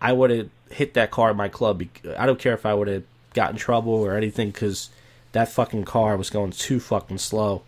I 0.00 0.12
would 0.12 0.30
have 0.30 0.48
hit 0.70 0.94
that 0.94 1.10
car 1.10 1.32
in 1.32 1.36
my 1.36 1.48
club. 1.48 1.82
I 2.16 2.26
don't 2.26 2.38
care 2.38 2.54
if 2.54 2.64
I 2.64 2.74
would 2.74 2.88
have 2.88 3.02
got 3.34 3.50
in 3.50 3.56
trouble 3.56 3.92
or 3.92 4.16
anything 4.16 4.50
because 4.52 4.90
that 5.32 5.48
fucking 5.48 5.84
car 5.84 6.16
was 6.16 6.30
going 6.30 6.52
too 6.52 6.78
fucking 6.78 7.18
slow. 7.18 7.62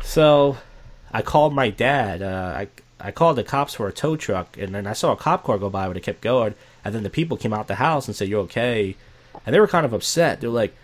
So 0.00 0.58
I 1.12 1.22
called 1.22 1.54
my 1.54 1.70
dad. 1.70 2.22
Uh, 2.22 2.54
I 2.56 2.68
I 2.98 3.10
called 3.10 3.36
the 3.36 3.44
cops 3.44 3.74
for 3.74 3.88
a 3.88 3.92
tow 3.92 4.16
truck, 4.16 4.56
and 4.56 4.74
then 4.74 4.86
I 4.86 4.92
saw 4.92 5.12
a 5.12 5.16
cop 5.16 5.44
car 5.44 5.58
go 5.58 5.70
by, 5.70 5.86
but 5.86 5.96
it 5.96 6.02
kept 6.02 6.20
going. 6.20 6.54
And 6.84 6.94
then 6.94 7.02
the 7.02 7.10
people 7.10 7.36
came 7.36 7.52
out 7.52 7.68
the 7.68 7.76
house 7.76 8.06
and 8.06 8.16
said, 8.16 8.28
"You're 8.28 8.40
okay?" 8.42 8.96
And 9.44 9.54
they 9.54 9.60
were 9.60 9.68
kind 9.68 9.86
of 9.86 9.92
upset. 9.92 10.40
They're 10.40 10.50
like, 10.50 10.74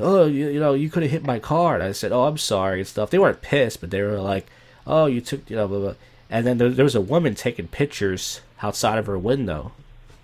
"Oh, 0.00 0.26
you, 0.26 0.48
you 0.48 0.60
know, 0.60 0.74
you 0.74 0.90
could 0.90 1.02
have 1.02 1.12
hit 1.12 1.24
my 1.24 1.38
car." 1.38 1.74
And 1.74 1.82
I 1.82 1.92
said, 1.92 2.12
"Oh, 2.12 2.24
I'm 2.24 2.38
sorry" 2.38 2.80
and 2.80 2.88
stuff. 2.88 3.10
They 3.10 3.18
weren't 3.18 3.42
pissed, 3.42 3.80
but 3.80 3.90
they 3.90 4.02
were 4.02 4.20
like, 4.20 4.46
"Oh, 4.86 5.06
you 5.06 5.20
took 5.20 5.48
you 5.50 5.56
know." 5.56 5.68
Blah, 5.68 5.78
blah. 5.78 5.94
And 6.30 6.46
then 6.46 6.58
there, 6.58 6.70
there 6.70 6.84
was 6.84 6.94
a 6.94 7.00
woman 7.00 7.34
taking 7.34 7.68
pictures 7.68 8.40
outside 8.62 8.98
of 8.98 9.06
her 9.06 9.18
window 9.18 9.72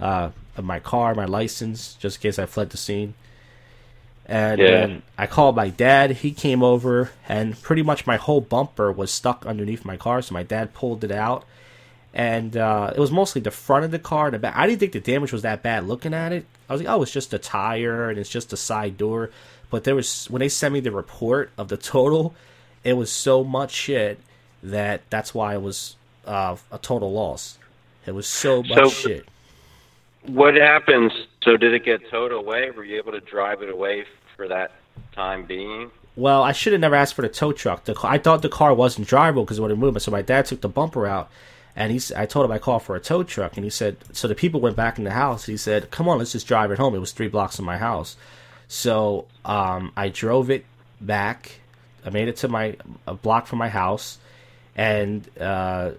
uh, 0.00 0.30
of 0.56 0.64
my 0.64 0.78
car, 0.78 1.14
my 1.14 1.24
license, 1.24 1.94
just 1.94 2.16
in 2.16 2.22
case 2.22 2.38
I 2.38 2.46
fled 2.46 2.70
the 2.70 2.76
scene. 2.76 3.14
And 4.26 4.58
Yeah. 4.60 4.70
then 4.70 5.02
I 5.18 5.26
called 5.26 5.54
my 5.56 5.68
dad. 5.68 6.10
He 6.12 6.30
came 6.32 6.62
over, 6.62 7.10
and 7.28 7.60
pretty 7.62 7.82
much 7.82 8.06
my 8.06 8.16
whole 8.16 8.40
bumper 8.40 8.90
was 8.90 9.10
stuck 9.10 9.44
underneath 9.44 9.84
my 9.84 9.96
car. 9.96 10.22
So 10.22 10.32
my 10.32 10.42
dad 10.42 10.72
pulled 10.72 11.04
it 11.04 11.10
out, 11.12 11.44
and 12.14 12.56
uh, 12.56 12.92
it 12.96 12.98
was 12.98 13.10
mostly 13.10 13.40
the 13.42 13.50
front 13.50 13.84
of 13.84 13.90
the 13.90 13.98
car 13.98 14.26
and 14.26 14.34
the 14.34 14.38
back. 14.38 14.54
I 14.56 14.66
didn't 14.66 14.80
think 14.80 14.92
the 14.92 15.00
damage 15.00 15.32
was 15.32 15.42
that 15.42 15.62
bad. 15.62 15.86
Looking 15.86 16.14
at 16.14 16.32
it, 16.32 16.46
I 16.68 16.72
was 16.72 16.82
like, 16.82 16.90
"Oh, 16.90 17.02
it's 17.02 17.12
just 17.12 17.34
a 17.34 17.38
tire 17.38 18.08
and 18.08 18.18
it's 18.18 18.30
just 18.30 18.52
a 18.52 18.56
side 18.56 18.96
door." 18.96 19.30
But 19.70 19.84
there 19.84 19.94
was 19.94 20.26
when 20.30 20.40
they 20.40 20.48
sent 20.48 20.72
me 20.72 20.80
the 20.80 20.90
report 20.92 21.50
of 21.58 21.68
the 21.68 21.76
total, 21.76 22.34
it 22.82 22.94
was 22.94 23.10
so 23.12 23.44
much 23.44 23.72
shit 23.72 24.18
that 24.62 25.02
that's 25.10 25.34
why 25.34 25.54
it 25.54 25.60
was 25.62 25.96
uh, 26.26 26.56
a 26.72 26.78
total 26.78 27.12
loss. 27.12 27.58
It 28.06 28.14
was 28.14 28.26
so 28.26 28.62
much 28.62 28.78
So- 28.78 28.88
shit. 28.88 29.26
What 30.26 30.54
happens? 30.54 31.12
So 31.42 31.56
did 31.56 31.74
it 31.74 31.84
get 31.84 32.10
towed 32.10 32.32
away? 32.32 32.70
Were 32.70 32.84
you 32.84 32.96
able 32.96 33.12
to 33.12 33.20
drive 33.20 33.62
it 33.62 33.68
away 33.68 34.04
for 34.36 34.48
that 34.48 34.72
time 35.12 35.44
being? 35.44 35.90
Well, 36.16 36.42
I 36.42 36.52
should 36.52 36.72
have 36.72 36.80
never 36.80 36.94
asked 36.94 37.14
for 37.14 37.22
the 37.22 37.28
tow 37.28 37.52
truck. 37.52 37.84
The, 37.84 37.98
I 38.02 38.18
thought 38.18 38.42
the 38.42 38.48
car 38.48 38.72
wasn't 38.72 39.08
drivable 39.08 39.44
because 39.44 39.58
it 39.58 39.68
have 39.68 39.78
moved. 39.78 40.00
So 40.00 40.10
my 40.10 40.22
dad 40.22 40.46
took 40.46 40.60
the 40.60 40.68
bumper 40.68 41.06
out, 41.06 41.28
and 41.74 41.92
he, 41.92 42.00
I 42.16 42.24
told 42.24 42.46
him 42.46 42.52
I 42.52 42.58
called 42.58 42.84
for 42.84 42.94
a 42.96 43.00
tow 43.00 43.22
truck, 43.22 43.56
and 43.56 43.64
he 43.64 43.70
said. 43.70 43.96
So 44.12 44.28
the 44.28 44.34
people 44.34 44.60
went 44.60 44.76
back 44.76 44.96
in 44.96 45.04
the 45.04 45.10
house. 45.10 45.46
He 45.46 45.56
said, 45.56 45.90
"Come 45.90 46.08
on, 46.08 46.18
let's 46.18 46.32
just 46.32 46.46
drive 46.46 46.70
it 46.70 46.78
home." 46.78 46.94
It 46.94 47.00
was 47.00 47.12
three 47.12 47.28
blocks 47.28 47.56
from 47.56 47.64
my 47.64 47.78
house, 47.78 48.16
so 48.68 49.26
um, 49.44 49.92
I 49.96 50.08
drove 50.08 50.50
it 50.50 50.64
back. 51.00 51.60
I 52.06 52.10
made 52.10 52.28
it 52.28 52.36
to 52.38 52.48
my 52.48 52.76
a 53.06 53.14
block 53.14 53.46
from 53.48 53.58
my 53.58 53.68
house, 53.68 54.18
and 54.76 55.28
uh, 55.38 55.92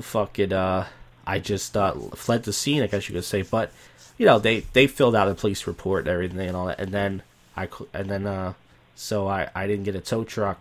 fucking 0.00 0.54
uh, 0.54 0.86
I 1.26 1.38
just 1.38 1.76
uh, 1.76 1.92
fled 2.14 2.44
the 2.44 2.52
scene. 2.52 2.82
I 2.82 2.86
guess 2.86 3.08
you 3.08 3.14
could 3.14 3.24
say, 3.24 3.42
but 3.42 3.72
you 4.18 4.26
know 4.26 4.38
they 4.38 4.60
they 4.72 4.86
filled 4.86 5.16
out 5.16 5.28
a 5.28 5.34
police 5.34 5.66
report 5.66 6.06
and 6.06 6.08
everything 6.08 6.48
and 6.48 6.56
all 6.56 6.66
that, 6.66 6.80
and 6.80 6.92
then 6.92 7.22
I 7.56 7.68
and 7.92 8.10
then 8.10 8.26
uh, 8.26 8.54
so 8.94 9.28
I 9.28 9.48
I 9.54 9.66
didn't 9.66 9.84
get 9.84 9.94
a 9.94 10.00
tow 10.00 10.24
truck, 10.24 10.60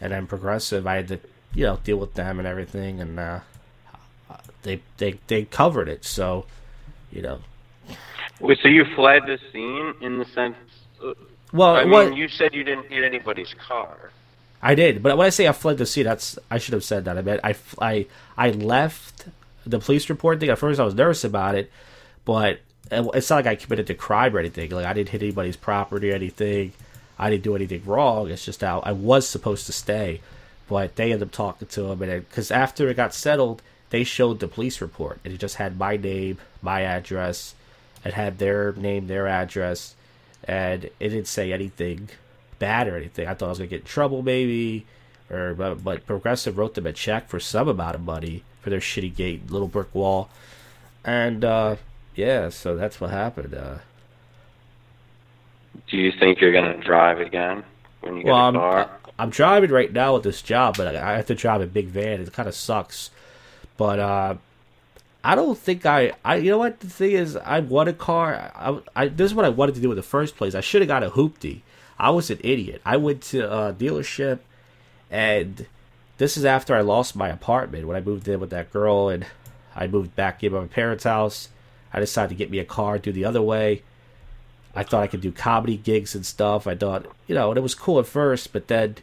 and 0.00 0.12
then 0.12 0.26
Progressive 0.26 0.86
I 0.86 0.96
had 0.96 1.08
to 1.08 1.20
you 1.54 1.64
know 1.64 1.78
deal 1.84 1.96
with 1.96 2.14
them 2.14 2.38
and 2.38 2.46
everything, 2.46 3.00
and 3.00 3.18
uh, 3.18 3.40
they 4.62 4.80
they 4.98 5.18
they 5.26 5.44
covered 5.44 5.88
it, 5.88 6.04
so 6.04 6.44
you 7.10 7.22
know. 7.22 7.40
Wait, 8.40 8.58
so 8.62 8.68
you 8.68 8.84
fled 8.94 9.22
the 9.26 9.38
scene 9.52 9.94
in 10.00 10.18
the 10.18 10.24
sense? 10.26 10.56
Well, 11.52 11.76
I 11.76 11.84
mean, 11.84 12.12
you 12.12 12.28
said 12.28 12.54
you 12.54 12.62
didn't 12.62 12.86
hit 12.88 13.02
anybody's 13.02 13.54
car. 13.54 14.10
I 14.60 14.74
did, 14.74 15.02
but 15.02 15.16
when 15.16 15.26
I 15.26 15.30
say 15.30 15.46
I 15.48 15.52
fled 15.52 15.78
the 15.78 15.86
scene, 15.86 16.04
that's 16.04 16.38
I 16.50 16.58
should 16.58 16.74
have 16.74 16.84
said 16.84 17.04
that. 17.04 17.16
I 17.16 17.22
meant 17.22 17.40
I 17.44 17.54
I 17.80 18.06
I 18.36 18.50
left 18.50 19.26
the 19.68 19.78
police 19.78 20.08
report 20.08 20.40
thing. 20.40 20.48
At 20.48 20.58
first, 20.58 20.80
I 20.80 20.84
was 20.84 20.94
nervous 20.94 21.24
about 21.24 21.54
it, 21.54 21.70
but 22.24 22.60
it's 22.90 23.30
not 23.30 23.36
like 23.36 23.46
I 23.46 23.54
committed 23.56 23.86
the 23.86 23.94
crime 23.94 24.34
or 24.34 24.38
anything. 24.38 24.70
Like 24.70 24.86
I 24.86 24.92
didn't 24.92 25.10
hit 25.10 25.22
anybody's 25.22 25.56
property 25.56 26.10
or 26.10 26.14
anything. 26.14 26.72
I 27.18 27.30
didn't 27.30 27.44
do 27.44 27.56
anything 27.56 27.84
wrong. 27.84 28.30
It's 28.30 28.44
just 28.44 28.60
how 28.60 28.80
I 28.80 28.92
was 28.92 29.28
supposed 29.28 29.66
to 29.66 29.72
stay, 29.72 30.20
but 30.68 30.96
they 30.96 31.12
ended 31.12 31.28
up 31.28 31.32
talking 31.32 31.68
to 31.68 31.86
him, 31.90 32.02
and 32.02 32.28
because 32.28 32.50
after 32.50 32.88
it 32.88 32.94
got 32.94 33.12
settled, 33.12 33.60
they 33.90 34.04
showed 34.04 34.38
the 34.38 34.48
police 34.48 34.80
report, 34.80 35.18
and 35.24 35.34
it 35.34 35.38
just 35.38 35.56
had 35.56 35.78
my 35.78 35.96
name, 35.96 36.38
my 36.62 36.82
address, 36.82 37.54
it 38.04 38.14
had 38.14 38.38
their 38.38 38.72
name, 38.74 39.06
their 39.06 39.26
address, 39.26 39.96
and 40.44 40.84
it 40.84 40.92
didn't 41.00 41.26
say 41.26 41.52
anything 41.52 42.08
bad 42.58 42.86
or 42.86 42.96
anything. 42.96 43.26
I 43.26 43.34
thought 43.34 43.46
I 43.46 43.50
was 43.50 43.58
gonna 43.58 43.68
get 43.68 43.80
in 43.80 43.86
trouble, 43.86 44.22
maybe, 44.22 44.86
or 45.30 45.54
but, 45.54 45.82
but 45.82 46.06
Progressive 46.06 46.56
wrote 46.56 46.74
them 46.74 46.86
a 46.86 46.92
check 46.92 47.28
for 47.28 47.40
some 47.40 47.68
amount 47.68 47.96
of 47.96 48.02
money 48.02 48.44
for 48.68 48.70
their 48.70 48.80
shitty 48.80 49.14
gate, 49.14 49.50
little 49.50 49.68
brick 49.68 49.94
wall, 49.94 50.28
and 51.04 51.44
uh, 51.44 51.76
yeah, 52.14 52.50
so 52.50 52.76
that's 52.76 53.00
what 53.00 53.10
happened. 53.10 53.54
Uh, 53.54 53.78
Do 55.88 55.96
you 55.96 56.12
think 56.12 56.40
you're 56.40 56.52
to 56.52 56.76
drive 56.78 57.20
again 57.20 57.64
when 58.00 58.16
you 58.16 58.24
get 58.24 58.30
well, 58.30 58.36
a 58.36 58.48
I'm, 58.48 58.54
car? 58.54 58.90
I'm 59.18 59.30
driving 59.30 59.70
right 59.70 59.92
now 59.92 60.14
with 60.14 60.22
this 60.22 60.42
job, 60.42 60.76
but 60.76 60.94
I 60.94 61.12
I 61.12 61.16
have 61.16 61.26
to 61.26 61.34
drive 61.34 61.62
a 61.62 61.66
big 61.66 61.86
van. 61.86 62.20
It 62.20 62.32
kind 62.32 62.48
of 62.48 62.54
sucks, 62.54 63.10
but 63.76 63.98
uh, 63.98 64.34
I 65.24 65.34
don't 65.34 65.58
think 65.58 65.86
I, 65.86 66.12
I. 66.24 66.36
You 66.36 66.50
know 66.50 66.58
what 66.58 66.80
the 66.80 66.90
thing 66.90 67.12
is? 67.12 67.36
I 67.36 67.60
want 67.60 67.88
a 67.88 67.94
car. 67.94 68.52
I, 68.54 68.78
I 68.94 69.08
this 69.08 69.30
is 69.30 69.34
what 69.34 69.46
I 69.46 69.48
wanted 69.48 69.76
to 69.76 69.80
do 69.80 69.90
in 69.90 69.96
the 69.96 70.02
first 70.02 70.36
place. 70.36 70.54
I 70.54 70.60
should 70.60 70.82
have 70.82 70.88
got 70.88 71.02
a 71.02 71.10
hoopty. 71.10 71.60
I 71.98 72.10
was 72.10 72.30
an 72.30 72.38
idiot. 72.44 72.82
I 72.84 72.98
went 72.98 73.22
to 73.22 73.50
a 73.50 73.72
dealership, 73.72 74.40
and 75.10 75.66
this 76.18 76.36
is 76.36 76.44
after 76.44 76.74
I 76.74 76.82
lost 76.82 77.16
my 77.16 77.28
apartment 77.28 77.86
when 77.86 77.96
I 77.96 78.00
moved 78.00 78.28
in 78.28 78.40
with 78.40 78.50
that 78.50 78.72
girl, 78.72 79.08
and 79.08 79.24
I 79.74 79.86
moved 79.86 80.14
back 80.14 80.44
in 80.44 80.52
my 80.52 80.66
parents' 80.66 81.04
house. 81.04 81.48
I 81.92 82.00
decided 82.00 82.30
to 82.30 82.34
get 82.34 82.50
me 82.50 82.58
a 82.58 82.64
car, 82.64 82.98
do 82.98 83.12
the 83.12 83.24
other 83.24 83.40
way. 83.40 83.82
I 84.74 84.82
thought 84.82 85.02
I 85.02 85.06
could 85.06 85.22
do 85.22 85.32
comedy 85.32 85.76
gigs 85.76 86.14
and 86.14 86.26
stuff. 86.26 86.66
I 86.66 86.74
thought, 86.74 87.06
you 87.26 87.34
know, 87.34 87.50
and 87.50 87.58
it 87.58 87.62
was 87.62 87.74
cool 87.74 87.98
at 87.98 88.06
first, 88.06 88.52
but 88.52 88.68
then, 88.68 88.96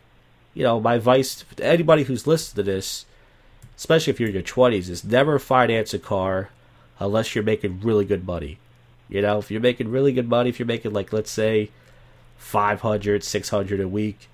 you 0.53 0.63
know, 0.63 0.79
my 0.79 0.95
advice 0.95 1.43
to 1.55 1.65
anybody 1.65 2.03
who's 2.03 2.27
listened 2.27 2.57
to 2.57 2.63
this, 2.63 3.05
especially 3.75 4.11
if 4.11 4.19
you're 4.19 4.29
in 4.29 4.35
your 4.35 4.43
20s, 4.43 4.89
is 4.89 5.03
never 5.03 5.39
finance 5.39 5.93
a 5.93 5.99
car 5.99 6.49
unless 6.99 7.33
you're 7.33 7.43
making 7.43 7.81
really 7.81 8.05
good 8.05 8.25
money. 8.25 8.59
You 9.09 9.21
know, 9.21 9.39
if 9.39 9.49
you're 9.49 9.61
making 9.61 9.89
really 9.89 10.13
good 10.13 10.29
money, 10.29 10.49
if 10.49 10.59
you're 10.59 10.65
making, 10.65 10.93
like, 10.93 11.11
let's 11.11 11.31
say, 11.31 11.71
500, 12.37 13.23
600 13.23 13.79
a 13.79 13.87
week, 13.87 14.29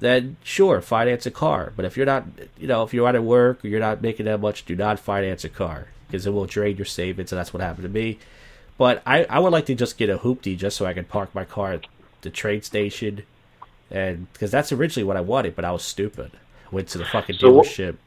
then 0.00 0.36
sure, 0.44 0.80
finance 0.82 1.26
a 1.26 1.32
car. 1.32 1.72
But 1.76 1.86
if 1.86 1.96
you're 1.96 2.06
not, 2.06 2.24
you 2.58 2.66
know, 2.68 2.82
if 2.84 2.94
you're 2.94 3.08
out 3.08 3.16
of 3.16 3.24
work 3.24 3.64
or 3.64 3.68
you're 3.68 3.80
not 3.80 4.02
making 4.02 4.26
that 4.26 4.40
much, 4.40 4.66
do 4.66 4.76
not 4.76 5.00
finance 5.00 5.44
a 5.44 5.50
car 5.50 5.88
because 6.08 6.26
it 6.26 6.32
will 6.32 6.46
drain 6.46 6.76
your 6.76 6.86
savings, 6.86 7.32
and 7.32 7.38
that's 7.38 7.54
what 7.54 7.62
happened 7.62 7.84
to 7.84 7.90
me. 7.90 8.18
But 8.78 9.02
I, 9.06 9.24
I 9.24 9.38
would 9.40 9.52
like 9.52 9.66
to 9.66 9.74
just 9.76 9.98
get 9.98 10.10
a 10.10 10.18
hoopty 10.18 10.58
just 10.58 10.76
so 10.76 10.86
I 10.86 10.94
can 10.94 11.06
park 11.06 11.34
my 11.34 11.44
car 11.46 11.74
at 11.74 11.86
the 12.22 12.30
train 12.30 12.62
station, 12.62 13.24
and 13.90 14.32
because 14.32 14.50
that's 14.50 14.72
originally 14.72 15.04
what 15.04 15.16
I 15.18 15.22
wanted, 15.22 15.56
but 15.56 15.64
I 15.66 15.72
was 15.72 15.84
stupid. 15.84 16.32
Went 16.72 16.88
to 16.90 16.98
the 16.98 17.06
fucking 17.06 17.38
So 17.40 17.48
dealership. 17.50 17.98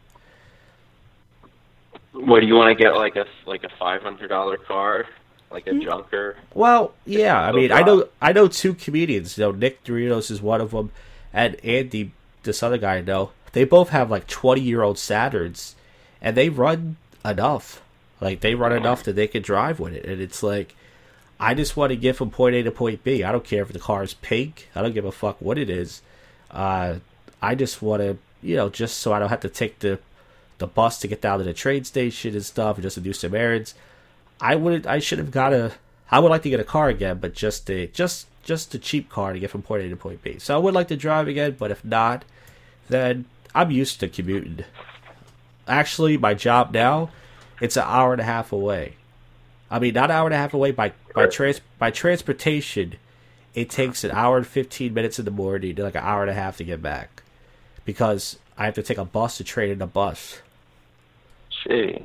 What 2.14 2.42
do 2.42 2.48
you 2.48 2.56
want 2.56 2.76
to 2.78 2.82
get? 2.84 2.96
Like 2.96 3.16
a 3.16 3.26
like 3.46 3.64
a 3.64 3.70
five 3.80 4.02
hundred 4.02 4.30
dollar 4.30 4.58
car, 4.58 5.06
like 5.52 5.68
Hmm. 5.70 5.76
a 5.82 5.86
junker? 5.86 6.38
Well, 6.54 6.94
yeah, 7.06 7.40
I 7.42 7.52
mean, 7.52 7.72
I 7.72 7.82
know 7.84 8.10
I 8.22 8.34
know 8.34 8.48
two 8.48 8.74
comedians. 8.74 9.38
You 9.38 9.46
know, 9.46 9.52
Nick 9.52 9.84
Doritos 9.84 10.32
is 10.32 10.42
one 10.42 10.62
of 10.62 10.72
them, 10.72 10.92
and 11.34 11.56
Andy, 11.66 12.12
this 12.44 12.62
other 12.64 12.78
guy 12.78 12.98
I 12.98 13.02
know. 13.02 13.32
They 13.54 13.64
both 13.66 13.90
have 13.90 14.12
like 14.12 14.28
twenty 14.28 14.62
year 14.62 14.82
old 14.82 14.98
Saturns, 14.98 15.74
and 16.22 16.38
they 16.38 16.50
run 16.50 16.98
enough. 17.26 17.82
Like 18.22 18.40
they 18.40 18.56
run 18.56 18.72
enough 18.72 19.04
that 19.04 19.16
they 19.16 19.28
can 19.28 19.42
drive 19.42 19.80
with 19.80 19.94
it, 19.94 20.06
and 20.06 20.22
it's 20.22 20.44
like, 20.44 20.76
I 21.40 21.54
just 21.54 21.76
want 21.76 21.90
to 21.90 21.96
get 21.96 22.16
from 22.16 22.30
point 22.30 22.56
A 22.56 22.64
to 22.64 22.72
point 22.72 23.04
B. 23.04 23.24
I 23.24 23.32
don't 23.32 23.44
care 23.44 23.64
if 23.64 23.74
the 23.74 23.80
car 23.80 24.04
is 24.04 24.14
pink. 24.14 24.70
I 24.76 24.82
don't 24.82 24.94
give 24.94 25.06
a 25.06 25.12
fuck 25.12 25.42
what 25.42 25.58
it 25.58 25.70
is. 25.70 26.02
Uh, 26.50 26.96
I 27.42 27.56
just 27.56 27.82
want 27.82 28.02
to, 28.02 28.18
you 28.42 28.56
know, 28.56 28.70
just 28.70 29.00
so 29.00 29.12
I 29.12 29.20
don't 29.20 29.30
have 29.30 29.42
to 29.42 29.50
take 29.50 29.80
the 29.80 30.00
the 30.60 30.68
bus 30.68 31.00
to 31.00 31.08
get 31.08 31.22
down 31.22 31.40
to 31.40 31.44
the 31.44 31.54
train 31.54 31.84
station 31.84 32.34
and 32.34 32.46
stuff, 32.46 32.78
and 32.78 32.84
just 32.84 32.96
to 32.96 33.02
do 33.02 33.14
some 33.14 33.36
errands. 33.36 33.74
I 34.40 34.56
would 34.56 34.88
I 34.88 35.00
should 35.00 35.20
have 35.20 35.32
got 35.32 35.54
a 35.54 35.74
I 36.10 36.20
would 36.20 36.30
like 36.30 36.44
to 36.44 36.50
get 36.50 36.60
a 36.60 36.64
car 36.66 36.90
again, 36.90 37.18
but 37.20 37.34
just 37.34 37.70
a 37.70 37.88
just 37.88 38.28
just 38.44 38.76
a 38.76 38.80
cheap 38.80 39.10
car 39.10 39.34
to 39.34 39.40
get 39.40 39.50
from 39.50 39.62
point 39.62 39.84
A 39.84 39.90
to 39.90 39.96
point 39.96 40.22
B. 40.22 40.38
So 40.40 40.56
I 40.56 40.58
would 40.58 40.74
like 40.74 40.90
to 40.90 40.98
drive 40.98 41.28
again, 41.28 41.56
but 41.58 41.72
if 41.72 41.84
not, 41.84 42.26
then 42.90 43.26
I'm 43.56 43.72
used 43.72 44.00
to 44.02 44.08
commuting. 44.08 44.66
Actually, 45.68 46.18
my 46.18 46.34
job 46.34 46.74
now, 46.74 47.10
it's 47.62 47.78
an 47.78 47.84
hour 47.86 48.12
and 48.12 48.22
a 48.22 48.26
half 48.26 48.52
away. 48.52 48.96
I 49.72 49.80
mean, 49.80 49.94
not 49.94 50.12
an 50.12 50.18
hour 50.18 50.28
and 50.28 50.34
a 50.34 50.38
half 50.38 50.54
away 50.54 50.72
by 50.72 50.92
by 51.16 51.28
trans 51.28 51.62
by 51.80 51.90
transportation. 51.90 52.96
It 53.56 53.70
takes 53.70 54.04
an 54.04 54.12
hour 54.12 54.38
and 54.38 54.46
fifteen 54.46 54.94
minutes 54.94 55.20
in 55.20 55.26
the 55.26 55.32
morning, 55.32 55.76
to 55.76 55.84
like 55.84 55.96
an 55.96 56.04
hour 56.04 56.22
and 56.22 56.30
a 56.30 56.34
half 56.34 56.58
to 56.58 56.64
get 56.64 56.82
back, 56.82 57.24
because 57.86 58.38
I 58.58 58.66
have 58.66 58.74
to 58.76 58.84
take 58.84 58.98
a 58.98 59.06
bus 59.06 59.38
to 59.38 59.44
trade 59.44 59.72
in 59.72 59.82
a 59.82 59.88
bus. 59.88 60.42
See. 61.64 62.04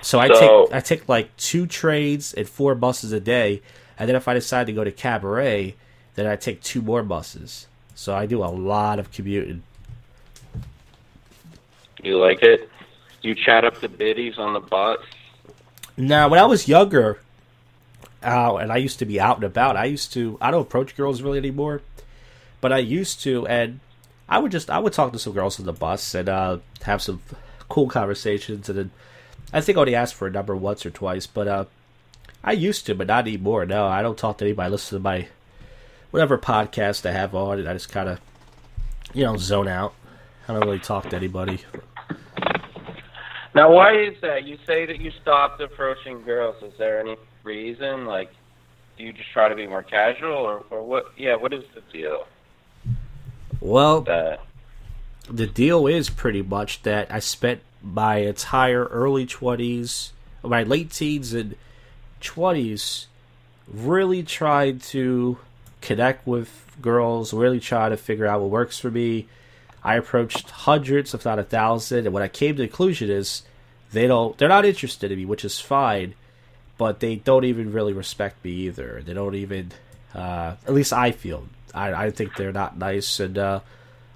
So 0.00 0.18
I 0.18 0.28
So- 0.28 0.66
take 0.66 0.74
I 0.74 0.80
take 0.80 1.08
like 1.08 1.36
two 1.36 1.66
trades 1.66 2.32
and 2.32 2.48
four 2.48 2.74
buses 2.74 3.12
a 3.12 3.20
day, 3.20 3.60
and 3.98 4.08
then 4.08 4.16
if 4.16 4.28
I 4.28 4.34
decide 4.34 4.66
to 4.66 4.72
go 4.72 4.84
to 4.84 4.92
cabaret, 4.92 5.74
then 6.14 6.26
I 6.26 6.36
take 6.36 6.62
two 6.62 6.82
more 6.82 7.02
buses. 7.02 7.66
So 7.94 8.14
I 8.14 8.26
do 8.26 8.42
a 8.42 8.46
lot 8.46 8.98
of 8.98 9.10
commuting. 9.10 9.62
You 12.02 12.18
like 12.18 12.42
it? 12.42 12.68
You 13.22 13.34
chat 13.34 13.64
up 13.64 13.80
the 13.80 13.88
biddies 13.88 14.38
on 14.38 14.52
the 14.52 14.60
bus? 14.60 14.98
Now, 15.96 16.28
when 16.28 16.38
I 16.38 16.44
was 16.44 16.68
younger, 16.68 17.20
uh, 18.22 18.56
and 18.56 18.70
I 18.70 18.76
used 18.76 18.98
to 18.98 19.06
be 19.06 19.18
out 19.18 19.36
and 19.36 19.44
about, 19.44 19.76
I 19.76 19.86
used 19.86 20.12
to 20.12 20.36
I 20.40 20.50
don't 20.50 20.62
approach 20.62 20.96
girls 20.96 21.22
really 21.22 21.38
anymore, 21.38 21.80
but 22.60 22.72
I 22.72 22.78
used 22.78 23.22
to, 23.22 23.46
and 23.46 23.80
I 24.28 24.38
would 24.38 24.52
just 24.52 24.68
I 24.68 24.78
would 24.78 24.92
talk 24.92 25.12
to 25.12 25.18
some 25.18 25.32
girls 25.32 25.58
on 25.58 25.66
the 25.66 25.72
bus 25.72 26.14
and 26.14 26.28
uh, 26.28 26.58
have 26.82 27.00
some 27.00 27.22
cool 27.68 27.88
conversations, 27.88 28.68
and 28.68 28.78
then 28.78 28.90
I 29.52 29.60
think 29.60 29.78
I 29.78 29.80
only 29.80 29.94
asked 29.94 30.14
for 30.14 30.26
a 30.26 30.30
number 30.30 30.54
once 30.54 30.84
or 30.84 30.90
twice, 30.90 31.26
but 31.26 31.48
uh, 31.48 31.64
I 32.46 32.52
used 32.52 32.86
to, 32.86 32.94
but 32.94 33.08
not 33.08 33.26
anymore. 33.26 33.66
No, 33.66 33.86
I 33.86 34.02
don't 34.02 34.16
talk 34.16 34.38
to 34.38 34.44
anybody. 34.44 34.66
I 34.66 34.70
listen 34.70 34.96
to 34.98 35.02
my 35.02 35.26
whatever 36.12 36.38
podcast 36.38 37.04
I 37.04 37.12
have 37.12 37.34
on, 37.34 37.58
and 37.58 37.68
I 37.68 37.72
just 37.72 37.90
kind 37.90 38.08
of 38.08 38.20
you 39.12 39.24
know 39.24 39.36
zone 39.36 39.68
out. 39.68 39.94
I 40.48 40.52
don't 40.52 40.64
really 40.64 40.78
talk 40.78 41.10
to 41.10 41.16
anybody. 41.16 41.60
Now, 43.54 43.72
why 43.72 43.98
is 43.98 44.14
that? 44.20 44.44
You 44.44 44.58
say 44.66 44.86
that 44.86 45.00
you 45.00 45.10
stopped 45.22 45.60
approaching 45.60 46.22
girls. 46.22 46.62
Is 46.62 46.72
there 46.78 47.00
any 47.00 47.16
reason? 47.42 48.04
Like, 48.04 48.30
do 48.96 49.04
you 49.04 49.12
just 49.12 49.30
try 49.32 49.48
to 49.48 49.56
be 49.56 49.66
more 49.66 49.82
casual, 49.82 50.32
or, 50.32 50.62
or 50.70 50.82
what? 50.84 51.12
Yeah, 51.16 51.34
what 51.36 51.52
is 51.52 51.64
the 51.74 51.80
deal? 51.92 52.26
Well, 53.60 54.02
That 54.02 54.40
the 55.28 55.46
deal 55.46 55.86
is 55.86 56.10
pretty 56.10 56.42
much 56.42 56.82
that 56.82 57.10
I 57.10 57.18
spent 57.18 57.60
my 57.82 58.18
entire 58.18 58.84
early 58.84 59.26
20s, 59.26 60.10
my 60.42 60.62
late 60.62 60.92
teens 60.92 61.32
and 61.32 61.56
20s 62.20 63.06
really 63.66 64.22
tried 64.22 64.82
to 64.82 65.38
connect 65.80 66.26
with 66.26 66.50
girls, 66.80 67.32
really 67.32 67.60
try 67.60 67.88
to 67.88 67.96
figure 67.96 68.26
out 68.26 68.40
what 68.40 68.50
works 68.50 68.78
for 68.78 68.90
me. 68.90 69.26
I 69.82 69.96
approached 69.96 70.50
hundreds, 70.50 71.14
if 71.14 71.24
not 71.24 71.38
a 71.38 71.44
thousand, 71.44 72.06
and 72.06 72.12
what 72.12 72.22
I 72.22 72.28
came 72.28 72.56
to 72.56 72.62
the 72.62 72.68
conclusion 72.68 73.10
is 73.10 73.42
they 73.92 74.06
don't 74.06 74.36
they're 74.36 74.48
not 74.48 74.64
interested 74.64 75.12
in 75.12 75.18
me, 75.18 75.24
which 75.24 75.44
is 75.44 75.60
fine, 75.60 76.14
but 76.76 77.00
they 77.00 77.16
don't 77.16 77.44
even 77.44 77.72
really 77.72 77.92
respect 77.92 78.44
me 78.44 78.50
either. 78.50 79.02
They 79.04 79.14
don't 79.14 79.36
even 79.36 79.72
uh, 80.14 80.56
at 80.66 80.74
least 80.74 80.92
I 80.92 81.12
feel. 81.12 81.46
I, 81.72 82.06
I 82.06 82.10
think 82.10 82.34
they're 82.34 82.52
not 82.52 82.76
nice 82.76 83.20
and 83.20 83.38
uh, 83.38 83.60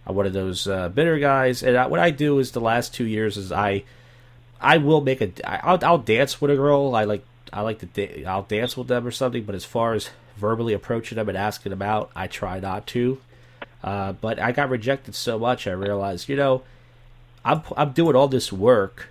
I'm 0.06 0.16
one 0.16 0.26
of 0.26 0.32
those 0.32 0.66
uh, 0.66 0.88
bitter 0.88 1.18
guys. 1.18 1.62
And 1.62 1.76
I, 1.76 1.86
what 1.86 2.00
I 2.00 2.10
do 2.10 2.38
is 2.38 2.50
the 2.52 2.60
last 2.60 2.94
two 2.94 3.04
years 3.04 3.36
is 3.36 3.52
I, 3.52 3.84
I 4.60 4.78
will 4.78 5.00
make 5.00 5.20
a. 5.20 5.30
I'll, 5.48 5.78
I'll 5.82 5.98
dance 5.98 6.40
with 6.40 6.50
a 6.50 6.56
girl. 6.56 6.94
I 6.94 7.04
like. 7.04 7.24
I 7.52 7.62
like 7.62 7.78
to. 7.80 7.86
Da- 7.86 8.24
I'll 8.24 8.42
dance 8.42 8.76
with 8.76 8.88
them 8.88 9.06
or 9.06 9.10
something. 9.10 9.44
But 9.44 9.54
as 9.54 9.64
far 9.64 9.94
as 9.94 10.10
verbally 10.36 10.72
approaching 10.72 11.16
them 11.16 11.28
and 11.28 11.38
asking 11.38 11.70
them 11.70 11.82
out, 11.82 12.10
I 12.14 12.26
try 12.26 12.60
not 12.60 12.86
to. 12.88 13.20
Uh, 13.82 14.12
but 14.12 14.38
I 14.38 14.52
got 14.52 14.68
rejected 14.68 15.14
so 15.14 15.38
much, 15.38 15.66
I 15.66 15.72
realized, 15.72 16.28
you 16.28 16.36
know, 16.36 16.62
I'm 17.44 17.62
I'm 17.76 17.92
doing 17.92 18.14
all 18.14 18.28
this 18.28 18.52
work. 18.52 19.08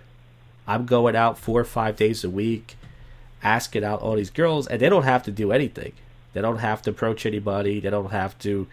I'm 0.66 0.86
going 0.86 1.16
out 1.16 1.38
four 1.38 1.60
or 1.60 1.64
five 1.64 1.96
days 1.96 2.22
a 2.22 2.30
week, 2.30 2.76
asking 3.42 3.82
out 3.82 4.00
all 4.00 4.14
these 4.14 4.30
girls, 4.30 4.68
and 4.68 4.80
they 4.80 4.88
don't 4.88 5.02
have 5.02 5.24
to 5.24 5.32
do 5.32 5.50
anything. 5.50 5.92
They 6.32 6.40
don't 6.40 6.58
have 6.58 6.82
to 6.82 6.90
approach 6.90 7.26
anybody. 7.26 7.80
They 7.80 7.90
don't 7.90 8.12
have 8.12 8.38
to 8.40 8.68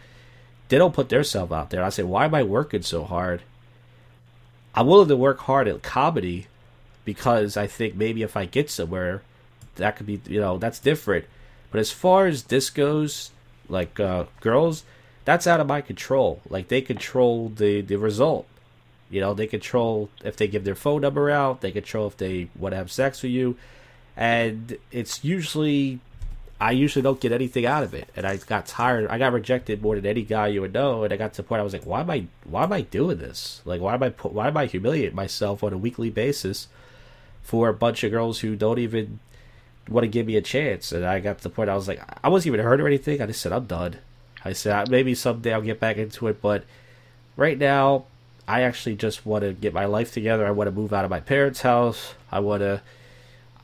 they 0.70 0.78
don't 0.78 0.93
put 0.93 1.09
themselves 1.09 1.51
out 1.51 1.70
there. 1.70 1.84
I 1.84 1.89
say, 1.89 2.03
why 2.03 2.26
am 2.26 2.36
I 2.36 2.43
working 2.43 2.82
so 2.82 3.03
hard? 3.03 3.41
I'm 4.76 4.86
willing 4.86 5.07
to 5.07 5.18
work 5.18 5.39
hard 5.39 5.68
at 5.68 5.82
comedy 5.82 6.47
because 7.05 7.57
I 7.57 7.68
think 7.68 7.95
maybe 7.95 8.22
if 8.22 8.36
I 8.36 8.45
get 8.45 8.70
somewhere, 8.70 9.24
that 9.78 9.96
could 9.96 10.06
be, 10.06 10.22
you 10.28 10.40
know, 10.40 10.58
that's 10.58 10.80
different. 10.80 11.26
But 11.72 11.80
as 11.80 11.92
far 11.92 12.28
as 12.28 12.44
this 12.44 12.70
goes, 12.70 13.32
like 13.70 14.00
uh, 14.00 14.26
girls, 14.42 14.84
that's 15.26 15.48
out 15.48 15.60
of 15.60 15.68
my 15.68 15.82
control. 15.82 16.42
Like 16.50 16.68
they 16.68 16.82
control 16.82 17.50
the 17.50 17.82
the 17.82 17.98
result. 17.98 18.48
You 19.10 19.22
know, 19.22 19.34
they 19.34 19.48
control 19.48 20.10
if 20.24 20.36
they 20.36 20.48
give 20.48 20.64
their 20.66 20.76
phone 20.76 21.02
number 21.02 21.30
out. 21.30 21.62
They 21.62 21.72
control 21.72 22.08
if 22.08 22.18
they 22.18 22.50
want 22.58 22.74
to 22.74 22.78
have 22.78 22.92
sex 22.92 23.24
with 23.24 23.32
you, 23.32 23.58
and 24.16 24.78
it's 24.92 25.24
usually 25.24 26.00
I 26.60 26.72
usually 26.72 27.04
don't 27.04 27.20
get 27.20 27.32
anything 27.32 27.66
out 27.66 27.84
of 27.84 27.94
it, 27.94 28.10
and 28.16 28.26
I 28.26 28.38
got 28.38 28.66
tired. 28.66 29.08
I 29.10 29.20
got 29.20 29.32
rejected 29.32 29.82
more 29.82 29.96
than 29.96 30.08
any 30.08 30.24
guy 30.24 30.48
you 30.48 30.62
would 30.62 30.74
know, 30.74 31.04
and 31.04 31.14
I 31.14 31.18
got 31.18 31.34
to 31.34 31.38
the 31.38 31.48
point 31.48 31.60
I 31.60 31.64
was 31.64 31.74
like, 31.74 31.86
why 31.86 32.02
am 32.02 32.10
I, 32.10 32.26
why 32.46 32.64
am 32.64 32.74
I 32.74 32.82
doing 32.82 33.20
this? 33.20 33.62
Like, 33.64 33.80
why 33.80 33.94
am 33.94 34.02
I, 34.02 34.10
why 34.10 34.48
am 34.48 34.58
I 34.58 34.66
humiliating 34.66 35.16
myself 35.16 35.64
on 35.64 35.72
a 35.72 35.78
weekly 35.78 36.10
basis 36.10 36.68
for 37.44 37.70
a 37.70 37.74
bunch 37.74 38.04
of 38.04 38.12
girls 38.12 38.40
who 38.40 38.56
don't 38.56 38.80
even 38.80 39.20
want 39.90 40.04
to 40.04 40.10
give 40.10 40.26
me 40.26 40.36
a 40.36 40.42
chance? 40.42 40.92
And 40.92 41.06
I 41.06 41.20
got 41.20 41.38
to 41.38 41.44
the 41.44 41.50
point 41.50 41.70
I 41.70 41.76
was 41.76 41.88
like, 41.88 42.02
I 42.24 42.30
wasn't 42.30 42.54
even 42.54 42.66
hurt 42.66 42.82
or 42.82 42.88
anything. 42.88 43.22
I 43.22 43.26
just 43.26 43.42
said 43.42 43.52
I'm 43.52 43.66
done. 43.66 43.98
I 44.44 44.54
said 44.54 44.90
maybe 44.90 45.16
someday 45.16 45.54
I'll 45.54 45.62
get 45.62 45.80
back 45.80 45.98
into 45.98 46.28
it, 46.28 46.42
but 46.42 46.64
right 47.36 47.58
now 47.58 48.06
I 48.48 48.62
actually 48.62 48.96
just 48.96 49.26
want 49.26 49.44
to 49.44 49.54
get 49.54 49.74
my 49.74 49.86
life 49.86 50.14
together. 50.14 50.46
I 50.46 50.52
want 50.52 50.68
to 50.68 50.72
move 50.72 50.94
out 50.94 51.04
of 51.04 51.12
my 51.12 51.20
parents' 51.20 51.62
house. 51.62 52.14
I 52.32 52.40
want 52.40 52.62
to. 52.62 52.82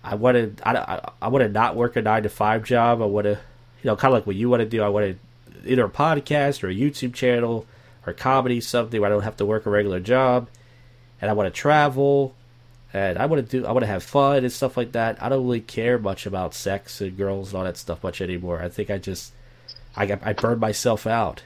I 0.05 0.15
want 0.15 0.57
to 0.57 0.67
I, 0.67 1.11
I, 1.21 1.27
want 1.29 1.43
to 1.43 1.49
not 1.49 1.77
work 1.77 1.95
a 1.95 2.01
nine 2.01 2.23
to 2.23 2.29
five 2.29 2.65
job. 2.65 3.01
I 3.01 3.05
want 3.05 3.23
to, 3.23 3.31
you 3.31 3.85
know, 3.85 3.95
kind 3.95 4.13
of 4.13 4.19
like 4.19 4.27
what 4.27 4.35
you 4.35 4.49
want 4.49 4.59
to 4.59 4.67
do. 4.67 4.83
I 4.83 4.89
want 4.89 5.05
to 5.05 5.71
either 5.71 5.85
a 5.85 5.89
podcast 5.89 6.61
or 6.61 6.67
a 6.67 6.75
YouTube 6.75 7.13
channel 7.13 7.65
or 8.05 8.11
comedy, 8.11 8.59
something 8.59 8.99
where 8.99 9.09
I 9.09 9.13
don't 9.13 9.23
have 9.23 9.37
to 9.37 9.45
work 9.45 9.65
a 9.65 9.69
regular 9.69 10.01
job, 10.01 10.49
and 11.21 11.29
I 11.31 11.33
want 11.33 11.53
to 11.53 11.57
travel, 11.57 12.35
and 12.93 13.17
I 13.17 13.25
want 13.25 13.49
to 13.49 13.61
do 13.61 13.65
I 13.65 13.71
want 13.71 13.83
to 13.83 13.87
have 13.87 14.03
fun 14.03 14.37
and 14.37 14.51
stuff 14.51 14.77
like 14.77 14.91
that. 14.91 15.21
I 15.21 15.29
don't 15.29 15.43
really 15.43 15.61
care 15.61 15.97
much 15.97 16.25
about 16.25 16.53
sex 16.53 17.01
and 17.01 17.17
girls 17.17 17.49
and 17.49 17.57
all 17.57 17.63
that 17.63 17.77
stuff 17.77 18.03
much 18.03 18.21
anymore. 18.21 18.61
I 18.61 18.69
think 18.69 18.91
I 18.91 18.99
just 18.99 19.33
I 19.95 20.05
got 20.05 20.19
I 20.23 20.33
burned 20.33 20.61
myself 20.61 21.07
out. 21.07 21.41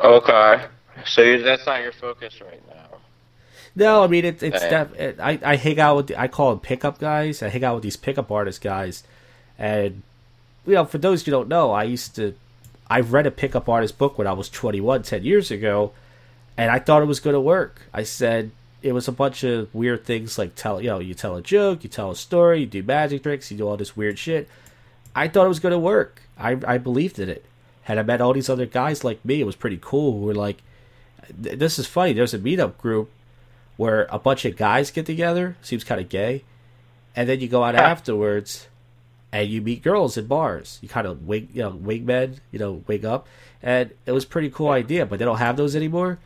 okay. 0.00 0.66
So 1.06 1.22
you, 1.22 1.42
that's 1.42 1.64
not 1.66 1.82
your 1.82 1.92
focus 1.92 2.40
right 2.42 2.62
now. 2.68 2.98
No, 3.74 4.04
I 4.04 4.06
mean 4.06 4.26
it, 4.26 4.42
it's 4.42 4.60
def- 4.60 4.94
it, 4.94 5.18
I 5.18 5.38
I 5.42 5.56
hang 5.56 5.80
out 5.80 5.96
with 5.96 6.06
the, 6.08 6.20
I 6.20 6.28
call 6.28 6.50
them 6.50 6.60
pickup 6.60 6.98
guys. 6.98 7.42
I 7.42 7.48
hang 7.48 7.64
out 7.64 7.76
with 7.76 7.82
these 7.82 7.96
pickup 7.96 8.30
artist 8.30 8.60
guys, 8.60 9.04
and 9.58 10.02
you 10.66 10.74
know, 10.74 10.84
for 10.84 10.98
those 10.98 11.24
who 11.24 11.30
don't 11.30 11.48
know, 11.48 11.70
I 11.70 11.84
used 11.84 12.14
to 12.16 12.34
I 12.90 13.00
read 13.00 13.26
a 13.26 13.30
pickup 13.30 13.70
artist 13.70 13.96
book 13.96 14.18
when 14.18 14.26
I 14.26 14.34
was 14.34 14.50
21, 14.50 15.02
10 15.02 15.24
years 15.24 15.50
ago, 15.50 15.92
and 16.58 16.70
I 16.70 16.78
thought 16.78 17.00
it 17.00 17.06
was 17.06 17.20
going 17.20 17.32
to 17.32 17.40
work. 17.40 17.80
I 17.94 18.02
said 18.02 18.50
it 18.82 18.92
was 18.92 19.08
a 19.08 19.12
bunch 19.12 19.44
of 19.44 19.74
weird 19.74 20.04
things 20.04 20.38
like 20.38 20.54
tell 20.54 20.80
you 20.80 20.88
know 20.88 20.98
you 20.98 21.14
tell 21.14 21.36
a 21.36 21.42
joke, 21.42 21.84
you 21.84 21.90
tell 21.90 22.10
a 22.10 22.16
story, 22.16 22.60
you 22.60 22.66
do 22.66 22.82
magic 22.82 23.22
tricks, 23.22 23.50
you 23.50 23.56
do 23.56 23.68
all 23.68 23.76
this 23.76 23.96
weird 23.96 24.18
shit. 24.18 24.48
I 25.14 25.28
thought 25.28 25.46
it 25.46 25.48
was 25.48 25.60
going 25.60 25.72
to 25.72 25.78
work. 25.78 26.22
I 26.38 26.58
I 26.66 26.78
believed 26.78 27.18
in 27.18 27.28
it. 27.28 27.44
Had 27.82 27.98
I 27.98 28.02
met 28.02 28.20
all 28.20 28.32
these 28.32 28.48
other 28.48 28.66
guys 28.66 29.02
like 29.02 29.24
me, 29.24 29.40
it 29.40 29.46
was 29.46 29.56
pretty 29.56 29.78
cool. 29.80 30.12
Who 30.12 30.26
were 30.26 30.34
like, 30.34 30.62
this 31.30 31.78
is 31.78 31.86
funny. 31.86 32.12
There's 32.12 32.34
a 32.34 32.38
meetup 32.38 32.78
group 32.78 33.10
where 33.76 34.06
a 34.10 34.18
bunch 34.18 34.44
of 34.44 34.56
guys 34.56 34.90
get 34.90 35.06
together, 35.06 35.56
seems 35.62 35.84
kind 35.84 36.00
of 36.00 36.08
gay, 36.08 36.44
and 37.16 37.28
then 37.28 37.40
you 37.40 37.48
go 37.48 37.64
out 37.64 37.74
afterwards 37.74 38.68
and 39.32 39.48
you 39.48 39.60
meet 39.62 39.82
girls 39.82 40.16
in 40.16 40.26
bars. 40.26 40.78
You 40.82 40.88
kind 40.88 41.06
of 41.06 41.26
wake, 41.26 41.48
you 41.54 41.62
know, 41.62 41.72
wingmen, 41.72 42.38
you 42.50 42.58
know, 42.58 42.84
wake 42.86 43.04
up, 43.04 43.26
and 43.62 43.90
it 44.06 44.12
was 44.12 44.24
a 44.24 44.28
pretty 44.28 44.50
cool 44.50 44.68
idea. 44.68 45.06
But 45.06 45.18
they 45.18 45.24
don't 45.24 45.38
have 45.38 45.56
those 45.56 45.74
anymore, 45.74 46.18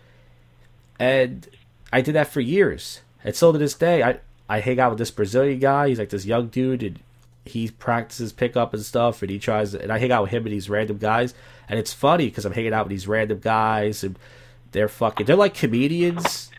and 0.98 1.48
I 1.92 2.00
did 2.00 2.14
that 2.14 2.28
for 2.28 2.40
years. 2.40 3.00
And 3.24 3.34
still 3.34 3.52
to 3.52 3.58
this 3.58 3.74
day, 3.74 4.02
I 4.02 4.18
I 4.48 4.60
hang 4.60 4.78
out 4.78 4.90
with 4.90 4.98
this 4.98 5.10
Brazilian 5.10 5.58
guy. 5.58 5.88
He's 5.88 5.98
like 5.98 6.10
this 6.10 6.24
young 6.26 6.48
dude, 6.48 6.82
and 6.82 7.00
he 7.44 7.70
practices 7.70 8.32
pickup 8.32 8.72
and 8.74 8.82
stuff, 8.84 9.22
and 9.22 9.30
he 9.30 9.38
tries. 9.38 9.74
And 9.74 9.90
I 9.92 9.98
hang 9.98 10.12
out 10.12 10.22
with 10.22 10.30
him 10.30 10.44
and 10.44 10.52
these 10.52 10.70
random 10.70 10.98
guys, 10.98 11.34
and 11.68 11.78
it's 11.78 11.92
funny 11.92 12.26
because 12.26 12.44
I'm 12.44 12.52
hanging 12.52 12.72
out 12.72 12.84
with 12.86 12.90
these 12.90 13.08
random 13.08 13.40
guys, 13.40 14.04
and 14.04 14.18
they're 14.72 14.88
fucking. 14.88 15.26
They're 15.26 15.36
like 15.36 15.54
comedians. 15.54 16.50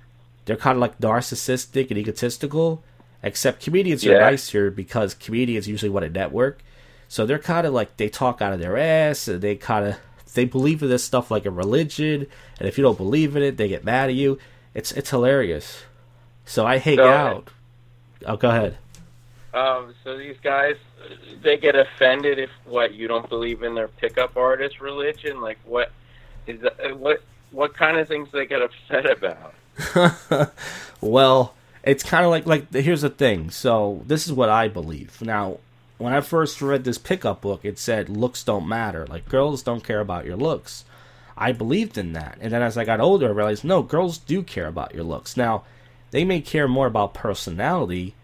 They're 0.46 0.56
kind 0.58 0.76
of 0.78 0.82
like 0.82 1.00
narcissistic 1.00 1.90
and 1.90 1.98
egotistical. 1.98 2.84
Except 3.24 3.62
comedians 3.64 4.06
are 4.06 4.12
Yeah. 4.14 4.20
nicer 4.20 4.70
because 4.70 5.14
comedians 5.14 5.68
usually 5.68 5.90
want 5.90 6.06
to 6.06 6.12
network. 6.12 6.62
So 7.10 7.26
they're 7.26 7.40
kind 7.40 7.66
of 7.66 7.74
like 7.74 7.98
they 7.98 8.10
talk 8.10 8.42
out 8.42 8.54
of 8.54 8.60
their 8.60 8.78
ass, 8.78 9.28
and 9.28 9.42
they 9.42 9.56
kind 9.56 9.86
of 9.88 9.96
they 10.34 10.46
believe 10.46 10.84
in 10.84 10.90
this 10.90 11.04
stuff 11.04 11.32
like 11.32 11.46
a 11.46 11.52
religion. 11.52 12.28
And 12.60 12.68
if 12.68 12.78
you 12.78 12.84
don't 12.84 12.98
believe 12.98 13.36
in 13.36 13.44
it, 13.44 13.58
they 13.58 13.68
get 13.70 13.84
mad 13.84 14.10
at 14.10 14.16
you. 14.16 14.38
It's 14.78 14.92
it's 14.92 15.10
hilarious. 15.10 15.82
So 16.46 16.66
I 16.66 16.78
hang 16.78 16.98
So- 16.98 17.10
out. 17.10 17.50
Oh, 18.26 18.38
go 18.38 18.50
ahead. 18.50 18.78
Um, 19.54 19.96
so 20.04 20.18
these 20.18 20.36
guys, 20.44 20.76
they 21.42 21.58
get 21.58 21.76
offended 21.76 22.38
if 22.38 22.52
what 22.66 22.94
you 22.94 23.08
don't 23.08 23.28
believe 23.28 23.64
in 23.64 23.74
their 23.74 23.88
pickup 23.88 24.38
artist 24.38 24.80
religion. 24.80 25.42
Like 25.42 25.58
what 25.66 25.92
is 26.46 26.62
that, 26.62 26.98
what 27.00 27.24
what 27.52 27.74
kind 27.74 27.98
of 27.98 28.08
things 28.08 28.30
they 28.32 28.46
get 28.46 28.62
upset 28.62 29.10
about? 29.10 29.56
well, 31.02 31.56
it's 31.84 32.04
kind 32.04 32.24
of 32.26 32.30
like 32.30 32.46
like 32.46 32.72
here's 32.72 33.02
the 33.02 33.10
thing. 33.10 33.50
So 33.50 34.04
this 34.06 34.28
is 34.28 34.34
what 34.34 34.50
I 34.50 34.68
believe. 34.68 35.22
Now, 35.24 35.58
when 35.98 36.14
I 36.14 36.22
first 36.22 36.62
read 36.62 36.84
this 36.84 37.00
pickup 37.00 37.42
book, 37.42 37.62
it 37.64 37.80
said 37.80 38.10
looks 38.10 38.44
don't 38.44 38.68
matter. 38.68 39.08
Like 39.08 39.28
girls 39.28 39.64
don't 39.64 39.84
care 39.84 40.02
about 40.02 40.26
your 40.26 40.38
looks. 40.38 40.86
I 41.38 41.52
believed 41.52 41.98
in 41.98 42.14
that. 42.14 42.38
And 42.42 42.52
then 42.52 42.62
as 42.62 42.78
I 42.78 42.86
got 42.86 43.00
older, 43.00 43.28
I 43.28 43.32
realized 43.32 43.64
no, 43.64 43.82
girls 43.82 44.18
do 44.18 44.44
care 44.44 44.68
about 44.68 44.94
your 44.94 45.04
looks. 45.04 45.38
Now, 45.38 45.64
they 46.12 46.24
may 46.24 46.42
care 46.42 46.68
more 46.68 46.88
about 46.88 47.14
personality 47.14 48.16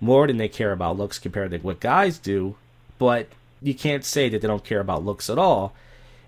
more 0.00 0.26
than 0.26 0.36
they 0.36 0.48
care 0.48 0.72
about 0.72 0.98
looks 0.98 1.18
compared 1.18 1.52
to 1.52 1.58
what 1.58 1.78
guys 1.78 2.18
do, 2.18 2.56
but 2.98 3.28
you 3.62 3.72
can't 3.72 4.04
say 4.04 4.28
that 4.28 4.40
they 4.40 4.48
don't 4.48 4.64
care 4.64 4.80
about 4.80 5.04
looks 5.04 5.30
at 5.30 5.38
all. 5.38 5.74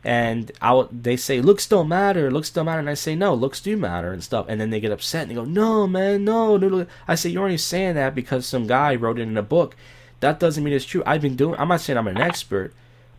And 0.05 0.53
I, 0.61 0.87
they 0.93 1.16
say 1.16 1.41
looks 1.41 1.66
don't 1.66 1.89
matter, 1.89 2.31
looks 2.31 2.51
don't 2.51 2.66
matter, 2.66 2.79
and 2.79 2.91
I 2.91 2.95
say 2.95 3.16
no, 3.16 3.35
looks 3.35 3.61
do 3.61 3.77
matter 3.77 4.12
and 4.12 4.23
stuff. 4.23 4.47
And 4.49 4.61
then 4.61 4.71
they 4.71 4.79
get 4.79 4.93
upset 4.93 5.23
and 5.23 5.31
they 5.31 5.35
go, 5.35 5.45
no 5.45 5.87
man, 5.87 6.25
no, 6.25 6.57
no. 6.57 6.69
no. 6.69 6.87
I 7.09 7.15
say 7.15 7.31
you're 7.31 7.43
only 7.43 7.57
saying 7.57 7.95
that 7.95 8.15
because 8.15 8.47
some 8.47 8.66
guy 8.66 8.95
wrote 8.95 9.19
it 9.19 9.23
in 9.23 9.37
a 9.37 9.43
book. 9.43 9.75
That 10.21 10.39
doesn't 10.39 10.62
mean 10.62 10.75
it's 10.75 10.85
true. 10.85 11.03
I've 11.05 11.23
been 11.23 11.37
doing. 11.37 11.59
I'm 11.59 11.69
not 11.69 11.81
saying 11.81 11.99
I'm 11.99 12.07
an 12.07 12.21
expert, 12.21 12.73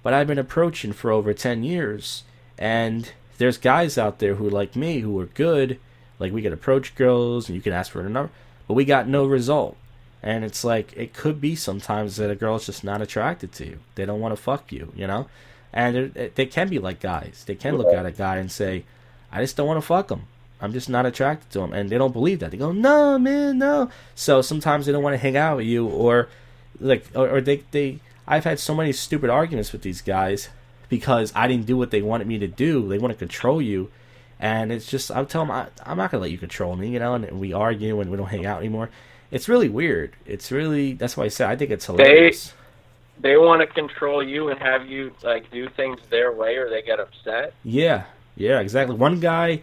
but 0.03 0.13
I've 0.13 0.27
been 0.27 0.39
approaching 0.39 0.93
for 0.93 1.11
over 1.11 1.33
ten 1.33 1.63
years, 1.63 2.23
and 2.57 3.11
there's 3.37 3.57
guys 3.57 3.97
out 3.97 4.19
there 4.19 4.35
who 4.35 4.49
like 4.49 4.75
me 4.75 4.99
who 4.99 5.19
are 5.19 5.25
good. 5.25 5.79
Like 6.19 6.31
we 6.31 6.41
can 6.41 6.53
approach 6.53 6.95
girls 6.95 7.49
and 7.49 7.55
you 7.55 7.61
can 7.61 7.73
ask 7.73 7.91
for 7.91 7.99
a 7.99 8.09
number, 8.09 8.31
but 8.67 8.75
we 8.75 8.85
got 8.85 9.07
no 9.07 9.25
result. 9.25 9.75
And 10.23 10.43
it's 10.43 10.63
like 10.63 10.93
it 10.95 11.13
could 11.13 11.39
be 11.39 11.55
sometimes 11.55 12.15
that 12.15 12.31
a 12.31 12.35
girl's 12.35 12.65
just 12.65 12.83
not 12.83 13.01
attracted 13.01 13.51
to 13.53 13.65
you. 13.65 13.79
They 13.95 14.05
don't 14.05 14.21
want 14.21 14.35
to 14.35 14.41
fuck 14.41 14.71
you, 14.71 14.91
you 14.95 15.07
know 15.07 15.27
and 15.75 16.13
they 16.35 16.45
can 16.45 16.69
be 16.69 16.79
like 16.79 17.01
guys. 17.01 17.43
They 17.45 17.53
can 17.53 17.77
look 17.77 17.93
at 17.93 18.05
a 18.05 18.11
guy 18.11 18.37
and 18.37 18.49
say, 18.49 18.85
"I 19.31 19.41
just 19.41 19.57
don't 19.57 19.67
want 19.67 19.77
to 19.77 19.85
fuck 19.85 20.09
him. 20.09 20.23
I'm 20.61 20.71
just 20.71 20.89
not 20.89 21.05
attracted 21.05 21.51
to 21.51 21.61
him," 21.61 21.73
and 21.73 21.89
they 21.89 21.97
don't 21.97 22.13
believe 22.13 22.39
that. 22.39 22.51
They 22.51 22.57
go, 22.57 22.71
"No, 22.71 23.19
man, 23.19 23.59
no." 23.59 23.91
So 24.15 24.41
sometimes 24.41 24.85
they 24.85 24.93
don't 24.93 25.03
want 25.03 25.15
to 25.15 25.19
hang 25.19 25.35
out 25.35 25.57
with 25.57 25.65
you, 25.65 25.85
or 25.85 26.29
like, 26.79 27.05
or, 27.13 27.29
or 27.29 27.41
they 27.41 27.63
they. 27.71 27.99
I've 28.25 28.45
had 28.45 28.57
so 28.57 28.73
many 28.73 28.93
stupid 28.93 29.29
arguments 29.29 29.73
with 29.73 29.81
these 29.81 30.01
guys 30.01 30.47
because 30.89 31.31
I 31.35 31.47
didn't 31.47 31.65
do 31.65 31.77
what 31.77 31.91
they 31.91 32.01
wanted 32.01 32.27
me 32.27 32.37
to 32.39 32.47
do. 32.47 32.87
They 32.87 32.97
want 32.97 33.13
to 33.13 33.17
control 33.17 33.61
you, 33.61 33.89
and 34.39 34.71
it's 34.71 34.87
just 34.89 35.11
I 35.11 35.23
tell 35.25 35.43
them 35.43 35.51
I, 35.51 35.67
I'm 35.85 35.97
not 35.97 36.11
gonna 36.11 36.21
let 36.21 36.31
you 36.31 36.37
control 36.37 36.75
me, 36.75 36.89
you 36.89 36.99
know. 36.99 37.15
And 37.15 37.39
we 37.39 37.53
argue 37.53 37.99
and 38.01 38.09
we 38.11 38.17
don't 38.17 38.27
hang 38.27 38.45
out 38.45 38.59
anymore. 38.59 38.89
It's 39.31 39.49
really 39.49 39.69
weird. 39.69 40.13
It's 40.25 40.51
really 40.51 40.93
that's 40.93 41.17
why 41.17 41.25
I 41.25 41.29
said 41.29 41.49
I 41.49 41.55
think 41.55 41.71
it's 41.71 41.85
hilarious. 41.85 42.49
They- 42.49 42.53
they 43.17 43.37
want 43.37 43.61
to 43.61 43.67
control 43.67 44.21
you 44.21 44.49
and 44.49 44.59
have 44.59 44.87
you 44.87 45.13
like 45.23 45.49
do 45.49 45.69
things 45.69 46.01
their 46.09 46.33
way 46.33 46.57
or 46.57 46.69
they 46.69 46.81
get 46.81 46.99
upset. 46.99 47.53
Yeah, 47.63 48.03
yeah, 48.35 48.59
exactly. 48.59 48.95
One 48.95 49.21
guy 49.21 49.61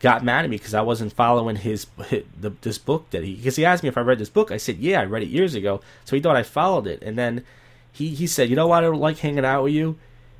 got 0.00 0.24
mad 0.24 0.44
at 0.44 0.50
me 0.50 0.56
because 0.56 0.74
I 0.74 0.80
wasn't 0.80 1.12
following 1.12 1.56
his, 1.56 1.86
his 2.06 2.24
the, 2.40 2.50
this 2.60 2.76
book 2.78 3.10
that 3.10 3.22
he 3.22 3.36
because 3.36 3.54
he 3.54 3.64
asked 3.64 3.84
me 3.84 3.88
if 3.88 3.96
I 3.96 4.00
read 4.00 4.18
this 4.18 4.28
book. 4.28 4.50
I 4.50 4.56
said 4.56 4.78
yeah, 4.78 5.00
I 5.00 5.04
read 5.04 5.22
it 5.22 5.28
years 5.28 5.54
ago. 5.54 5.80
So 6.04 6.16
he 6.16 6.22
thought 6.22 6.34
I 6.36 6.42
followed 6.42 6.88
it, 6.88 7.00
and 7.02 7.16
then 7.16 7.44
he 7.92 8.08
he 8.08 8.26
said, 8.26 8.50
you 8.50 8.56
know 8.56 8.66
why 8.66 8.78
I 8.78 8.80
don't 8.80 8.98
like 8.98 9.18
hanging 9.18 9.44
out 9.44 9.62
with 9.62 9.74
you? 9.74 9.96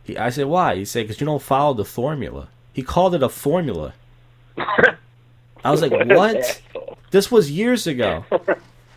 He, 0.09 0.19
I 0.19 0.31
said 0.31 0.47
why? 0.47 0.75
He 0.75 0.85
said 0.85 1.05
because 1.05 1.21
you 1.21 1.27
don't 1.27 1.43
follow 1.43 1.75
the 1.75 1.85
formula. 1.85 2.49
He 2.73 2.83
called 2.83 3.15
it 3.15 3.23
a 3.23 3.29
formula. 3.29 3.95
I 5.65 5.71
was 5.71 5.83
like, 5.83 5.93
what? 5.93 6.61
This 7.11 7.31
was 7.31 7.51
years 7.51 7.87
ago, 7.87 8.25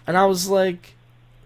and 0.07 0.17
I 0.17 0.25
was 0.25 0.49
like, 0.49 0.93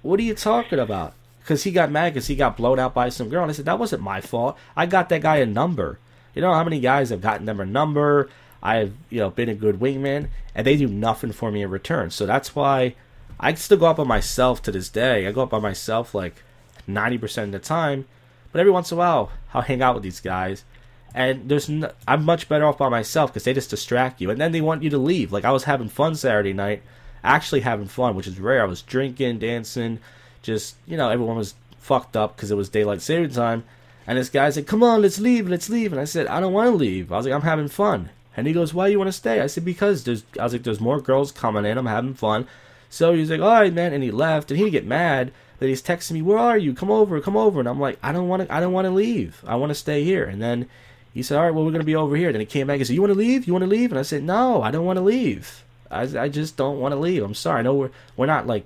what 0.02 0.20
are 0.20 0.24
you 0.24 0.36
talking 0.36 0.80
about? 0.80 1.14
because 1.46 1.62
he 1.62 1.72
got 1.72 1.92
mad 1.92 2.12
because 2.12 2.26
he 2.26 2.36
got 2.36 2.58
blown 2.58 2.80
out 2.80 2.96
by 2.96 3.08
some 3.10 3.30
girl. 3.30 3.44
And 3.44 3.52
I 3.52 3.54
said, 3.54 3.66
that 3.66 3.78
wasn't 3.78 4.02
my 4.02 4.20
fault. 4.20 4.58
I 4.76 4.88
got 4.88 5.10
that 5.10 5.22
guy 5.22 5.38
a 5.38 5.46
number. 5.46 6.00
You 6.34 6.42
know 6.42 6.52
how 6.52 6.64
many 6.64 6.80
guys 6.80 7.12
have 7.12 7.22
gotten 7.22 7.46
them 7.46 7.60
a 7.60 7.66
number? 7.66 8.32
I've, 8.64 8.94
you 9.12 9.20
know, 9.20 9.30
been 9.30 9.48
a 9.48 9.54
good 9.54 9.80
wingman, 9.80 10.30
and 10.56 10.66
they 10.66 10.76
do 10.76 10.88
nothing 10.88 11.32
for 11.32 11.52
me 11.52 11.62
in 11.62 11.70
return. 11.70 12.10
So 12.10 12.26
that's 12.26 12.56
why 12.56 12.96
I 13.40 13.54
still 13.54 13.78
go 13.78 13.86
up 13.86 14.00
on 14.00 14.08
myself 14.08 14.64
to 14.64 14.72
this 14.72 14.90
day. 14.90 15.28
I 15.28 15.32
go 15.32 15.44
up 15.44 15.54
on 15.54 15.62
myself 15.62 16.16
like 16.16 16.42
90% 16.90 17.44
of 17.44 17.52
the 17.52 17.60
time, 17.60 18.06
but 18.52 18.60
every 18.60 18.72
once 18.72 18.92
in 18.92 18.98
a 18.98 19.00
while, 19.00 19.30
I'll 19.56 19.61
hang 19.61 19.82
out 19.82 19.95
with 19.95 20.03
these 20.03 20.19
guys. 20.19 20.65
And 21.14 21.48
there's, 21.48 21.72
I'm 22.06 22.26
much 22.26 22.49
better 22.49 22.65
off 22.65 22.77
by 22.77 22.90
myself 22.90 23.32
because 23.32 23.45
they 23.45 23.53
just 23.53 23.69
distract 23.69 24.19
you, 24.19 24.30
and 24.30 24.40
then 24.40 24.52
they 24.52 24.60
want 24.60 24.84
you 24.84 24.90
to 24.90 24.98
leave. 24.98 25.32
Like 25.32 25.45
I 25.45 25.52
was 25.52 25.64
having 25.64 25.88
fun 25.88 26.15
Saturday 26.15 26.52
night, 26.52 26.84
actually 27.23 27.61
having 27.61 27.88
fun, 27.88 28.15
which 28.15 28.27
is 28.27 28.38
rare. 28.38 28.61
I 28.61 28.65
was 28.65 28.82
drinking, 28.82 29.40
dancing, 29.40 29.99
just 30.41 30.76
you 30.86 30.98
know 30.98 31.10
everyone 31.10 31.38
was 31.38 31.56
fucked 31.80 32.18
up 32.18 32.36
because 32.36 32.52
it 32.52 32.57
was 32.57 32.68
daylight 32.68 33.02
saving 33.02 33.30
time. 33.30 33.64
And 34.06 34.18
this 34.18 34.27
guy 34.27 34.49
said, 34.49 34.68
"Come 34.68 34.84
on, 34.84 35.02
let's 35.02 35.18
leave, 35.18 35.48
let's 35.48 35.69
leave." 35.69 35.94
And 35.94 36.02
I 36.02 36.06
said, 36.06 36.27
"I 36.27 36.41
don't 36.41 36.52
want 36.52 36.72
to 36.72 36.76
leave." 36.76 37.14
I 37.14 37.15
was 37.15 37.26
like, 37.26 37.34
"I'm 37.34 37.41
having 37.44 37.69
fun." 37.69 38.10
And 38.36 38.45
he 38.45 38.52
goes, 38.52 38.73
"Why 38.73 38.88
do 38.88 38.91
you 38.91 38.99
want 38.99 39.07
to 39.07 39.14
stay?" 39.14 39.40
I 39.40 39.48
said, 39.48 39.64
"Because 39.64 40.03
there's." 40.03 40.26
I 40.38 40.44
was 40.44 40.52
like, 40.52 40.64
"There's 40.64 40.82
more 40.82 40.99
girls 40.99 41.32
coming 41.32 41.64
in. 41.64 41.77
I'm 41.77 41.86
having 41.86 42.14
fun." 42.14 42.45
So 42.90 43.14
he's 43.14 43.32
like, 43.32 43.40
"All 43.40 43.61
right, 43.61 43.73
man," 43.73 43.94
and 43.94 44.03
he 44.03 44.11
left. 44.11 44.52
And 44.52 44.60
he 44.60 44.69
get 44.69 44.86
mad 44.86 45.32
that 45.60 45.68
he's 45.68 45.82
texting 45.82 46.11
me, 46.11 46.22
"Where 46.22 46.38
are 46.38 46.57
you? 46.57 46.73
Come 46.73 46.91
over, 46.91 47.19
come 47.22 47.38
over." 47.38 47.60
And 47.60 47.69
I'm 47.69 47.80
like, 47.80 47.98
"I 48.03 48.11
don't 48.11 48.27
want 48.27 48.48
to. 48.48 48.53
I 48.53 48.60
don't 48.60 48.73
want 48.73 48.86
to 48.86 48.91
leave. 48.91 49.44
I 49.48 49.56
want 49.56 49.72
to 49.72 49.76
stay 49.76 50.03
here." 50.03 50.26
And 50.26 50.41
then 50.41 50.68
he 51.14 51.23
said, 51.23 51.38
"All 51.38 51.44
right, 51.44 51.53
well, 51.53 51.65
we're 51.65 51.72
gonna 51.72 51.84
be 51.84 51.95
over 51.95 52.15
here." 52.15 52.32
Then 52.32 52.41
he 52.41 52.45
came 52.45 52.68
back 52.68 52.77
and 52.77 52.88
said, 52.88 52.94
"You 52.94 53.02
want 53.02 53.14
to 53.14 53.19
leave? 53.19 53.48
You 53.48 53.53
want 53.53 53.64
to 53.64 53.69
leave?" 53.69 53.91
And 53.91 53.99
I 53.99 54.03
said, 54.03 54.23
"No, 54.23 54.61
I 54.61 54.72
don't 54.72 54.86
want 54.86 54.98
to 54.98 55.03
leave. 55.03 55.64
I, 55.91 56.02
I 56.02 56.30
just 56.30 56.57
don't 56.57 56.80
want 56.80 56.94
to 56.94 56.99
leave. 56.99 57.23
I'm 57.23 57.34
sorry. 57.34 57.60
I 57.60 57.64
know 57.64 57.73
we're 57.76 57.91
we're 58.18 58.26
not 58.26 58.48
like." 58.48 58.65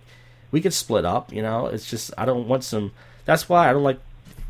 we 0.52 0.62
could 0.62 0.74
split 0.74 1.06
up. 1.06 1.32
You 1.34 1.42
know, 1.42 1.68
it's 1.68 1.90
just 1.90 2.12
I 2.18 2.26
don't 2.26 2.48
want 2.48 2.64
some. 2.64 2.92
That's 3.26 3.48
why 3.48 3.70
I 3.70 3.74
don't 3.74 3.84
like. 3.84 4.00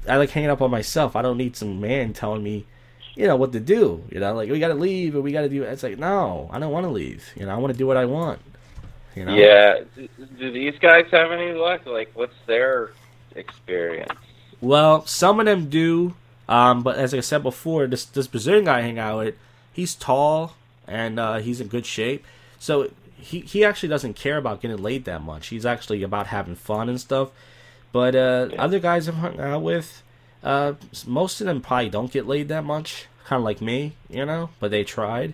I 0.08 0.18
like 0.18 0.30
hanging 0.30 0.50
up 0.50 0.62
on 0.62 0.72
myself. 0.72 1.16
I 1.16 1.22
don't 1.22 1.38
need 1.38 1.56
some 1.56 1.82
man 1.82 2.14
telling 2.14 2.42
me, 2.42 2.66
you 3.16 3.28
know, 3.28 3.36
what 3.36 3.52
to 3.52 3.60
do. 3.60 4.04
You 4.10 4.20
know, 4.20 4.34
like 4.34 4.50
we 4.50 4.60
got 4.60 4.70
to 4.70 4.76
leave 4.76 5.16
or 5.16 5.22
we 5.22 5.32
got 5.32 5.42
to 5.42 5.50
do. 5.50 5.64
It's 5.64 5.84
like 5.84 6.00
no, 6.00 6.50
I 6.52 6.60
don't 6.60 6.72
want 6.72 6.86
to 6.86 6.92
leave. 6.92 7.30
You 7.36 7.46
know, 7.46 7.54
I 7.54 7.58
want 7.58 7.74
to 7.74 7.78
do 7.78 7.88
what 7.88 7.98
I 7.98 8.06
want. 8.06 8.40
You 9.16 9.26
know. 9.26 9.36
Yeah. 9.36 9.82
Do 10.38 10.52
these 10.52 10.78
guys 10.80 11.06
have 11.12 11.32
any 11.32 11.52
luck? 11.54 11.86
Like, 11.86 12.12
what's 12.14 12.36
their 12.46 12.92
experience? 13.36 14.12
Well, 14.62 15.06
some 15.06 15.40
of 15.40 15.46
them 15.46 15.70
do. 15.70 16.16
Um, 16.48 16.82
but 16.82 16.98
as 16.98 17.14
I 17.14 17.20
said 17.20 17.44
before, 17.44 17.88
this 17.88 18.06
this 18.06 18.28
Brazilian 18.28 18.66
guy 18.66 18.80
I 18.80 18.82
hang 18.82 19.00
out 19.00 19.20
with, 19.20 19.36
he's 19.72 19.94
tall 19.96 20.56
and 20.88 21.20
uh, 21.20 21.38
he's 21.38 21.62
in 21.62 21.68
good 21.68 21.86
shape. 21.86 22.26
So 22.58 22.90
he 23.16 23.42
he 23.42 23.64
actually 23.64 23.90
doesn't 23.90 24.16
care 24.16 24.38
about 24.38 24.62
getting 24.62 24.78
laid 24.78 25.06
that 25.06 25.22
much. 25.22 25.48
He's 25.48 25.66
actually 25.66 26.02
about 26.04 26.28
having 26.28 26.56
fun 26.56 26.90
and 26.90 27.00
stuff. 27.00 27.30
But 27.92 28.16
uh, 28.16 28.50
yeah. 28.52 28.62
other 28.62 28.80
guys 28.80 29.08
I've 29.08 29.16
hung 29.16 29.40
out 29.40 29.62
with, 29.62 30.04
uh, 30.44 30.74
most 31.06 31.42
of 31.42 31.48
them 31.48 31.62
probably 31.62 31.90
don't 31.90 32.12
get 32.12 32.28
laid 32.28 32.48
that 32.50 32.64
much, 32.64 33.08
kind 33.26 33.40
of 33.40 33.44
like 33.44 33.62
me, 33.62 33.94
you 34.10 34.26
know. 34.26 34.50
But 34.60 34.72
they 34.72 34.84
tried, 34.84 35.34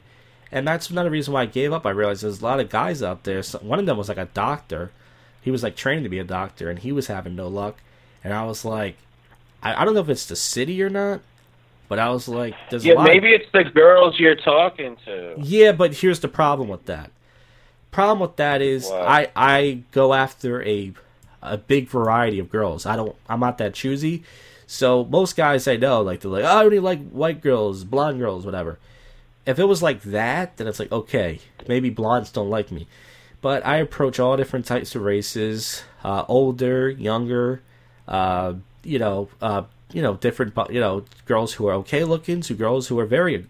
and 0.56 0.68
that's 0.68 0.90
another 0.90 1.10
reason 1.10 1.34
why 1.34 1.44
I 1.44 1.45
gave 1.45 1.73
up. 1.73 1.86
I 1.86 1.91
realized 1.91 2.23
there's 2.23 2.41
a 2.41 2.44
lot 2.44 2.60
of 2.60 2.69
guys 2.69 3.03
out 3.03 3.23
there. 3.23 3.44
So 3.44 3.60
one 3.60 3.80
of 3.80 3.86
them 3.86 3.98
was 3.98 4.10
like 4.10 4.18
a 4.18 4.30
doctor. 4.34 4.91
He 5.41 5.52
was 5.52 5.61
like 5.61 5.76
training 5.76 6.03
to 6.03 6.10
be 6.10 6.19
a 6.19 6.23
doctor, 6.23 6.69
and 6.69 6.80
he 6.80 6.91
was 6.91 7.07
having 7.07 7.36
no 7.36 7.48
luck. 7.48 7.77
And 8.23 8.34
I 8.34 8.45
was 8.45 8.65
like, 8.65 8.98
I, 9.61 9.82
I 9.82 9.86
don't 9.86 9.94
know 9.94 10.02
if 10.02 10.10
it's 10.10 10.26
the 10.26 10.36
city 10.36 10.82
or 10.82 10.90
not, 10.90 11.22
but 11.88 11.99
I 11.99 12.10
was 12.10 12.27
like, 12.27 12.56
there's 12.72 12.84
yeah, 12.86 13.03
maybe 13.03 13.36
of... 13.36 13.41
it's 13.41 13.52
the 13.52 13.65
girls 13.65 14.19
you're 14.19 14.36
talking 14.36 14.98
to. 15.06 15.36
Yeah, 15.38 15.72
but 15.72 15.94
here's 15.94 16.22
the 16.22 16.27
problem 16.27 16.69
with 16.69 16.86
that 16.86 17.11
problem 17.95 18.19
with 18.19 18.36
that 18.36 18.61
is 18.61 18.90
wow. 18.90 19.06
I 19.07 19.30
I 19.36 19.80
go 19.94 20.14
after 20.14 20.61
a 20.64 20.91
a 21.41 21.57
big 21.57 21.88
variety 21.88 22.40
of 22.40 22.49
girls. 22.52 22.86
I 22.86 22.98
don't 22.98 23.15
I'm 23.30 23.40
not 23.40 23.57
that 23.60 23.73
choosy. 23.73 24.23
So 24.68 25.06
most 25.06 25.38
guys 25.38 25.65
I 25.65 25.77
know 25.77 26.02
like 26.02 26.19
they're 26.19 26.30
like, 26.30 26.44
oh, 26.44 26.48
I 26.48 26.65
only 26.65 26.80
like 26.80 27.10
white 27.10 27.40
girls, 27.41 27.86
blonde 27.86 28.19
girls, 28.19 28.45
whatever. 28.45 28.77
If 29.46 29.60
it 29.60 29.66
was 29.66 29.84
like 29.84 30.02
that, 30.04 30.58
then 30.58 30.68
it's 30.68 30.80
like 30.80 30.92
okay, 30.92 31.40
maybe 31.68 31.90
blondes 31.90 32.32
don't 32.32 32.50
like 32.50 32.72
me. 32.72 32.88
But 33.42 33.66
I 33.66 33.78
approach 33.78 34.20
all 34.20 34.38
different 34.38 34.66
types 34.66 34.96
of 34.96 35.04
races, 35.04 35.84
uh, 36.04 36.26
older, 36.28 36.90
younger, 36.90 37.62
uh, 38.08 38.56
you 38.84 38.98
know, 38.98 39.30
uh, 39.42 39.64
you 39.92 40.02
know, 40.02 40.16
different, 40.16 40.54
you 40.72 40.80
know, 40.80 41.06
girls 41.26 41.54
who 41.54 41.68
are 41.68 41.74
okay 41.76 42.04
looking 42.04 42.42
to 42.42 42.56
girls 42.56 42.88
who 42.88 42.98
are 43.00 43.06
very 43.06 43.46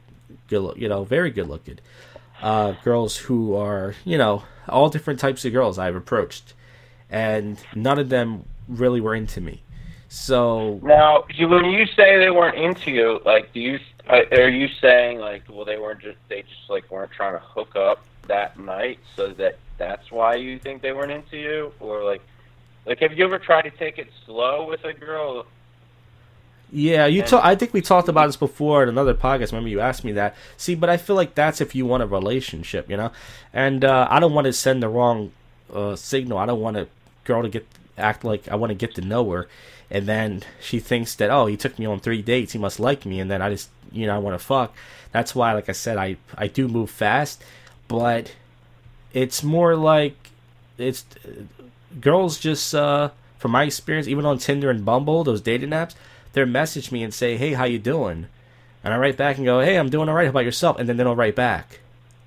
good, 0.50 0.76
you 0.78 0.90
know, 0.90 1.06
very 1.06 1.32
good 1.32 1.48
looking 1.48 1.80
uh, 2.42 2.74
girls 2.84 3.18
who 3.18 3.56
are, 3.56 3.96
you 4.04 4.18
know, 4.18 4.44
all 4.68 4.90
different 4.90 5.20
types 5.20 5.46
of 5.46 5.54
girls 5.54 5.78
I've 5.78 5.96
approached, 5.96 6.54
and 7.10 7.58
none 7.74 8.00
of 8.00 8.10
them 8.10 8.46
really 8.68 9.02
were 9.02 9.16
into 9.16 9.42
me. 9.42 9.62
So 10.10 10.80
now, 10.84 11.26
when 11.40 11.66
you 11.66 11.86
say 11.88 12.18
they 12.20 12.32
weren't 12.32 12.58
into 12.58 12.92
you, 12.92 13.20
like, 13.26 13.52
do 13.54 13.60
you 13.60 13.80
are 14.08 14.50
you 14.50 14.68
saying 14.82 15.20
like, 15.20 15.44
well, 15.50 15.66
they 15.66 15.78
weren't 15.78 16.02
just 16.02 16.18
they 16.30 16.42
just 16.42 16.70
like 16.70 16.90
weren't 16.92 17.12
trying 17.12 17.34
to 17.34 17.40
hook 17.40 17.76
up 17.76 18.06
that 18.28 18.60
night, 18.60 19.00
so 19.16 19.34
that 19.34 19.58
that's 19.78 20.12
why 20.12 20.36
you 20.36 20.60
think 20.60 20.82
they 20.82 20.94
weren't 20.94 21.12
into 21.12 21.38
you, 21.38 21.72
or 21.80 22.04
like, 22.04 22.22
like 22.86 23.00
have 23.00 23.14
you 23.14 23.26
ever 23.26 23.40
tried 23.40 23.64
to 23.64 23.72
take 23.72 23.98
it 23.98 24.08
slow 24.26 24.68
with 24.68 24.84
a 24.84 24.94
girl? 24.94 25.46
Yeah, 26.72 27.06
you. 27.06 27.22
talk. 27.22 27.44
I 27.44 27.56
think 27.56 27.74
we 27.74 27.82
talked 27.82 28.10
about 28.10 28.28
this 28.28 28.36
before 28.36 28.84
in 28.84 28.90
another 28.90 29.14
podcast. 29.14 29.52
Remember, 29.52 29.70
you 29.70 29.80
asked 29.80 30.04
me 30.04 30.12
that. 30.14 30.36
See, 30.58 30.76
but 30.76 30.90
I 30.90 30.98
feel 30.98 31.16
like 31.16 31.36
that's 31.36 31.62
if 31.62 31.76
you 31.76 31.86
want 31.86 32.04
a 32.04 32.08
relationship, 32.08 32.90
you 32.90 32.98
know. 32.98 33.12
And 33.54 33.86
uh, 33.86 34.08
I 34.10 34.20
don't 34.20 34.34
want 34.34 34.46
to 34.46 34.54
send 34.54 34.82
the 34.84 34.90
wrong 34.90 35.32
uh, 35.74 35.96
signal. 35.96 36.38
I 36.38 36.46
don't 36.46 36.60
want 36.60 36.78
a 36.78 36.88
girl 37.24 37.44
to 37.44 37.50
get 37.50 37.68
act 37.98 38.24
like 38.24 38.48
I 38.48 38.56
want 38.56 38.72
to 38.72 38.76
get 38.76 38.96
to 38.96 39.02
know 39.02 39.30
her, 39.32 39.48
and 39.90 40.06
then 40.06 40.44
she 40.60 40.80
thinks 40.80 41.16
that 41.16 41.30
oh, 41.30 41.46
he 41.46 41.58
took 41.58 41.78
me 41.80 41.86
on 41.86 42.00
three 42.00 42.22
dates, 42.22 42.54
he 42.54 42.60
must 42.60 42.80
like 42.80 43.06
me, 43.06 43.20
and 43.20 43.30
then 43.30 43.42
I 43.42 43.50
just 43.50 43.70
you 43.92 44.08
know 44.08 44.16
I 44.16 44.20
want 44.20 44.40
to 44.40 44.46
fuck. 44.46 44.76
That's 45.12 45.34
why, 45.34 45.54
like 45.54 45.70
I 45.70 45.74
said, 45.74 45.98
I 45.98 46.18
I 46.36 46.48
do 46.48 46.68
move 46.68 46.90
fast, 46.90 47.44
but 47.88 48.34
it's 49.14 49.44
more 49.44 49.76
like 49.76 50.16
it's 50.78 51.06
girls 52.02 52.38
just 52.40 52.76
uh, 52.76 53.10
from 53.38 53.52
my 53.52 53.64
experience, 53.64 54.08
even 54.08 54.26
on 54.26 54.38
Tinder 54.38 54.70
and 54.70 54.84
Bumble, 54.84 55.24
those 55.24 55.42
dating 55.42 55.70
apps 55.70 55.96
they'll 56.36 56.46
message 56.46 56.92
me 56.92 57.02
and 57.02 57.14
say, 57.14 57.38
"Hey, 57.38 57.54
how 57.54 57.64
you 57.64 57.80
doing?" 57.80 58.28
And 58.84 58.94
I 58.94 58.98
write 58.98 59.18
back 59.18 59.38
and 59.38 59.46
go, 59.46 59.62
"Hey, 59.62 59.78
I'm 59.78 59.90
doing 59.90 60.08
all 60.08 60.16
right. 60.16 60.26
How 60.26 60.30
about 60.30 60.46
yourself?" 60.46 60.78
And 60.78 60.88
then 60.88 60.98
they 60.98 61.04
don't 61.04 61.18
write 61.18 61.36
back. 61.36 61.80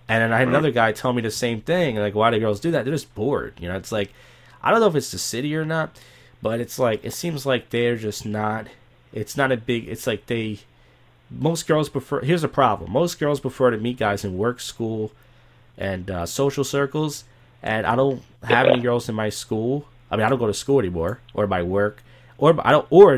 And 0.09 0.23
then 0.23 0.32
I 0.32 0.39
had 0.39 0.49
another 0.49 0.70
guy 0.70 0.93
tell 0.93 1.12
me 1.12 1.20
the 1.20 1.31
same 1.31 1.61
thing. 1.61 1.97
Like, 1.97 2.15
why 2.15 2.31
do 2.31 2.40
girls 2.40 2.61
do 2.61 2.70
that? 2.70 2.85
They're 2.85 2.95
just 2.95 3.15
bored. 3.15 3.53
You 3.61 3.69
know, 3.69 3.77
it's 3.77 3.93
like 3.93 4.12
I 4.62 4.70
don't 4.70 4.80
know 4.80 4.86
if 4.89 4.94
it's 4.94 5.10
the 5.10 5.18
city 5.18 5.55
or 5.55 5.64
not, 5.64 5.98
but 6.43 6.60
it's 6.60 6.78
like 6.78 7.05
it 7.05 7.12
seems 7.12 7.47
like 7.47 7.70
they're 7.70 7.97
just 7.97 8.26
not. 8.26 8.66
It's 9.12 9.36
not 9.36 9.52
a 9.52 9.56
big. 9.56 9.89
It's 9.89 10.06
like 10.06 10.26
they. 10.26 10.60
Most 11.30 11.66
girls 11.66 11.89
prefer. 11.89 12.20
Here's 12.20 12.44
a 12.44 12.48
problem. 12.48 12.93
Most 12.93 13.18
girls 13.18 13.40
prefer 13.40 13.70
to 13.70 13.76
meet 13.76 13.98
guys 13.98 14.24
in 14.24 14.39
work, 14.39 14.60
school, 14.60 15.12
and 15.76 16.10
uh, 16.10 16.26
social 16.26 16.64
circles. 16.64 17.24
And 17.62 17.86
I 17.86 17.97
don't 17.97 18.22
have 18.43 18.66
any 18.66 18.80
girls 18.80 19.09
in 19.09 19.14
my 19.14 19.28
school. 19.30 19.86
I 20.10 20.16
mean, 20.16 20.24
I 20.24 20.28
don't 20.28 20.39
go 20.39 20.47
to 20.47 20.55
school 20.55 20.78
anymore, 20.78 21.20
or 21.35 21.47
my 21.47 21.62
work, 21.62 22.02
or 22.39 22.55
I 22.66 22.70
don't, 22.70 22.86
or 22.90 23.14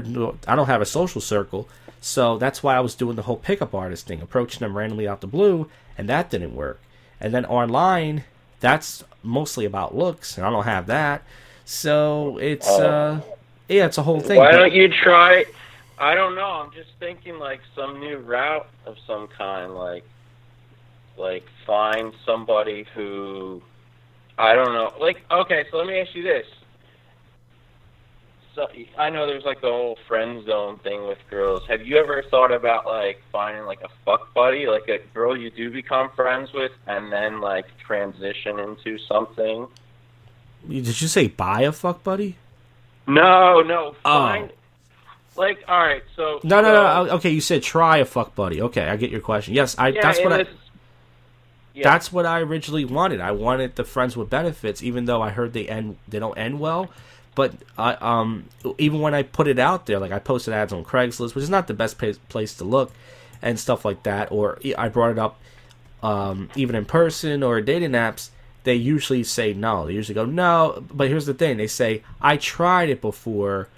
I 0.49 0.57
don't 0.57 0.67
have 0.67 0.81
a 0.81 0.87
social 0.87 1.21
circle. 1.21 1.69
So 2.01 2.39
that's 2.39 2.63
why 2.63 2.77
I 2.77 2.81
was 2.81 2.95
doing 2.95 3.17
the 3.17 3.23
whole 3.23 3.37
pickup 3.37 3.75
artist 3.75 4.07
thing, 4.07 4.23
approaching 4.23 4.61
them 4.61 4.77
randomly 4.77 5.07
out 5.07 5.21
the 5.21 5.27
blue, 5.27 5.69
and 5.99 6.09
that 6.09 6.31
didn't 6.31 6.55
work. 6.55 6.81
And 7.21 7.35
then 7.35 7.45
online, 7.45 8.25
that's 8.61 9.05
mostly 9.23 9.65
about 9.65 9.97
looks, 9.97 10.37
and 10.37 10.47
I 10.47 10.51
don't 10.51 10.65
have 10.65 10.87
that. 10.87 11.23
So 11.65 12.39
it's 12.39 12.69
uh, 12.69 13.21
yeah, 13.69 13.87
it's 13.87 13.99
a 13.99 14.03
whole 14.03 14.21
thing. 14.21 14.39
Why 14.39 14.53
don't 14.53 14.73
you 14.73 14.89
try? 14.89 15.45
I 15.99 16.15
don't 16.15 16.35
know. 16.35 16.47
I'm 16.47 16.73
just 16.73 16.91
thinking 16.99 17.39
like 17.39 17.61
some 17.75 18.01
new 18.01 18.19
route 18.19 18.69
of 18.87 18.97
some 19.07 19.29
kind, 19.29 19.75
like 19.75 20.05
like 21.17 21.45
find 21.67 22.13
somebody 22.25 22.87
who 22.95 23.63
I 24.39 24.55
don't 24.55 24.73
know. 24.73 24.93
Like 24.99 25.23
okay, 25.31 25.65
so 25.71 25.77
let 25.77 25.87
me 25.87 26.01
ask 26.01 26.15
you 26.15 26.23
this. 26.23 26.47
So 28.61 28.69
I 28.99 29.09
know 29.09 29.27
there's 29.27 29.45
like 29.45 29.63
the 29.63 29.69
whole 29.69 29.97
friend 30.07 30.45
zone 30.45 30.79
thing 30.81 31.07
with 31.07 31.19
girls. 31.31 31.63
Have 31.69 31.87
you 31.87 31.97
ever 31.97 32.23
thought 32.31 32.53
about 32.53 32.85
like 32.85 33.23
finding 33.33 33.65
like 33.65 33.81
a 33.81 33.89
fuck 34.05 34.35
buddy, 34.35 34.67
like 34.67 34.87
a 34.89 34.99
girl 35.15 35.35
you 35.35 35.51
do 35.51 35.71
become 35.71 36.11
friends 36.11 36.53
with, 36.53 36.73
and 36.87 37.11
then 37.11 37.41
like 37.41 37.65
transition 37.79 38.59
into 38.59 38.99
something? 38.99 39.67
Did 40.69 41.01
you 41.01 41.09
say 41.09 41.29
buy 41.29 41.63
a 41.63 41.73
fuck 41.73 42.05
buddy? 42.05 42.37
No, 43.07 43.63
no. 43.63 43.95
Oh. 44.05 44.19
Find 44.19 44.53
like 45.37 45.65
all 45.67 45.81
right. 45.81 46.03
So 46.15 46.41
No, 46.45 46.61
no, 46.61 47.05
no. 47.05 47.13
Okay, 47.15 47.31
you 47.31 47.41
said 47.41 47.63
try 47.63 47.99
a 47.99 48.05
fuck 48.05 48.35
buddy. 48.35 48.61
Okay, 48.61 48.87
I 48.87 48.97
get 48.97 49.11
your 49.11 49.23
question. 49.23 49.55
Yes, 49.55 49.75
I. 49.79 49.89
Yeah, 49.89 50.03
that's 50.03 50.21
what 50.21 50.33
I. 50.35 50.45
yeah. 51.73 51.85
That's 51.85 52.13
what 52.13 52.27
I 52.27 52.41
originally 52.41 52.85
wanted. 52.85 53.23
I 53.23 53.31
wanted 53.31 53.77
the 53.77 53.85
friends 53.85 54.19
with 54.19 54.29
benefits, 54.29 54.83
even 54.83 55.07
though 55.07 55.23
I 55.23 55.31
heard 55.31 55.55
they 55.55 55.67
end 55.67 55.97
they 56.09 56.19
don't 56.19 56.37
end 56.37 56.61
well. 56.61 56.91
But 57.41 57.55
I 57.79 57.95
um 57.95 58.51
even 58.77 59.01
when 59.01 59.15
I 59.15 59.23
put 59.23 59.49
it 59.49 59.59
out 59.59 59.87
there, 59.87 59.99
like 59.99 60.13
I 60.13 60.19
posted 60.19 60.53
ads 60.53 60.75
on 60.75 60.85
Craigslist, 60.85 61.35
which 61.35 61.43
is 61.43 61.49
not 61.49 61.69
the 61.69 61.73
best 61.73 61.97
place 62.29 62.53
to 62.57 62.65
look, 62.65 62.93
and 63.41 63.59
stuff 63.59 63.83
like 63.83 64.03
that, 64.03 64.31
or 64.31 64.59
I 64.77 64.91
brought 64.91 65.13
it 65.13 65.19
up 65.19 65.41
um, 66.03 66.51
even 66.55 66.77
in 66.77 66.85
person 66.85 67.43
or 67.43 67.63
dating 67.63 67.93
apps. 67.93 68.29
They 68.65 68.75
usually 68.75 69.25
say 69.25 69.55
no. 69.55 69.87
They 69.87 69.95
usually 69.95 70.17
go 70.17 70.27
no. 70.27 70.85
But 70.93 71.09
here's 71.09 71.25
the 71.25 71.33
thing: 71.33 71.57
they 71.57 71.67
say 71.67 72.03
I 72.21 72.37
tried 72.37 72.91
it 72.91 73.01
before, 73.01 73.69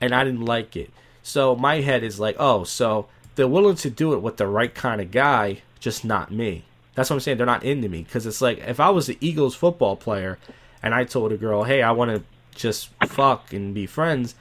and 0.00 0.14
I 0.14 0.24
didn't 0.24 0.46
like 0.46 0.74
it. 0.74 0.90
So 1.22 1.54
my 1.54 1.82
head 1.82 2.02
is 2.02 2.18
like, 2.18 2.36
oh, 2.38 2.64
so 2.64 3.08
they're 3.34 3.46
willing 3.46 3.76
to 3.76 3.90
do 3.90 4.14
it 4.14 4.22
with 4.22 4.38
the 4.38 4.46
right 4.46 4.74
kind 4.74 5.02
of 5.02 5.10
guy, 5.10 5.60
just 5.80 6.02
not 6.02 6.32
me. 6.32 6.64
That's 6.94 7.10
what 7.10 7.16
I'm 7.16 7.20
saying. 7.20 7.36
They're 7.36 7.44
not 7.44 7.62
into 7.62 7.90
me 7.90 8.04
because 8.04 8.24
it's 8.24 8.40
like 8.40 8.60
if 8.60 8.80
I 8.80 8.88
was 8.88 9.06
the 9.06 9.18
Eagles 9.20 9.54
football 9.54 9.96
player 9.96 10.38
and 10.82 10.94
I 10.94 11.04
told 11.04 11.30
a 11.30 11.36
girl, 11.36 11.64
hey, 11.64 11.82
I 11.82 11.90
want 11.90 12.10
to 12.10 12.24
just 12.54 12.88
fuck 13.06 13.52
and 13.52 13.74
be 13.74 13.86
friends, 13.86 14.34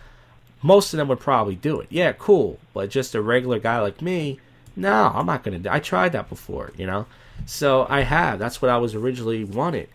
most 0.62 0.94
of 0.94 0.98
them 0.98 1.08
would 1.08 1.20
probably 1.20 1.56
do 1.56 1.80
it. 1.82 1.88
Yeah, 1.90 2.14
cool. 2.14 2.60
But 2.74 2.90
just 2.90 3.16
a 3.16 3.22
regular 3.22 3.60
guy 3.60 3.80
like 3.80 4.02
me, 4.02 4.40
no, 4.76 5.12
I'm 5.14 5.26
not 5.26 5.44
gonna. 5.44 5.60
do 5.60 5.70
I 5.70 5.80
tried 5.80 6.12
that 6.14 6.30
before, 6.30 6.72
you 6.78 6.86
know. 6.86 7.06
So 7.46 7.88
I 7.90 8.02
have. 8.02 8.40
That's 8.40 8.62
what 8.62 8.70
I 8.70 8.78
was 8.78 8.94
originally 8.96 9.44
wanted, 9.44 9.90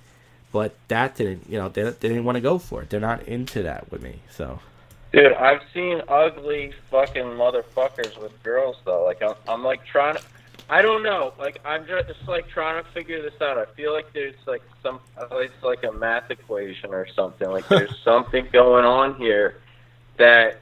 but 0.53 0.75
that 0.89 1.17
didn't. 1.17 1.49
You 1.49 1.59
know, 1.59 1.69
they, 1.69 1.83
they 1.85 2.09
didn't 2.09 2.25
want 2.25 2.37
to 2.37 2.43
go 2.43 2.59
for 2.59 2.83
it. 2.83 2.91
They're 2.91 3.01
not 3.01 3.23
into 3.25 3.63
that 3.63 3.91
with 3.91 4.03
me. 4.03 4.21
So 4.31 4.61
Dude, 5.13 5.33
I've 5.33 5.63
seen 5.73 6.03
ugly 6.09 6.73
fucking 6.91 7.23
motherfuckers 7.23 8.21
with 8.21 8.43
girls 8.43 8.77
though. 8.85 9.05
Like 9.05 9.23
I'm, 9.23 9.35
I'm 9.49 9.65
like 9.65 9.85
trying 9.87 10.17
to. 10.17 10.23
I 10.69 10.83
don't 10.83 11.03
know. 11.03 11.33
Like 11.39 11.61
I'm 11.65 11.87
just, 11.87 12.09
like 12.27 12.49
trying 12.49 12.83
to 12.83 12.91
figure 12.91 13.23
this 13.23 13.41
out. 13.41 13.57
I 13.57 13.67
feel 13.77 13.93
like 13.93 14.13
there's 14.13 14.35
like 14.47 14.63
some. 14.83 15.01
It's 15.33 15.63
like 15.63 15.85
a 15.85 15.93
math 15.93 16.31
equation 16.31 16.93
or 16.93 17.07
something. 17.15 17.49
Like 17.49 17.69
there's 17.69 17.97
something 18.05 18.49
going 18.53 18.85
on 18.85 19.15
here 19.17 19.59
that 20.17 20.59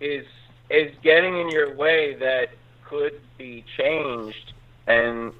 is 0.00 0.26
is 0.70 0.92
getting 1.02 1.38
in 1.38 1.50
your 1.50 1.74
way 1.74 2.14
that 2.14 2.50
could 2.84 3.20
be 3.38 3.64
changed, 3.76 4.52
and 4.86 5.32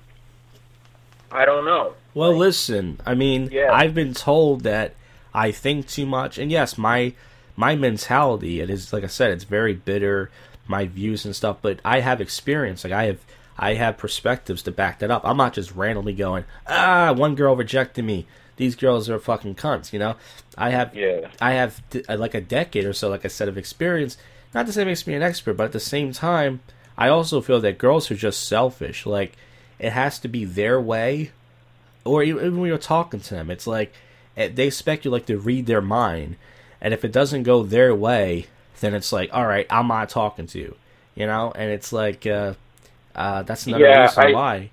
I 1.32 1.44
don't 1.44 1.64
know. 1.64 1.94
Well, 2.14 2.36
listen. 2.36 3.00
I 3.04 3.14
mean, 3.14 3.48
Yeah. 3.50 3.70
I've 3.72 3.94
been 3.94 4.14
told 4.14 4.62
that 4.62 4.94
I 5.34 5.50
think 5.50 5.88
too 5.88 6.06
much, 6.06 6.38
and 6.38 6.50
yes, 6.50 6.78
my 6.78 7.12
my 7.56 7.74
mentality 7.74 8.60
it 8.60 8.70
is 8.70 8.92
like 8.92 9.02
I 9.04 9.08
said, 9.08 9.32
it's 9.32 9.44
very 9.44 9.74
bitter. 9.74 10.30
My 10.66 10.86
views 10.86 11.26
and 11.26 11.36
stuff, 11.36 11.58
but 11.60 11.80
I 11.84 12.00
have 12.00 12.22
experience. 12.22 12.84
Like 12.84 12.92
I 12.94 13.04
have, 13.04 13.20
I 13.56 13.74
have 13.74 13.98
perspectives 13.98 14.62
to 14.62 14.72
back 14.72 14.98
that 14.98 15.10
up. 15.10 15.22
I'm 15.24 15.36
not 15.36 15.54
just 15.54 15.74
randomly 15.74 16.12
going, 16.12 16.44
ah, 16.66 17.12
one 17.16 17.34
girl 17.34 17.54
rejected 17.56 18.04
me. 18.04 18.26
These 18.56 18.76
girls 18.76 19.08
are 19.10 19.18
fucking 19.18 19.54
cunts. 19.56 19.92
You 19.92 19.98
know, 19.98 20.16
I 20.56 20.70
have, 20.70 20.94
Yeah. 20.94 21.28
I 21.40 21.52
have 21.52 21.82
th- 21.90 22.08
like 22.08 22.34
a 22.34 22.40
decade 22.40 22.84
or 22.84 22.92
so, 22.92 23.08
like 23.08 23.24
I 23.24 23.28
said, 23.28 23.48
of 23.48 23.58
experience. 23.58 24.16
Not 24.54 24.66
to 24.66 24.72
say 24.72 24.82
it 24.82 24.86
makes 24.86 25.06
me 25.06 25.14
an 25.14 25.22
expert, 25.22 25.54
but 25.56 25.64
at 25.64 25.72
the 25.72 25.80
same 25.80 26.12
time, 26.12 26.60
I 26.96 27.08
also 27.08 27.40
feel 27.40 27.60
that 27.60 27.78
girls 27.78 28.10
are 28.10 28.16
just 28.16 28.46
selfish. 28.46 29.06
Like 29.06 29.32
it 29.78 29.90
has 29.90 30.18
to 30.20 30.28
be 30.28 30.44
their 30.44 30.80
way 30.80 31.32
or 32.04 32.22
even 32.22 32.58
when 32.58 32.68
you're 32.68 32.78
talking 32.78 33.20
to 33.20 33.34
them, 33.34 33.50
it's 33.50 33.66
like 33.66 33.92
eh, 34.36 34.48
they 34.52 34.66
expect 34.66 35.04
you 35.04 35.10
like 35.10 35.26
to 35.26 35.38
read 35.38 35.66
their 35.66 35.80
mind, 35.80 36.36
and 36.80 36.92
if 36.92 37.04
it 37.04 37.12
doesn't 37.12 37.44
go 37.44 37.62
their 37.62 37.94
way, 37.94 38.46
then 38.80 38.94
it's 38.94 39.12
like, 39.12 39.30
all 39.32 39.46
right, 39.46 39.66
I'm 39.70 39.88
not 39.88 40.10
talking 40.10 40.46
to 40.48 40.58
you, 40.58 40.76
you 41.14 41.26
know, 41.26 41.52
and 41.54 41.70
it's 41.70 41.92
like, 41.92 42.26
uh, 42.26 42.54
uh, 43.14 43.42
that's 43.42 43.66
another 43.66 43.84
Yeah, 43.84 44.02
reason 44.02 44.22
I- 44.24 44.32
why. 44.32 44.70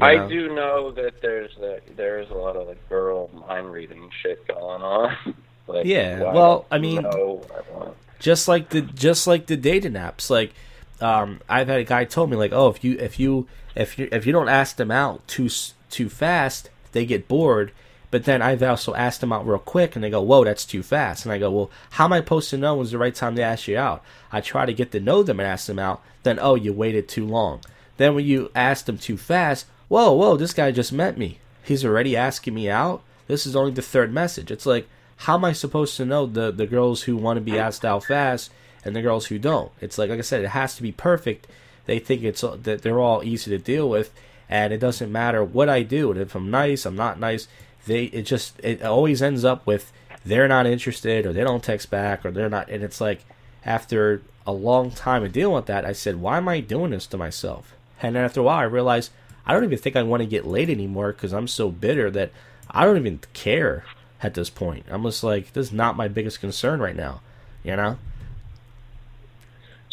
I 0.00 0.14
know? 0.14 0.28
do 0.28 0.54
know 0.54 0.90
that 0.92 1.20
there's 1.20 1.56
that 1.56 1.96
there's 1.96 2.30
a 2.30 2.34
lot 2.34 2.54
of 2.54 2.68
like 2.68 2.88
girl 2.88 3.30
mind 3.48 3.72
reading 3.72 4.08
shit 4.22 4.46
going 4.46 4.80
on. 4.82 5.16
like, 5.66 5.86
Yeah, 5.86 6.22
I 6.26 6.32
well, 6.32 6.56
don't 6.58 6.66
I 6.70 6.78
mean- 6.78 7.06
I 7.06 7.90
just 8.20 8.46
like 8.48 8.68
the 8.70 8.80
just 8.82 9.26
like 9.26 9.46
the 9.46 9.56
dating 9.56 9.92
apps 9.92 10.28
like 10.28 10.52
um 11.00 11.40
i've 11.48 11.68
had 11.68 11.78
a 11.78 11.84
guy 11.84 12.04
told 12.04 12.28
me 12.28 12.36
like 12.36 12.52
oh 12.52 12.68
if 12.68 12.82
you 12.82 12.98
if 12.98 13.20
you 13.20 13.46
if 13.76 13.96
you 13.96 14.08
if 14.10 14.26
you 14.26 14.32
don't 14.32 14.48
ask 14.48 14.74
them 14.74 14.90
out 14.90 15.24
too 15.28 15.48
too 15.88 16.08
fast 16.08 16.68
they 16.90 17.06
get 17.06 17.28
bored 17.28 17.70
but 18.10 18.24
then 18.24 18.42
i've 18.42 18.62
also 18.62 18.94
asked 18.94 19.20
them 19.20 19.32
out 19.32 19.46
real 19.46 19.58
quick 19.58 19.94
and 19.94 20.04
they 20.04 20.10
go 20.10 20.22
whoa 20.22 20.44
that's 20.44 20.64
too 20.64 20.82
fast 20.82 21.24
and 21.24 21.32
i 21.32 21.38
go 21.38 21.50
well 21.50 21.70
how 21.90 22.04
am 22.04 22.12
i 22.12 22.18
supposed 22.18 22.50
to 22.50 22.56
know 22.56 22.74
when's 22.74 22.90
the 22.90 22.98
right 22.98 23.14
time 23.14 23.36
to 23.36 23.42
ask 23.42 23.68
you 23.68 23.76
out 23.76 24.02
i 24.32 24.40
try 24.40 24.66
to 24.66 24.72
get 24.72 24.92
to 24.92 25.00
know 25.00 25.22
them 25.22 25.40
and 25.40 25.46
ask 25.46 25.66
them 25.66 25.78
out 25.78 26.02
then 26.22 26.38
oh 26.40 26.54
you 26.54 26.72
waited 26.72 27.08
too 27.08 27.26
long 27.26 27.60
then 27.96 28.14
when 28.14 28.24
you 28.24 28.50
ask 28.54 28.86
them 28.86 28.98
too 28.98 29.16
fast 29.16 29.66
whoa 29.88 30.12
whoa 30.12 30.36
this 30.36 30.52
guy 30.52 30.70
just 30.70 30.92
met 30.92 31.18
me 31.18 31.38
he's 31.64 31.84
already 31.84 32.16
asking 32.16 32.54
me 32.54 32.70
out 32.70 33.02
this 33.26 33.46
is 33.46 33.54
only 33.54 33.72
the 33.72 33.82
third 33.82 34.12
message 34.12 34.50
it's 34.50 34.66
like 34.66 34.86
how 35.22 35.34
am 35.34 35.44
I 35.44 35.52
supposed 35.52 35.96
to 35.96 36.04
know 36.04 36.26
the 36.26 36.50
the 36.50 36.66
girls 36.66 37.02
who 37.02 37.16
want 37.16 37.38
to 37.38 37.40
be 37.40 37.58
asked 37.58 37.84
out 37.84 38.04
fast 38.04 38.52
and 38.84 38.94
the 38.94 39.02
girls 39.02 39.26
who 39.26 39.38
don't? 39.38 39.72
It's 39.80 39.98
like 39.98 40.10
like 40.10 40.18
I 40.18 40.22
said, 40.22 40.44
it 40.44 40.50
has 40.50 40.76
to 40.76 40.82
be 40.82 40.92
perfect. 40.92 41.48
They 41.86 41.98
think 41.98 42.22
it's 42.22 42.42
that 42.42 42.82
they're 42.82 43.00
all 43.00 43.24
easy 43.24 43.50
to 43.50 43.58
deal 43.58 43.88
with, 43.88 44.12
and 44.48 44.72
it 44.72 44.78
doesn't 44.78 45.10
matter 45.10 45.42
what 45.42 45.68
I 45.68 45.82
do. 45.82 46.12
And 46.12 46.20
if 46.20 46.34
I'm 46.34 46.50
nice, 46.50 46.86
I'm 46.86 46.96
not 46.96 47.18
nice. 47.18 47.48
They 47.88 48.04
it 48.04 48.22
just 48.22 48.60
it 48.62 48.82
always 48.82 49.20
ends 49.20 49.44
up 49.44 49.66
with 49.66 49.92
they're 50.24 50.48
not 50.48 50.66
interested 50.66 51.26
or 51.26 51.32
they 51.32 51.42
don't 51.42 51.64
text 51.64 51.90
back 51.90 52.24
or 52.24 52.30
they're 52.30 52.48
not. 52.48 52.68
And 52.70 52.84
it's 52.84 53.00
like 53.00 53.24
after 53.64 54.22
a 54.46 54.52
long 54.52 54.90
time 54.90 55.24
of 55.24 55.32
dealing 55.32 55.54
with 55.54 55.66
that, 55.66 55.84
I 55.84 55.92
said, 55.92 56.16
why 56.16 56.36
am 56.36 56.48
I 56.48 56.60
doing 56.60 56.90
this 56.90 57.06
to 57.08 57.16
myself? 57.16 57.74
And 58.00 58.14
then 58.14 58.24
after 58.24 58.40
a 58.40 58.44
while, 58.44 58.58
I 58.58 58.64
realized 58.64 59.10
I 59.44 59.52
don't 59.52 59.64
even 59.64 59.78
think 59.78 59.96
I 59.96 60.02
want 60.02 60.22
to 60.22 60.28
get 60.28 60.46
laid 60.46 60.70
anymore 60.70 61.12
because 61.12 61.32
I'm 61.32 61.48
so 61.48 61.70
bitter 61.70 62.10
that 62.10 62.30
I 62.70 62.84
don't 62.84 62.98
even 62.98 63.20
care 63.32 63.84
at 64.22 64.34
this 64.34 64.50
point. 64.50 64.84
I'm 64.90 65.02
just 65.02 65.24
like, 65.24 65.52
this 65.52 65.68
is 65.68 65.72
not 65.72 65.96
my 65.96 66.08
biggest 66.08 66.40
concern 66.40 66.80
right 66.80 66.96
now, 66.96 67.20
you 67.62 67.76
know? 67.76 67.98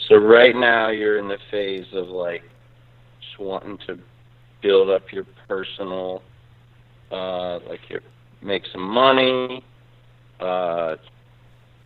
So 0.07 0.17
right 0.17 0.55
now 0.55 0.89
you're 0.89 1.17
in 1.17 1.27
the 1.27 1.39
phase 1.49 1.87
of 1.93 2.09
like 2.09 2.43
just 3.21 3.39
wanting 3.39 3.77
to 3.87 3.97
build 4.61 4.89
up 4.89 5.11
your 5.11 5.25
personal, 5.47 6.21
uh, 7.11 7.59
like 7.67 7.81
make 8.41 8.65
some 8.71 8.81
money, 8.83 9.63
uh, 10.39 10.97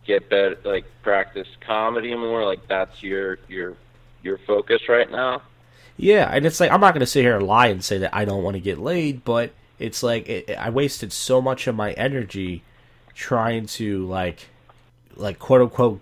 get 0.06 0.28
better, 0.30 0.58
like 0.64 0.84
practice 1.02 1.48
comedy 1.60 2.14
more. 2.14 2.44
Like 2.44 2.66
that's 2.68 3.02
your 3.02 3.38
your 3.48 3.76
your 4.22 4.38
focus 4.46 4.88
right 4.88 5.10
now. 5.10 5.42
Yeah, 5.96 6.28
and 6.32 6.46
it's 6.46 6.60
like 6.60 6.70
I'm 6.70 6.80
not 6.80 6.94
gonna 6.94 7.06
sit 7.06 7.22
here 7.22 7.36
and 7.36 7.46
lie 7.46 7.68
and 7.68 7.84
say 7.84 7.98
that 7.98 8.14
I 8.14 8.24
don't 8.24 8.42
want 8.42 8.54
to 8.56 8.60
get 8.60 8.78
laid, 8.78 9.24
but 9.24 9.52
it's 9.78 10.02
like 10.02 10.28
it, 10.28 10.50
I 10.58 10.70
wasted 10.70 11.12
so 11.12 11.40
much 11.42 11.66
of 11.66 11.74
my 11.74 11.92
energy 11.92 12.64
trying 13.14 13.66
to 13.66 14.06
like, 14.06 14.48
like 15.16 15.38
quote 15.38 15.60
unquote, 15.62 16.00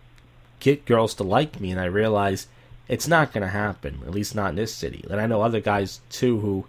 get 0.61 0.85
girls 0.87 1.15
to 1.15 1.25
like 1.25 1.61
me, 1.61 1.71
and 1.71 1.81
I 1.81 1.87
realized 1.87 2.49
It's 2.89 3.07
not 3.07 3.33
going 3.33 3.43
to 3.43 3.49
happen, 3.49 4.01
at 4.07 4.13
least 4.13 4.35
not 4.35 4.51
in 4.51 4.57
this 4.57 4.75
city. 4.75 5.05
And 5.11 5.21
I 5.21 5.27
know 5.27 5.43
other 5.43 5.61
guys 5.61 6.01
too 6.09 6.41
who 6.41 6.67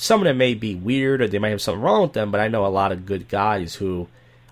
some 0.00 0.20
of 0.20 0.24
them 0.26 0.38
may 0.38 0.54
be 0.54 0.76
weird 0.76 1.20
or 1.20 1.26
they 1.26 1.40
might 1.40 1.48
have 1.50 1.60
something 1.60 1.82
wrong 1.82 2.02
with 2.02 2.12
them, 2.12 2.30
but 2.30 2.40
I 2.40 2.46
know 2.46 2.64
a 2.64 2.68
lot 2.68 2.92
of 2.92 3.04
good 3.04 3.28
guys 3.28 3.74
who 3.74 4.06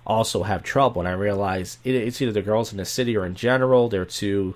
also 0.05 0.43
have 0.43 0.61
trouble. 0.61 0.99
And 1.01 1.07
I 1.07 1.13
realize 1.13 1.77
it, 1.85 1.95
it's 1.95 2.21
either 2.21 2.33
the 2.33 2.41
girls 2.41 2.73
in 2.73 2.77
the 2.77 2.83
city 2.83 3.15
or 3.15 3.25
in 3.25 3.33
general, 3.33 3.87
they're 3.87 4.03
too, 4.03 4.55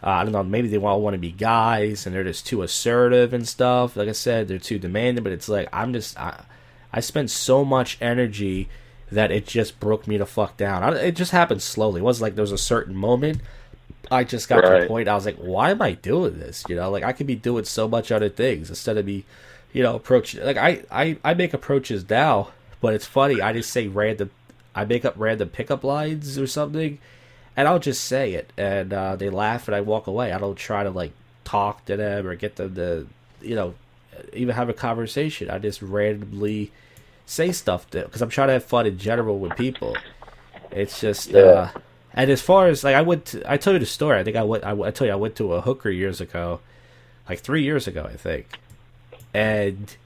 uh, 0.00 0.10
I 0.10 0.22
don't 0.22 0.30
know, 0.32 0.44
maybe 0.44 0.68
they 0.68 0.76
all 0.76 1.02
want 1.02 1.14
to 1.14 1.18
be 1.18 1.32
guys 1.32 2.06
and 2.06 2.14
they're 2.14 2.22
just 2.22 2.46
too 2.46 2.62
assertive 2.62 3.32
and 3.34 3.48
stuff. 3.48 3.96
Like 3.96 4.08
I 4.08 4.12
said, 4.12 4.46
they're 4.46 4.58
too 4.60 4.78
demanding, 4.78 5.24
but 5.24 5.32
it's 5.32 5.48
like, 5.48 5.68
I'm 5.72 5.92
just, 5.92 6.16
I, 6.16 6.44
I 6.92 7.00
spend 7.00 7.32
so 7.32 7.64
much 7.64 7.98
energy 8.00 8.68
that 9.10 9.32
it 9.32 9.44
just 9.44 9.80
broke 9.80 10.06
me 10.06 10.18
the 10.18 10.26
fuck 10.26 10.56
down. 10.56 10.84
I, 10.84 10.96
it 10.98 11.16
just 11.16 11.32
happened 11.32 11.62
slowly. 11.62 12.00
It 12.00 12.04
wasn't 12.04 12.22
like 12.22 12.34
there 12.36 12.42
was 12.42 12.52
a 12.52 12.58
certain 12.58 12.94
moment. 12.94 13.40
I 14.08 14.22
just 14.22 14.48
got 14.48 14.60
to 14.60 14.68
Right. 14.68 14.80
the 14.82 14.86
point. 14.86 15.08
I 15.08 15.14
was 15.16 15.26
like, 15.26 15.36
why 15.38 15.70
am 15.72 15.82
I 15.82 15.92
doing 15.94 16.38
this? 16.38 16.64
You 16.68 16.76
know, 16.76 16.90
like 16.90 17.02
I 17.02 17.12
could 17.12 17.26
be 17.26 17.34
doing 17.34 17.64
so 17.64 17.88
much 17.88 18.12
other 18.12 18.28
things 18.28 18.68
instead 18.70 18.96
of 18.96 19.04
me, 19.04 19.24
you 19.72 19.82
know, 19.82 19.94
approach. 19.96 20.34
Like 20.34 20.56
I, 20.56 20.82
I, 20.90 21.16
I 21.24 21.34
make 21.34 21.54
approaches 21.54 22.08
now, 22.08 22.48
but 22.80 22.94
it's 22.94 23.06
funny. 23.06 23.40
I 23.40 23.52
just 23.52 23.70
say 23.70 23.88
random. 23.88 24.30
I 24.74 24.84
make 24.84 25.04
up 25.04 25.14
random 25.16 25.48
pickup 25.48 25.82
lines 25.84 26.38
or 26.38 26.46
something, 26.46 26.98
and 27.56 27.66
I'll 27.68 27.78
just 27.80 28.04
say 28.04 28.34
it, 28.34 28.52
and 28.56 28.92
uh, 28.92 29.16
they 29.16 29.28
laugh, 29.30 29.66
and 29.68 29.74
I 29.74 29.80
walk 29.80 30.06
away. 30.06 30.32
I 30.32 30.38
don't 30.38 30.56
try 30.56 30.84
to 30.84 30.90
like 30.90 31.12
talk 31.44 31.84
to 31.86 31.96
them 31.96 32.26
or 32.26 32.34
get 32.36 32.56
them 32.56 32.74
to, 32.76 33.06
you 33.40 33.54
know, 33.56 33.74
even 34.32 34.54
have 34.54 34.68
a 34.68 34.74
conversation. 34.74 35.50
I 35.50 35.58
just 35.58 35.82
randomly 35.82 36.70
say 37.26 37.52
stuff 37.52 37.90
because 37.90 38.22
I'm 38.22 38.28
trying 38.28 38.48
to 38.48 38.52
have 38.54 38.64
fun 38.64 38.86
in 38.86 38.98
general 38.98 39.38
with 39.38 39.56
people. 39.56 39.96
It's 40.70 41.00
just, 41.00 41.28
Yeah. 41.30 41.40
uh, 41.40 41.70
and 42.14 42.30
as 42.30 42.40
far 42.42 42.68
as 42.68 42.84
like 42.84 42.94
I 42.94 43.02
went, 43.02 43.26
to, 43.26 43.50
I 43.50 43.56
told 43.56 43.74
you 43.74 43.80
the 43.80 43.86
story. 43.86 44.18
I 44.18 44.24
think 44.24 44.36
I 44.36 44.42
went. 44.42 44.64
I, 44.64 44.72
I 44.72 44.90
told 44.90 45.06
you 45.08 45.12
I 45.12 45.16
went 45.16 45.36
to 45.36 45.54
a 45.54 45.60
hooker 45.60 45.90
years 45.90 46.20
ago, 46.20 46.60
like 47.28 47.40
three 47.40 47.62
years 47.62 47.86
ago, 47.88 48.04
I 48.04 48.16
think, 48.16 48.46
and 49.34 49.96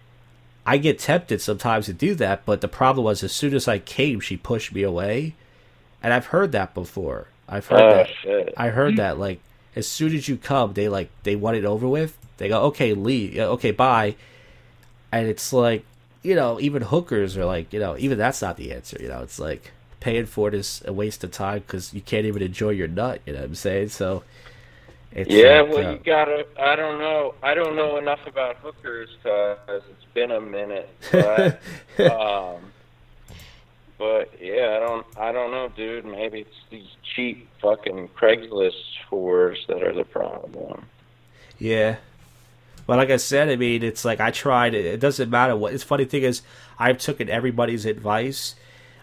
I 0.67 0.79
get 0.79 0.99
tempted 0.99 1.41
sometimes 1.41 1.87
to 1.87 1.93
do 1.93 2.15
that. 2.17 2.45
But 2.45 2.61
the 2.61 2.69
problem 2.69 3.05
was, 3.05 3.23
as 3.23 3.33
soon 3.33 3.55
as 3.55 3.69
I 3.69 3.79
came, 3.79 4.21
she 4.21 4.37
pushed 4.37 4.73
me 4.75 4.83
away, 4.83 5.35
and 6.03 6.13
I've 6.13 6.27
heard 6.27 6.53
that 6.53 6.75
before. 6.75 7.29
I've 7.49 7.67
heard 7.67 7.79
Oh 7.79 7.91
that. 7.91 8.09
shit. 8.23 8.55
I 8.57 8.69
heard 8.69 8.97
that 8.97 9.19
like 9.19 9.41
as 9.75 9.89
soon 9.89 10.15
as 10.15 10.29
you 10.29 10.37
come, 10.37 10.73
they 10.75 10.89
like 10.89 11.11
they 11.23 11.37
want 11.37 11.57
it 11.57 11.65
over 11.65 11.89
with. 11.89 12.17
They 12.39 12.49
go, 12.49 12.63
okay, 12.65 12.95
leave, 12.95 13.39
okay, 13.39 13.71
bye, 13.71 14.17
and 15.13 15.29
it's 15.29 15.53
like 15.53 15.85
you 16.23 16.35
know, 16.37 16.61
even 16.61 16.83
hookers 16.83 17.37
are 17.37 17.45
like, 17.45 17.73
you 17.73 17.81
know, 17.81 17.97
even 17.99 18.17
that's 18.17 18.41
not 18.43 18.57
the 18.57 18.73
answer. 18.73 18.97
You 19.01 19.09
know, 19.09 19.23
it's 19.23 19.39
like 19.39 19.73
paying 20.01 20.27
for 20.27 20.49
it 20.49 20.55
is 20.55 20.83
a 20.87 20.93
waste 20.93 21.25
of 21.25 21.33
time 21.33 21.61
because 21.61 21.93
you 21.93 22.01
can't 22.01 22.27
even 22.27 22.43
enjoy 22.43 22.71
your 22.71 22.89
nut. 22.89 23.21
You 23.27 23.33
know 23.33 23.41
what 23.41 23.47
I'm 23.47 23.55
saying? 23.57 23.89
So, 23.89 24.23
it's 25.15 25.31
Yeah, 25.31 25.61
like, 25.63 25.71
well, 25.73 25.87
uh, 25.87 25.93
you 25.93 25.99
gotta. 26.05 26.47
I 26.59 26.77
don't 26.77 26.99
know. 26.99 27.35
I 27.43 27.55
don't 27.55 27.77
know 27.77 27.97
enough 27.99 28.27
about 28.27 28.57
hookers 28.57 29.11
because 29.23 29.83
it's 29.91 30.05
been 30.15 30.31
a 30.31 30.41
minute. 30.41 30.89
But, 31.11 31.61
um, 32.11 32.73
but 33.99 34.31
yeah, 34.41 34.77
I 34.77 34.81
don't. 34.81 35.07
I 35.17 35.33
don't 35.33 35.51
know, 35.51 35.69
dude. 35.75 36.05
Maybe 36.05 36.41
it's 36.41 36.57
these 36.71 36.89
cheap 37.15 37.49
fucking 37.61 38.09
Craigslist 38.09 38.73
whores 39.11 39.67
that 39.69 39.83
are 39.83 39.93
the 39.93 40.05
problem. 40.05 40.87
Yeah. 41.59 41.97
But 42.87 42.97
like 42.99 43.11
I 43.11 43.17
said, 43.17 43.49
I 43.49 43.57
mean, 43.57 43.83
it's 43.83 44.05
like 44.05 44.21
I 44.21 44.31
tried. 44.31 44.75
It, 44.75 44.85
it 44.85 45.01
doesn't 45.01 45.31
matter 45.31 45.57
what. 45.57 45.73
It's 45.73 45.85
funny 45.85 46.05
thing 46.05 46.23
is, 46.25 46.43
I've 46.79 46.99
taken 46.99 47.29
everybody's 47.29 47.87
advice, 47.87 48.55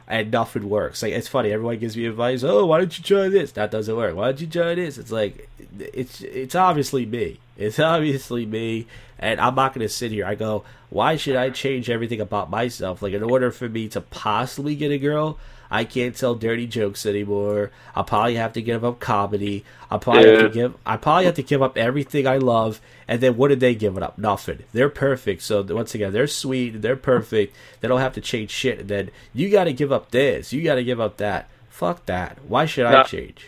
and 0.10 0.32
nothing 0.32 0.68
works. 0.68 1.04
Like 1.04 1.14
it's 1.14 1.28
funny. 1.28 1.52
Everyone 1.52 1.78
gives 1.78 1.96
me 1.96 2.08
advice. 2.08 2.44
Oh, 2.44 2.66
why 2.66 2.80
don't 2.80 2.98
you 2.98 3.04
try 3.04 3.30
this? 3.30 3.52
That 3.52 3.70
doesn't 3.70 3.96
work. 3.96 4.16
Why 4.16 4.26
don't 4.26 4.42
you 4.42 4.48
try 4.48 4.74
this? 4.74 4.98
It's 4.98 5.12
like, 5.12 5.48
it's 5.78 6.22
it's 6.22 6.56
obviously 6.56 7.06
me. 7.06 7.40
It's 7.58 7.80
obviously 7.80 8.46
me, 8.46 8.88
and 9.20 9.40
I'm 9.40 9.56
not 9.56 9.74
going 9.74 9.88
to 9.88 9.94
sit 9.94 10.12
here. 10.12 10.26
I 10.26 10.34
go, 10.34 10.64
why 10.90 11.16
should 11.16 11.36
I 11.36 11.52
change 11.52 11.90
everything 11.90 12.20
about 12.20 12.50
myself? 12.50 13.04
Like 13.04 13.14
in 13.14 13.24
order 13.24 13.52
for 13.52 13.70
me 13.70 13.88
to 13.90 14.02
possibly 14.02 14.76
get 14.76 14.92
a 14.92 14.98
girl, 14.98 15.38
I 15.72 15.84
can't 15.84 16.16
tell 16.16 16.36
dirty 16.36 16.66
jokes 16.66 17.06
anymore. 17.06 17.72
I'll 17.96 18.04
probably 18.04 18.36
have 18.36 18.54
to 18.54 18.62
give 18.62 18.84
up 18.84 19.00
comedy. 19.00 19.64
I'll 19.92 20.00
probably 20.00 20.30
have 20.30 20.42
to 20.42 20.50
give. 20.50 20.76
I 20.86 20.98
probably 20.98 21.26
have 21.26 21.36
to 21.36 21.44
give 21.44 21.62
up 21.62 21.78
everything 21.78 22.26
I 22.28 22.38
love. 22.38 22.82
And 23.08 23.22
then 23.22 23.38
what 23.38 23.50
did 23.50 23.60
they 23.60 23.76
give 23.76 23.96
it 23.96 24.04
up? 24.04 24.18
Nothing. 24.18 24.60
They're 24.72 24.90
perfect. 24.90 25.42
So 25.44 25.62
once 25.62 25.94
again, 25.94 26.12
they're 26.12 26.28
sweet. 26.28 26.82
They're 26.82 26.96
perfect. 26.96 27.56
They 27.82 27.88
don't 27.88 28.00
have 28.00 28.14
to 28.14 28.22
change 28.22 28.52
shit. 28.52 28.80
And 28.80 28.90
then 28.90 29.12
you 29.34 29.50
got 29.50 29.66
to 29.66 29.74
give 29.74 29.92
up 29.92 30.12
this. 30.12 30.52
You 30.54 30.64
got 30.64 30.76
to 30.76 30.84
give 30.84 31.00
up 31.00 31.18
that. 31.18 31.50
Fuck 31.70 32.06
that. 32.08 32.40
Why 32.48 32.66
should 32.66 32.86
I 32.86 33.04
change? 33.04 33.48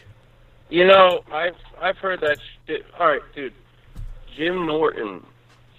You 0.69 0.88
know, 0.88 1.23
I've 1.31 1.57
I've 1.81 1.98
heard 1.98 2.22
that 2.22 2.38
shit. 2.65 2.85
All 2.99 3.07
right, 3.07 3.22
dude. 3.35 3.53
Jim 4.38 4.65
Norton, 4.65 5.26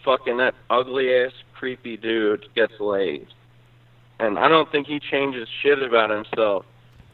fucking 0.04 0.36
that 0.36 0.54
ugly 0.68 1.14
ass 1.14 1.32
creepy 1.54 1.96
dude 1.96 2.46
gets 2.54 2.78
laid, 2.78 3.26
and 4.22 4.38
I 4.38 4.48
don't 4.48 4.70
think 4.70 4.86
he 4.86 5.00
changes 5.00 5.48
shit 5.62 5.82
about 5.82 6.10
himself. 6.10 6.64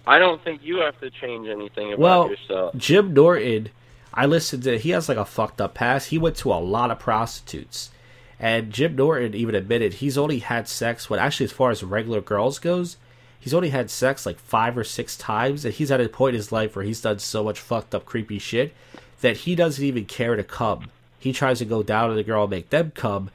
I 0.06 0.18
don't 0.18 0.42
think 0.44 0.60
you 0.62 0.78
have 0.78 1.00
to 1.00 1.10
change 1.10 1.48
anything 1.48 1.92
about 1.92 1.94
yourself. 1.94 1.98
Well, 1.98 2.28
yourself. 2.28 2.76
Jim 2.76 3.14
Norton, 3.14 3.70
I 4.12 4.26
listened 4.26 4.62
to. 4.64 4.78
He 4.78 4.90
has 4.90 5.08
like 5.08 5.18
a 5.18 5.24
fucked 5.24 5.60
up 5.60 5.74
past. 5.74 6.10
He 6.10 6.18
went 6.18 6.36
to 6.36 6.52
a 6.52 6.56
lot 6.56 6.90
of 6.90 6.98
prostitutes, 6.98 7.90
and 8.38 8.72
Jim 8.72 8.94
Norton 8.94 9.34
even 9.34 9.54
admitted 9.54 9.94
he's 9.94 10.18
only 10.18 10.40
had 10.40 10.68
sex 10.68 11.08
with 11.08 11.18
actually 11.18 11.44
as 11.44 11.52
far 11.52 11.70
as 11.70 11.82
regular 11.82 12.20
girls 12.20 12.58
goes. 12.58 12.98
He's 13.40 13.54
only 13.54 13.70
had 13.70 13.90
sex 13.90 14.26
like 14.26 14.38
five 14.38 14.76
or 14.76 14.84
six 14.84 15.16
times, 15.16 15.64
and 15.64 15.72
he's 15.72 15.90
at 15.90 16.00
a 16.00 16.08
point 16.08 16.34
in 16.34 16.38
his 16.38 16.52
life 16.52 16.76
where 16.76 16.84
he's 16.84 17.00
done 17.00 17.20
so 17.20 17.42
much 17.42 17.60
fucked 17.60 17.94
up, 17.94 18.04
creepy 18.04 18.38
shit 18.38 18.74
that 19.20 19.38
he 19.38 19.54
doesn't 19.54 19.84
even 19.84 20.04
care 20.04 20.36
to 20.36 20.44
come. 20.44 20.90
He 21.18 21.32
tries 21.32 21.58
to 21.58 21.64
go 21.64 21.82
down 21.82 22.10
to 22.10 22.14
the 22.14 22.22
girl 22.22 22.44
and 22.44 22.50
make 22.50 22.70
them 22.70 22.92
come, 22.94 23.30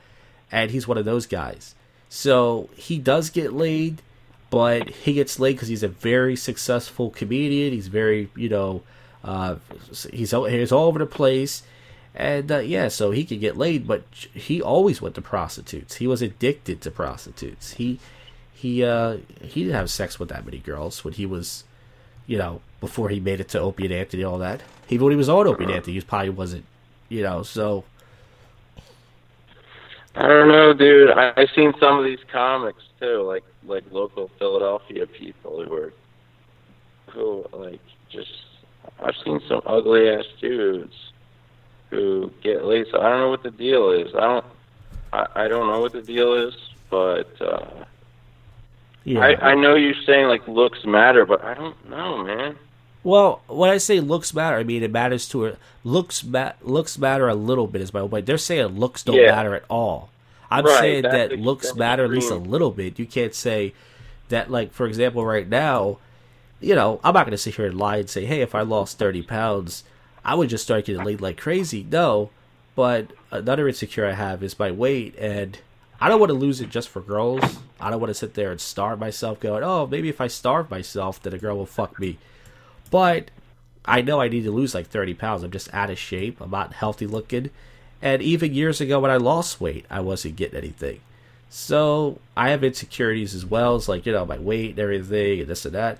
and 0.52 0.72
he's 0.72 0.88
one 0.88 0.98
of 0.98 1.06
those 1.06 1.26
guys. 1.26 1.76
So 2.16 2.70
he 2.76 3.00
does 3.00 3.32
get 3.32 3.54
laid, 3.54 4.04
but 4.52 4.88
he 4.88 5.14
gets 5.14 5.40
laid 5.40 5.54
because 5.54 5.68
he's 5.70 5.82
a 5.82 5.88
very 5.88 6.36
successful 6.36 7.10
comedian. 7.10 7.74
He's 7.74 7.88
very, 7.88 8.30
you 8.36 8.50
know, 8.50 8.84
uh, 9.24 9.56
he's 10.12 10.32
all- 10.32 10.46
he's 10.46 10.72
all 10.72 10.86
over 10.86 11.00
the 11.00 11.08
place, 11.08 11.64
and 12.14 12.52
uh, 12.52 12.60
yeah, 12.60 12.90
so 12.90 13.10
he 13.10 13.26
could 13.26 13.40
get 13.40 13.58
laid. 13.58 13.88
But 13.88 14.04
he 14.32 14.62
always 14.62 15.02
went 15.02 15.16
to 15.16 15.24
prostitutes. 15.24 15.96
He 15.96 16.06
was 16.06 16.22
addicted 16.22 16.82
to 16.82 16.92
prostitutes. 16.92 17.72
He 17.74 17.98
he 18.54 18.84
uh, 18.84 19.18
he 19.42 19.64
didn't 19.64 19.76
have 19.76 19.90
sex 19.90 20.20
with 20.20 20.30
that 20.30 20.46
many 20.46 20.60
girls 20.60 21.04
when 21.04 21.16
he 21.16 21.26
was, 21.26 21.64
you 22.28 22.38
know, 22.38 22.62
before 22.80 23.10
he 23.10 23.20
made 23.20 23.40
it 23.40 23.50
to 23.50 23.60
Opie 23.60 23.86
and 23.86 23.94
Anthony, 23.94 24.24
all 24.24 24.38
that. 24.38 24.62
Even 24.88 25.06
when 25.06 25.14
he 25.14 25.18
was 25.18 25.30
on 25.30 25.48
Opie 25.48 25.64
and 25.64 25.74
Anthony, 25.74 25.96
he 25.96 26.02
probably 26.02 26.30
wasn't, 26.30 26.66
you 27.10 27.24
know. 27.24 27.42
So 27.42 27.86
I 30.16 30.28
don't 30.28 30.48
know, 30.48 30.74
dude. 30.74 31.12
I, 31.12 31.34
I've 31.36 31.50
seen 31.56 31.74
some 31.80 31.98
of 31.98 32.06
these 32.06 32.20
comics 32.32 32.84
too, 33.00 33.24
like 33.24 33.44
like 33.66 33.84
local 33.92 34.30
Philadelphia 34.38 35.08
people 35.08 35.64
who 35.64 35.74
are 35.74 35.94
who 37.08 37.46
like 37.52 37.82
just. 38.10 38.30
I've 39.02 39.16
seen 39.24 39.40
some 39.48 39.62
ugly 39.66 40.10
ass 40.10 40.26
dudes 40.42 40.94
who 41.90 42.32
get 42.42 42.66
laid. 42.66 42.88
So 42.92 43.00
I 43.00 43.10
don't 43.10 43.20
know 43.20 43.30
what 43.30 43.44
the 43.44 43.52
deal 43.52 43.92
is. 43.92 44.14
I 44.16 44.22
don't. 44.22 44.46
I, 45.14 45.28
I 45.36 45.48
don't 45.48 45.68
know 45.68 45.80
what 45.80 45.94
the 45.94 46.02
deal 46.02 46.34
is, 46.34 46.54
but 46.90 47.42
uh, 47.42 47.86
yeah. 49.04 49.20
I 49.20 49.52
I 49.52 49.56
know 49.56 49.76
you're 49.76 49.94
saying 50.06 50.28
like 50.28 50.48
looks 50.48 50.86
matter, 50.86 51.26
but 51.26 51.44
I 51.44 51.54
don't 51.54 51.90
know, 51.90 52.24
man. 52.24 52.58
Well, 53.04 53.42
when 53.48 53.70
I 53.70 53.78
say 53.78 54.00
looks 54.00 54.34
matter, 54.34 54.58
I 54.58 54.64
mean 54.64 54.82
it 54.84 54.92
matters 54.92 55.28
to 55.30 55.42
her. 55.42 55.58
Looks 55.84 56.24
ma- 56.24 56.54
looks 56.62 56.98
matter 56.98 57.28
a 57.28 57.36
little 57.36 57.68
bit 57.68 57.82
is 57.82 57.94
my 57.94 58.06
point. 58.08 58.26
They're 58.26 58.38
saying 58.38 58.68
looks 58.80 59.04
don't 59.04 59.16
Yeah. 59.18 59.32
matter 59.32 59.54
at 59.56 59.64
all. 59.70 60.10
I'm 60.50 60.66
Right, 60.66 60.80
saying 60.80 61.02
that 61.04 61.32
ex- 61.34 61.42
looks 61.42 61.76
matter 61.76 62.06
at 62.06 62.12
least 62.12 62.32
a 62.32 62.36
little 62.36 62.72
bit. 62.72 63.00
You 63.00 63.06
can't 63.06 63.34
say 63.34 63.74
that, 64.30 64.50
like 64.52 64.72
for 64.74 64.86
example, 64.88 65.26
right 65.26 65.48
now, 65.50 65.98
you 66.62 66.76
know, 66.76 67.02
I'm 67.04 67.14
not 67.14 67.26
going 67.26 67.32
to 67.32 67.38
sit 67.38 67.56
here 67.56 67.66
and 67.66 67.78
lie 67.78 67.98
and 67.98 68.10
say, 68.10 68.24
hey, 68.26 68.42
if 68.42 68.56
I 68.56 68.62
lost 68.62 68.98
30 68.98 69.22
pounds, 69.24 69.84
I 70.24 70.36
would 70.36 70.50
just 70.50 70.64
start 70.64 70.86
getting 70.86 71.04
laid 71.04 71.20
like 71.20 71.38
crazy. 71.38 71.86
No, 71.92 72.30
but 72.76 73.08
another 73.32 73.68
insecure 73.68 74.08
I 74.08 74.14
have 74.14 74.42
is 74.44 74.58
my 74.58 74.72
weight, 74.72 75.16
and 75.18 75.58
I 76.00 76.08
don't 76.08 76.20
want 76.22 76.30
to 76.30 76.38
lose 76.38 76.62
it 76.62 76.70
just 76.70 76.88
for 76.88 77.02
girls. 77.02 77.42
I 77.82 77.90
don't 77.90 78.00
want 78.00 78.12
to 78.12 78.14
sit 78.16 78.36
there 78.36 78.52
and 78.52 78.62
starve 78.62 79.00
myself, 79.00 79.40
going, 79.42 79.64
oh, 79.64 79.88
maybe 79.88 80.08
if 80.08 80.22
I 80.22 80.28
starve 80.28 80.72
myself, 80.72 81.22
then 81.22 81.34
a 81.34 81.38
girl 81.38 81.58
will 81.58 81.66
fuck 81.66 82.00
me. 82.00 82.18
But 82.94 83.32
I 83.86 84.02
know 84.02 84.22
I 84.22 84.28
need 84.28 84.44
to 84.44 84.52
lose 84.52 84.76
like 84.76 84.86
30 84.86 85.16
pounds. 85.16 85.42
I'm 85.42 85.50
just 85.50 85.74
out 85.74 85.90
of 85.90 85.98
shape. 85.98 86.40
I'm 86.40 86.52
not 86.52 86.74
healthy 86.74 87.08
looking. 87.08 87.50
And 88.04 88.22
even 88.22 88.54
years 88.54 88.80
ago 88.80 89.00
when 89.00 89.10
I 89.10 89.18
lost 89.18 89.60
weight, 89.60 89.88
I 89.90 90.00
wasn't 90.00 90.36
getting 90.36 90.60
anything. 90.60 91.00
So 91.50 92.20
I 92.38 92.52
have 92.52 92.64
insecurities 92.64 93.34
as 93.34 93.48
well 93.48 93.74
as 93.74 93.90
like, 93.90 94.06
you 94.06 94.12
know, 94.12 94.28
my 94.28 94.38
weight 94.38 94.72
and 94.72 94.80
everything 94.80 95.40
and 95.40 95.50
this 95.50 95.66
and 95.66 95.74
that. 95.74 95.98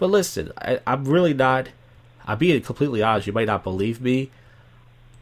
But 0.00 0.10
listen, 0.10 0.50
I, 0.58 0.80
I'm 0.84 1.04
really 1.04 1.32
not, 1.32 1.68
I'm 2.26 2.38
being 2.38 2.60
completely 2.60 3.04
honest. 3.04 3.28
You 3.28 3.32
might 3.32 3.46
not 3.46 3.62
believe 3.62 4.00
me. 4.00 4.32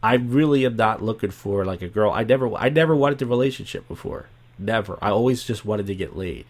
I 0.02 0.14
really 0.14 0.64
am 0.64 0.76
not 0.76 1.02
looking 1.02 1.32
for 1.32 1.66
like 1.66 1.82
a 1.82 1.88
girl. 1.88 2.12
I 2.12 2.24
never, 2.24 2.50
I 2.54 2.70
never 2.70 2.96
wanted 2.96 3.20
a 3.20 3.26
relationship 3.26 3.86
before. 3.86 4.24
Never. 4.58 4.98
I 5.02 5.10
always 5.10 5.44
just 5.44 5.66
wanted 5.66 5.86
to 5.88 5.94
get 5.94 6.16
laid. 6.16 6.46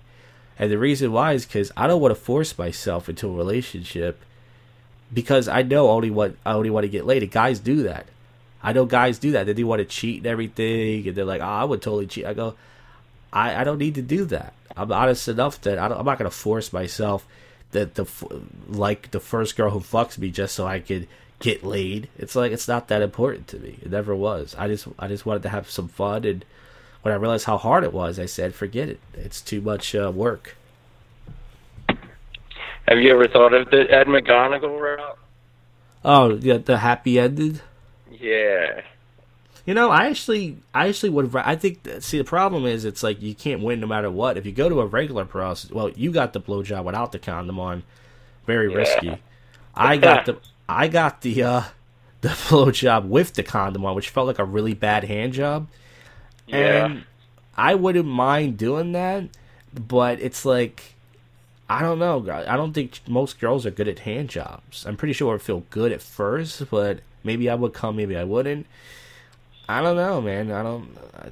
And 0.60 0.70
the 0.70 0.78
reason 0.78 1.10
why 1.10 1.32
is 1.32 1.44
because 1.44 1.72
I 1.76 1.88
don't 1.88 2.00
want 2.00 2.14
to 2.14 2.20
force 2.20 2.56
myself 2.56 3.08
into 3.08 3.28
a 3.28 3.34
relationship 3.34 4.22
because 5.12 5.48
I 5.48 5.62
know 5.62 5.90
only 5.90 6.10
what 6.10 6.34
I 6.44 6.52
only 6.52 6.70
want 6.70 6.84
to 6.84 6.88
get 6.88 7.06
laid. 7.06 7.28
Guys 7.30 7.58
do 7.58 7.84
that. 7.84 8.06
I 8.62 8.72
know 8.72 8.84
guys 8.84 9.18
do 9.18 9.32
that. 9.32 9.46
They 9.46 9.54
do 9.54 9.66
want 9.66 9.80
to 9.80 9.86
cheat 9.86 10.18
and 10.18 10.26
everything, 10.26 11.06
and 11.08 11.16
they're 11.16 11.24
like, 11.24 11.40
"Oh, 11.40 11.44
I 11.44 11.64
would 11.64 11.82
totally 11.82 12.06
cheat." 12.06 12.26
I 12.26 12.34
go, 12.34 12.54
I, 13.32 13.60
I 13.60 13.64
don't 13.64 13.78
need 13.78 13.94
to 13.94 14.02
do 14.02 14.24
that. 14.26 14.54
I'm 14.76 14.92
honest 14.92 15.28
enough 15.28 15.60
that 15.62 15.78
I 15.78 15.86
am 15.86 16.04
not 16.04 16.18
gonna 16.18 16.30
force 16.30 16.72
myself 16.72 17.26
that 17.72 17.94
the 17.94 18.06
like 18.68 19.10
the 19.10 19.20
first 19.20 19.56
girl 19.56 19.70
who 19.70 19.80
fucks 19.80 20.18
me 20.18 20.30
just 20.30 20.54
so 20.54 20.66
I 20.66 20.80
could 20.80 21.06
get 21.38 21.64
laid. 21.64 22.08
It's 22.18 22.36
like 22.36 22.52
it's 22.52 22.68
not 22.68 22.88
that 22.88 23.02
important 23.02 23.48
to 23.48 23.58
me. 23.58 23.78
It 23.82 23.90
never 23.90 24.14
was. 24.14 24.54
I 24.58 24.68
just 24.68 24.88
I 24.98 25.08
just 25.08 25.26
wanted 25.26 25.42
to 25.44 25.48
have 25.48 25.70
some 25.70 25.88
fun, 25.88 26.24
and 26.24 26.44
when 27.02 27.12
I 27.12 27.16
realized 27.16 27.46
how 27.46 27.58
hard 27.58 27.84
it 27.84 27.92
was, 27.92 28.18
I 28.18 28.26
said, 28.26 28.54
"Forget 28.54 28.88
it. 28.88 29.00
It's 29.14 29.40
too 29.40 29.60
much 29.60 29.94
uh, 29.94 30.12
work." 30.14 30.56
Have 32.90 32.98
you 32.98 33.12
ever 33.12 33.28
thought 33.28 33.54
of 33.54 33.70
the 33.70 33.88
Ed 33.90 34.08
McGonigal 34.08 34.80
route? 34.80 35.16
Oh, 36.04 36.34
yeah, 36.34 36.58
the 36.58 36.78
happy 36.78 37.20
ended. 37.20 37.62
Yeah. 38.10 38.82
You 39.64 39.74
know, 39.74 39.90
I 39.90 40.06
actually, 40.06 40.58
I 40.74 40.88
actually 40.88 41.10
would. 41.10 41.34
I 41.36 41.54
think. 41.54 41.86
See, 42.00 42.18
the 42.18 42.24
problem 42.24 42.66
is, 42.66 42.84
it's 42.84 43.04
like 43.04 43.22
you 43.22 43.34
can't 43.34 43.62
win 43.62 43.78
no 43.78 43.86
matter 43.86 44.10
what. 44.10 44.36
If 44.36 44.44
you 44.44 44.50
go 44.52 44.68
to 44.68 44.80
a 44.80 44.86
regular 44.86 45.24
process, 45.24 45.70
well, 45.70 45.90
you 45.90 46.10
got 46.10 46.32
the 46.32 46.40
blowjob 46.40 46.82
without 46.84 47.12
the 47.12 47.20
condom 47.20 47.60
on, 47.60 47.84
very 48.46 48.70
Yeah. 48.72 48.76
risky. 48.78 49.22
I 49.74 49.96
got 49.96 50.26
the, 50.26 50.38
I 50.68 50.88
got 50.88 51.20
the, 51.20 51.42
uh 51.44 51.62
the 52.22 52.30
blowjob 52.30 53.06
with 53.06 53.34
the 53.34 53.44
condom 53.44 53.86
on, 53.86 53.94
which 53.94 54.08
felt 54.08 54.26
like 54.26 54.40
a 54.40 54.44
really 54.44 54.74
bad 54.74 55.04
hand 55.04 55.32
job. 55.34 55.68
Yeah. 56.48 56.86
And 56.86 57.04
I 57.56 57.76
wouldn't 57.76 58.08
mind 58.08 58.58
doing 58.58 58.92
that, 58.92 59.28
but 59.72 60.20
it's 60.20 60.44
like, 60.44 60.96
I 61.70 61.82
don't 61.82 62.00
know. 62.00 62.28
I 62.48 62.56
don't 62.56 62.72
think 62.72 62.98
most 63.06 63.38
girls 63.38 63.64
are 63.64 63.70
good 63.70 63.86
at 63.86 64.00
hand 64.00 64.28
jobs. 64.28 64.84
I'm 64.84 64.96
pretty 64.96 65.12
sure 65.12 65.28
it 65.28 65.34
would 65.34 65.42
feel 65.42 65.62
good 65.70 65.92
at 65.92 66.02
first, 66.02 66.68
but 66.68 66.98
maybe 67.22 67.48
I 67.48 67.54
would 67.54 67.72
come, 67.72 67.94
maybe 67.94 68.16
I 68.16 68.24
wouldn't. 68.24 68.66
I 69.68 69.80
don't 69.80 69.94
know, 69.94 70.20
man. 70.20 70.50
I 70.50 70.64
don't. 70.64 70.98
I, 71.14 71.28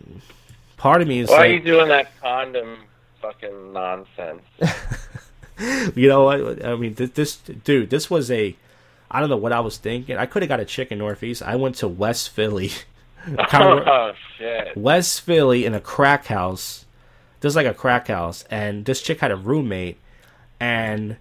part 0.76 1.02
of 1.02 1.08
me 1.08 1.18
is 1.18 1.28
Why 1.28 1.38
are 1.38 1.46
you 1.48 1.58
doing 1.58 1.88
that 1.88 2.16
condom 2.20 2.78
fucking 3.20 3.72
nonsense? 3.72 4.42
you 5.96 6.08
know 6.08 6.22
what? 6.22 6.64
I 6.64 6.76
mean, 6.76 6.94
this, 6.94 7.10
this 7.10 7.36
dude, 7.36 7.90
this 7.90 8.08
was 8.08 8.30
a. 8.30 8.54
I 9.10 9.18
don't 9.18 9.30
know 9.30 9.36
what 9.36 9.52
I 9.52 9.58
was 9.58 9.76
thinking. 9.76 10.18
I 10.18 10.26
could 10.26 10.42
have 10.42 10.48
got 10.48 10.60
a 10.60 10.64
chick 10.64 10.92
in 10.92 10.98
Northeast. 10.98 11.42
I 11.42 11.56
went 11.56 11.74
to 11.76 11.88
West 11.88 12.30
Philly, 12.30 12.70
oh 13.52 14.12
shit. 14.36 14.76
West 14.76 15.20
Philly 15.22 15.64
in 15.64 15.74
a 15.74 15.80
crack 15.80 16.26
house. 16.26 16.84
There's 17.40 17.56
like 17.56 17.66
a 17.66 17.74
crack 17.74 18.06
house, 18.06 18.44
and 18.50 18.84
this 18.84 19.02
chick 19.02 19.18
had 19.18 19.32
a 19.32 19.36
roommate, 19.36 19.98
and 20.60 21.16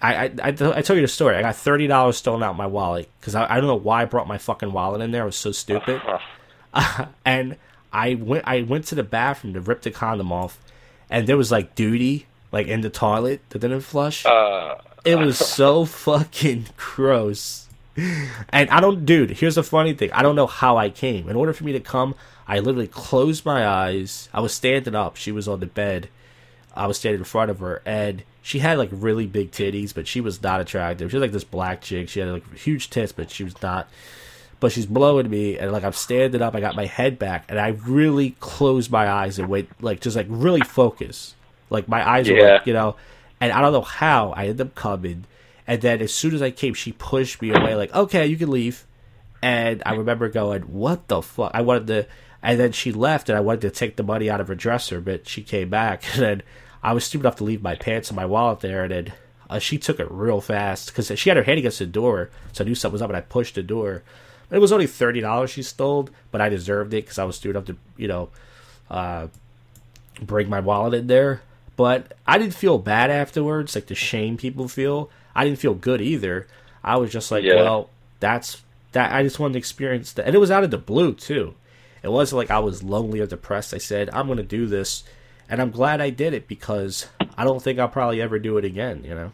I 0.00 0.14
I, 0.14 0.24
I, 0.42 0.48
I 0.48 0.52
told 0.52 0.90
you 0.96 1.02
the 1.02 1.08
story. 1.08 1.36
I 1.36 1.42
got 1.42 1.56
thirty 1.56 1.86
dollars 1.86 2.16
stolen 2.16 2.42
out 2.42 2.50
of 2.50 2.56
my 2.56 2.66
wallet 2.66 3.10
because 3.20 3.34
I, 3.34 3.52
I 3.52 3.56
don't 3.58 3.66
know 3.66 3.76
why 3.76 4.02
I 4.02 4.04
brought 4.04 4.28
my 4.28 4.38
fucking 4.38 4.72
wallet 4.72 5.00
in 5.00 5.10
there. 5.10 5.22
I 5.22 5.26
was 5.26 5.36
so 5.36 5.52
stupid. 5.52 6.00
and 7.24 7.56
I 7.92 8.14
went 8.14 8.44
I 8.46 8.62
went 8.62 8.86
to 8.86 8.94
the 8.94 9.02
bathroom 9.02 9.54
to 9.54 9.60
rip 9.60 9.82
the 9.82 9.90
condom 9.90 10.32
off, 10.32 10.58
and 11.10 11.26
there 11.26 11.36
was 11.36 11.50
like 11.50 11.74
duty 11.74 12.26
like 12.52 12.66
in 12.66 12.80
the 12.80 12.90
toilet 12.90 13.40
that 13.50 13.58
didn't 13.60 13.80
flush. 13.82 14.24
Uh, 14.24 14.76
It 15.04 15.16
was 15.16 15.38
so 15.38 15.84
fucking 16.06 16.66
gross. 16.76 17.66
And 18.50 18.70
I 18.70 18.80
don't, 18.80 19.04
dude. 19.04 19.30
Here's 19.30 19.56
the 19.56 19.62
funny 19.64 19.92
thing. 19.92 20.12
I 20.12 20.22
don't 20.22 20.36
know 20.36 20.46
how 20.46 20.76
I 20.76 20.88
came. 20.88 21.28
In 21.28 21.34
order 21.34 21.52
for 21.52 21.64
me 21.64 21.72
to 21.72 21.80
come, 21.80 22.14
I 22.46 22.60
literally 22.60 22.86
closed 22.86 23.44
my 23.44 23.66
eyes. 23.66 24.28
I 24.32 24.40
was 24.40 24.54
standing 24.54 24.94
up. 24.94 25.16
She 25.16 25.32
was 25.32 25.48
on 25.48 25.58
the 25.60 25.66
bed. 25.66 26.08
I 26.76 26.86
was 26.86 26.96
standing 26.98 27.18
in 27.20 27.24
front 27.24 27.50
of 27.50 27.58
her, 27.58 27.82
and 27.84 28.22
she 28.42 28.60
had 28.60 28.78
like 28.78 28.88
really 28.92 29.26
big 29.26 29.50
titties, 29.50 29.94
but 29.94 30.06
she 30.06 30.20
was 30.20 30.42
not 30.42 30.60
attractive. 30.60 31.10
She 31.10 31.16
was 31.16 31.22
like 31.22 31.32
this 31.32 31.44
black 31.44 31.80
chick. 31.82 32.08
She 32.08 32.20
had 32.20 32.28
like 32.30 32.54
huge 32.56 32.90
tits, 32.90 33.12
but 33.12 33.30
she 33.30 33.44
was 33.44 33.60
not. 33.62 33.88
But 34.60 34.72
she's 34.72 34.86
blowing 34.86 35.30
me, 35.30 35.56
and 35.58 35.70
like 35.70 35.84
I'm 35.84 35.92
standing 35.92 36.42
up. 36.42 36.54
I 36.56 36.60
got 36.60 36.74
my 36.74 36.86
head 36.86 37.18
back, 37.18 37.44
and 37.48 37.60
I 37.60 37.68
really 37.68 38.30
closed 38.40 38.90
my 38.90 39.08
eyes 39.08 39.38
and 39.38 39.48
wait, 39.48 39.68
like 39.80 40.00
just 40.00 40.16
like 40.16 40.26
really 40.28 40.62
focus. 40.62 41.34
Like 41.70 41.86
my 41.88 42.08
eyes 42.08 42.28
were, 42.28 42.36
Yeah. 42.36 42.52
like, 42.54 42.66
you 42.66 42.72
know. 42.72 42.96
And 43.40 43.52
I 43.52 43.60
don't 43.60 43.72
know 43.72 43.82
how 43.82 44.32
I 44.32 44.46
ended 44.46 44.62
up 44.66 44.74
coming. 44.74 45.24
And 45.64 45.80
then 45.80 46.00
as 46.00 46.12
soon 46.12 46.34
as 46.34 46.42
I 46.42 46.50
came, 46.50 46.74
she 46.74 46.90
pushed 46.92 47.40
me 47.40 47.50
away, 47.50 47.76
like, 47.76 47.94
okay, 47.94 48.26
you 48.26 48.36
can 48.36 48.50
leave. 48.50 48.84
And 49.42 49.80
I 49.86 49.94
remember 49.94 50.28
going, 50.28 50.62
what 50.62 51.06
the 51.06 51.22
fuck? 51.22 51.52
I 51.54 51.60
wanted 51.60 51.86
to. 51.88 52.06
And 52.42 52.58
then 52.58 52.72
she 52.72 52.90
left, 52.90 53.28
and 53.28 53.36
I 53.38 53.40
wanted 53.40 53.60
to 53.60 53.70
take 53.70 53.94
the 53.96 54.02
money 54.02 54.28
out 54.28 54.40
of 54.40 54.48
her 54.48 54.54
dresser, 54.56 55.00
but 55.00 55.28
she 55.28 55.42
came 55.42 55.68
back. 55.68 56.02
And 56.14 56.22
then 56.22 56.42
I 56.82 56.92
was 56.92 57.04
stupid 57.04 57.24
enough 57.24 57.36
to 57.36 57.44
leave 57.44 57.62
my 57.62 57.74
pants 57.74 58.08
and 58.10 58.16
my 58.16 58.26
wallet 58.26 58.60
there. 58.60 58.84
And 58.84 58.92
then 58.92 59.12
uh, 59.50 59.58
she 59.58 59.78
took 59.78 59.98
it 60.00 60.10
real 60.10 60.40
fast 60.40 60.88
because 60.88 61.10
she 61.18 61.30
had 61.30 61.36
her 61.36 61.42
hand 61.42 61.58
against 61.58 61.78
the 61.80 61.86
door. 61.86 62.30
So 62.52 62.64
I 62.64 62.66
knew 62.68 62.74
something 62.74 62.92
was 62.94 63.02
up, 63.02 63.10
and 63.10 63.16
I 63.16 63.20
pushed 63.22 63.54
the 63.56 63.62
door. 63.62 64.02
It 64.50 64.58
was 64.58 64.72
only 64.72 64.86
$30 64.86 65.48
she 65.48 65.62
stole, 65.62 66.08
but 66.30 66.40
I 66.40 66.48
deserved 66.48 66.94
it 66.94 67.04
because 67.04 67.18
I 67.18 67.24
was 67.24 67.36
stupid 67.36 67.56
enough 67.56 67.66
to, 67.66 67.76
you 67.96 68.08
know, 68.08 68.30
uh, 68.90 69.26
bring 70.22 70.48
my 70.48 70.60
wallet 70.60 70.94
in 70.94 71.06
there. 71.06 71.42
But 71.76 72.14
I 72.26 72.38
didn't 72.38 72.54
feel 72.54 72.78
bad 72.78 73.10
afterwards, 73.10 73.74
like 73.74 73.86
the 73.86 73.94
shame 73.94 74.36
people 74.36 74.66
feel. 74.66 75.10
I 75.34 75.44
didn't 75.44 75.58
feel 75.60 75.74
good 75.74 76.00
either. 76.00 76.46
I 76.82 76.96
was 76.96 77.12
just 77.12 77.30
like, 77.30 77.44
Yeah. 77.44 77.56
well, 77.56 77.90
that's 78.20 78.62
that. 78.92 79.12
I 79.12 79.22
just 79.22 79.38
wanted 79.38 79.52
to 79.52 79.58
experience 79.58 80.12
that, 80.14 80.26
and 80.26 80.34
it 80.34 80.38
was 80.38 80.50
out 80.50 80.64
of 80.64 80.70
the 80.70 80.78
blue 80.78 81.12
too. 81.14 81.54
It 82.02 82.08
wasn't 82.10 82.38
like 82.38 82.50
I 82.50 82.58
was 82.60 82.82
lonely 82.82 83.20
or 83.20 83.26
depressed. 83.26 83.74
I 83.74 83.78
said, 83.78 84.08
I'm 84.12 84.26
going 84.26 84.38
to 84.38 84.42
do 84.44 84.66
this, 84.66 85.04
and 85.48 85.60
I'm 85.60 85.70
glad 85.70 86.00
I 86.00 86.10
did 86.10 86.34
it 86.34 86.48
because 86.48 87.06
I 87.36 87.44
don't 87.44 87.62
think 87.62 87.78
I'll 87.78 87.88
probably 87.88 88.20
ever 88.22 88.38
do 88.38 88.58
it 88.58 88.64
again. 88.64 89.02
You 89.04 89.14
know? 89.14 89.32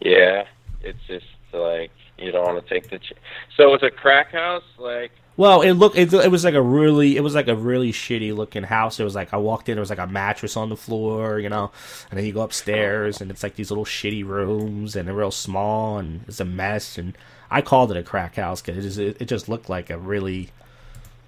yeah. 0.00 0.44
It's 0.82 0.98
just 1.06 1.26
like 1.52 1.90
you 2.18 2.30
don't 2.32 2.44
want 2.44 2.64
to 2.66 2.74
take 2.74 2.90
the. 2.90 2.98
Ch- 2.98 3.12
so 3.56 3.74
it's 3.74 3.82
a 3.82 3.90
crack 3.90 4.32
house, 4.32 4.64
like. 4.78 5.10
Well, 5.36 5.60
it 5.62 5.74
looked 5.74 5.96
it, 5.96 6.12
it 6.12 6.32
was 6.32 6.42
like 6.44 6.54
a 6.54 6.62
really 6.62 7.16
it 7.16 7.20
was 7.20 7.36
like 7.36 7.46
a 7.46 7.54
really 7.54 7.92
shitty 7.92 8.34
looking 8.34 8.64
house. 8.64 8.98
It 8.98 9.04
was 9.04 9.14
like 9.14 9.32
I 9.32 9.36
walked 9.36 9.68
in, 9.68 9.76
there 9.76 9.80
was 9.80 9.90
like 9.90 10.00
a 10.00 10.06
mattress 10.08 10.56
on 10.56 10.68
the 10.68 10.76
floor, 10.76 11.38
you 11.38 11.48
know, 11.48 11.70
and 12.10 12.18
then 12.18 12.26
you 12.26 12.32
go 12.32 12.40
upstairs 12.40 13.20
and 13.20 13.30
it's 13.30 13.44
like 13.44 13.54
these 13.54 13.70
little 13.70 13.84
shitty 13.84 14.26
rooms 14.26 14.96
and 14.96 15.06
they're 15.06 15.14
real 15.14 15.30
small 15.30 15.98
and 15.98 16.24
it's 16.26 16.40
a 16.40 16.44
mess. 16.44 16.98
And 16.98 17.16
I 17.52 17.62
called 17.62 17.92
it 17.92 17.96
a 17.96 18.02
crack 18.02 18.34
house 18.34 18.60
because 18.60 18.78
it, 18.78 18.88
just- 18.88 18.98
it, 18.98 19.22
it 19.22 19.24
just 19.26 19.48
looked 19.48 19.68
like 19.68 19.90
a 19.90 19.98
really 19.98 20.50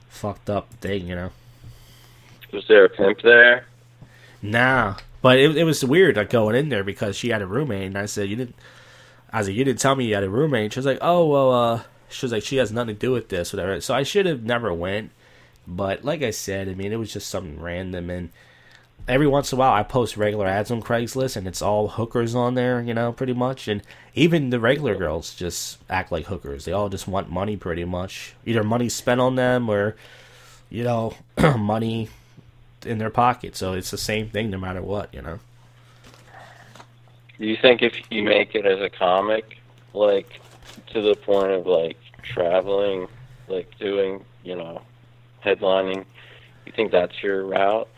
fucked 0.09 0.51
up 0.51 0.73
thing, 0.81 1.07
you 1.07 1.15
know. 1.15 1.31
Was 2.53 2.65
there 2.69 2.85
a 2.85 2.89
pimp 2.89 3.23
there? 3.23 3.67
Nah, 4.43 4.97
but 5.23 5.39
it 5.39 5.57
it 5.57 5.65
was 5.65 5.85
weird 5.85 6.17
like 6.17 6.31
going 6.31 6.57
in 6.57 6.69
there 6.69 6.85
because 6.85 7.17
she 7.17 7.29
had 7.29 7.43
a 7.43 7.47
roommate 7.47 7.87
and 7.87 7.99
I 7.99 8.07
said 8.07 8.29
you 8.29 8.37
didn't. 8.37 8.57
I 9.33 9.39
was 9.39 9.49
like 9.49 9.57
you 9.57 9.65
didn't 9.65 9.81
tell 9.81 9.95
me 9.95 10.07
you 10.07 10.15
had 10.15 10.25
a 10.25 10.31
roommate. 10.31 10.73
She 10.73 10.79
was 10.79 10.87
like 10.87 10.99
oh 11.01 11.27
well 11.27 11.53
uh 11.53 11.83
she 12.09 12.25
was 12.25 12.33
like 12.33 12.43
she 12.43 12.57
has 12.57 12.73
nothing 12.73 12.95
to 12.95 13.01
do 13.01 13.13
with 13.13 13.29
this 13.29 13.53
whatever. 13.53 13.81
So 13.81 13.95
I 13.95 14.03
should 14.03 14.27
have 14.27 14.43
never 14.43 14.73
went. 14.73 15.11
But 15.67 16.05
like 16.05 16.23
I 16.23 16.31
said, 16.31 16.69
I 16.69 16.75
mean 16.75 16.93
it 16.93 16.97
was 16.97 17.13
just 17.13 17.29
something 17.29 17.61
random 17.61 18.11
and 18.11 18.31
every 19.07 19.27
once 19.27 19.53
in 19.53 19.57
a 19.57 19.61
while 19.61 19.73
I 19.73 19.83
post 19.83 20.17
regular 20.17 20.47
ads 20.47 20.71
on 20.71 20.83
Craigslist 20.83 21.37
and 21.37 21.47
it's 21.47 21.63
all 21.63 21.89
hookers 21.89 22.35
on 22.35 22.55
there, 22.55 22.81
you 22.81 22.95
know, 22.95 23.13
pretty 23.13 23.35
much. 23.35 23.69
And 23.69 23.83
even 24.15 24.51
the 24.51 24.61
regular 24.61 24.95
girls 24.95 25.35
just 25.35 25.79
act 25.89 26.11
like 26.13 26.27
hookers. 26.27 26.65
They 26.65 26.73
all 26.73 26.89
just 26.89 27.09
want 27.09 27.31
money 27.31 27.57
pretty 27.57 27.85
much. 27.85 28.35
Either 28.47 28.65
money 28.65 28.89
spent 28.89 29.21
on 29.21 29.35
them 29.37 29.69
or 29.69 29.97
you 30.71 30.85
know, 30.85 31.15
money 31.59 32.09
in 32.85 32.99
their 32.99 33.11
pocket. 33.11 33.57
So 33.57 33.73
it's 33.73 33.91
the 33.91 33.99
same 33.99 34.29
thing 34.29 34.51
no 34.51 34.59
matter 34.59 34.83
what, 34.83 35.13
you 35.13 35.23
know. 35.23 35.39
Do 37.39 37.47
you 37.47 37.57
think 37.57 37.83
if 37.83 37.95
you 38.11 38.23
make 38.23 38.55
it 38.55 38.67
as 38.67 38.81
a 38.81 38.91
comic, 38.91 39.59
like 39.95 40.41
to 40.93 41.01
the 41.01 41.15
point 41.15 41.53
of 41.53 41.67
like 41.67 41.97
traveling, 42.23 43.09
like 43.49 43.79
doing, 43.79 44.25
you 44.45 44.57
know, 44.57 44.83
headlining, 45.45 46.05
you 46.67 46.73
think 46.73 46.93
that's 46.93 47.23
your 47.23 47.47
route? 47.47 47.89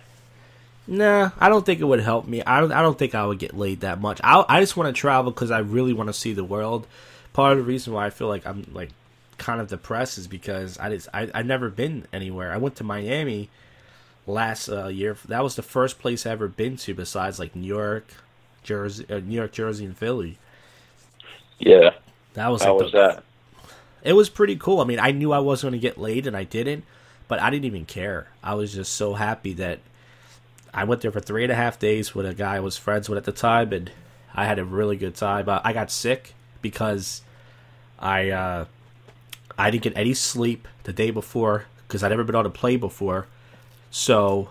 Nah, 0.86 1.30
I 1.38 1.48
don't 1.48 1.64
think 1.64 1.80
it 1.80 1.84
would 1.84 2.00
help 2.00 2.26
me. 2.26 2.42
I 2.42 2.60
don't. 2.60 2.72
I 2.72 2.82
don't 2.82 2.98
think 2.98 3.14
I 3.14 3.24
would 3.24 3.38
get 3.38 3.56
laid 3.56 3.80
that 3.80 4.00
much. 4.00 4.20
I 4.24 4.44
I 4.48 4.60
just 4.60 4.76
want 4.76 4.94
to 4.94 4.98
travel 4.98 5.30
because 5.30 5.50
I 5.50 5.58
really 5.58 5.92
want 5.92 6.08
to 6.08 6.12
see 6.12 6.32
the 6.32 6.44
world. 6.44 6.86
Part 7.32 7.52
of 7.52 7.58
the 7.58 7.64
reason 7.64 7.92
why 7.92 8.06
I 8.06 8.10
feel 8.10 8.28
like 8.28 8.44
I'm 8.46 8.66
like 8.72 8.90
kind 9.38 9.60
of 9.60 9.68
depressed 9.68 10.18
is 10.18 10.26
because 10.26 10.78
I 10.78 10.88
just 10.90 11.08
I 11.14 11.30
I've 11.34 11.46
never 11.46 11.68
been 11.68 12.06
anywhere. 12.12 12.52
I 12.52 12.56
went 12.56 12.76
to 12.76 12.84
Miami 12.84 13.48
last 14.26 14.68
uh, 14.68 14.86
year. 14.88 15.16
That 15.28 15.42
was 15.42 15.56
the 15.56 15.62
first 15.62 15.98
place 15.98 16.26
I 16.26 16.30
ever 16.30 16.48
been 16.48 16.76
to 16.78 16.94
besides 16.94 17.38
like 17.38 17.54
New 17.56 17.66
York, 17.66 18.06
Jersey, 18.62 19.06
uh, 19.10 19.18
New 19.20 19.36
York, 19.36 19.52
Jersey, 19.52 19.84
and 19.84 19.96
Philly. 19.96 20.38
Yeah. 21.58 21.90
That 22.34 22.48
was 22.48 22.62
How 22.62 22.74
like 22.74 22.82
was 22.84 22.92
the- 22.92 22.98
that? 22.98 23.24
it 24.02 24.14
was 24.14 24.28
pretty 24.28 24.56
cool. 24.56 24.80
I 24.80 24.84
mean, 24.84 24.98
I 25.00 25.12
knew 25.12 25.32
I 25.32 25.38
wasn't 25.38 25.72
going 25.72 25.80
to 25.80 25.86
get 25.86 25.98
laid, 25.98 26.26
and 26.26 26.36
I 26.36 26.44
didn't, 26.44 26.84
but 27.28 27.40
I 27.40 27.50
didn't 27.50 27.66
even 27.66 27.84
care. 27.84 28.28
I 28.42 28.54
was 28.54 28.72
just 28.74 28.92
so 28.94 29.14
happy 29.14 29.52
that 29.54 29.78
I 30.74 30.84
went 30.84 31.02
there 31.02 31.12
for 31.12 31.20
three 31.20 31.42
and 31.44 31.52
a 31.52 31.56
half 31.56 31.78
days 31.78 32.14
with 32.14 32.26
a 32.26 32.34
guy 32.34 32.56
I 32.56 32.60
was 32.60 32.76
friends 32.76 33.08
with 33.08 33.18
at 33.18 33.24
the 33.24 33.32
time, 33.32 33.72
and 33.72 33.90
I 34.34 34.46
had 34.46 34.58
a 34.58 34.64
really 34.64 34.96
good 34.96 35.14
time. 35.14 35.48
Uh, 35.48 35.60
I 35.62 35.72
got 35.72 35.90
sick 35.90 36.34
because 36.62 37.22
I 37.98 38.30
uh, 38.30 38.64
I 39.58 39.70
didn't 39.70 39.84
get 39.84 39.96
any 39.96 40.14
sleep 40.14 40.66
the 40.84 40.92
day 40.92 41.10
before 41.10 41.66
because 41.86 42.02
I'd 42.02 42.08
never 42.08 42.24
been 42.24 42.34
on 42.34 42.46
a 42.46 42.50
plane 42.50 42.80
before, 42.80 43.26
so 43.92 44.48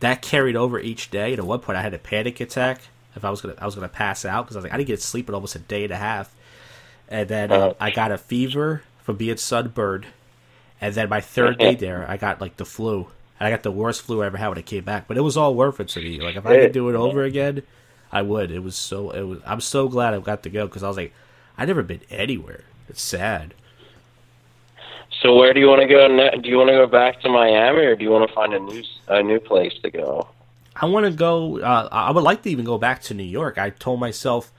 that 0.00 0.22
carried 0.22 0.56
over 0.56 0.80
each 0.80 1.12
day. 1.12 1.30
And 1.30 1.38
at 1.38 1.46
one 1.46 1.60
point, 1.60 1.78
I 1.78 1.82
had 1.82 1.94
a 1.94 1.98
panic 1.98 2.40
attack. 2.40 2.80
If 3.14 3.24
I 3.24 3.30
was 3.30 3.40
gonna, 3.40 3.54
I 3.58 3.66
was 3.66 3.76
gonna 3.76 3.88
pass 3.88 4.24
out 4.24 4.46
because 4.46 4.56
I 4.56 4.58
was 4.58 4.64
like, 4.64 4.72
I 4.72 4.76
didn't 4.76 4.88
get 4.88 5.00
sleep 5.00 5.28
in 5.28 5.34
almost 5.36 5.54
a 5.54 5.60
day 5.60 5.84
and 5.84 5.92
a 5.92 5.96
half 5.96 6.34
and 7.10 7.28
then 7.28 7.52
uh. 7.52 7.74
I 7.78 7.90
got 7.90 8.12
a 8.12 8.18
fever 8.18 8.82
from 9.02 9.16
being 9.16 9.36
sunburned, 9.36 10.06
and 10.80 10.94
then 10.94 11.08
my 11.08 11.20
third 11.20 11.58
day 11.58 11.74
there, 11.76 12.08
I 12.08 12.16
got 12.16 12.40
like 12.40 12.56
the 12.56 12.64
flu. 12.64 13.08
And 13.38 13.46
I 13.46 13.50
got 13.50 13.62
the 13.62 13.72
worst 13.72 14.02
flu 14.02 14.22
I 14.22 14.26
ever 14.26 14.36
had 14.36 14.48
when 14.48 14.58
I 14.58 14.62
came 14.62 14.84
back, 14.84 15.08
but 15.08 15.16
it 15.16 15.22
was 15.22 15.36
all 15.36 15.54
worth 15.54 15.80
it 15.80 15.88
to 15.88 16.00
me. 16.00 16.20
Like 16.20 16.36
if 16.36 16.46
I 16.46 16.56
could 16.56 16.72
do 16.72 16.88
it 16.90 16.94
over 16.94 17.22
again, 17.24 17.62
I 18.12 18.22
would. 18.22 18.50
It 18.50 18.62
was 18.62 18.76
so. 18.76 19.10
It 19.10 19.22
was. 19.22 19.40
I'm 19.44 19.60
so 19.60 19.88
glad 19.88 20.14
I 20.14 20.18
got 20.18 20.42
to 20.44 20.50
go 20.50 20.66
because 20.66 20.82
I 20.82 20.88
was 20.88 20.96
like, 20.96 21.12
I 21.56 21.64
never 21.64 21.82
been 21.82 22.02
anywhere. 22.10 22.64
It's 22.88 23.02
sad. 23.02 23.54
So 25.22 25.36
where 25.36 25.52
do 25.52 25.60
you 25.60 25.68
want 25.68 25.82
to 25.82 25.86
go? 25.86 26.08
Do 26.40 26.48
you 26.48 26.56
want 26.56 26.68
to 26.68 26.74
go 26.74 26.86
back 26.86 27.20
to 27.22 27.28
Miami, 27.28 27.84
or 27.84 27.94
do 27.94 28.04
you 28.04 28.10
want 28.10 28.28
to 28.28 28.34
find 28.34 28.54
a 28.54 28.58
new 28.58 28.82
a 29.08 29.22
new 29.22 29.38
place 29.38 29.74
to 29.82 29.90
go? 29.90 30.28
I 30.74 30.86
want 30.86 31.04
to 31.04 31.12
go. 31.12 31.60
Uh, 31.60 31.88
I 31.92 32.10
would 32.10 32.24
like 32.24 32.42
to 32.42 32.50
even 32.50 32.64
go 32.64 32.78
back 32.78 33.02
to 33.02 33.14
New 33.14 33.24
York. 33.24 33.58
I 33.58 33.70
told 33.70 34.00
myself 34.00 34.50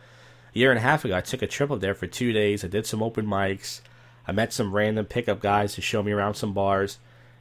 a 0.54 0.60
year 0.60 0.70
and 0.70 0.78
a 0.78 0.82
half 0.82 1.04
ago. 1.04 1.18
I 1.18 1.22
took 1.22 1.42
a 1.42 1.48
trip 1.48 1.72
up 1.72 1.80
there 1.80 1.96
for 1.96 2.06
two 2.06 2.32
days. 2.32 2.64
I 2.64 2.68
did 2.68 2.86
some 2.86 3.02
open 3.02 3.26
mics. 3.26 3.82
I 4.28 4.34
met 4.34 4.54
some 4.54 4.76
random 4.76 5.06
pickup 5.06 5.40
guys 5.42 5.74
to 5.76 5.82
show 5.82 6.04
me 6.04 6.12
around 6.12 6.36
some 6.36 6.54
bars, 6.54 7.00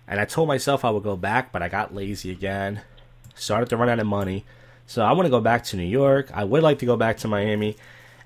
and 0.09 0.19
I 0.19 0.25
told 0.25 0.49
myself 0.49 0.83
I 0.83 0.91
would 0.91 1.03
go 1.03 1.17
back, 1.17 1.53
but 1.53 1.63
I 1.63 1.69
got 1.69 1.95
lazy 1.95 2.31
again. 2.31 2.81
Started 3.35 3.69
to 3.69 3.77
run 3.77 3.91
out 3.91 3.99
of 3.99 4.07
money, 4.07 4.47
so 4.87 5.03
I 5.03 5.13
want 5.13 5.27
to 5.27 5.31
go 5.31 5.41
back 5.41 5.63
to 5.65 5.77
New 5.77 5.83
York. 5.85 6.31
I 6.33 6.45
would 6.45 6.63
like 6.63 6.79
to 6.79 6.87
go 6.87 6.97
back 6.97 7.19
to 7.19 7.29
Miami, 7.29 7.77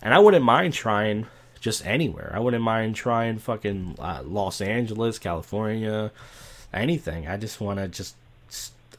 and 0.03 0.15
I 0.15 0.21
wouldn't 0.21 0.45
mind 0.45 0.73
trying 0.73 1.27
just 1.65 1.87
anywhere. 1.87 2.31
I 2.35 2.41
wouldn't 2.41 2.63
mind 2.63 2.95
trying 2.95 3.39
fucking 3.39 3.97
uh, 3.99 4.21
Los 4.23 4.61
Angeles, 4.61 5.19
California, 5.19 6.13
anything. 6.75 7.27
I 7.27 7.39
just 7.39 7.59
want 7.59 7.79
to 7.79 7.89
just. 7.89 8.17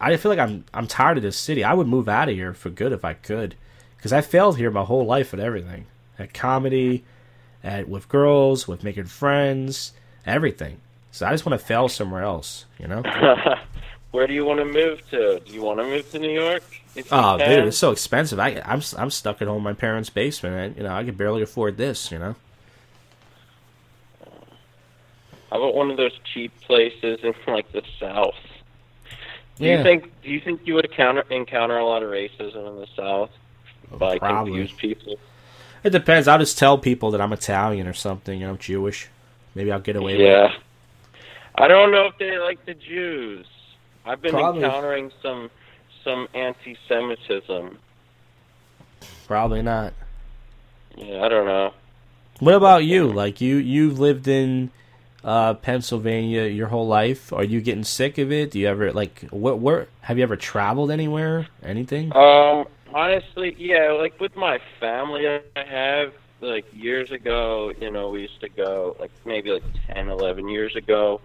I 0.01 0.17
feel 0.17 0.31
like 0.31 0.39
I'm 0.39 0.65
I'm 0.73 0.87
tired 0.87 1.17
of 1.17 1.23
this 1.23 1.37
city. 1.37 1.63
I 1.63 1.75
would 1.75 1.87
move 1.87 2.09
out 2.09 2.27
of 2.27 2.33
here 2.33 2.55
for 2.55 2.71
good 2.71 2.91
if 2.91 3.05
I 3.05 3.13
could, 3.13 3.53
because 3.97 4.11
I 4.11 4.21
failed 4.21 4.57
here 4.57 4.71
my 4.71 4.83
whole 4.83 5.05
life 5.05 5.31
at 5.31 5.39
everything, 5.39 5.85
at 6.17 6.33
comedy, 6.33 7.03
at 7.63 7.87
with 7.87 8.09
girls, 8.09 8.67
with 8.67 8.83
making 8.83 9.05
friends, 9.05 9.93
everything. 10.25 10.81
So 11.11 11.27
I 11.27 11.31
just 11.31 11.45
want 11.45 11.59
to 11.59 11.65
fail 11.65 11.87
somewhere 11.87 12.23
else, 12.23 12.65
you 12.79 12.87
know. 12.87 13.03
Where 14.11 14.25
do 14.25 14.33
you 14.33 14.43
want 14.43 14.59
to 14.59 14.65
move 14.65 15.07
to? 15.11 15.39
Do 15.39 15.53
you 15.53 15.61
want 15.61 15.79
to 15.81 15.85
move 15.85 16.09
to 16.13 16.19
New 16.19 16.31
York? 16.31 16.63
Oh, 17.11 17.37
can? 17.37 17.47
dude, 17.47 17.67
it's 17.67 17.77
so 17.77 17.91
expensive. 17.91 18.39
I, 18.39 18.59
I'm 18.65 18.81
I'm 18.97 19.11
stuck 19.11 19.43
at 19.43 19.47
home 19.47 19.57
in 19.57 19.63
my 19.63 19.73
parents' 19.73 20.09
basement. 20.09 20.55
And, 20.55 20.77
you 20.77 20.83
know, 20.83 20.95
I 20.95 21.03
could 21.03 21.17
barely 21.17 21.43
afford 21.43 21.77
this. 21.77 22.11
You 22.11 22.17
know. 22.17 22.35
How 25.55 25.61
about 25.63 25.73
one 25.73 25.89
of 25.89 25.95
those 25.95 26.11
cheap 26.33 26.51
places 26.63 27.19
in 27.23 27.33
like 27.53 27.71
the 27.71 27.81
South? 27.97 28.35
Do 29.57 29.63
Yeah. 29.65 29.77
you 29.77 29.83
think 29.83 30.11
do 30.21 30.29
you 30.29 30.41
think 30.41 30.59
you 30.65 30.73
would 30.73 30.83
encounter 30.83 31.23
encounter 31.29 31.77
a 31.77 31.85
lot 31.85 32.03
of 32.03 32.09
racism 32.09 32.67
in 32.67 32.75
the 32.75 32.87
South 32.93 33.29
oh, 33.93 33.97
by 33.97 34.19
Probably. 34.19 34.51
confused 34.51 34.77
people? 34.77 35.15
It 35.85 35.91
depends. 35.91 36.27
I'll 36.27 36.39
just 36.39 36.57
tell 36.57 36.77
people 36.77 37.11
that 37.11 37.21
I'm 37.21 37.31
Italian 37.31 37.87
or 37.87 37.93
something. 37.93 38.41
You 38.41 38.47
know, 38.47 38.57
Jewish. 38.57 39.07
Maybe 39.53 39.71
I'll 39.71 39.79
get 39.79 39.95
away 39.95 40.13
with 40.17 40.21
it. 40.21 40.29
Yeah. 40.29 40.49
I 41.57 41.69
don't 41.69 41.89
know 41.93 42.07
if 42.07 42.17
they 42.17 42.37
like 42.37 42.65
the 42.65 42.73
Jews. 42.73 43.45
I've 44.05 44.21
been 44.21 44.31
Probably. 44.31 44.61
encountering 44.61 45.09
some 45.23 45.49
some 46.03 46.27
anti-Semitism. 46.33 47.77
Probably 49.25 49.61
not. 49.61 49.93
Yeah, 50.97 51.23
I 51.23 51.29
don't 51.29 51.45
know. 51.45 51.73
What 52.41 52.55
about 52.55 52.83
you? 52.83 53.07
Like 53.09 53.39
you, 53.39 53.55
you've 53.55 53.99
lived 53.99 54.27
in 54.27 54.71
uh, 55.25 55.55
Pennsylvania 55.55 56.43
your 56.43 56.67
whole 56.67 56.87
life. 56.87 57.33
Are 57.33 57.43
you 57.43 57.59
getting 57.59 57.83
sick 57.83 58.19
of 58.19 58.31
it? 58.31 58.51
Do 58.51 58.59
you 58.59 58.67
ever 58.67 58.93
like 58.93 59.25
what? 59.31 59.59
where 59.59 59.87
have 60.01 60.17
you 60.17 60.23
ever 60.23 60.37
traveled 60.37 60.91
anywhere? 60.91 61.47
Anything? 61.63 62.15
Um, 62.15 62.67
honestly, 62.93 63.55
yeah, 63.57 63.91
like 63.91 64.19
with 64.19 64.35
my 64.35 64.59
family, 64.79 65.27
I 65.27 65.41
have 65.55 66.13
like 66.41 66.65
years 66.71 67.11
ago. 67.11 67.73
You 67.81 67.89
know, 67.89 68.09
we 68.09 68.21
used 68.21 68.39
to 68.41 68.49
go 68.49 68.95
like 68.99 69.11
maybe 69.25 69.51
like 69.51 69.63
ten, 69.87 70.09
eleven 70.09 70.47
years 70.47 70.75
ago. 70.75 71.19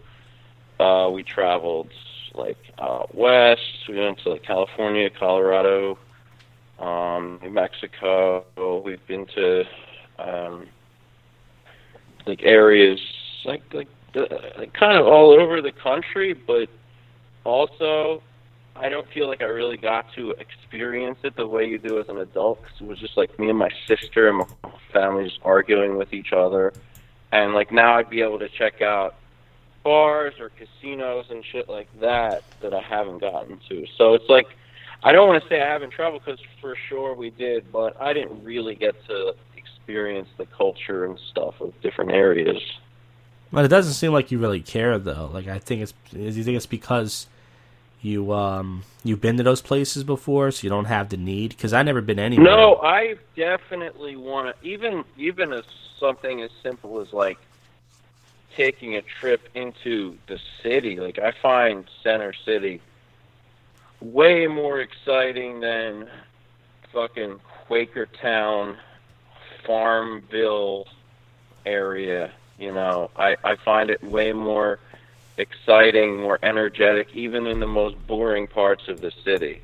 Uh, 0.81 1.11
we 1.13 1.23
traveled 1.23 1.91
like 2.35 2.59
out 2.79 3.15
west. 3.15 3.87
We 3.87 3.99
went 3.99 4.19
to 4.21 4.31
like 4.31 4.43
California, 4.43 5.11
Colorado, 5.11 5.99
um, 6.79 7.39
New 7.43 7.51
Mexico. 7.51 8.47
We've 8.83 9.07
been 9.07 9.27
to 9.27 9.65
um, 10.19 10.69
like 12.25 12.43
areas 12.43 12.99
like 13.45 13.63
like, 13.73 13.89
like 14.59 14.73
kind 14.73 14.99
of 14.99 15.07
all 15.07 15.31
over 15.33 15.61
the 15.63 15.73
country, 15.73 16.33
but 16.35 16.69
also 17.45 18.23
I 18.77 18.89
don't 18.89 19.07
feel 19.13 19.29
like 19.29 19.41
I 19.43 19.47
really 19.47 19.77
got 19.77 20.07
to 20.15 20.31
experience 20.33 21.19
it 21.23 21.37
the 21.37 21.47
way 21.47 21.67
you 21.67 21.79
do 21.79 21.99
as 22.01 22.09
an 22.09 22.19
adult. 22.19 22.63
'cause 22.63 22.81
it 22.81 22.87
was 22.87 22.99
just 22.99 23.17
like 23.17 23.39
me 23.39 23.49
and 23.49 23.59
my 23.59 23.71
sister 23.87 24.29
and 24.29 24.39
my 24.39 24.47
family 24.93 25.25
just 25.25 25.41
arguing 25.45 25.97
with 25.97 26.13
each 26.13 26.33
other, 26.33 26.73
and 27.33 27.55
like 27.55 27.73
now 27.73 27.97
I'd 27.97 28.11
be 28.11 28.23
able 28.23 28.39
to 28.39 28.49
check 28.49 28.81
out 28.83 29.17
bars 29.83 30.35
or 30.39 30.51
casinos 30.51 31.27
and 31.31 31.45
shit 31.45 31.69
like 31.69 31.89
that 32.01 32.43
that 32.61 32.75
I 32.75 32.81
haven't 32.81 33.19
gotten 33.19 33.59
to. 33.69 33.87
So 33.97 34.15
it's 34.15 34.29
like 34.29 34.47
I 35.03 35.13
don't 35.13 35.27
want 35.29 35.43
to 35.43 35.49
say 35.49 35.63
I 35.63 35.67
haven't 35.67 35.91
traveled 35.93 36.23
because 36.25 36.41
for 36.61 36.77
sure 36.89 37.15
we 37.15 37.31
did, 37.31 37.73
but 37.73 37.99
I 38.01 38.13
didn't 38.13 38.45
really 38.45 38.75
get 38.75 38.95
to 39.07 39.35
experience 39.57 40.29
the 40.37 40.45
culture 40.47 41.07
and 41.07 41.19
stuff 41.31 41.61
of 41.63 41.73
different 41.81 42.11
areas. 42.11 42.61
But 43.53 43.65
it 43.65 43.69
doesn't 43.69 43.95
seem 43.95 44.13
like 44.13 44.31
you 44.31 44.39
really 44.39 44.61
care 44.61 44.99
though. 44.99 45.31
Like 45.33 45.49
I 45.49 45.59
think 45.59 45.83
it's. 45.83 45.95
You 46.13 46.45
think 46.45 46.57
it's 46.57 46.67
because 46.67 47.27
you 48.03 48.33
um 48.33 48.85
you've 49.05 49.21
been 49.21 49.37
to 49.37 49.43
those 49.43 49.61
places 49.61 50.05
before, 50.05 50.51
so 50.51 50.65
you 50.65 50.71
don't 50.71 50.87
have 50.87 51.09
the 51.09 51.17
need? 51.17 51.51
Because 51.51 51.73
I 51.73 51.83
never 51.83 52.01
been 52.01 52.19
anywhere. 52.19 52.47
No, 52.47 52.77
I 52.77 53.17
definitely 53.37 54.17
want 54.17 54.57
to. 54.57 54.67
Even 54.67 55.05
even 55.17 55.53
as 55.53 55.65
something 55.99 56.41
as 56.43 56.51
simple 56.63 57.01
as 57.01 57.13
like 57.13 57.39
taking 58.57 58.97
a 58.97 59.03
trip 59.03 59.49
into 59.55 60.17
the 60.27 60.39
city. 60.63 60.97
Like 60.97 61.19
I 61.19 61.33
find 61.43 61.85
Center 62.03 62.33
City 62.33 62.81
way 64.01 64.47
more 64.47 64.81
exciting 64.81 65.61
than 65.61 66.09
fucking 66.93 67.39
Quakertown, 67.69 68.77
Farmville 69.67 70.87
area. 71.67 72.33
You 72.61 72.73
know, 72.73 73.11
I 73.17 73.37
I 73.43 73.57
find 73.57 73.91
it 73.91 74.05
way 74.05 74.33
more 74.33 74.79
exciting, 75.39 76.21
more 76.21 76.39
energetic, 76.43 77.09
even 77.15 77.47
in 77.47 77.59
the 77.59 77.67
most 77.67 77.97
boring 78.07 78.47
parts 78.47 78.87
of 78.87 79.01
the 79.01 79.11
city. 79.25 79.63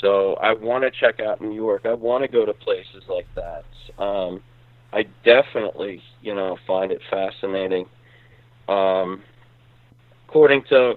So 0.00 0.34
I 0.34 0.54
want 0.54 0.84
to 0.84 0.90
check 0.90 1.20
out 1.20 1.40
New 1.40 1.54
York. 1.54 1.84
I 1.84 1.92
want 1.92 2.22
to 2.22 2.28
go 2.28 2.46
to 2.46 2.54
places 2.54 3.04
like 3.08 3.26
that. 3.34 3.64
Um, 4.02 4.42
I 4.92 5.06
definitely, 5.24 6.02
you 6.22 6.34
know, 6.34 6.58
find 6.66 6.90
it 6.90 7.02
fascinating. 7.10 7.86
Um, 8.68 9.22
according 10.26 10.64
to 10.64 10.96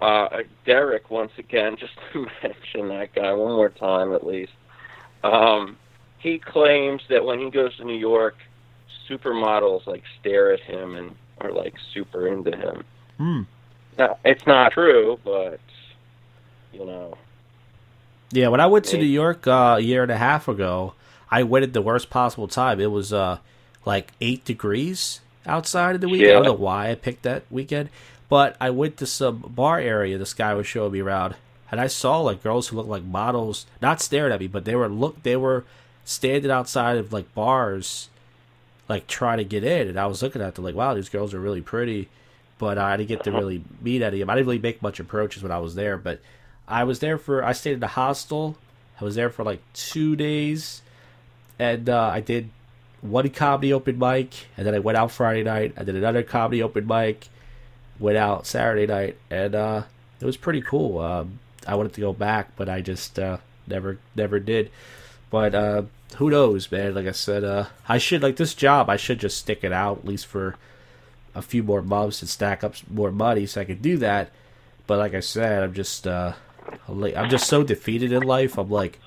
uh, 0.00 0.28
Derek, 0.64 1.10
once 1.10 1.32
again, 1.38 1.76
just 1.80 1.94
to 2.12 2.26
mention 2.42 2.88
that 2.88 3.14
guy 3.14 3.32
one 3.32 3.52
more 3.52 3.68
time 3.68 4.12
at 4.12 4.26
least, 4.26 4.52
um, 5.22 5.76
he 6.18 6.38
claims 6.38 7.02
that 7.08 7.24
when 7.24 7.38
he 7.38 7.50
goes 7.50 7.76
to 7.76 7.84
New 7.84 7.96
York, 7.96 8.36
supermodels 9.08 9.86
like 9.86 10.02
stare 10.20 10.52
at 10.52 10.60
him 10.60 10.96
and 10.96 11.14
are 11.40 11.52
like 11.52 11.74
super 11.94 12.26
into 12.28 12.56
him. 12.56 12.84
Hmm. 13.18 13.42
Now, 13.98 14.18
it's 14.24 14.46
not 14.46 14.72
true, 14.72 15.18
but 15.24 15.60
you 16.72 16.84
know, 16.84 17.16
Yeah, 18.30 18.48
when 18.48 18.60
I 18.60 18.66
went 18.66 18.84
to 18.86 18.98
New 18.98 19.04
York 19.06 19.46
uh, 19.46 19.76
a 19.78 19.80
year 19.80 20.02
and 20.02 20.10
a 20.12 20.16
half 20.18 20.48
ago, 20.48 20.94
I 21.30 21.42
went 21.42 21.64
at 21.64 21.72
the 21.72 21.82
worst 21.82 22.10
possible 22.10 22.48
time. 22.48 22.80
It 22.80 22.90
was 22.90 23.12
uh, 23.12 23.38
like 23.84 24.12
eight 24.20 24.44
degrees 24.44 25.20
outside 25.46 25.94
of 25.94 26.00
the 26.00 26.08
weekend. 26.08 26.30
I 26.30 26.34
don't 26.34 26.44
know 26.44 26.52
why 26.52 26.90
I 26.90 26.94
picked 26.94 27.22
that 27.22 27.44
weekend, 27.50 27.88
but 28.28 28.56
I 28.60 28.70
went 28.70 28.96
to 28.98 29.06
some 29.06 29.38
bar 29.40 29.78
area. 29.80 30.18
This 30.18 30.34
guy 30.34 30.54
was 30.54 30.66
showing 30.66 30.92
me 30.92 31.00
around, 31.00 31.36
and 31.70 31.80
I 31.80 31.86
saw 31.86 32.20
like 32.20 32.42
girls 32.42 32.68
who 32.68 32.76
looked 32.76 32.88
like 32.88 33.04
models, 33.04 33.66
not 33.80 34.00
staring 34.00 34.32
at 34.32 34.40
me, 34.40 34.48
but 34.48 34.64
they 34.64 34.74
were 34.74 34.88
look 34.88 35.22
they 35.22 35.36
were 35.36 35.64
standing 36.04 36.50
outside 36.50 36.98
of 36.98 37.12
like 37.12 37.32
bars, 37.34 38.08
like 38.88 39.06
trying 39.06 39.38
to 39.38 39.44
get 39.44 39.64
in, 39.64 39.88
and 39.88 39.98
I 39.98 40.06
was 40.06 40.22
looking 40.22 40.42
at 40.42 40.54
them 40.54 40.64
like, 40.64 40.74
wow, 40.74 40.94
these 40.94 41.08
girls 41.08 41.34
are 41.34 41.40
really 41.40 41.62
pretty. 41.62 42.08
But 42.58 42.78
I 42.78 42.96
didn't 42.96 43.08
get 43.08 43.24
to 43.24 43.32
really 43.32 43.62
meet 43.82 44.00
any 44.00 44.20
of 44.20 44.20
them. 44.20 44.30
I 44.30 44.34
didn't 44.34 44.46
really 44.46 44.58
make 44.58 44.80
much 44.80 44.98
approaches 44.98 45.42
when 45.42 45.52
I 45.52 45.58
was 45.58 45.74
there, 45.74 45.98
but 45.98 46.20
I 46.66 46.84
was 46.84 47.00
there 47.00 47.18
for 47.18 47.44
I 47.44 47.52
stayed 47.52 47.76
at 47.76 47.82
a 47.82 47.88
hostel. 47.88 48.56
I 48.98 49.04
was 49.04 49.14
there 49.14 49.28
for 49.28 49.44
like 49.44 49.60
two 49.74 50.16
days, 50.16 50.80
and 51.58 51.88
uh, 51.90 52.10
I 52.12 52.20
did 52.20 52.48
one 53.02 53.28
comedy 53.30 53.72
open 53.72 53.98
mic, 53.98 54.46
and 54.56 54.66
then 54.66 54.74
I 54.74 54.78
went 54.78 54.96
out 54.96 55.10
Friday 55.10 55.42
night. 55.42 55.74
I 55.76 55.84
did 55.84 55.96
another 55.96 56.22
comedy 56.22 56.62
open 56.62 56.86
mic, 56.86 57.28
went 57.98 58.16
out 58.16 58.46
Saturday 58.46 58.86
night, 58.86 59.18
and 59.30 59.54
uh, 59.54 59.82
it 60.20 60.24
was 60.24 60.38
pretty 60.38 60.62
cool. 60.62 60.98
Um, 60.98 61.38
I 61.66 61.74
wanted 61.74 61.92
to 61.94 62.00
go 62.00 62.12
back, 62.12 62.56
but 62.56 62.68
I 62.68 62.80
just 62.80 63.18
uh, 63.18 63.38
never 63.66 63.98
never 64.14 64.40
did. 64.40 64.70
But 65.30 65.54
uh, 65.54 65.82
who 66.16 66.30
knows, 66.30 66.70
man? 66.70 66.94
Like 66.94 67.06
I 67.06 67.12
said, 67.12 67.44
uh, 67.44 67.66
I 67.88 67.98
should 67.98 68.22
like 68.22 68.36
this 68.36 68.54
job. 68.54 68.88
I 68.88 68.96
should 68.96 69.18
just 69.18 69.38
stick 69.38 69.64
it 69.64 69.72
out 69.72 69.98
at 69.98 70.04
least 70.04 70.26
for 70.26 70.56
a 71.34 71.42
few 71.42 71.62
more 71.62 71.82
months 71.82 72.22
and 72.22 72.28
stack 72.28 72.64
up 72.64 72.74
more 72.90 73.12
money 73.12 73.46
so 73.46 73.60
I 73.60 73.64
could 73.64 73.82
do 73.82 73.98
that. 73.98 74.30
But 74.86 74.98
like 74.98 75.14
I 75.14 75.20
said, 75.20 75.62
I'm 75.62 75.74
just 75.74 76.06
uh, 76.06 76.32
I'm 76.88 77.28
just 77.28 77.48
so 77.48 77.62
defeated 77.62 78.12
in 78.12 78.22
life. 78.22 78.56
I'm 78.56 78.70
like, 78.70 78.98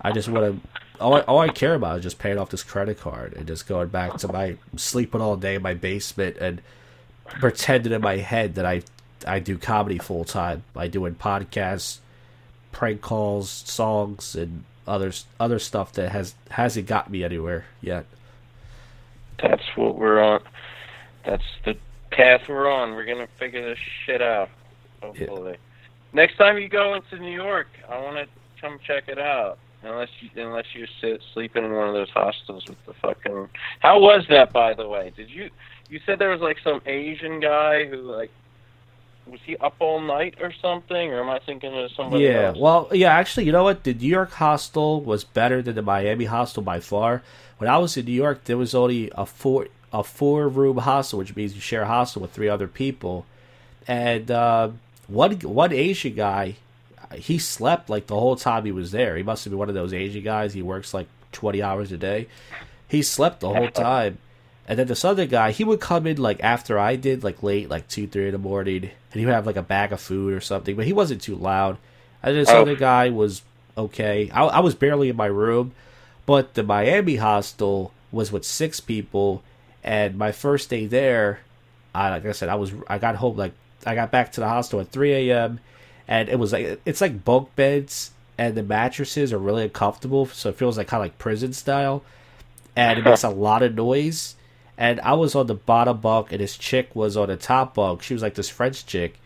I 0.00 0.12
just 0.12 0.28
want 0.28 0.62
to. 0.62 0.68
All 1.00 1.14
I, 1.14 1.20
all 1.22 1.40
I 1.40 1.48
care 1.48 1.74
about 1.74 1.98
is 1.98 2.04
just 2.04 2.18
paying 2.18 2.38
off 2.38 2.50
this 2.50 2.62
credit 2.62 3.00
card 3.00 3.32
and 3.32 3.46
just 3.46 3.66
going 3.66 3.88
back 3.88 4.18
to 4.18 4.32
my 4.32 4.56
sleeping 4.76 5.20
all 5.20 5.36
day 5.36 5.56
in 5.56 5.62
my 5.62 5.74
basement 5.74 6.36
and 6.36 6.62
pretended 7.24 7.90
in 7.90 8.00
my 8.02 8.18
head 8.18 8.54
that 8.54 8.66
I 8.66 8.82
I 9.26 9.38
do 9.40 9.58
comedy 9.58 9.98
full 9.98 10.24
time 10.24 10.62
by 10.74 10.86
doing 10.88 11.14
podcasts, 11.14 11.98
prank 12.70 13.00
calls, 13.00 13.50
songs, 13.50 14.36
and 14.36 14.64
other 14.86 15.12
other 15.38 15.58
stuff 15.58 15.92
that 15.92 16.10
has 16.10 16.34
hasn't 16.50 16.86
got 16.86 17.10
me 17.10 17.24
anywhere 17.24 17.66
yet. 17.80 18.06
That's 19.40 19.62
what 19.76 19.96
we're 19.96 20.20
on. 20.20 20.40
That's 21.24 21.44
the 21.64 21.76
path 22.10 22.42
we're 22.48 22.70
on. 22.70 22.94
We're 22.94 23.06
gonna 23.06 23.28
figure 23.38 23.68
this 23.68 23.78
shit 24.04 24.22
out. 24.22 24.50
Hopefully. 25.02 25.56
Next 26.12 26.36
time 26.36 26.58
you 26.58 26.68
go 26.68 26.94
into 26.94 27.18
New 27.18 27.32
York, 27.32 27.68
I 27.88 27.98
want 28.00 28.16
to 28.16 28.60
come 28.60 28.78
check 28.86 29.08
it 29.08 29.18
out. 29.18 29.58
Unless 29.82 30.10
you 30.20 30.30
unless 30.40 30.66
you're 30.74 30.86
sit, 31.00 31.20
sleeping 31.34 31.64
in 31.64 31.72
one 31.72 31.88
of 31.88 31.94
those 31.94 32.10
hostels 32.10 32.64
with 32.68 32.84
the 32.86 32.92
fucking. 32.94 33.48
How 33.80 33.98
was 33.98 34.24
that, 34.28 34.52
by 34.52 34.74
the 34.74 34.88
way? 34.88 35.12
Did 35.16 35.28
you 35.28 35.50
you 35.88 36.00
said 36.06 36.18
there 36.18 36.30
was 36.30 36.40
like 36.40 36.58
some 36.62 36.80
Asian 36.86 37.40
guy 37.40 37.86
who 37.86 37.96
like 37.96 38.30
was 39.26 39.40
he 39.44 39.56
up 39.58 39.76
all 39.78 40.00
night 40.00 40.34
or 40.40 40.52
something, 40.60 41.12
or 41.12 41.20
am 41.22 41.30
I 41.30 41.38
thinking 41.46 41.72
of 41.76 41.90
somebody 41.92 42.24
Yeah, 42.24 42.48
else? 42.48 42.58
well, 42.58 42.88
yeah, 42.92 43.12
actually, 43.12 43.46
you 43.46 43.52
know 43.52 43.64
what? 43.64 43.84
The 43.84 43.94
New 43.94 44.08
York 44.08 44.32
hostel 44.32 45.00
was 45.00 45.24
better 45.24 45.62
than 45.62 45.74
the 45.76 45.82
Miami 45.82 46.24
hostel 46.26 46.62
by 46.62 46.80
far. 46.80 47.22
When 47.58 47.70
I 47.70 47.78
was 47.78 47.96
in 47.96 48.06
New 48.06 48.12
York, 48.12 48.44
there 48.44 48.56
was 48.58 48.74
only 48.74 49.10
a 49.14 49.24
four 49.26 49.68
a 49.92 50.02
four 50.02 50.48
room 50.48 50.78
hostel, 50.78 51.18
which 51.18 51.36
means 51.36 51.54
you 51.54 51.60
share 51.60 51.82
a 51.82 51.86
hostel 51.86 52.22
with 52.22 52.32
three 52.32 52.48
other 52.48 52.66
people, 52.66 53.24
and 53.86 54.30
uh, 54.30 54.70
one 55.06 55.32
one 55.40 55.72
Asian 55.72 56.14
guy, 56.14 56.56
he 57.14 57.38
slept 57.38 57.88
like 57.90 58.06
the 58.08 58.18
whole 58.18 58.34
time 58.36 58.64
he 58.64 58.72
was 58.72 58.90
there. 58.90 59.16
He 59.16 59.22
must 59.22 59.44
have 59.44 59.50
been 59.52 59.58
one 59.58 59.68
of 59.68 59.74
those 59.74 59.92
Asian 59.92 60.24
guys. 60.24 60.54
He 60.54 60.62
works 60.62 60.92
like 60.92 61.06
twenty 61.30 61.62
hours 61.62 61.92
a 61.92 61.96
day. 61.96 62.26
He 62.88 63.02
slept 63.02 63.40
the 63.40 63.50
whole 63.50 63.68
time. 63.70 64.18
And 64.68 64.78
then 64.78 64.86
this 64.86 65.04
other 65.04 65.26
guy, 65.26 65.50
he 65.50 65.64
would 65.64 65.80
come 65.80 66.06
in 66.06 66.18
like 66.18 66.42
after 66.42 66.78
I 66.78 66.96
did, 66.96 67.24
like 67.24 67.42
late, 67.42 67.68
like 67.68 67.88
two, 67.88 68.06
three 68.06 68.26
in 68.26 68.32
the 68.32 68.38
morning, 68.38 68.84
and 69.12 69.20
he 69.20 69.26
would 69.26 69.34
have 69.34 69.46
like 69.46 69.56
a 69.56 69.62
bag 69.62 69.92
of 69.92 70.00
food 70.00 70.32
or 70.32 70.40
something. 70.40 70.76
But 70.76 70.86
he 70.86 70.92
wasn't 70.92 71.20
too 71.22 71.34
loud. 71.34 71.78
And 72.22 72.36
this 72.36 72.48
Oh. 72.50 72.62
other 72.62 72.76
guy 72.76 73.10
was 73.10 73.42
okay. 73.76 74.30
I, 74.32 74.44
I 74.44 74.60
was 74.60 74.74
barely 74.76 75.08
in 75.08 75.16
my 75.16 75.26
room, 75.26 75.72
but 76.26 76.54
the 76.54 76.62
Miami 76.62 77.16
hostel 77.16 77.92
was 78.12 78.30
with 78.30 78.44
six 78.44 78.78
people. 78.78 79.42
And 79.82 80.16
my 80.16 80.30
first 80.30 80.70
day 80.70 80.86
there, 80.86 81.40
I 81.94 82.10
like 82.10 82.24
I 82.24 82.32
said, 82.32 82.48
I 82.48 82.54
was 82.54 82.72
I 82.86 82.98
got 82.98 83.16
home 83.16 83.36
like 83.36 83.52
I 83.84 83.96
got 83.96 84.12
back 84.12 84.30
to 84.32 84.40
the 84.40 84.48
hostel 84.48 84.78
at 84.80 84.90
three 84.90 85.12
a.m. 85.30 85.58
and 86.06 86.28
it 86.28 86.38
was 86.38 86.52
like 86.52 86.80
it's 86.86 87.00
like 87.00 87.24
bunk 87.24 87.54
beds, 87.56 88.12
and 88.38 88.54
the 88.54 88.62
mattresses 88.62 89.32
are 89.32 89.38
really 89.38 89.64
uncomfortable, 89.64 90.26
so 90.26 90.50
it 90.50 90.54
feels 90.56 90.78
like 90.78 90.86
kind 90.86 91.00
of 91.00 91.06
like 91.06 91.18
prison 91.18 91.52
style, 91.52 92.04
and 92.76 93.00
it 93.00 93.04
makes 93.04 93.24
a 93.24 93.28
lot 93.28 93.62
of 93.64 93.74
noise. 93.74 94.36
And 94.82 95.00
I 95.02 95.12
was 95.12 95.36
on 95.36 95.46
the 95.46 95.54
bottom 95.54 95.98
bunk, 95.98 96.32
and 96.32 96.40
this 96.40 96.56
chick 96.56 96.90
was 96.92 97.16
on 97.16 97.28
the 97.28 97.36
top 97.36 97.76
bunk. 97.76 98.02
She 98.02 98.14
was 98.14 98.22
like 98.24 98.34
this 98.34 98.48
French 98.48 98.84
chick, 98.84 99.20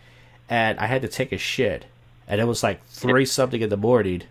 and 0.50 0.78
I 0.78 0.84
had 0.84 1.00
to 1.00 1.08
take 1.08 1.32
a 1.32 1.38
shit, 1.38 1.86
and 2.28 2.42
it 2.42 2.44
was 2.44 2.62
like 2.62 2.86
three 2.88 3.24
something 3.24 3.62
in 3.62 3.70
the 3.70 3.76
morning, 3.78 4.24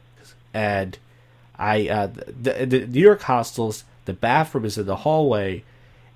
and 0.53 0.99
I 1.57 1.87
uh, 1.89 2.07
the, 2.27 2.67
the 2.67 2.85
New 2.85 3.01
York 3.01 3.23
hostels, 3.23 3.85
the 4.05 4.13
bathroom 4.13 4.65
is 4.65 4.77
in 4.77 4.85
the 4.85 4.97
hallway, 4.97 5.63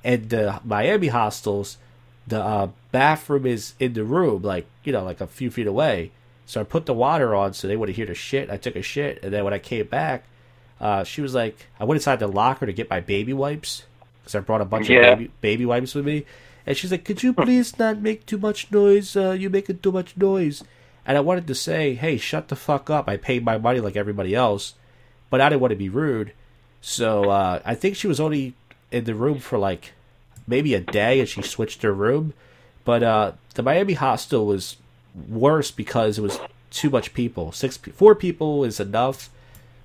and 0.04 0.30
the 0.30 0.62
Miami 0.64 1.08
hostels, 1.08 1.78
the 2.28 2.44
uh, 2.44 2.68
bathroom 2.92 3.48
is 3.48 3.74
in 3.80 3.94
the 3.94 4.04
room, 4.04 4.44
like 4.44 4.68
you 4.84 4.92
know, 4.94 5.04
like 5.04 5.22
a 5.22 5.26
few 5.26 5.50
feet 5.50 5.66
away. 5.66 6.12
So 6.46 6.62
I 6.62 6.66
put 6.66 6.86
the 6.86 6.94
water 6.94 7.34
on 7.34 7.56
so 7.56 7.68
they 7.68 7.76
wouldn't 7.76 7.96
hear 7.96 8.06
the 8.06 8.14
shit. 8.14 8.52
I 8.52 8.58
took 8.58 8.76
a 8.76 8.84
shit, 8.84 9.24
and 9.24 9.34
then 9.34 9.44
when 9.44 9.56
I 9.56 9.60
came 9.60 9.88
back, 9.88 10.26
uh, 10.80 11.04
she 11.04 11.22
was 11.22 11.34
like, 11.34 11.66
I 11.80 11.86
went 11.86 11.98
inside 11.98 12.20
the 12.20 12.28
locker 12.28 12.68
to 12.68 12.74
get 12.74 12.92
my 12.92 13.00
baby 13.00 13.34
wipes 13.34 13.86
because 14.30 14.44
I 14.44 14.46
brought 14.46 14.62
a 14.62 14.66
bunch 14.66 14.90
Yeah. 14.90 15.00
of 15.14 15.18
baby, 15.18 15.32
baby 15.42 15.66
wipes 15.66 15.96
with 15.96 16.06
me, 16.06 16.26
and 16.66 16.78
she's 16.78 16.92
like, 16.92 17.04
"Could 17.04 17.24
you 17.24 17.34
please 17.34 17.78
not 17.80 18.00
make 18.02 18.26
too 18.26 18.38
much 18.38 18.72
noise? 18.72 19.16
Uh, 19.16 19.32
you're 19.32 19.50
making 19.50 19.80
too 19.80 19.92
much 19.92 20.16
noise." 20.16 20.64
And 21.06 21.18
I 21.18 21.22
wanted 21.22 21.48
to 21.48 21.56
say, 21.56 21.96
"Hey, 21.96 22.18
shut 22.18 22.48
the 22.50 22.56
fuck 22.56 22.90
up! 22.90 23.10
I 23.10 23.18
paid 23.18 23.44
my 23.44 23.58
money 23.58 23.80
like 23.80 23.96
everybody 23.96 24.36
else," 24.36 24.76
but 25.30 25.42
I 25.42 25.50
didn't 25.50 25.62
want 25.62 25.72
to 25.72 25.76
be 25.78 25.90
rude. 25.90 26.32
So 26.82 27.30
uh, 27.30 27.60
I 27.66 27.74
think 27.76 27.96
she 27.96 28.08
was 28.08 28.20
only 28.20 28.54
in 28.92 29.04
the 29.06 29.16
room 29.16 29.40
for 29.40 29.58
like 29.58 29.94
maybe 30.48 30.74
a 30.76 30.80
day, 30.80 31.20
and 31.20 31.28
she 31.28 31.42
switched 31.42 31.82
her 31.82 31.94
room. 31.94 32.34
But 32.86 33.04
uh, 33.04 33.32
the 33.56 33.64
Miami 33.64 33.94
hostel 33.94 34.46
was 34.46 34.78
worse 35.28 35.72
because 35.72 36.18
it 36.18 36.22
was 36.22 36.40
too 36.72 36.90
much 36.90 37.14
people. 37.14 37.52
Six, 37.52 37.78
four 37.78 38.14
people 38.16 38.64
is 38.64 38.80
enough. 38.80 39.30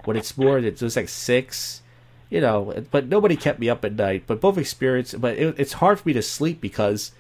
When 0.05 0.17
it's 0.19 0.37
more, 0.37 0.59
it's 0.59 0.81
just 0.81 0.97
like 0.97 1.09
six. 1.09 1.81
You 2.31 2.41
know, 2.41 2.85
but 2.91 3.07
nobody 3.07 3.37
kept 3.37 3.61
me 3.61 3.69
up 3.69 3.85
at 3.85 3.95
night. 3.95 4.25
But 4.27 4.41
both 4.41 4.59
experience, 4.59 5.15
but 5.15 5.37
it, 5.37 5.55
it's 5.59 5.75
hard 5.75 6.01
for 6.01 6.09
me 6.09 6.15
to 6.15 6.23
sleep 6.23 6.61
because 6.61 7.13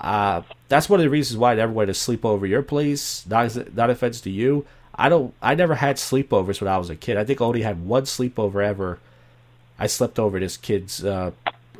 uh, 0.00 0.42
that's 0.68 0.88
one 0.88 1.00
of 1.00 1.04
the 1.04 1.10
reasons 1.10 1.38
why 1.38 1.52
I 1.52 1.56
never 1.56 1.72
went 1.72 1.88
to 1.88 1.94
sleep 1.94 2.24
over 2.24 2.46
your 2.46 2.62
place. 2.62 3.26
Not 3.26 3.74
not 3.74 3.90
offense 3.90 4.20
to 4.22 4.30
you. 4.30 4.66
I 4.94 5.08
don't. 5.08 5.34
I 5.42 5.54
never 5.54 5.74
had 5.74 5.96
sleepovers 5.96 6.60
when 6.60 6.68
I 6.68 6.78
was 6.78 6.90
a 6.90 6.96
kid. 6.96 7.16
I 7.16 7.24
think 7.24 7.40
I 7.40 7.44
only 7.44 7.62
had 7.62 7.86
one 7.86 8.04
sleepover 8.04 8.64
ever. 8.64 8.98
I 9.78 9.88
slept 9.88 10.18
over 10.18 10.40
this 10.40 10.56
kid's 10.56 11.04
uh, 11.04 11.32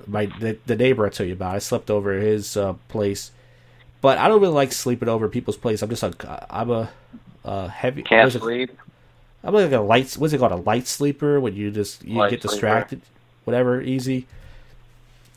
my 0.07 0.27
the, 0.27 0.59
the 0.67 0.77
neighbor 0.77 1.07
I 1.07 1.11
tell 1.11 1.27
you 1.27 1.33
about. 1.33 1.55
I 1.55 1.59
slept 1.59 1.91
over 1.91 2.13
his 2.15 2.57
uh, 2.57 2.75
place, 2.89 3.31
but 4.01 4.19
I 4.19 4.29
don't 4.29 4.41
really 4.41 4.53
like 4.53 4.73
sleeping 4.73 5.09
over 5.09 5.29
people's 5.29 5.57
place. 5.57 5.83
I'm 5.83 5.91
just 5.91 6.03
a 6.03 6.47
I'm 6.51 6.71
a 6.71 6.91
uh, 7.45 7.69
heavy. 7.69 8.03
Can't 8.03 8.33
sleep. 8.33 8.77
I'm 9.47 9.55
like 9.55 9.71
a 9.73 9.81
light. 9.81 10.13
What's 10.15 10.33
it 10.35 10.39
called? 10.39 10.53
A 10.53 10.57
light 10.57 10.87
sleeper 10.89 11.41
when 11.41 11.55
you 11.55 11.71
just 11.71 12.05
you 12.05 12.17
Light 12.19 12.31
get 12.31 12.43
sleeper. 12.43 12.49
distracted, 12.49 13.01
whatever, 13.45 13.81
easy. 13.81 14.27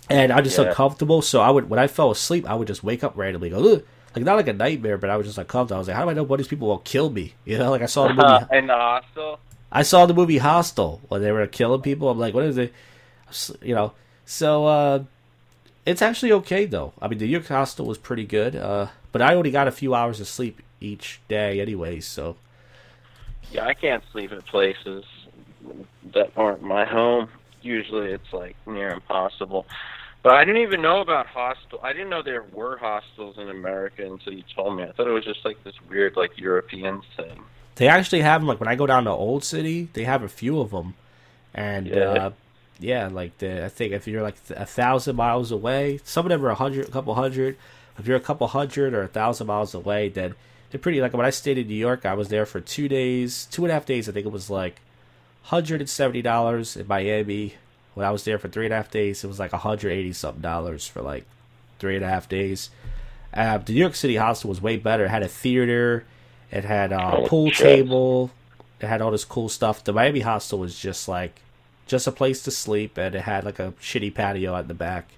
And 0.10 0.32
I'm 0.34 0.44
just 0.44 0.58
Yeah. 0.58 0.66
uncomfortable. 0.66 1.22
So 1.22 1.42
I 1.42 1.52
would 1.52 1.70
when 1.70 1.80
I 1.80 1.88
fell 1.88 2.10
asleep, 2.12 2.50
I 2.50 2.56
would 2.56 2.68
just 2.68 2.84
wake 2.84 3.04
up 3.04 3.14
randomly, 3.16 3.50
go 3.52 3.58
Ugh. 3.74 3.84
like 4.16 4.26
not 4.26 4.36
like 4.36 4.48
a 4.48 4.54
nightmare, 4.54 4.98
but 4.98 5.10
I 5.12 5.18
was 5.18 5.28
just 5.28 5.38
uncomfortable. 5.38 5.76
I 5.78 5.80
was 5.80 5.88
like, 5.88 5.96
how 5.98 6.04
do 6.06 6.10
I 6.10 6.14
know 6.14 6.24
what 6.24 6.38
these 6.38 6.48
people 6.48 6.68
will 6.68 6.80
kill 6.80 7.10
me? 7.12 7.36
You 7.46 7.60
know, 7.60 7.70
like 7.70 7.84
I 7.84 7.86
saw 7.86 8.08
the 8.08 8.14
movie. 8.16 8.46
In 8.52 8.68
the 8.68 8.74
hostel. 8.74 9.40
I 9.72 9.84
saw 9.84 10.08
the 10.08 10.16
movie 10.16 10.40
Hostel 10.40 11.00
when 11.10 11.22
they 11.22 11.32
were 11.32 11.46
killing 11.46 11.82
people. 11.84 12.10
I'm 12.10 12.18
like, 12.18 12.34
what 12.34 12.44
is 12.44 12.58
it? 12.58 12.74
You 13.62 13.76
know, 13.76 13.92
so 14.26 14.66
uh, 14.66 15.04
it's 15.86 16.02
actually 16.02 16.32
okay 16.32 16.66
though. 16.66 16.94
I 17.00 17.08
mean, 17.08 17.20
the 17.20 17.28
York 17.28 17.46
Hostel 17.48 17.86
was 17.86 18.00
pretty 18.00 18.26
good, 18.26 18.56
uh, 18.56 18.88
but 19.12 19.22
I 19.22 19.36
only 19.36 19.52
got 19.52 19.68
a 19.68 19.72
few 19.72 19.94
hours 19.94 20.20
of 20.20 20.28
sleep 20.28 20.62
each 20.82 21.20
day, 21.28 21.62
anyway. 21.62 22.00
So 22.00 22.38
Yeah, 23.52 23.66
I 23.66 23.74
can't 23.74 24.04
sleep 24.12 24.32
at 24.32 24.46
places 24.46 25.06
that 26.14 26.32
aren't 26.38 26.62
my 26.62 26.86
home. 26.86 27.30
Usually 27.62 28.12
it's 28.12 28.32
like 28.32 28.56
near 28.66 28.90
impossible. 28.92 29.66
But 30.22 30.34
I 30.34 30.44
didn't 30.46 30.62
even 30.62 30.82
know 30.82 31.00
about 31.02 31.28
hostel. 31.28 31.80
I 31.82 31.94
didn't 31.94 32.10
know 32.10 32.22
there 32.22 32.44
were 32.54 32.78
hostels 32.78 33.38
in 33.38 33.50
America 33.50 34.06
until 34.06 34.34
you 34.34 34.44
told 34.56 34.76
me. 34.76 34.84
I 34.84 34.92
thought 34.92 35.08
it 35.08 35.12
was 35.12 35.24
just 35.24 35.46
like 35.46 35.64
this 35.64 35.76
weird 35.90 36.16
like 36.18 36.38
European 36.38 37.02
thing. 37.16 37.42
they 37.76 37.88
actually 37.88 38.22
have 38.22 38.42
them. 38.42 38.48
Like 38.48 38.60
when 38.60 38.68
I 38.68 38.76
go 38.76 38.86
down 38.86 39.06
to 39.06 39.12
Old 39.12 39.44
City, 39.44 39.88
they 39.94 40.04
have 40.04 40.22
a 40.24 40.28
few 40.28 40.60
of 40.60 40.72
them, 40.72 40.96
and 41.54 41.88
Yeah. 41.88 41.96
uh, 41.96 42.32
yeah, 42.82 43.08
like 43.08 43.38
the, 43.40 43.66
I 43.66 43.70
think 43.70 43.94
if 43.94 44.08
you're 44.08 44.22
like 44.22 44.36
a 44.52 44.66
thousand 44.66 45.16
miles 45.16 45.52
away, 45.52 46.00
some 46.04 46.26
of 46.26 46.30
them 46.30 46.46
are 46.46 46.50
a 46.50 46.56
hundred, 46.56 46.88
a 46.88 46.92
couple 46.92 47.16
hundred. 47.16 47.58
If 47.98 48.06
you're 48.08 48.18
a 48.18 48.22
couple 48.22 48.48
hundred 48.48 48.94
or 48.94 49.04
a 49.04 49.08
thousand 49.08 49.48
miles 49.48 49.74
away, 49.74 50.08
then 50.10 50.36
they're 50.72 50.80
pretty. 50.80 51.02
Like 51.02 51.14
when 51.14 51.26
I 51.26 51.30
stayed 51.32 51.58
in 51.58 51.68
New 51.68 51.76
York, 51.76 52.06
I 52.06 52.14
was 52.14 52.30
there 52.30 52.46
for 52.46 52.60
two 52.62 52.88
days, 52.88 53.48
two 53.52 53.64
and 53.66 53.72
a 53.72 53.74
half 53.74 53.86
days. 53.86 54.08
I 54.08 54.12
think 54.12 54.26
it 54.26 54.32
was 54.32 54.50
like 54.50 54.82
hundred 55.44 55.82
and 55.82 55.90
seventy 55.90 56.22
dollars 56.22 56.76
in 56.78 56.88
Miami. 56.88 57.56
When 57.96 58.06
I 58.06 58.12
was 58.12 58.24
there 58.24 58.38
for 58.40 58.48
three 58.48 58.66
and 58.66 58.74
a 58.74 58.78
half 58.78 58.92
days, 58.92 59.24
it 59.24 59.28
was 59.28 59.40
like 59.40 59.52
hundred 59.52 59.92
eighty 59.92 60.14
something 60.14 60.42
dollars 60.42 60.88
for 60.88 61.02
like 61.02 61.26
three 61.80 61.96
and 61.96 62.06
a 62.06 62.10
half 62.10 62.30
days. 62.30 62.70
Uh, 63.34 63.58
the 63.60 63.74
New 63.74 63.80
York 63.80 63.96
City 63.96 64.16
hostel 64.16 64.50
was 64.50 64.62
way 64.62 64.78
better. 64.78 65.06
It 65.06 65.10
had 65.10 65.24
a 65.24 65.28
theater, 65.28 66.06
it 66.52 66.64
had 66.64 66.92
a 66.92 67.18
Oh, 67.18 67.28
pool 67.28 67.52
shit. 67.52 67.66
table, 67.66 68.32
it 68.80 68.88
had 68.88 69.02
all 69.02 69.12
this 69.12 69.26
cool 69.26 69.50
stuff. 69.50 69.84
The 69.84 69.94
Miami 69.94 70.22
hostel 70.22 70.60
was 70.60 70.80
just 70.80 71.08
like 71.08 71.42
just 71.88 72.08
a 72.08 72.12
place 72.12 72.42
to 72.44 72.52
sleep, 72.52 72.98
and 72.98 73.16
it 73.16 73.22
had 73.22 73.44
like 73.44 73.60
a 73.60 73.74
shitty 73.82 74.14
patio 74.14 74.56
at 74.56 74.68
the 74.68 74.74
back. 74.74 75.10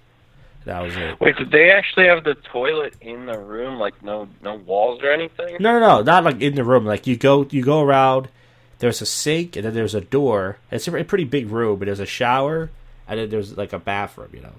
That 0.64 0.80
was 0.82 0.96
it. 0.96 1.20
Wait, 1.20 1.36
did 1.36 1.50
they 1.50 1.70
actually 1.70 2.06
have 2.06 2.22
the 2.22 2.34
toilet 2.34 2.94
in 3.00 3.26
the 3.26 3.38
room? 3.38 3.78
Like 3.78 4.02
no 4.02 4.28
no 4.42 4.54
walls 4.54 5.02
or 5.02 5.10
anything? 5.10 5.56
No, 5.58 5.78
no, 5.78 5.80
no, 5.80 6.02
not 6.02 6.24
like 6.24 6.40
in 6.40 6.54
the 6.54 6.64
room. 6.64 6.84
Like 6.84 7.06
you 7.06 7.16
go, 7.16 7.46
you 7.50 7.64
go 7.64 7.80
around. 7.80 8.28
There's 8.78 9.00
a 9.00 9.06
sink, 9.06 9.56
and 9.56 9.64
then 9.64 9.74
there's 9.74 9.94
a 9.94 10.00
door. 10.00 10.58
It's 10.70 10.88
a 10.88 11.04
pretty 11.04 11.24
big 11.24 11.50
room, 11.50 11.78
but 11.78 11.86
there's 11.86 12.00
a 12.00 12.06
shower, 12.06 12.70
and 13.06 13.18
then 13.18 13.30
there's 13.30 13.56
like 13.56 13.72
a 13.72 13.78
bathroom. 13.78 14.30
You 14.32 14.42
know. 14.42 14.54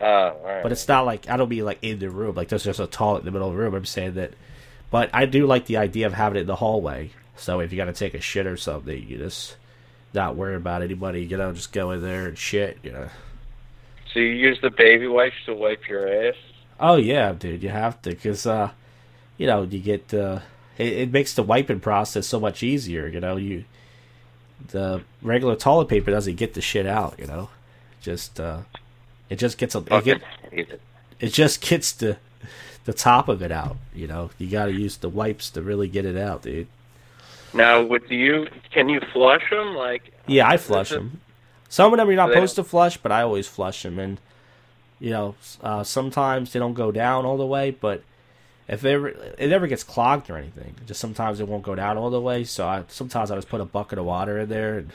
Oh, 0.00 0.06
all 0.06 0.40
right. 0.44 0.62
But 0.62 0.72
it's 0.72 0.86
not 0.86 1.06
like 1.06 1.28
I 1.28 1.36
don't 1.36 1.48
mean 1.48 1.64
like 1.64 1.78
in 1.82 1.98
the 1.98 2.10
room. 2.10 2.36
Like 2.36 2.48
there's 2.48 2.64
just 2.64 2.80
a 2.80 2.86
toilet 2.86 3.20
in 3.20 3.24
the 3.24 3.30
middle 3.32 3.48
of 3.48 3.54
the 3.54 3.60
room. 3.60 3.74
I'm 3.74 3.84
saying 3.84 4.14
that, 4.14 4.32
but 4.90 5.10
I 5.12 5.26
do 5.26 5.46
like 5.46 5.66
the 5.66 5.78
idea 5.78 6.06
of 6.06 6.14
having 6.14 6.36
it 6.36 6.42
in 6.42 6.46
the 6.46 6.56
hallway. 6.56 7.10
So 7.36 7.60
if 7.60 7.72
you 7.72 7.76
got 7.76 7.86
to 7.86 7.92
take 7.92 8.14
a 8.14 8.20
shit 8.20 8.46
or 8.46 8.56
something, 8.56 9.06
you 9.08 9.18
just 9.18 9.56
not 10.14 10.36
worry 10.36 10.54
about 10.54 10.82
anybody. 10.82 11.24
You 11.24 11.36
know, 11.36 11.52
just 11.52 11.72
go 11.72 11.90
in 11.90 12.02
there 12.02 12.26
and 12.26 12.38
shit. 12.38 12.78
You 12.82 12.92
know. 12.92 13.08
So 14.16 14.20
you 14.20 14.32
use 14.32 14.58
the 14.62 14.70
baby 14.70 15.06
wipes 15.06 15.36
to 15.44 15.54
wipe 15.54 15.86
your 15.86 16.08
ass? 16.08 16.36
Oh 16.80 16.96
yeah, 16.96 17.34
dude, 17.34 17.62
you 17.62 17.68
have 17.68 18.00
to 18.02 18.10
because 18.10 18.46
uh, 18.46 18.70
you 19.36 19.46
know 19.46 19.62
you 19.62 19.78
get 19.78 20.14
uh, 20.14 20.40
it, 20.78 20.92
it 20.92 21.12
makes 21.12 21.34
the 21.34 21.42
wiping 21.42 21.80
process 21.80 22.26
so 22.26 22.40
much 22.40 22.62
easier. 22.62 23.06
You 23.06 23.20
know, 23.20 23.36
you 23.36 23.64
the 24.68 25.02
regular 25.20 25.54
toilet 25.54 25.88
paper 25.88 26.10
doesn't 26.10 26.36
get 26.36 26.54
the 26.54 26.62
shit 26.62 26.86
out. 26.86 27.16
You 27.18 27.26
know, 27.26 27.50
just 28.00 28.40
uh, 28.40 28.60
it 29.28 29.36
just 29.36 29.58
gets 29.58 29.74
a 29.74 29.84
it, 29.90 30.04
get, 30.04 30.22
it. 30.50 31.28
just 31.28 31.60
gets 31.60 31.92
the 31.92 32.16
the 32.86 32.94
top 32.94 33.28
of 33.28 33.42
it 33.42 33.52
out. 33.52 33.76
You 33.94 34.06
know, 34.06 34.30
you 34.38 34.48
got 34.48 34.64
to 34.64 34.72
use 34.72 34.96
the 34.96 35.10
wipes 35.10 35.50
to 35.50 35.60
really 35.60 35.88
get 35.88 36.06
it 36.06 36.16
out, 36.16 36.40
dude. 36.40 36.68
Now, 37.52 37.82
with 37.82 38.10
you, 38.10 38.46
can 38.72 38.88
you 38.88 39.00
flush 39.12 39.42
them? 39.50 39.74
Like, 39.74 40.12
Yeah, 40.26 40.48
I 40.48 40.56
flush 40.56 40.90
them. 40.90 41.20
Some 41.68 41.92
of 41.92 41.98
them 41.98 42.08
you're 42.08 42.16
not 42.16 42.30
supposed 42.30 42.56
to 42.56 42.64
flush, 42.64 42.96
but 42.96 43.12
I 43.12 43.22
always 43.22 43.46
flush 43.48 43.82
them. 43.82 43.98
And 43.98 44.20
you 44.98 45.10
know, 45.10 45.34
uh, 45.62 45.84
sometimes 45.84 46.52
they 46.52 46.58
don't 46.58 46.74
go 46.74 46.90
down 46.90 47.24
all 47.26 47.36
the 47.36 47.46
way, 47.46 47.70
but 47.70 48.02
if 48.68 48.84
it 48.84 48.90
ever, 48.90 49.08
it 49.08 49.48
never 49.48 49.66
gets 49.66 49.84
clogged 49.84 50.30
or 50.30 50.36
anything, 50.36 50.74
just 50.86 51.00
sometimes 51.00 51.40
it 51.40 51.48
won't 51.48 51.62
go 51.62 51.74
down 51.74 51.96
all 51.96 52.10
the 52.10 52.20
way. 52.20 52.44
So 52.44 52.66
I 52.66 52.84
sometimes 52.88 53.30
I 53.30 53.36
just 53.36 53.48
put 53.48 53.60
a 53.60 53.64
bucket 53.64 53.98
of 53.98 54.04
water 54.04 54.40
in 54.40 54.48
there. 54.48 54.78
And, 54.78 54.90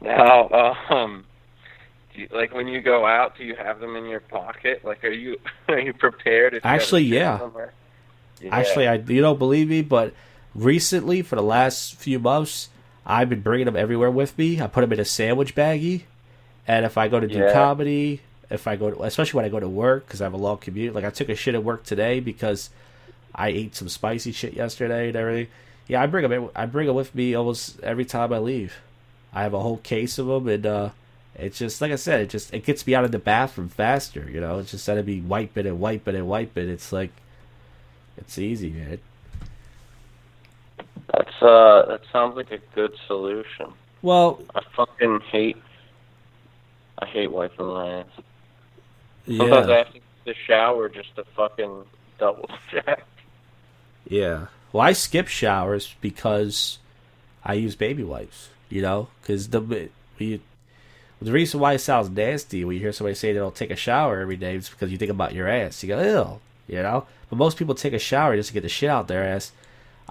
now, 0.00 0.74
um, 0.90 1.24
do 2.14 2.22
you, 2.22 2.28
like 2.30 2.54
when 2.54 2.68
you 2.68 2.80
go 2.80 3.06
out, 3.06 3.36
do 3.36 3.44
you 3.44 3.54
have 3.54 3.80
them 3.80 3.96
in 3.96 4.06
your 4.06 4.20
pocket? 4.20 4.84
Like, 4.84 5.02
are 5.04 5.10
you 5.10 5.38
are 5.68 5.78
you 5.78 5.92
prepared? 5.92 6.54
You 6.54 6.60
Actually, 6.62 7.04
yeah. 7.04 7.48
Yeah. 8.40 8.56
Actually, 8.56 8.88
I 8.88 8.94
you 8.94 9.20
don't 9.20 9.38
believe 9.38 9.68
me, 9.68 9.82
but 9.82 10.14
recently 10.54 11.22
for 11.22 11.36
the 11.36 11.42
last 11.42 11.94
few 11.94 12.18
months, 12.18 12.68
I've 13.04 13.28
been 13.28 13.40
bringing 13.40 13.66
them 13.66 13.76
everywhere 13.76 14.10
with 14.10 14.36
me. 14.38 14.60
I 14.60 14.66
put 14.66 14.82
them 14.82 14.92
in 14.92 15.00
a 15.00 15.04
sandwich 15.04 15.54
baggie, 15.54 16.02
and 16.68 16.84
if 16.84 16.96
I 16.96 17.08
go 17.08 17.18
to 17.20 17.26
do 17.26 17.38
Yeah. 17.38 17.52
comedy, 17.52 18.20
if 18.50 18.66
I 18.66 18.76
go, 18.76 18.90
to, 18.90 19.02
especially 19.02 19.38
when 19.38 19.44
I 19.44 19.48
go 19.48 19.58
to 19.60 19.68
work 19.68 20.06
because 20.06 20.20
I 20.20 20.24
have 20.24 20.34
a 20.34 20.38
long 20.38 20.58
commute. 20.58 20.94
Like 20.94 21.04
I 21.04 21.10
took 21.10 21.28
a 21.28 21.34
shit 21.34 21.54
at 21.54 21.64
work 21.64 21.84
today 21.84 22.20
because 22.20 22.70
I 23.34 23.48
ate 23.48 23.74
some 23.74 23.88
spicy 23.88 24.30
shit 24.32 24.52
yesterday 24.54 25.08
and 25.08 25.16
everything. 25.16 25.48
Yeah, 25.88 26.02
I 26.02 26.06
bring 26.06 26.28
them. 26.28 26.50
I 26.54 26.66
bring 26.66 26.86
them 26.86 26.94
with 26.96 27.14
me 27.14 27.34
almost 27.34 27.80
every 27.80 28.04
time 28.04 28.32
I 28.32 28.38
leave. 28.38 28.74
I 29.32 29.42
have 29.42 29.54
a 29.54 29.60
whole 29.60 29.78
case 29.78 30.18
of 30.18 30.26
them, 30.26 30.46
and 30.46 30.64
uh, 30.66 30.90
it's 31.34 31.58
just 31.58 31.80
like 31.80 31.90
I 31.90 31.96
said. 31.96 32.20
It 32.20 32.30
just 32.30 32.52
it 32.54 32.64
gets 32.64 32.86
me 32.86 32.94
out 32.94 33.04
of 33.04 33.10
the 33.10 33.18
bathroom 33.18 33.68
faster. 33.68 34.28
You 34.30 34.40
know, 34.40 34.58
it's 34.60 34.70
just 34.70 34.82
instead 34.82 34.98
of 34.98 35.06
me 35.06 35.20
wiping 35.20 35.66
and 35.66 35.80
wiping 35.80 36.14
and 36.14 36.28
wiping, 36.28 36.68
it's 36.68 36.92
like 36.92 37.10
it's 38.16 38.38
easy, 38.38 38.70
man. 38.70 38.98
That's 41.12 41.42
uh, 41.42 41.84
that 41.88 42.00
sounds 42.12 42.36
like 42.36 42.50
a 42.50 42.58
good 42.74 42.94
solution. 43.06 43.74
Well, 44.02 44.42
I 44.54 44.62
fucking 44.74 45.20
hate. 45.30 45.58
I 46.98 47.06
hate 47.06 47.30
wiping 47.30 47.66
my 47.66 48.00
ass. 48.00 48.06
Sometimes 49.36 49.68
I 49.68 49.72
yeah, 49.72 49.78
have 49.78 49.92
to 49.92 50.00
the 50.24 50.34
shower 50.46 50.88
just 50.88 51.14
to 51.16 51.24
fucking 51.36 51.84
double 52.18 52.48
check. 52.70 53.06
yeah. 54.08 54.46
Well, 54.72 54.82
I 54.82 54.92
skip 54.92 55.28
showers 55.28 55.94
because 56.00 56.78
I 57.44 57.54
use 57.54 57.76
baby 57.76 58.02
wipes. 58.04 58.50
You 58.70 58.80
know, 58.82 59.08
because 59.20 59.50
the 59.50 59.90
we, 60.18 60.40
the 61.20 61.32
reason 61.32 61.60
why 61.60 61.74
it 61.74 61.80
sounds 61.80 62.08
nasty 62.08 62.64
when 62.64 62.74
you 62.74 62.80
hear 62.80 62.92
somebody 62.92 63.14
say 63.14 63.32
they 63.32 63.38
don't 63.38 63.54
take 63.54 63.70
a 63.70 63.76
shower 63.76 64.20
every 64.20 64.36
day 64.36 64.56
is 64.56 64.70
because 64.70 64.90
you 64.90 64.98
think 64.98 65.10
about 65.10 65.34
your 65.34 65.48
ass. 65.48 65.82
You 65.82 65.88
go, 65.88 66.02
ew, 66.02 66.74
you 66.74 66.82
know. 66.82 67.06
But 67.28 67.36
most 67.36 67.58
people 67.58 67.74
take 67.74 67.92
a 67.92 67.98
shower 67.98 68.34
just 68.36 68.48
to 68.48 68.54
get 68.54 68.62
the 68.62 68.68
shit 68.70 68.88
out 68.90 69.08
their 69.08 69.24
ass. 69.24 69.52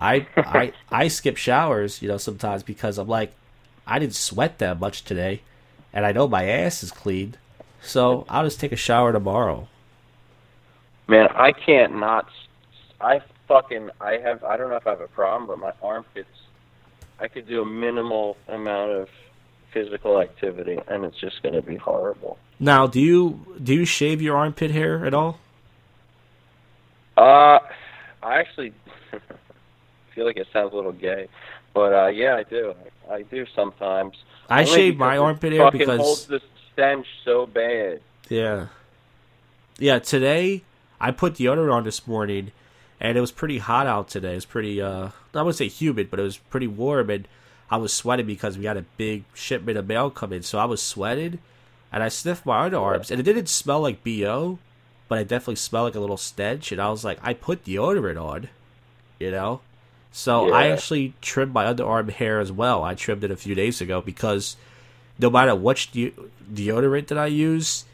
I 0.02 0.28
I 0.36 0.74
I 0.92 1.08
skip 1.08 1.38
showers, 1.38 2.02
you 2.02 2.08
know, 2.08 2.18
sometimes 2.18 2.64
because 2.64 2.98
I'm 2.98 3.08
like, 3.08 3.32
I 3.86 4.00
didn't 4.00 4.16
sweat 4.16 4.58
that 4.58 4.80
much 4.80 5.06
today, 5.06 5.42
and 5.94 6.06
I 6.06 6.12
know 6.12 6.28
my 6.28 6.46
ass 6.46 6.84
is 6.84 6.92
clean, 6.92 7.36
so 7.82 8.26
I'll 8.28 8.44
just 8.44 8.60
take 8.60 8.72
a 8.72 8.78
shower 8.78 9.14
tomorrow. 9.14 9.68
Man, 11.08 11.28
I 11.36 11.52
can't 11.52 11.98
not. 11.98 12.28
I 13.00 13.22
fucking. 13.48 13.92
I 14.02 14.14
have. 14.18 14.44
I 14.44 14.58
don't 14.58 14.70
know 14.70 14.76
if 14.76 14.88
I 14.88 14.92
have 14.92 15.02
a 15.02 15.08
problem, 15.08 15.48
but 15.48 15.60
my 15.60 15.74
armpits. 15.82 16.28
I 17.20 17.28
could 17.28 17.48
do 17.48 17.62
a 17.62 17.66
minimal 17.66 18.36
amount 18.48 18.94
of 18.94 19.10
physical 19.72 20.20
activity, 20.20 20.80
and 20.88 21.06
it's 21.06 21.20
just 21.20 21.44
going 21.44 21.54
to 21.54 21.62
be 21.62 21.76
horrible. 21.76 22.40
Now, 22.60 22.88
do 22.88 23.00
you 23.00 23.46
do 23.62 23.74
you 23.74 23.86
shave 23.86 24.22
your 24.22 24.38
armpit 24.38 24.72
hair 24.72 25.06
at 25.06 25.14
all? 25.14 25.40
Uh, 27.18 27.60
I 28.24 28.40
actually 28.40 28.74
feel 30.14 30.26
like 30.26 30.38
it 30.38 30.48
sounds 30.54 30.74
a 30.74 30.76
little 30.76 30.92
gay, 30.92 31.28
but 31.74 31.94
uh, 31.94 32.08
yeah, 32.08 32.36
I 32.36 32.44
do. 32.44 32.74
I, 33.10 33.14
I 33.14 33.22
do 33.24 33.46
sometimes. 33.56 34.16
I 34.50 34.64
shave 34.66 34.98
my 34.98 35.16
it 35.16 35.20
armpit 35.20 35.54
hair 35.54 35.72
because 35.72 36.00
holds 36.00 36.26
the 36.26 36.42
stench 36.74 37.08
so 37.24 37.46
bad. 37.46 38.02
yeah, 38.30 38.68
yeah. 39.78 40.00
Today 40.00 40.64
I 41.00 41.12
put 41.12 41.36
deodorant 41.36 41.74
on 41.74 41.84
this 41.84 42.06
morning, 42.08 42.52
and 43.00 43.18
it 43.18 43.22
was 43.22 43.32
pretty 43.32 43.60
hot 43.60 43.88
out 43.88 44.10
today. 44.10 44.36
It's 44.36 44.46
pretty 44.46 44.82
uh, 44.82 45.10
I 45.34 45.42
wouldn't 45.42 45.56
say 45.56 45.68
humid, 45.68 46.12
but 46.12 46.20
it 46.20 46.24
was 46.24 46.38
pretty 46.38 46.68
warm, 46.68 47.10
and 47.10 47.28
I 47.70 47.78
was 47.78 47.94
sweating 47.94 48.26
because 48.26 48.58
we 48.58 48.66
had 48.66 48.78
a 48.78 48.86
big 48.98 49.24
shipment 49.34 49.78
of 49.78 49.88
mail 49.88 50.10
come 50.10 50.34
in, 50.34 50.44
so 50.44 50.60
I 50.60 50.66
was 50.66 50.82
sweating, 50.82 51.40
and 51.92 52.04
I 52.04 52.10
sniffed 52.10 52.46
my 52.46 52.70
underarms, 52.70 53.10
and 53.10 53.20
it 53.20 53.24
didn't 53.24 53.48
smell 53.48 53.82
like 53.82 54.04
bo, 54.04 54.60
but 55.08 55.20
it 55.20 55.30
definitely 55.30 55.56
smelled 55.56 55.86
like 55.86 55.96
a 55.96 56.00
little 56.02 56.18
stench, 56.18 56.72
and 56.74 56.82
I 56.82 56.90
was 56.90 57.06
like, 57.06 57.20
I 57.24 57.34
put 57.34 57.64
deodorant 57.64 58.22
on, 58.22 58.50
you 59.20 59.32
know. 59.32 59.62
So 60.12 60.54
I 60.54 60.68
actually 60.68 61.14
trimmed 61.22 61.54
my 61.54 61.66
underarm 61.66 62.12
hair 62.12 62.40
as 62.40 62.52
well. 62.52 62.84
I 62.84 62.96
trimmed 62.96 63.24
it 63.24 63.32
a 63.32 63.38
few 63.38 63.56
days 63.56 63.80
ago 63.80 64.02
because 64.02 64.58
no 65.18 65.30
matter 65.30 65.56
which 65.56 65.92
de- 65.92 66.14
deodorant 66.54 67.08
that 67.08 67.18
I 67.18 67.28
use, 67.28 67.86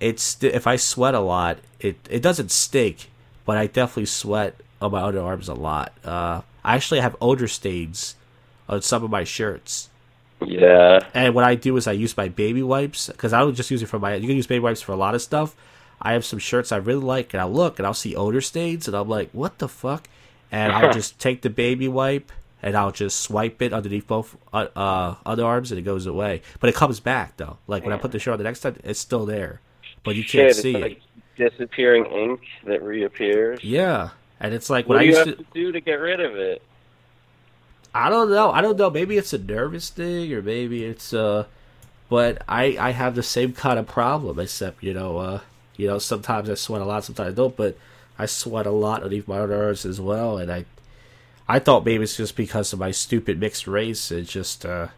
it's 0.00 0.42
if 0.42 0.66
I 0.66 0.76
sweat 0.76 1.14
a 1.14 1.20
lot, 1.20 1.58
it 1.78 1.96
it 2.10 2.22
doesn't 2.22 2.50
stink, 2.50 3.10
but 3.44 3.56
I 3.56 3.66
definitely 3.66 4.06
sweat 4.06 4.56
on 4.82 4.90
my 4.90 5.00
underarms 5.00 5.48
a 5.48 5.54
lot. 5.54 5.92
Uh, 6.04 6.40
I 6.64 6.74
actually 6.74 7.00
have 7.00 7.16
odor 7.20 7.48
stains 7.48 8.16
on 8.68 8.82
some 8.82 9.04
of 9.04 9.10
my 9.10 9.24
shirts. 9.24 9.90
Yeah. 10.44 11.00
And 11.14 11.34
what 11.34 11.44
I 11.44 11.54
do 11.54 11.76
is 11.76 11.86
I 11.86 11.92
use 11.92 12.16
my 12.16 12.28
baby 12.28 12.62
wipes 12.62 13.08
because 13.08 13.32
I 13.32 13.40
don't 13.40 13.54
just 13.54 13.70
use 13.70 13.82
it 13.82 13.86
for 13.86 13.98
my. 13.98 14.14
You 14.14 14.26
can 14.26 14.36
use 14.36 14.46
baby 14.46 14.60
wipes 14.60 14.82
for 14.82 14.92
a 14.92 14.96
lot 14.96 15.14
of 15.14 15.22
stuff. 15.22 15.54
I 16.02 16.14
have 16.14 16.24
some 16.24 16.38
shirts 16.38 16.72
I 16.72 16.76
really 16.78 17.04
like, 17.04 17.34
and 17.34 17.40
I 17.40 17.44
look 17.44 17.78
and 17.78 17.86
I'll 17.86 17.94
see 17.94 18.16
odor 18.16 18.40
stains, 18.40 18.88
and 18.88 18.96
I'm 18.96 19.08
like, 19.08 19.28
"What 19.32 19.58
the 19.58 19.68
fuck?" 19.68 20.08
And 20.52 20.72
I'll 20.72 20.92
just 21.00 21.18
take 21.18 21.42
the 21.42 21.50
baby 21.50 21.88
wipe 21.88 22.32
and 22.62 22.76
I'll 22.76 22.92
just 22.92 23.20
swipe 23.20 23.62
it 23.62 23.72
underneath 23.72 24.06
both 24.06 24.36
uh, 24.52 24.66
uh, 24.76 25.14
underarms, 25.24 25.70
and 25.70 25.78
it 25.78 25.82
goes 25.82 26.06
away. 26.06 26.42
But 26.60 26.68
it 26.70 26.74
comes 26.76 27.00
back 27.00 27.36
though. 27.38 27.58
Like 27.66 27.84
when 27.84 27.92
I 27.92 27.96
put 27.96 28.12
the 28.12 28.18
shirt 28.18 28.32
on 28.32 28.38
the 28.38 28.44
next 28.44 28.60
time, 28.60 28.76
it's 28.84 29.00
still 29.00 29.24
there, 29.26 29.60
but 30.04 30.14
you 30.16 30.24
can't 30.24 30.50
Shit, 30.50 30.56
see 30.56 30.72
it's 30.72 30.78
it. 30.78 30.80
like 30.80 31.00
disappearing 31.36 32.04
ink 32.06 32.40
that 32.64 32.82
reappears. 32.82 33.62
Yeah, 33.62 34.10
and 34.38 34.52
it's 34.52 34.68
like 34.68 34.88
What 34.88 34.96
when 34.96 34.98
do 34.98 35.04
I 35.04 35.04
you 35.04 35.10
used 35.10 35.26
have 35.26 35.28
to. 35.28 35.36
to 35.36 35.44
do 35.54 35.72
to 35.72 35.80
get 35.80 35.94
rid 35.94 36.20
of 36.20 36.36
it? 36.36 36.62
I 37.94 38.08
don't 38.10 38.30
know. 38.30 38.50
I 38.52 38.60
don't 38.60 38.76
know. 38.78 38.90
Maybe 38.90 39.16
it's 39.16 39.32
a 39.32 39.38
nervous 39.38 39.90
thing, 39.90 40.32
or 40.32 40.42
maybe 40.42 40.84
it's 40.84 41.12
uh. 41.12 41.46
But 42.08 42.42
I 42.48 42.76
I 42.78 42.90
have 42.90 43.14
the 43.14 43.22
same 43.22 43.52
kind 43.52 43.78
of 43.78 43.86
problem, 43.86 44.38
except 44.38 44.82
you 44.82 44.92
know 44.94 45.18
uh 45.18 45.40
you 45.76 45.86
know 45.86 45.98
sometimes 45.98 46.50
I 46.50 46.54
sweat 46.54 46.82
a 46.82 46.84
lot, 46.84 47.04
sometimes 47.04 47.32
I 47.32 47.34
don't. 47.34 47.56
But 47.56 47.76
I 48.22 48.26
sweat 48.26 48.66
a 48.66 48.70
lot 48.70 49.02
underneath 49.02 49.26
my 49.28 49.38
underarms 49.38 49.86
as 49.86 50.00
well, 50.00 50.38
and 50.38 50.50
I 50.52 50.64
I 51.48 51.58
thought 51.58 51.84
maybe 51.84 52.04
it's 52.04 52.16
just 52.16 52.36
because 52.36 52.72
of 52.72 52.78
my 52.78 52.90
stupid 52.90 53.40
mixed 53.40 53.66
race. 53.66 54.10
It's 54.12 54.30
just 54.30 54.64
uh 54.64 54.88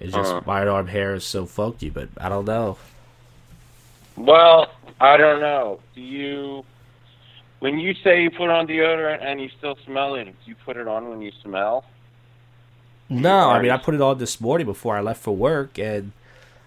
it's 0.00 0.12
just 0.14 0.32
Uh. 0.34 0.40
my 0.46 0.66
arm 0.66 0.88
hair 0.88 1.14
is 1.14 1.24
so 1.24 1.46
funky, 1.46 1.90
but 1.90 2.08
I 2.18 2.28
don't 2.28 2.44
know. 2.44 2.76
Well, 4.16 4.70
I 5.00 5.16
don't 5.16 5.40
know. 5.40 5.80
Do 5.94 6.00
you, 6.00 6.64
when 7.60 7.78
you 7.80 7.94
say 8.04 8.22
you 8.22 8.30
put 8.30 8.48
on 8.50 8.66
deodorant 8.66 9.22
and 9.22 9.40
you 9.40 9.48
still 9.58 9.76
smell 9.84 10.14
it, 10.14 10.24
do 10.26 10.32
you 10.44 10.54
put 10.64 10.76
it 10.76 10.86
on 10.86 11.08
when 11.10 11.20
you 11.20 11.32
smell? 11.42 11.84
No, 13.08 13.50
I 13.50 13.60
mean 13.60 13.70
I 13.70 13.76
put 13.76 13.94
it 13.94 14.00
on 14.00 14.18
this 14.18 14.40
morning 14.40 14.66
before 14.66 14.96
I 14.96 15.00
left 15.00 15.22
for 15.22 15.36
work, 15.36 15.78
and 15.78 16.12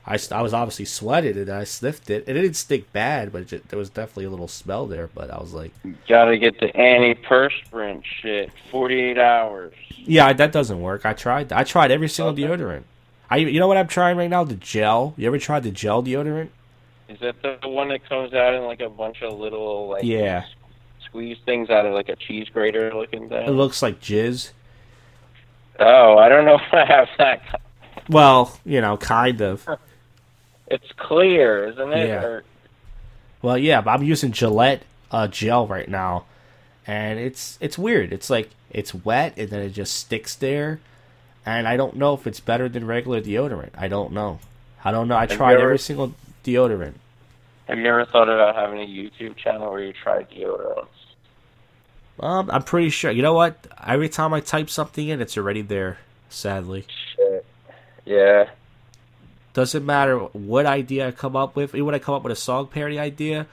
I, 0.07 0.17
I 0.31 0.41
was 0.41 0.53
obviously 0.53 0.85
sweated 0.85 1.35
and 1.37 1.49
I 1.49 1.65
sniffed 1.65 2.09
it, 2.09 2.25
and 2.27 2.37
it 2.37 2.41
didn't 2.41 2.55
stink 2.55 2.91
bad, 2.93 3.31
but 3.33 3.41
it 3.41 3.47
ju- 3.49 3.61
there 3.67 3.77
was 3.77 3.89
definitely 3.89 4.25
a 4.25 4.29
little 4.29 4.47
smell 4.47 4.87
there. 4.87 5.07
But 5.13 5.29
I 5.29 5.37
was 5.39 5.53
like, 5.53 5.71
Gotta 6.07 6.37
get 6.37 6.59
the 6.59 6.67
antiperspirant 6.67 8.03
shit. 8.05 8.49
48 8.71 9.17
hours. 9.17 9.73
yeah, 9.97 10.31
that 10.33 10.51
doesn't 10.53 10.79
work. 10.81 11.05
I 11.05 11.13
tried. 11.13 11.51
I 11.51 11.63
tried 11.63 11.91
every 11.91 12.07
single 12.07 12.31
Okay. 12.33 12.43
deodorant. 12.43 12.83
I 13.29 13.37
you 13.37 13.59
know 13.59 13.67
what 13.67 13.75
I'm 13.75 13.87
trying 13.87 14.15
right 14.17 14.29
now? 14.29 14.45
The 14.45 14.55
gel. 14.55 15.13
You 15.17 15.27
ever 15.27 15.37
tried 15.37 15.63
the 15.63 15.71
gel 15.71 16.01
deodorant? 16.01 16.49
Is 17.09 17.19
that 17.19 17.35
the 17.41 17.57
one 17.67 17.89
that 17.89 18.07
comes 18.07 18.33
out 18.33 18.53
in 18.53 18.63
like 18.63 18.79
a 18.79 18.89
bunch 18.89 19.21
of 19.21 19.37
little, 19.37 19.89
like, 19.89 20.03
Yeah, 20.05 20.45
squeeze 21.05 21.37
things 21.45 21.69
out 21.69 21.85
of 21.85 21.93
like 21.93 22.07
a 22.09 22.15
cheese 22.15 22.47
grater 22.49 22.93
looking 22.93 23.27
thing? 23.27 23.45
it 23.47 23.51
looks 23.51 23.81
like 23.81 23.99
jizz. 23.99 24.51
oh, 25.79 26.17
I 26.17 26.29
don't 26.29 26.45
know 26.45 26.55
if 26.65 26.73
I 26.73 26.85
have 26.85 27.07
that. 27.17 27.61
Well, 28.09 28.57
you 28.65 28.79
know, 28.81 28.95
kind 28.97 29.41
of. 29.41 29.67
It's 30.67 30.91
clear, 30.97 31.67
isn't 31.69 31.93
it? 31.93 32.07
Yeah. 32.09 32.23
Or, 32.23 32.43
Well, 33.41 33.57
yeah, 33.57 33.81
but 33.81 33.91
I'm 33.91 34.03
using 34.03 34.31
Gillette 34.31 34.83
uh, 35.11 35.27
gel 35.27 35.67
right 35.67 35.87
now, 35.89 36.25
and 36.85 37.19
it's 37.19 37.57
it's 37.61 37.77
weird. 37.77 38.11
It's 38.11 38.29
like 38.29 38.49
it's 38.69 38.93
wet 38.93 39.37
and 39.37 39.49
then 39.49 39.61
it 39.61 39.69
just 39.69 39.95
sticks 39.95 40.35
there, 40.35 40.79
and 41.45 41.67
I 41.67 41.77
don't 41.77 41.95
know 41.95 42.13
if 42.13 42.27
it's 42.27 42.39
better 42.41 42.67
than 42.67 42.85
regular 42.85 43.21
deodorant. 43.21 43.69
I 43.77 43.87
don't 43.87 44.11
know. 44.11 44.39
I 44.83 44.91
don't 44.91 45.07
know. 45.07 45.15
I 45.15 45.23
you 45.23 45.29
tried 45.35 45.53
ever- 45.55 45.63
every 45.63 45.79
single 45.79 46.13
deodorant. 46.43 46.93
have 47.67 47.77
you 47.77 47.85
ever 47.87 48.05
thought 48.05 48.29
about 48.29 48.55
having 48.55 48.79
a 48.81 48.85
YouTube 48.87 49.35
channel 49.37 49.71
where 49.71 49.83
you 49.83 49.93
try 49.93 50.23
deodorants? 50.23 50.87
Um, 52.19 52.49
I'm 52.51 52.63
pretty 52.63 52.89
sure. 52.89 53.11
You 53.11 53.21
know 53.21 53.33
what? 53.33 53.67
Every 53.85 54.09
time 54.09 54.33
I 54.33 54.39
type 54.39 54.69
something 54.69 55.07
in, 55.07 55.21
it's 55.21 55.37
already 55.37 55.61
there. 55.61 55.99
Sadly, 56.29 56.85
Shit. 57.15 57.45
Yeah. 58.05 58.49
Doesn't 59.57 59.87
matter 59.87 60.19
what 60.19 60.67
idea 60.67 61.07
I 61.07 61.11
come 61.11 61.35
up 61.35 61.55
with. 61.55 61.73
Even 61.73 61.87
when 61.87 61.95
I 61.95 61.99
come 61.99 62.13
up 62.13 62.21
with 62.21 62.31
a 62.31 62.35
song 62.35 62.67
parody 62.67 62.99
idea, 62.99 63.47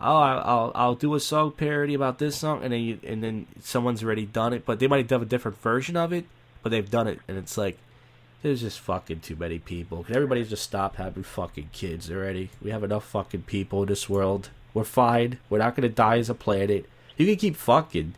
oh, 0.00 0.16
I'll 0.16 0.72
I'll 0.74 0.94
do 0.94 1.14
a 1.14 1.20
song 1.20 1.52
parody 1.52 1.92
about 1.92 2.18
this 2.18 2.38
song, 2.38 2.64
and 2.64 2.72
then 2.72 2.80
you, 2.80 2.98
and 3.06 3.22
then 3.22 3.46
someone's 3.62 4.02
already 4.02 4.24
done 4.24 4.54
it, 4.54 4.64
but 4.64 4.78
they 4.78 4.86
might 4.86 5.00
have 5.00 5.08
done 5.08 5.20
a 5.20 5.26
different 5.26 5.60
version 5.60 5.98
of 5.98 6.14
it, 6.14 6.24
but 6.62 6.70
they've 6.70 6.90
done 6.90 7.06
it, 7.06 7.18
and 7.28 7.36
it's 7.36 7.58
like 7.58 7.76
there's 8.40 8.62
just 8.62 8.80
fucking 8.80 9.20
too 9.20 9.36
many 9.36 9.58
people. 9.58 10.02
Can 10.02 10.16
everybody 10.16 10.42
just 10.46 10.62
stop 10.62 10.96
having 10.96 11.24
fucking 11.24 11.68
kids 11.74 12.10
already? 12.10 12.48
We 12.62 12.70
have 12.70 12.82
enough 12.82 13.04
fucking 13.04 13.42
people 13.42 13.82
in 13.82 13.88
this 13.90 14.08
world. 14.08 14.48
We're 14.72 14.84
fine. 14.84 15.40
We're 15.50 15.58
not 15.58 15.76
gonna 15.76 15.90
die 15.90 16.16
as 16.16 16.30
a 16.30 16.34
planet. 16.34 16.86
You 17.18 17.26
can 17.26 17.36
keep 17.36 17.56
fucking. 17.56 18.14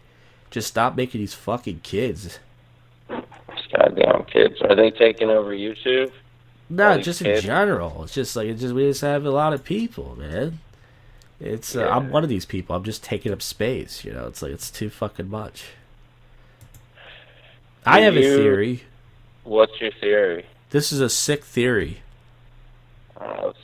Just 0.52 0.68
stop 0.68 0.94
making 0.94 1.20
these 1.20 1.34
fucking 1.34 1.80
kids. 1.82 2.38
Goddamn 3.08 4.26
kids. 4.26 4.62
Are 4.62 4.76
they 4.76 4.92
taking 4.92 5.28
over 5.28 5.50
YouTube? 5.50 6.12
No, 6.70 6.98
just 6.98 7.22
in 7.22 7.40
general. 7.40 8.04
It's 8.04 8.14
just 8.14 8.34
like 8.36 8.48
it's 8.48 8.60
just 8.60 8.74
we 8.74 8.84
just 8.88 9.02
have 9.02 9.24
a 9.24 9.30
lot 9.30 9.52
of 9.52 9.64
people, 9.64 10.16
man. 10.16 10.60
It's 11.40 11.76
uh, 11.76 11.88
I'm 11.88 12.10
one 12.10 12.22
of 12.22 12.28
these 12.28 12.46
people. 12.46 12.76
I'm 12.76 12.84
just 12.84 13.02
taking 13.02 13.32
up 13.32 13.42
space. 13.42 14.04
You 14.04 14.12
know, 14.12 14.26
it's 14.26 14.42
like 14.42 14.52
it's 14.52 14.70
too 14.70 14.90
fucking 14.90 15.28
much. 15.28 15.64
I 17.84 17.98
Do 17.98 18.04
have 18.04 18.16
a 18.16 18.20
theory. 18.20 18.84
What's 19.44 19.80
your 19.80 19.90
theory? 20.00 20.46
This 20.70 20.92
is 20.92 21.00
a 21.00 21.10
sick 21.10 21.44
theory. 21.44 21.98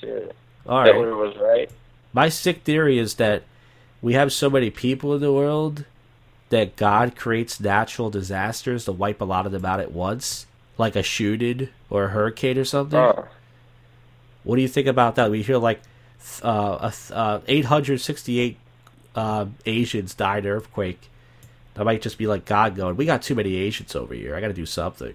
Hear 0.00 0.16
it. 0.16 0.36
All 0.66 0.80
right. 0.80 0.94
Hitler 0.94 1.16
was 1.16 1.36
right. 1.36 1.70
My 2.12 2.28
sick 2.28 2.62
theory 2.62 2.98
is 2.98 3.14
that 3.14 3.42
we 4.00 4.14
have 4.14 4.32
so 4.32 4.48
many 4.50 4.70
people 4.70 5.14
in 5.14 5.20
the 5.20 5.32
world 5.32 5.84
that 6.50 6.76
God 6.76 7.16
creates 7.16 7.60
natural 7.60 8.10
disasters 8.10 8.84
to 8.84 8.92
wipe 8.92 9.20
a 9.20 9.24
lot 9.24 9.46
of 9.46 9.52
them 9.52 9.64
out 9.64 9.80
at 9.80 9.92
once, 9.92 10.46
like 10.78 10.96
a 10.96 11.02
shooting 11.02 11.68
or 11.90 12.04
a 12.04 12.08
hurricane 12.08 12.56
or 12.58 12.64
something. 12.64 12.98
Oh. 12.98 13.26
What 14.44 14.56
do 14.56 14.62
you 14.62 14.68
think 14.68 14.86
about 14.86 15.16
that? 15.16 15.30
We 15.30 15.42
hear 15.42 15.58
like 15.58 15.80
uh, 16.42 16.78
a 16.80 16.90
th- 16.90 17.10
uh, 17.12 17.40
868 17.46 18.56
uh, 19.14 19.46
Asians 19.66 20.14
died 20.14 20.46
in 20.46 20.50
earthquake. 20.52 21.10
That 21.74 21.84
might 21.84 22.00
just 22.02 22.18
be 22.18 22.26
like 22.26 22.44
God 22.44 22.74
going, 22.76 22.96
we 22.96 23.04
got 23.04 23.22
too 23.22 23.34
many 23.34 23.56
Asians 23.56 23.94
over 23.94 24.14
here. 24.14 24.34
I 24.34 24.40
got 24.40 24.48
to 24.48 24.54
do 24.54 24.66
something. 24.66 25.14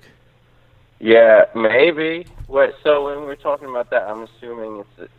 Yeah, 0.99 1.45
maybe. 1.55 2.27
What? 2.47 2.75
So 2.83 3.05
when 3.05 3.23
we're 3.25 3.35
talking 3.35 3.67
about 3.69 3.89
that, 3.89 4.03
I'm 4.03 4.21
assuming 4.23 4.85
it's 4.99 5.11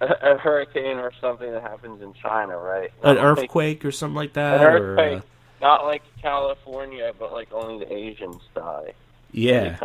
a, 0.00 0.06
a 0.34 0.38
hurricane 0.38 0.98
or 0.98 1.12
something 1.20 1.50
that 1.52 1.62
happens 1.62 2.02
in 2.02 2.12
China, 2.14 2.56
right? 2.58 2.90
An 3.02 3.14
Not 3.14 3.16
like- 3.16 3.24
earthquake 3.44 3.84
or 3.84 3.92
something 3.92 4.16
like 4.16 4.30
An 4.30 4.34
that? 4.34 4.62
Or, 4.64 4.96
earthquake. 4.96 5.18
uh, 5.18 5.24
Not 5.64 5.84
like 5.84 6.02
California, 6.20 7.12
but 7.18 7.32
like 7.32 7.52
only 7.52 7.84
the 7.84 7.92
Asians 7.92 8.42
die. 8.54 8.94
Yeah, 9.32 9.78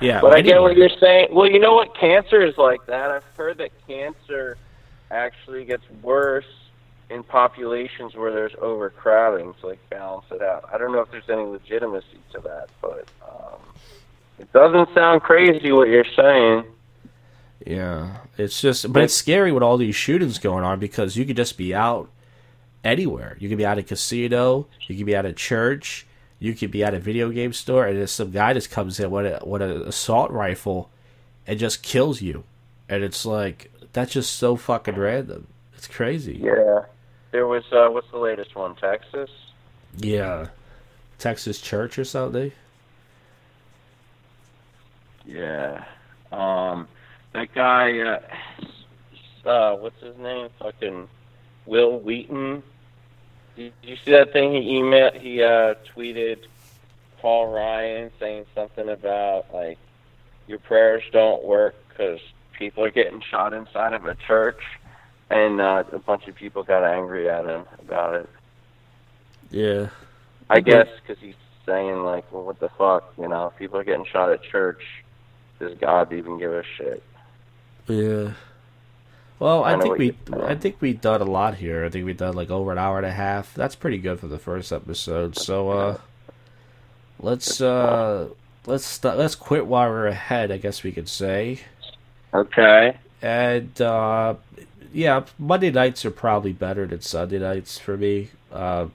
yeah. 0.00 0.20
But 0.20 0.36
I 0.36 0.40
get 0.40 0.60
what 0.60 0.76
you're 0.76 0.90
saying. 1.00 1.28
Well, 1.32 1.50
you 1.50 1.58
know 1.58 1.74
what? 1.74 1.96
Cancer 1.96 2.42
is 2.42 2.56
like 2.58 2.84
that. 2.86 3.10
I've 3.10 3.24
heard 3.36 3.58
that 3.58 3.70
cancer 3.86 4.56
actually 5.10 5.64
gets 5.64 5.84
worse 6.02 6.44
in 7.10 7.24
populations 7.24 8.14
where 8.14 8.32
there's 8.32 8.54
overcrowding 8.60 9.52
to 9.60 9.66
like 9.66 9.90
balance 9.90 10.26
it 10.30 10.42
out. 10.42 10.68
I 10.72 10.78
don't 10.78 10.92
know 10.92 11.00
if 11.00 11.10
there's 11.10 11.28
any 11.28 11.42
legitimacy 11.42 12.20
to 12.32 12.40
that, 12.40 12.68
but 12.80 13.08
um, 13.28 13.60
it 14.38 14.52
doesn't 14.52 14.94
sound 14.94 15.22
crazy 15.22 15.72
what 15.72 15.88
you're 15.88 16.04
saying. 16.16 16.64
Yeah, 17.66 18.18
it's 18.38 18.60
just, 18.60 18.90
but 18.90 19.02
it's 19.02 19.12
scary 19.12 19.52
with 19.52 19.62
all 19.62 19.76
these 19.76 19.94
shootings 19.96 20.38
going 20.38 20.64
on 20.64 20.78
because 20.78 21.16
you 21.16 21.26
could 21.26 21.36
just 21.36 21.58
be 21.58 21.74
out 21.74 22.08
anywhere. 22.82 23.36
You 23.38 23.48
could 23.48 23.58
be 23.58 23.66
at 23.66 23.76
a 23.76 23.82
casino, 23.82 24.66
you 24.86 24.96
could 24.96 25.06
be 25.06 25.14
at 25.14 25.26
a 25.26 25.32
church, 25.32 26.06
you 26.40 26.54
could 26.54 26.72
be 26.72 26.82
at 26.82 26.94
a 26.94 26.98
video 26.98 27.30
game 27.30 27.52
store, 27.52 27.86
and 27.86 27.98
there's 27.98 28.10
some 28.10 28.32
guy 28.32 28.54
just 28.54 28.70
comes 28.70 28.98
in 28.98 29.10
with 29.10 29.26
a 29.26 29.46
with 29.46 29.62
an 29.62 29.82
assault 29.82 30.32
rifle 30.32 30.90
and 31.46 31.60
just 31.60 31.82
kills 31.82 32.20
you, 32.20 32.42
and 32.88 33.04
it's 33.04 33.24
like 33.24 33.70
that's 33.92 34.12
just 34.12 34.34
so 34.34 34.56
fucking 34.56 34.96
random. 34.96 35.46
It's 35.76 35.86
crazy. 35.86 36.40
Yeah. 36.42 36.84
There 37.30 37.46
was 37.46 37.62
uh, 37.70 37.88
what's 37.90 38.10
the 38.10 38.18
latest 38.18 38.56
one? 38.56 38.74
Texas. 38.76 39.30
Yeah. 39.96 40.48
Texas 41.18 41.60
church 41.60 41.98
or 41.98 42.04
something. 42.04 42.50
Yeah. 45.26 45.84
Um, 46.32 46.88
that 47.32 47.54
guy. 47.54 47.98
Uh, 48.00 49.48
uh, 49.48 49.76
what's 49.76 50.00
his 50.02 50.16
name? 50.18 50.48
Fucking 50.58 51.08
Wil 51.66 52.00
Wheaton. 52.00 52.62
Did 53.56 53.72
you 53.82 53.96
see 54.04 54.12
that 54.12 54.32
thing 54.32 54.52
he 54.52 54.74
emailed? 54.74 55.20
He 55.20 55.42
uh, 55.42 55.74
tweeted 55.94 56.38
Paul 57.18 57.48
Ryan 57.52 58.10
saying 58.18 58.46
something 58.54 58.88
about 58.88 59.52
like 59.52 59.78
your 60.46 60.58
prayers 60.58 61.02
don't 61.12 61.44
work 61.44 61.74
because 61.88 62.20
people 62.58 62.84
are 62.84 62.90
getting 62.90 63.20
shot 63.20 63.52
inside 63.52 63.92
of 63.92 64.04
a 64.06 64.14
church, 64.14 64.60
and 65.30 65.60
uh, 65.60 65.84
a 65.92 65.98
bunch 65.98 66.26
of 66.28 66.34
people 66.34 66.62
got 66.62 66.84
angry 66.84 67.28
at 67.28 67.44
him 67.44 67.64
about 67.80 68.14
it. 68.14 68.28
Yeah. 69.50 69.88
I 70.48 70.58
Okay. 70.58 70.70
guess 70.70 70.88
because 71.00 71.22
he's 71.22 71.34
saying 71.66 72.02
like, 72.02 72.30
well, 72.32 72.44
what 72.44 72.58
the 72.60 72.68
fuck, 72.70 73.12
you 73.18 73.28
know? 73.28 73.52
People 73.58 73.78
are 73.78 73.84
getting 73.84 74.06
shot 74.06 74.30
at 74.32 74.42
church. 74.42 74.82
Does 75.58 75.76
God 75.78 76.12
even 76.12 76.38
give 76.38 76.52
a 76.52 76.62
shit? 76.76 77.02
Yeah. 77.86 78.32
Well, 79.40 79.64
I, 79.64 79.72
I 79.72 79.80
think 79.80 79.96
we 79.96 80.14
I 80.34 80.54
think 80.54 80.76
we 80.80 80.92
done 80.92 81.22
a 81.22 81.24
lot 81.24 81.54
here. 81.54 81.84
I 81.86 81.88
think 81.88 82.04
we 82.04 82.12
done 82.12 82.34
like 82.34 82.50
over 82.50 82.72
an 82.72 82.78
hour 82.78 82.98
and 82.98 83.06
a 83.06 83.10
half. 83.10 83.54
That's 83.54 83.74
pretty 83.74 83.96
good 83.96 84.20
for 84.20 84.28
the 84.28 84.38
first 84.38 84.70
episode. 84.70 85.36
So 85.36 85.70
uh 85.70 85.98
let's 87.18 87.58
uh 87.60 88.28
let's 88.66 88.84
st- 88.84 89.16
let's 89.16 89.34
quit 89.34 89.66
while 89.66 89.88
we're 89.88 90.08
ahead, 90.08 90.52
I 90.52 90.58
guess 90.58 90.82
we 90.82 90.92
could 90.92 91.08
say. 91.08 91.60
Okay. 92.34 92.98
And 93.22 93.80
uh 93.80 94.34
yeah, 94.92 95.24
Monday 95.38 95.70
nights 95.70 96.04
are 96.04 96.10
probably 96.10 96.52
better 96.52 96.86
than 96.86 97.00
Sunday 97.00 97.38
nights 97.38 97.78
for 97.78 97.96
me. 97.96 98.28
Uh 98.52 98.88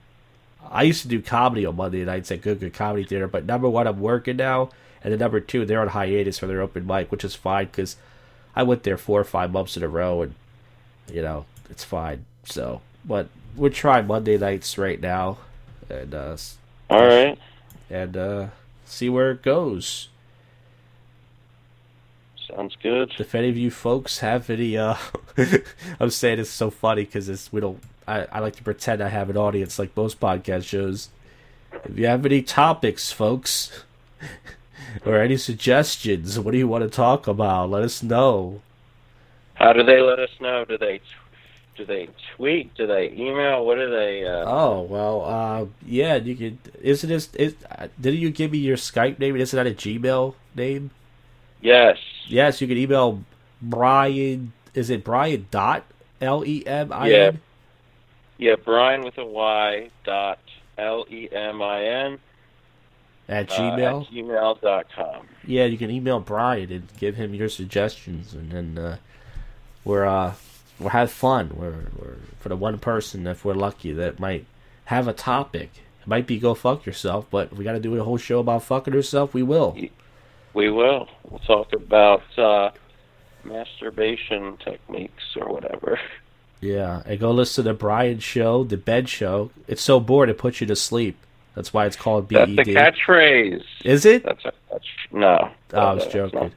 I 0.70 0.84
used 0.84 1.02
to 1.02 1.08
do 1.08 1.24
comedy 1.24 1.66
on 1.66 1.76
Monday 1.76 2.06
nights 2.06 2.32
at 2.32 2.42
Good 2.42 2.60
Good 2.60 2.74
Comedy 2.76 3.04
Theater, 3.04 3.28
but 3.28 3.46
number 3.46 3.68
one, 3.68 3.88
I'm 3.88 4.00
working 4.00 4.38
now, 4.38 4.70
and 5.04 5.12
then 5.12 5.20
number 5.20 5.40
two, 5.40 5.66
they're 5.66 5.82
on 5.82 5.90
hiatus 5.90 6.38
for 6.38 6.46
their 6.46 6.62
open 6.62 6.86
mic, 6.86 7.12
which 7.12 7.24
is 7.24 7.34
fine 7.34 7.66
because 7.66 7.98
I 8.56 8.64
went 8.64 8.84
there 8.84 8.98
four 8.98 9.20
or 9.20 9.24
five 9.26 9.52
months 9.52 9.76
in 9.78 9.84
a 9.84 9.88
row, 9.88 10.22
and 10.22 10.36
you 11.12 11.22
know 11.22 11.46
it's 11.70 11.84
fine. 11.84 12.26
So, 12.46 12.82
but 13.04 13.28
we're 13.56 13.70
trying 13.70 14.08
Monday 14.08 14.38
nights 14.38 14.78
right 14.78 15.00
now, 15.00 15.38
and 15.90 16.14
uh, 16.14 16.38
All 16.90 17.06
right. 17.06 17.38
and 17.90 18.16
uh, 18.18 18.48
see 18.86 19.10
where 19.10 19.32
it 19.32 19.42
goes. 19.42 20.10
Sounds 22.48 22.76
good. 22.82 23.12
If 23.18 23.34
any 23.34 23.50
of 23.50 23.58
you 23.58 23.72
folks 23.72 24.20
have 24.20 24.50
any, 24.50 24.78
uh, 24.78 24.96
I'm 26.00 26.12
saying 26.12 26.40
it's 26.40 26.50
so 26.50 26.70
funny 26.70 27.04
because 27.04 27.28
it's 27.28 27.52
we 27.52 27.60
don't. 27.60 27.82
I, 28.08 28.28
I 28.32 28.40
like 28.40 28.56
to 28.58 28.64
pretend 28.64 29.02
I 29.02 29.10
have 29.10 29.32
an 29.32 29.38
audience 29.38 29.80
like 29.80 29.98
most 29.98 30.20
podcast 30.20 30.64
shows. 30.66 31.10
If 31.84 31.98
you 31.98 32.06
have 32.06 32.26
any 32.26 32.42
topics, 32.44 33.12
folks, 33.12 33.84
or 35.06 35.20
any 35.20 35.38
suggestions, 35.38 36.40
what 36.40 36.52
do 36.52 36.58
you 36.58 36.68
want 36.68 36.84
to 36.84 36.90
talk 36.90 37.28
about? 37.28 37.70
Let 37.70 37.84
us 37.84 38.04
know. 38.04 38.62
How 39.56 39.74
do 39.74 39.84
they 39.84 40.02
let 40.02 40.20
us 40.20 40.30
know? 40.40 40.66
Do 40.66 40.78
they 40.78 41.02
do 41.76 41.86
they 41.86 42.08
tweet? 42.36 42.74
Do 42.76 42.88
they 42.88 43.12
email? 43.12 43.66
What 43.66 43.76
do 43.76 43.90
they? 43.90 44.26
Uh, 44.26 44.44
Oh 44.46 44.82
well, 44.82 45.26
uh, 45.26 45.66
yeah, 45.86 46.16
you 46.16 46.36
could. 46.36 46.58
Isn't 46.82 47.10
this? 47.10 47.34
Is, 47.36 47.56
uh, 47.70 47.88
didn't 48.00 48.20
you 48.20 48.32
give 48.32 48.52
me 48.52 48.60
your 48.60 48.78
Skype 48.78 49.20
name? 49.20 49.36
Isn't 49.36 49.56
that 49.58 49.68
a 49.68 49.76
Gmail 49.76 50.36
name? 50.56 50.92
yes. 51.62 51.98
Yes, 52.28 52.60
you 52.60 52.68
can 52.68 52.78
email 52.78 53.24
Brian. 53.62 54.52
Is 54.74 54.90
it 54.90 55.04
Brian 55.04 55.48
dot 55.52 55.86
L 56.20 56.44
E 56.46 56.66
M 56.66 56.92
I 56.92 57.12
N? 57.12 57.12
Yeah. 57.12 57.32
Yeah. 58.38 58.56
Brian 58.64 59.04
with 59.04 59.18
a 59.18 59.26
Y 59.26 59.90
dot 60.04 60.40
L 60.78 61.06
E 61.10 61.30
M 61.32 61.62
I 61.62 61.86
N 61.86 62.20
At 63.28 63.52
uh, 63.52 63.56
Gmail. 63.56 64.02
at 64.02 64.12
gmail 64.12 64.62
dot 64.62 64.86
com. 64.96 65.28
Yeah, 65.46 65.66
you 65.66 65.78
can 65.78 65.90
email 65.90 66.20
Brian 66.20 66.72
and 66.72 66.88
give 66.98 67.16
him 67.16 67.34
your 67.34 67.50
suggestions, 67.50 68.34
and 68.34 68.52
then 68.52 68.78
uh, 68.78 68.98
we're 69.84 70.06
uh, 70.06 70.34
we'll 70.80 70.90
have 70.90 71.12
fun. 71.12 71.52
We're, 71.56 71.86
we're 71.98 72.18
for 72.40 72.50
the 72.50 72.56
one 72.56 72.78
person, 72.78 73.26
if 73.26 73.44
we're 73.44 73.54
lucky, 73.54 73.92
that 73.94 74.20
might 74.20 74.46
have 74.86 75.08
a 75.08 75.14
topic. 75.14 75.72
It 76.02 76.08
might 76.08 76.28
be 76.28 76.38
go 76.38 76.54
fuck 76.54 76.86
yourself, 76.86 77.26
but 77.32 77.52
if 77.52 77.58
we 77.58 77.64
got 77.64 77.74
to 77.74 77.80
do 77.80 78.00
a 78.00 78.04
whole 78.04 78.18
show 78.18 78.40
about 78.40 78.64
fucking 78.64 78.94
yourself. 78.94 79.34
We 79.34 79.42
will. 79.42 79.76
We 80.54 80.70
will. 80.70 81.08
We'll 81.28 81.40
talk 81.40 81.74
about 81.74 82.24
uh, 82.38 82.70
masturbation 83.44 84.58
techniques 84.58 85.24
or 85.36 85.52
whatever. 85.52 86.00
Yeah, 86.62 87.04
and 87.06 87.20
go 87.20 87.30
listen 87.32 87.66
to 87.66 87.74
Brian's 87.76 88.24
show, 88.24 88.64
the 88.64 88.78
bed 88.78 89.08
show. 89.08 89.52
It's 89.68 89.84
so 89.84 90.00
bored 90.00 90.30
it 90.30 90.40
puts 90.40 90.62
you 90.62 90.68
to 90.68 90.76
sleep. 90.76 91.16
That's 91.56 91.74
why 91.74 91.86
it's 91.86 91.96
called 91.96 92.28
BED. 92.28 92.56
That's 92.56 92.68
the 92.68 92.76
catchphrase. 92.76 93.64
Is 93.84 94.06
it? 94.06 94.24
That's 94.24 94.44
a, 94.46 94.52
no. 95.12 95.50
Oh, 95.74 95.80
I 95.80 95.94
was 95.94 96.06
joking. 96.08 96.52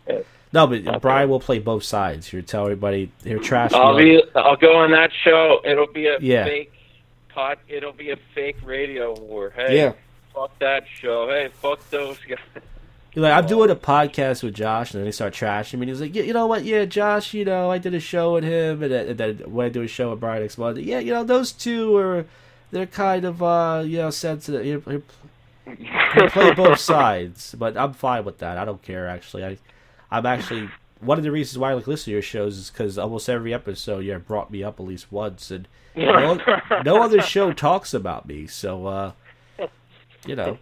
No, 0.52 0.66
but 0.66 0.86
Okay. 0.86 0.98
Brian 0.98 1.28
will 1.28 1.40
play 1.40 1.58
both 1.58 1.84
sides. 1.84 2.26
He'll 2.28 2.42
tell 2.42 2.64
everybody 2.64 3.10
he'll 3.22 3.40
trash 3.40 3.72
I'll 3.72 3.96
be. 3.96 4.22
I'll 4.34 4.56
go 4.56 4.76
on 4.78 4.90
that 4.92 5.10
show. 5.12 5.60
It'll 5.64 5.86
be 5.86 6.06
a 6.06 6.18
Yeah. 6.20 6.44
fake. 6.44 6.72
Pot, 7.28 7.58
it'll 7.68 7.92
be 7.92 8.10
a 8.10 8.16
fake 8.34 8.56
radio 8.64 9.14
war. 9.14 9.52
Hey, 9.54 9.76
Yeah. 9.76 9.92
fuck 10.34 10.58
that 10.58 10.84
show. 11.00 11.28
Hey, 11.28 11.48
fuck 11.60 11.78
those 11.90 12.18
guys. 12.28 12.38
Like, 13.14 13.32
I'm 13.32 13.44
oh. 13.44 13.48
doing 13.48 13.70
a 13.70 13.76
podcast 13.76 14.42
with 14.42 14.54
Josh, 14.54 14.92
and 14.92 15.00
then 15.00 15.06
they 15.06 15.12
start 15.12 15.34
trashing 15.34 15.74
me. 15.74 15.82
And 15.82 15.88
he's 15.90 16.00
like, 16.00 16.14
yeah, 16.14 16.22
you 16.22 16.32
know 16.32 16.46
what? 16.46 16.64
Yeah, 16.64 16.84
Josh, 16.84 17.34
you 17.34 17.44
know, 17.44 17.70
I 17.70 17.78
did 17.78 17.94
a 17.94 18.00
show 18.00 18.34
with 18.34 18.44
him, 18.44 18.82
and 18.82 18.92
then, 18.92 19.08
and 19.08 19.18
then 19.18 19.36
when 19.46 19.66
I 19.66 19.68
do 19.70 19.82
a 19.82 19.88
show 19.88 20.10
with 20.10 20.20
Brian 20.20 20.42
next 20.42 20.56
Monday, 20.58 20.82
yeah, 20.82 20.98
you 21.00 21.12
know, 21.12 21.24
those 21.24 21.52
two 21.52 21.96
are, 21.96 22.26
they're 22.70 22.86
kind 22.86 23.24
of, 23.24 23.42
uh, 23.42 23.82
you 23.84 23.98
know, 23.98 24.10
sensitive. 24.10 24.66
You, 24.66 25.02
you, 25.78 26.28
play 26.28 26.54
both 26.54 26.78
sides, 26.78 27.54
but 27.58 27.76
I'm 27.76 27.92
fine 27.92 28.24
with 28.24 28.38
that. 28.38 28.58
I 28.58 28.64
don't 28.64 28.82
care, 28.82 29.08
actually. 29.08 29.44
I, 29.44 29.58
I'm 30.10 30.26
actually, 30.26 30.68
one 31.00 31.18
of 31.18 31.24
the 31.24 31.32
reasons 31.32 31.58
why 31.58 31.70
I 31.70 31.74
like 31.74 31.86
listen 31.86 32.06
to 32.06 32.10
your 32.12 32.22
shows 32.22 32.56
is 32.56 32.70
because 32.70 32.98
almost 32.98 33.28
every 33.28 33.52
episode 33.52 34.00
you 34.00 34.12
have 34.12 34.26
brought 34.26 34.50
me 34.50 34.62
up 34.62 34.80
at 34.80 34.86
least 34.86 35.12
once, 35.12 35.50
and 35.50 35.68
no, 35.94 36.40
no 36.84 37.02
other 37.02 37.20
show 37.20 37.52
talks 37.52 37.92
about 37.92 38.26
me, 38.26 38.46
so, 38.46 38.86
uh, 38.86 39.12
you 40.26 40.36
know. 40.36 40.58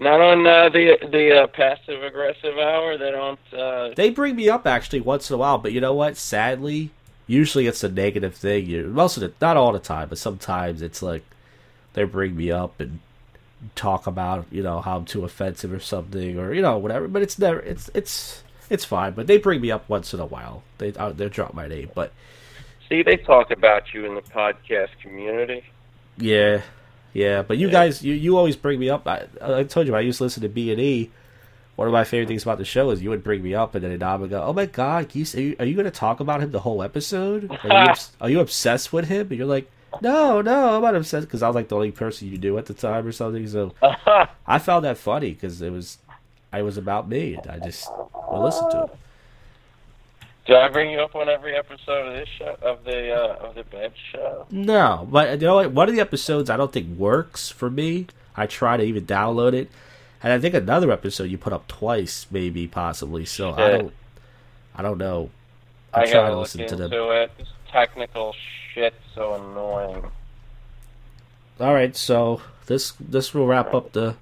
Not 0.00 0.20
on 0.20 0.44
uh, 0.44 0.68
the 0.70 0.98
the 1.08 1.42
uh, 1.42 1.46
passive 1.46 2.02
aggressive 2.02 2.58
hour. 2.58 2.98
They 2.98 3.12
don't. 3.12 3.38
Uh... 3.52 3.90
They 3.94 4.10
bring 4.10 4.34
me 4.34 4.48
up 4.48 4.66
actually 4.66 5.00
once 5.00 5.30
in 5.30 5.34
a 5.34 5.36
while, 5.36 5.58
but 5.58 5.72
you 5.72 5.80
know 5.80 5.94
what? 5.94 6.16
Sadly, 6.16 6.90
usually 7.26 7.66
it's 7.66 7.84
a 7.84 7.88
negative 7.88 8.34
thing. 8.34 8.66
You 8.66 8.86
most 8.86 9.16
of 9.16 9.22
the 9.22 9.32
not 9.40 9.56
all 9.56 9.72
the 9.72 9.78
time, 9.78 10.08
but 10.08 10.18
sometimes 10.18 10.82
it's 10.82 11.02
like 11.02 11.24
they 11.94 12.04
bring 12.04 12.36
me 12.36 12.50
up 12.50 12.78
and 12.80 13.00
talk 13.74 14.06
about 14.06 14.46
you 14.50 14.62
know 14.62 14.80
how 14.80 14.98
I'm 14.98 15.04
too 15.04 15.24
offensive 15.24 15.72
or 15.72 15.80
something 15.80 16.38
or 16.38 16.52
you 16.52 16.62
know 16.62 16.78
whatever. 16.78 17.08
But 17.08 17.22
it's 17.22 17.38
never 17.38 17.60
it's 17.60 17.90
it's 17.94 18.42
it's 18.70 18.84
fine. 18.84 19.12
But 19.12 19.26
they 19.26 19.38
bring 19.38 19.60
me 19.60 19.70
up 19.70 19.88
once 19.88 20.12
in 20.14 20.20
a 20.20 20.26
while. 20.26 20.62
They 20.78 20.92
uh, 20.94 21.12
they 21.12 21.28
drop 21.28 21.54
my 21.54 21.68
name, 21.68 21.90
but 21.94 22.12
see, 22.88 23.02
they 23.02 23.16
talk 23.16 23.50
about 23.50 23.94
you 23.94 24.04
in 24.06 24.14
the 24.14 24.22
podcast 24.22 24.90
community. 25.02 25.64
Yeah, 26.16 26.62
yeah, 27.12 27.42
but 27.42 27.58
you 27.58 27.70
guys, 27.70 28.02
you, 28.02 28.14
you 28.14 28.36
always 28.36 28.56
bring 28.56 28.78
me 28.78 28.90
up. 28.90 29.06
I, 29.06 29.26
I 29.40 29.64
told 29.64 29.86
you 29.86 29.94
I 29.94 30.00
used 30.00 30.18
to 30.18 30.24
listen 30.24 30.42
to 30.42 30.48
B 30.48 30.70
and 30.70 30.80
E. 30.80 31.10
One 31.76 31.88
of 31.88 31.92
my 31.92 32.04
favorite 32.04 32.28
things 32.28 32.44
about 32.44 32.58
the 32.58 32.64
show 32.64 32.90
is 32.90 33.02
you 33.02 33.10
would 33.10 33.24
bring 33.24 33.42
me 33.42 33.54
up, 33.54 33.74
and 33.74 33.84
then 33.84 34.02
I 34.02 34.16
would 34.16 34.30
go, 34.30 34.42
"Oh 34.42 34.52
my 34.52 34.66
god, 34.66 35.14
you, 35.14 35.24
are 35.34 35.40
you, 35.40 35.56
are 35.58 35.64
you 35.64 35.74
going 35.74 35.86
to 35.86 35.90
talk 35.90 36.20
about 36.20 36.40
him 36.40 36.52
the 36.52 36.60
whole 36.60 36.82
episode? 36.82 37.50
Are 37.64 37.84
you, 37.86 37.94
are 38.20 38.30
you 38.30 38.40
obsessed 38.40 38.92
with 38.92 39.08
him?" 39.08 39.28
And 39.28 39.38
you're 39.38 39.46
like, 39.46 39.68
"No, 40.00 40.40
no, 40.40 40.76
I'm 40.76 40.82
not 40.82 40.94
obsessed," 40.94 41.26
because 41.26 41.42
I 41.42 41.48
was 41.48 41.56
like 41.56 41.68
the 41.68 41.76
only 41.76 41.90
person 41.90 42.28
you 42.28 42.38
knew 42.38 42.58
at 42.58 42.66
the 42.66 42.74
time 42.74 43.06
or 43.06 43.12
something. 43.12 43.46
So 43.48 43.74
I 44.46 44.58
found 44.58 44.84
that 44.84 44.98
funny 44.98 45.30
because 45.30 45.60
it 45.60 45.70
was, 45.70 45.98
I 46.52 46.62
was 46.62 46.76
about 46.76 47.08
me, 47.08 47.34
and 47.34 47.46
I 47.48 47.58
just 47.58 47.90
would 48.30 48.44
listen 48.44 48.70
to 48.70 48.84
it. 48.84 48.90
Do 50.46 50.54
I 50.54 50.68
bring 50.68 50.90
you 50.90 51.00
up 51.00 51.14
on 51.14 51.28
every 51.28 51.56
episode 51.56 52.06
of 52.06 52.12
this 52.12 52.28
show 52.38 52.56
of 52.60 52.84
the 52.84 53.12
uh, 53.14 53.46
of 53.46 53.54
the 53.54 53.64
bench 53.64 53.96
show? 54.12 54.46
No, 54.50 55.08
but 55.10 55.40
you 55.40 55.46
know 55.46 55.56
what? 55.56 55.72
One 55.72 55.88
of 55.88 55.94
the 55.94 56.02
episodes 56.02 56.50
I 56.50 56.56
don't 56.56 56.72
think 56.72 56.98
works 56.98 57.48
for 57.48 57.70
me. 57.70 58.06
I 58.36 58.46
try 58.46 58.76
to 58.76 58.82
even 58.82 59.06
download 59.06 59.54
it, 59.54 59.70
and 60.24 60.32
I 60.32 60.38
think 60.40 60.54
another 60.54 60.90
episode 60.90 61.24
you 61.24 61.36
put 61.36 61.52
up 61.52 61.68
twice, 61.68 62.26
maybe 62.30 62.66
possibly. 62.66 63.26
So 63.26 63.52
I 63.52 63.70
don't, 63.70 63.92
I 64.74 64.82
don't 64.82 64.96
know. 64.96 65.28
I'm 65.92 66.08
I 66.08 66.10
got 66.12 66.30
to 66.30 66.38
listen 66.38 66.66
to 66.66 66.74
them. 66.74 66.90
it. 66.92 67.30
Technical 67.70 68.34
shit 68.72 68.94
so 69.14 69.34
annoying. 69.34 70.10
All 71.60 71.74
right, 71.74 71.94
so 71.94 72.40
this 72.66 72.94
this 72.98 73.34
will 73.34 73.46
wrap 73.46 73.74
up 73.74 73.92
the 73.92 74.16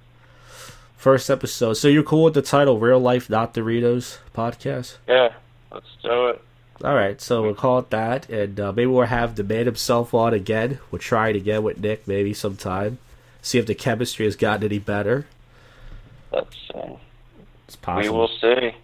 first 0.97 1.29
episode. 1.29 1.75
So 1.75 1.87
you're 1.87 2.03
cool 2.03 2.25
with 2.25 2.33
the 2.33 2.41
title 2.41 2.79
"Real 2.79 2.99
Life 2.99 3.29
Not 3.29 3.53
Doritos" 3.53 4.17
podcast? 4.35 4.97
Yeah. 5.07 5.29
Let's 5.71 5.87
do 6.03 6.27
it. 6.27 6.41
All 6.83 6.95
right, 6.95 7.21
so 7.21 7.41
we'll 7.41 7.55
call 7.55 7.79
it 7.79 7.91
that, 7.91 8.29
and 8.29 8.59
uh, 8.59 8.73
maybe 8.73 8.87
we'll 8.87 9.05
have 9.05 9.35
the 9.35 9.43
man 9.43 9.67
himself 9.67 10.13
on 10.13 10.33
again. 10.33 10.79
We'll 10.91 10.99
try 10.99 11.29
it 11.29 11.37
again 11.37 11.63
with 11.63 11.79
Nick, 11.79 12.05
maybe 12.09 12.33
sometime. 12.33 12.97
See 13.41 13.57
if 13.57 13.65
the 13.65 13.75
chemistry 13.75 14.25
has 14.25 14.35
gotten 14.35 14.65
any 14.65 14.79
better. 14.79 15.25
Let's 16.33 16.55
see. 16.55 16.97
It's 17.67 17.75
possible. 17.75 18.13
We 18.13 18.17
will 18.17 18.27
see. 18.27 18.75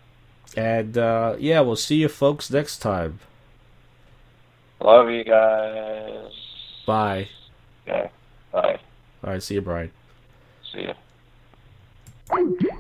And 0.56 0.98
uh, 0.98 1.36
yeah, 1.40 1.62
we'll 1.62 1.76
see 1.76 1.98
you 1.98 2.08
folks 2.08 2.50
next 2.50 2.80
time. 2.80 3.20
Love 4.82 5.10
you 5.10 5.24
guys. 5.24 6.32
Bye. 6.86 7.28
Okay. 7.88 8.10
Bye. 8.52 8.80
All 9.24 9.32
right. 9.32 9.44
See 9.44 9.56
you, 9.56 9.62
Brian. 9.62 9.92
See 10.72 10.88
you. 12.32 12.76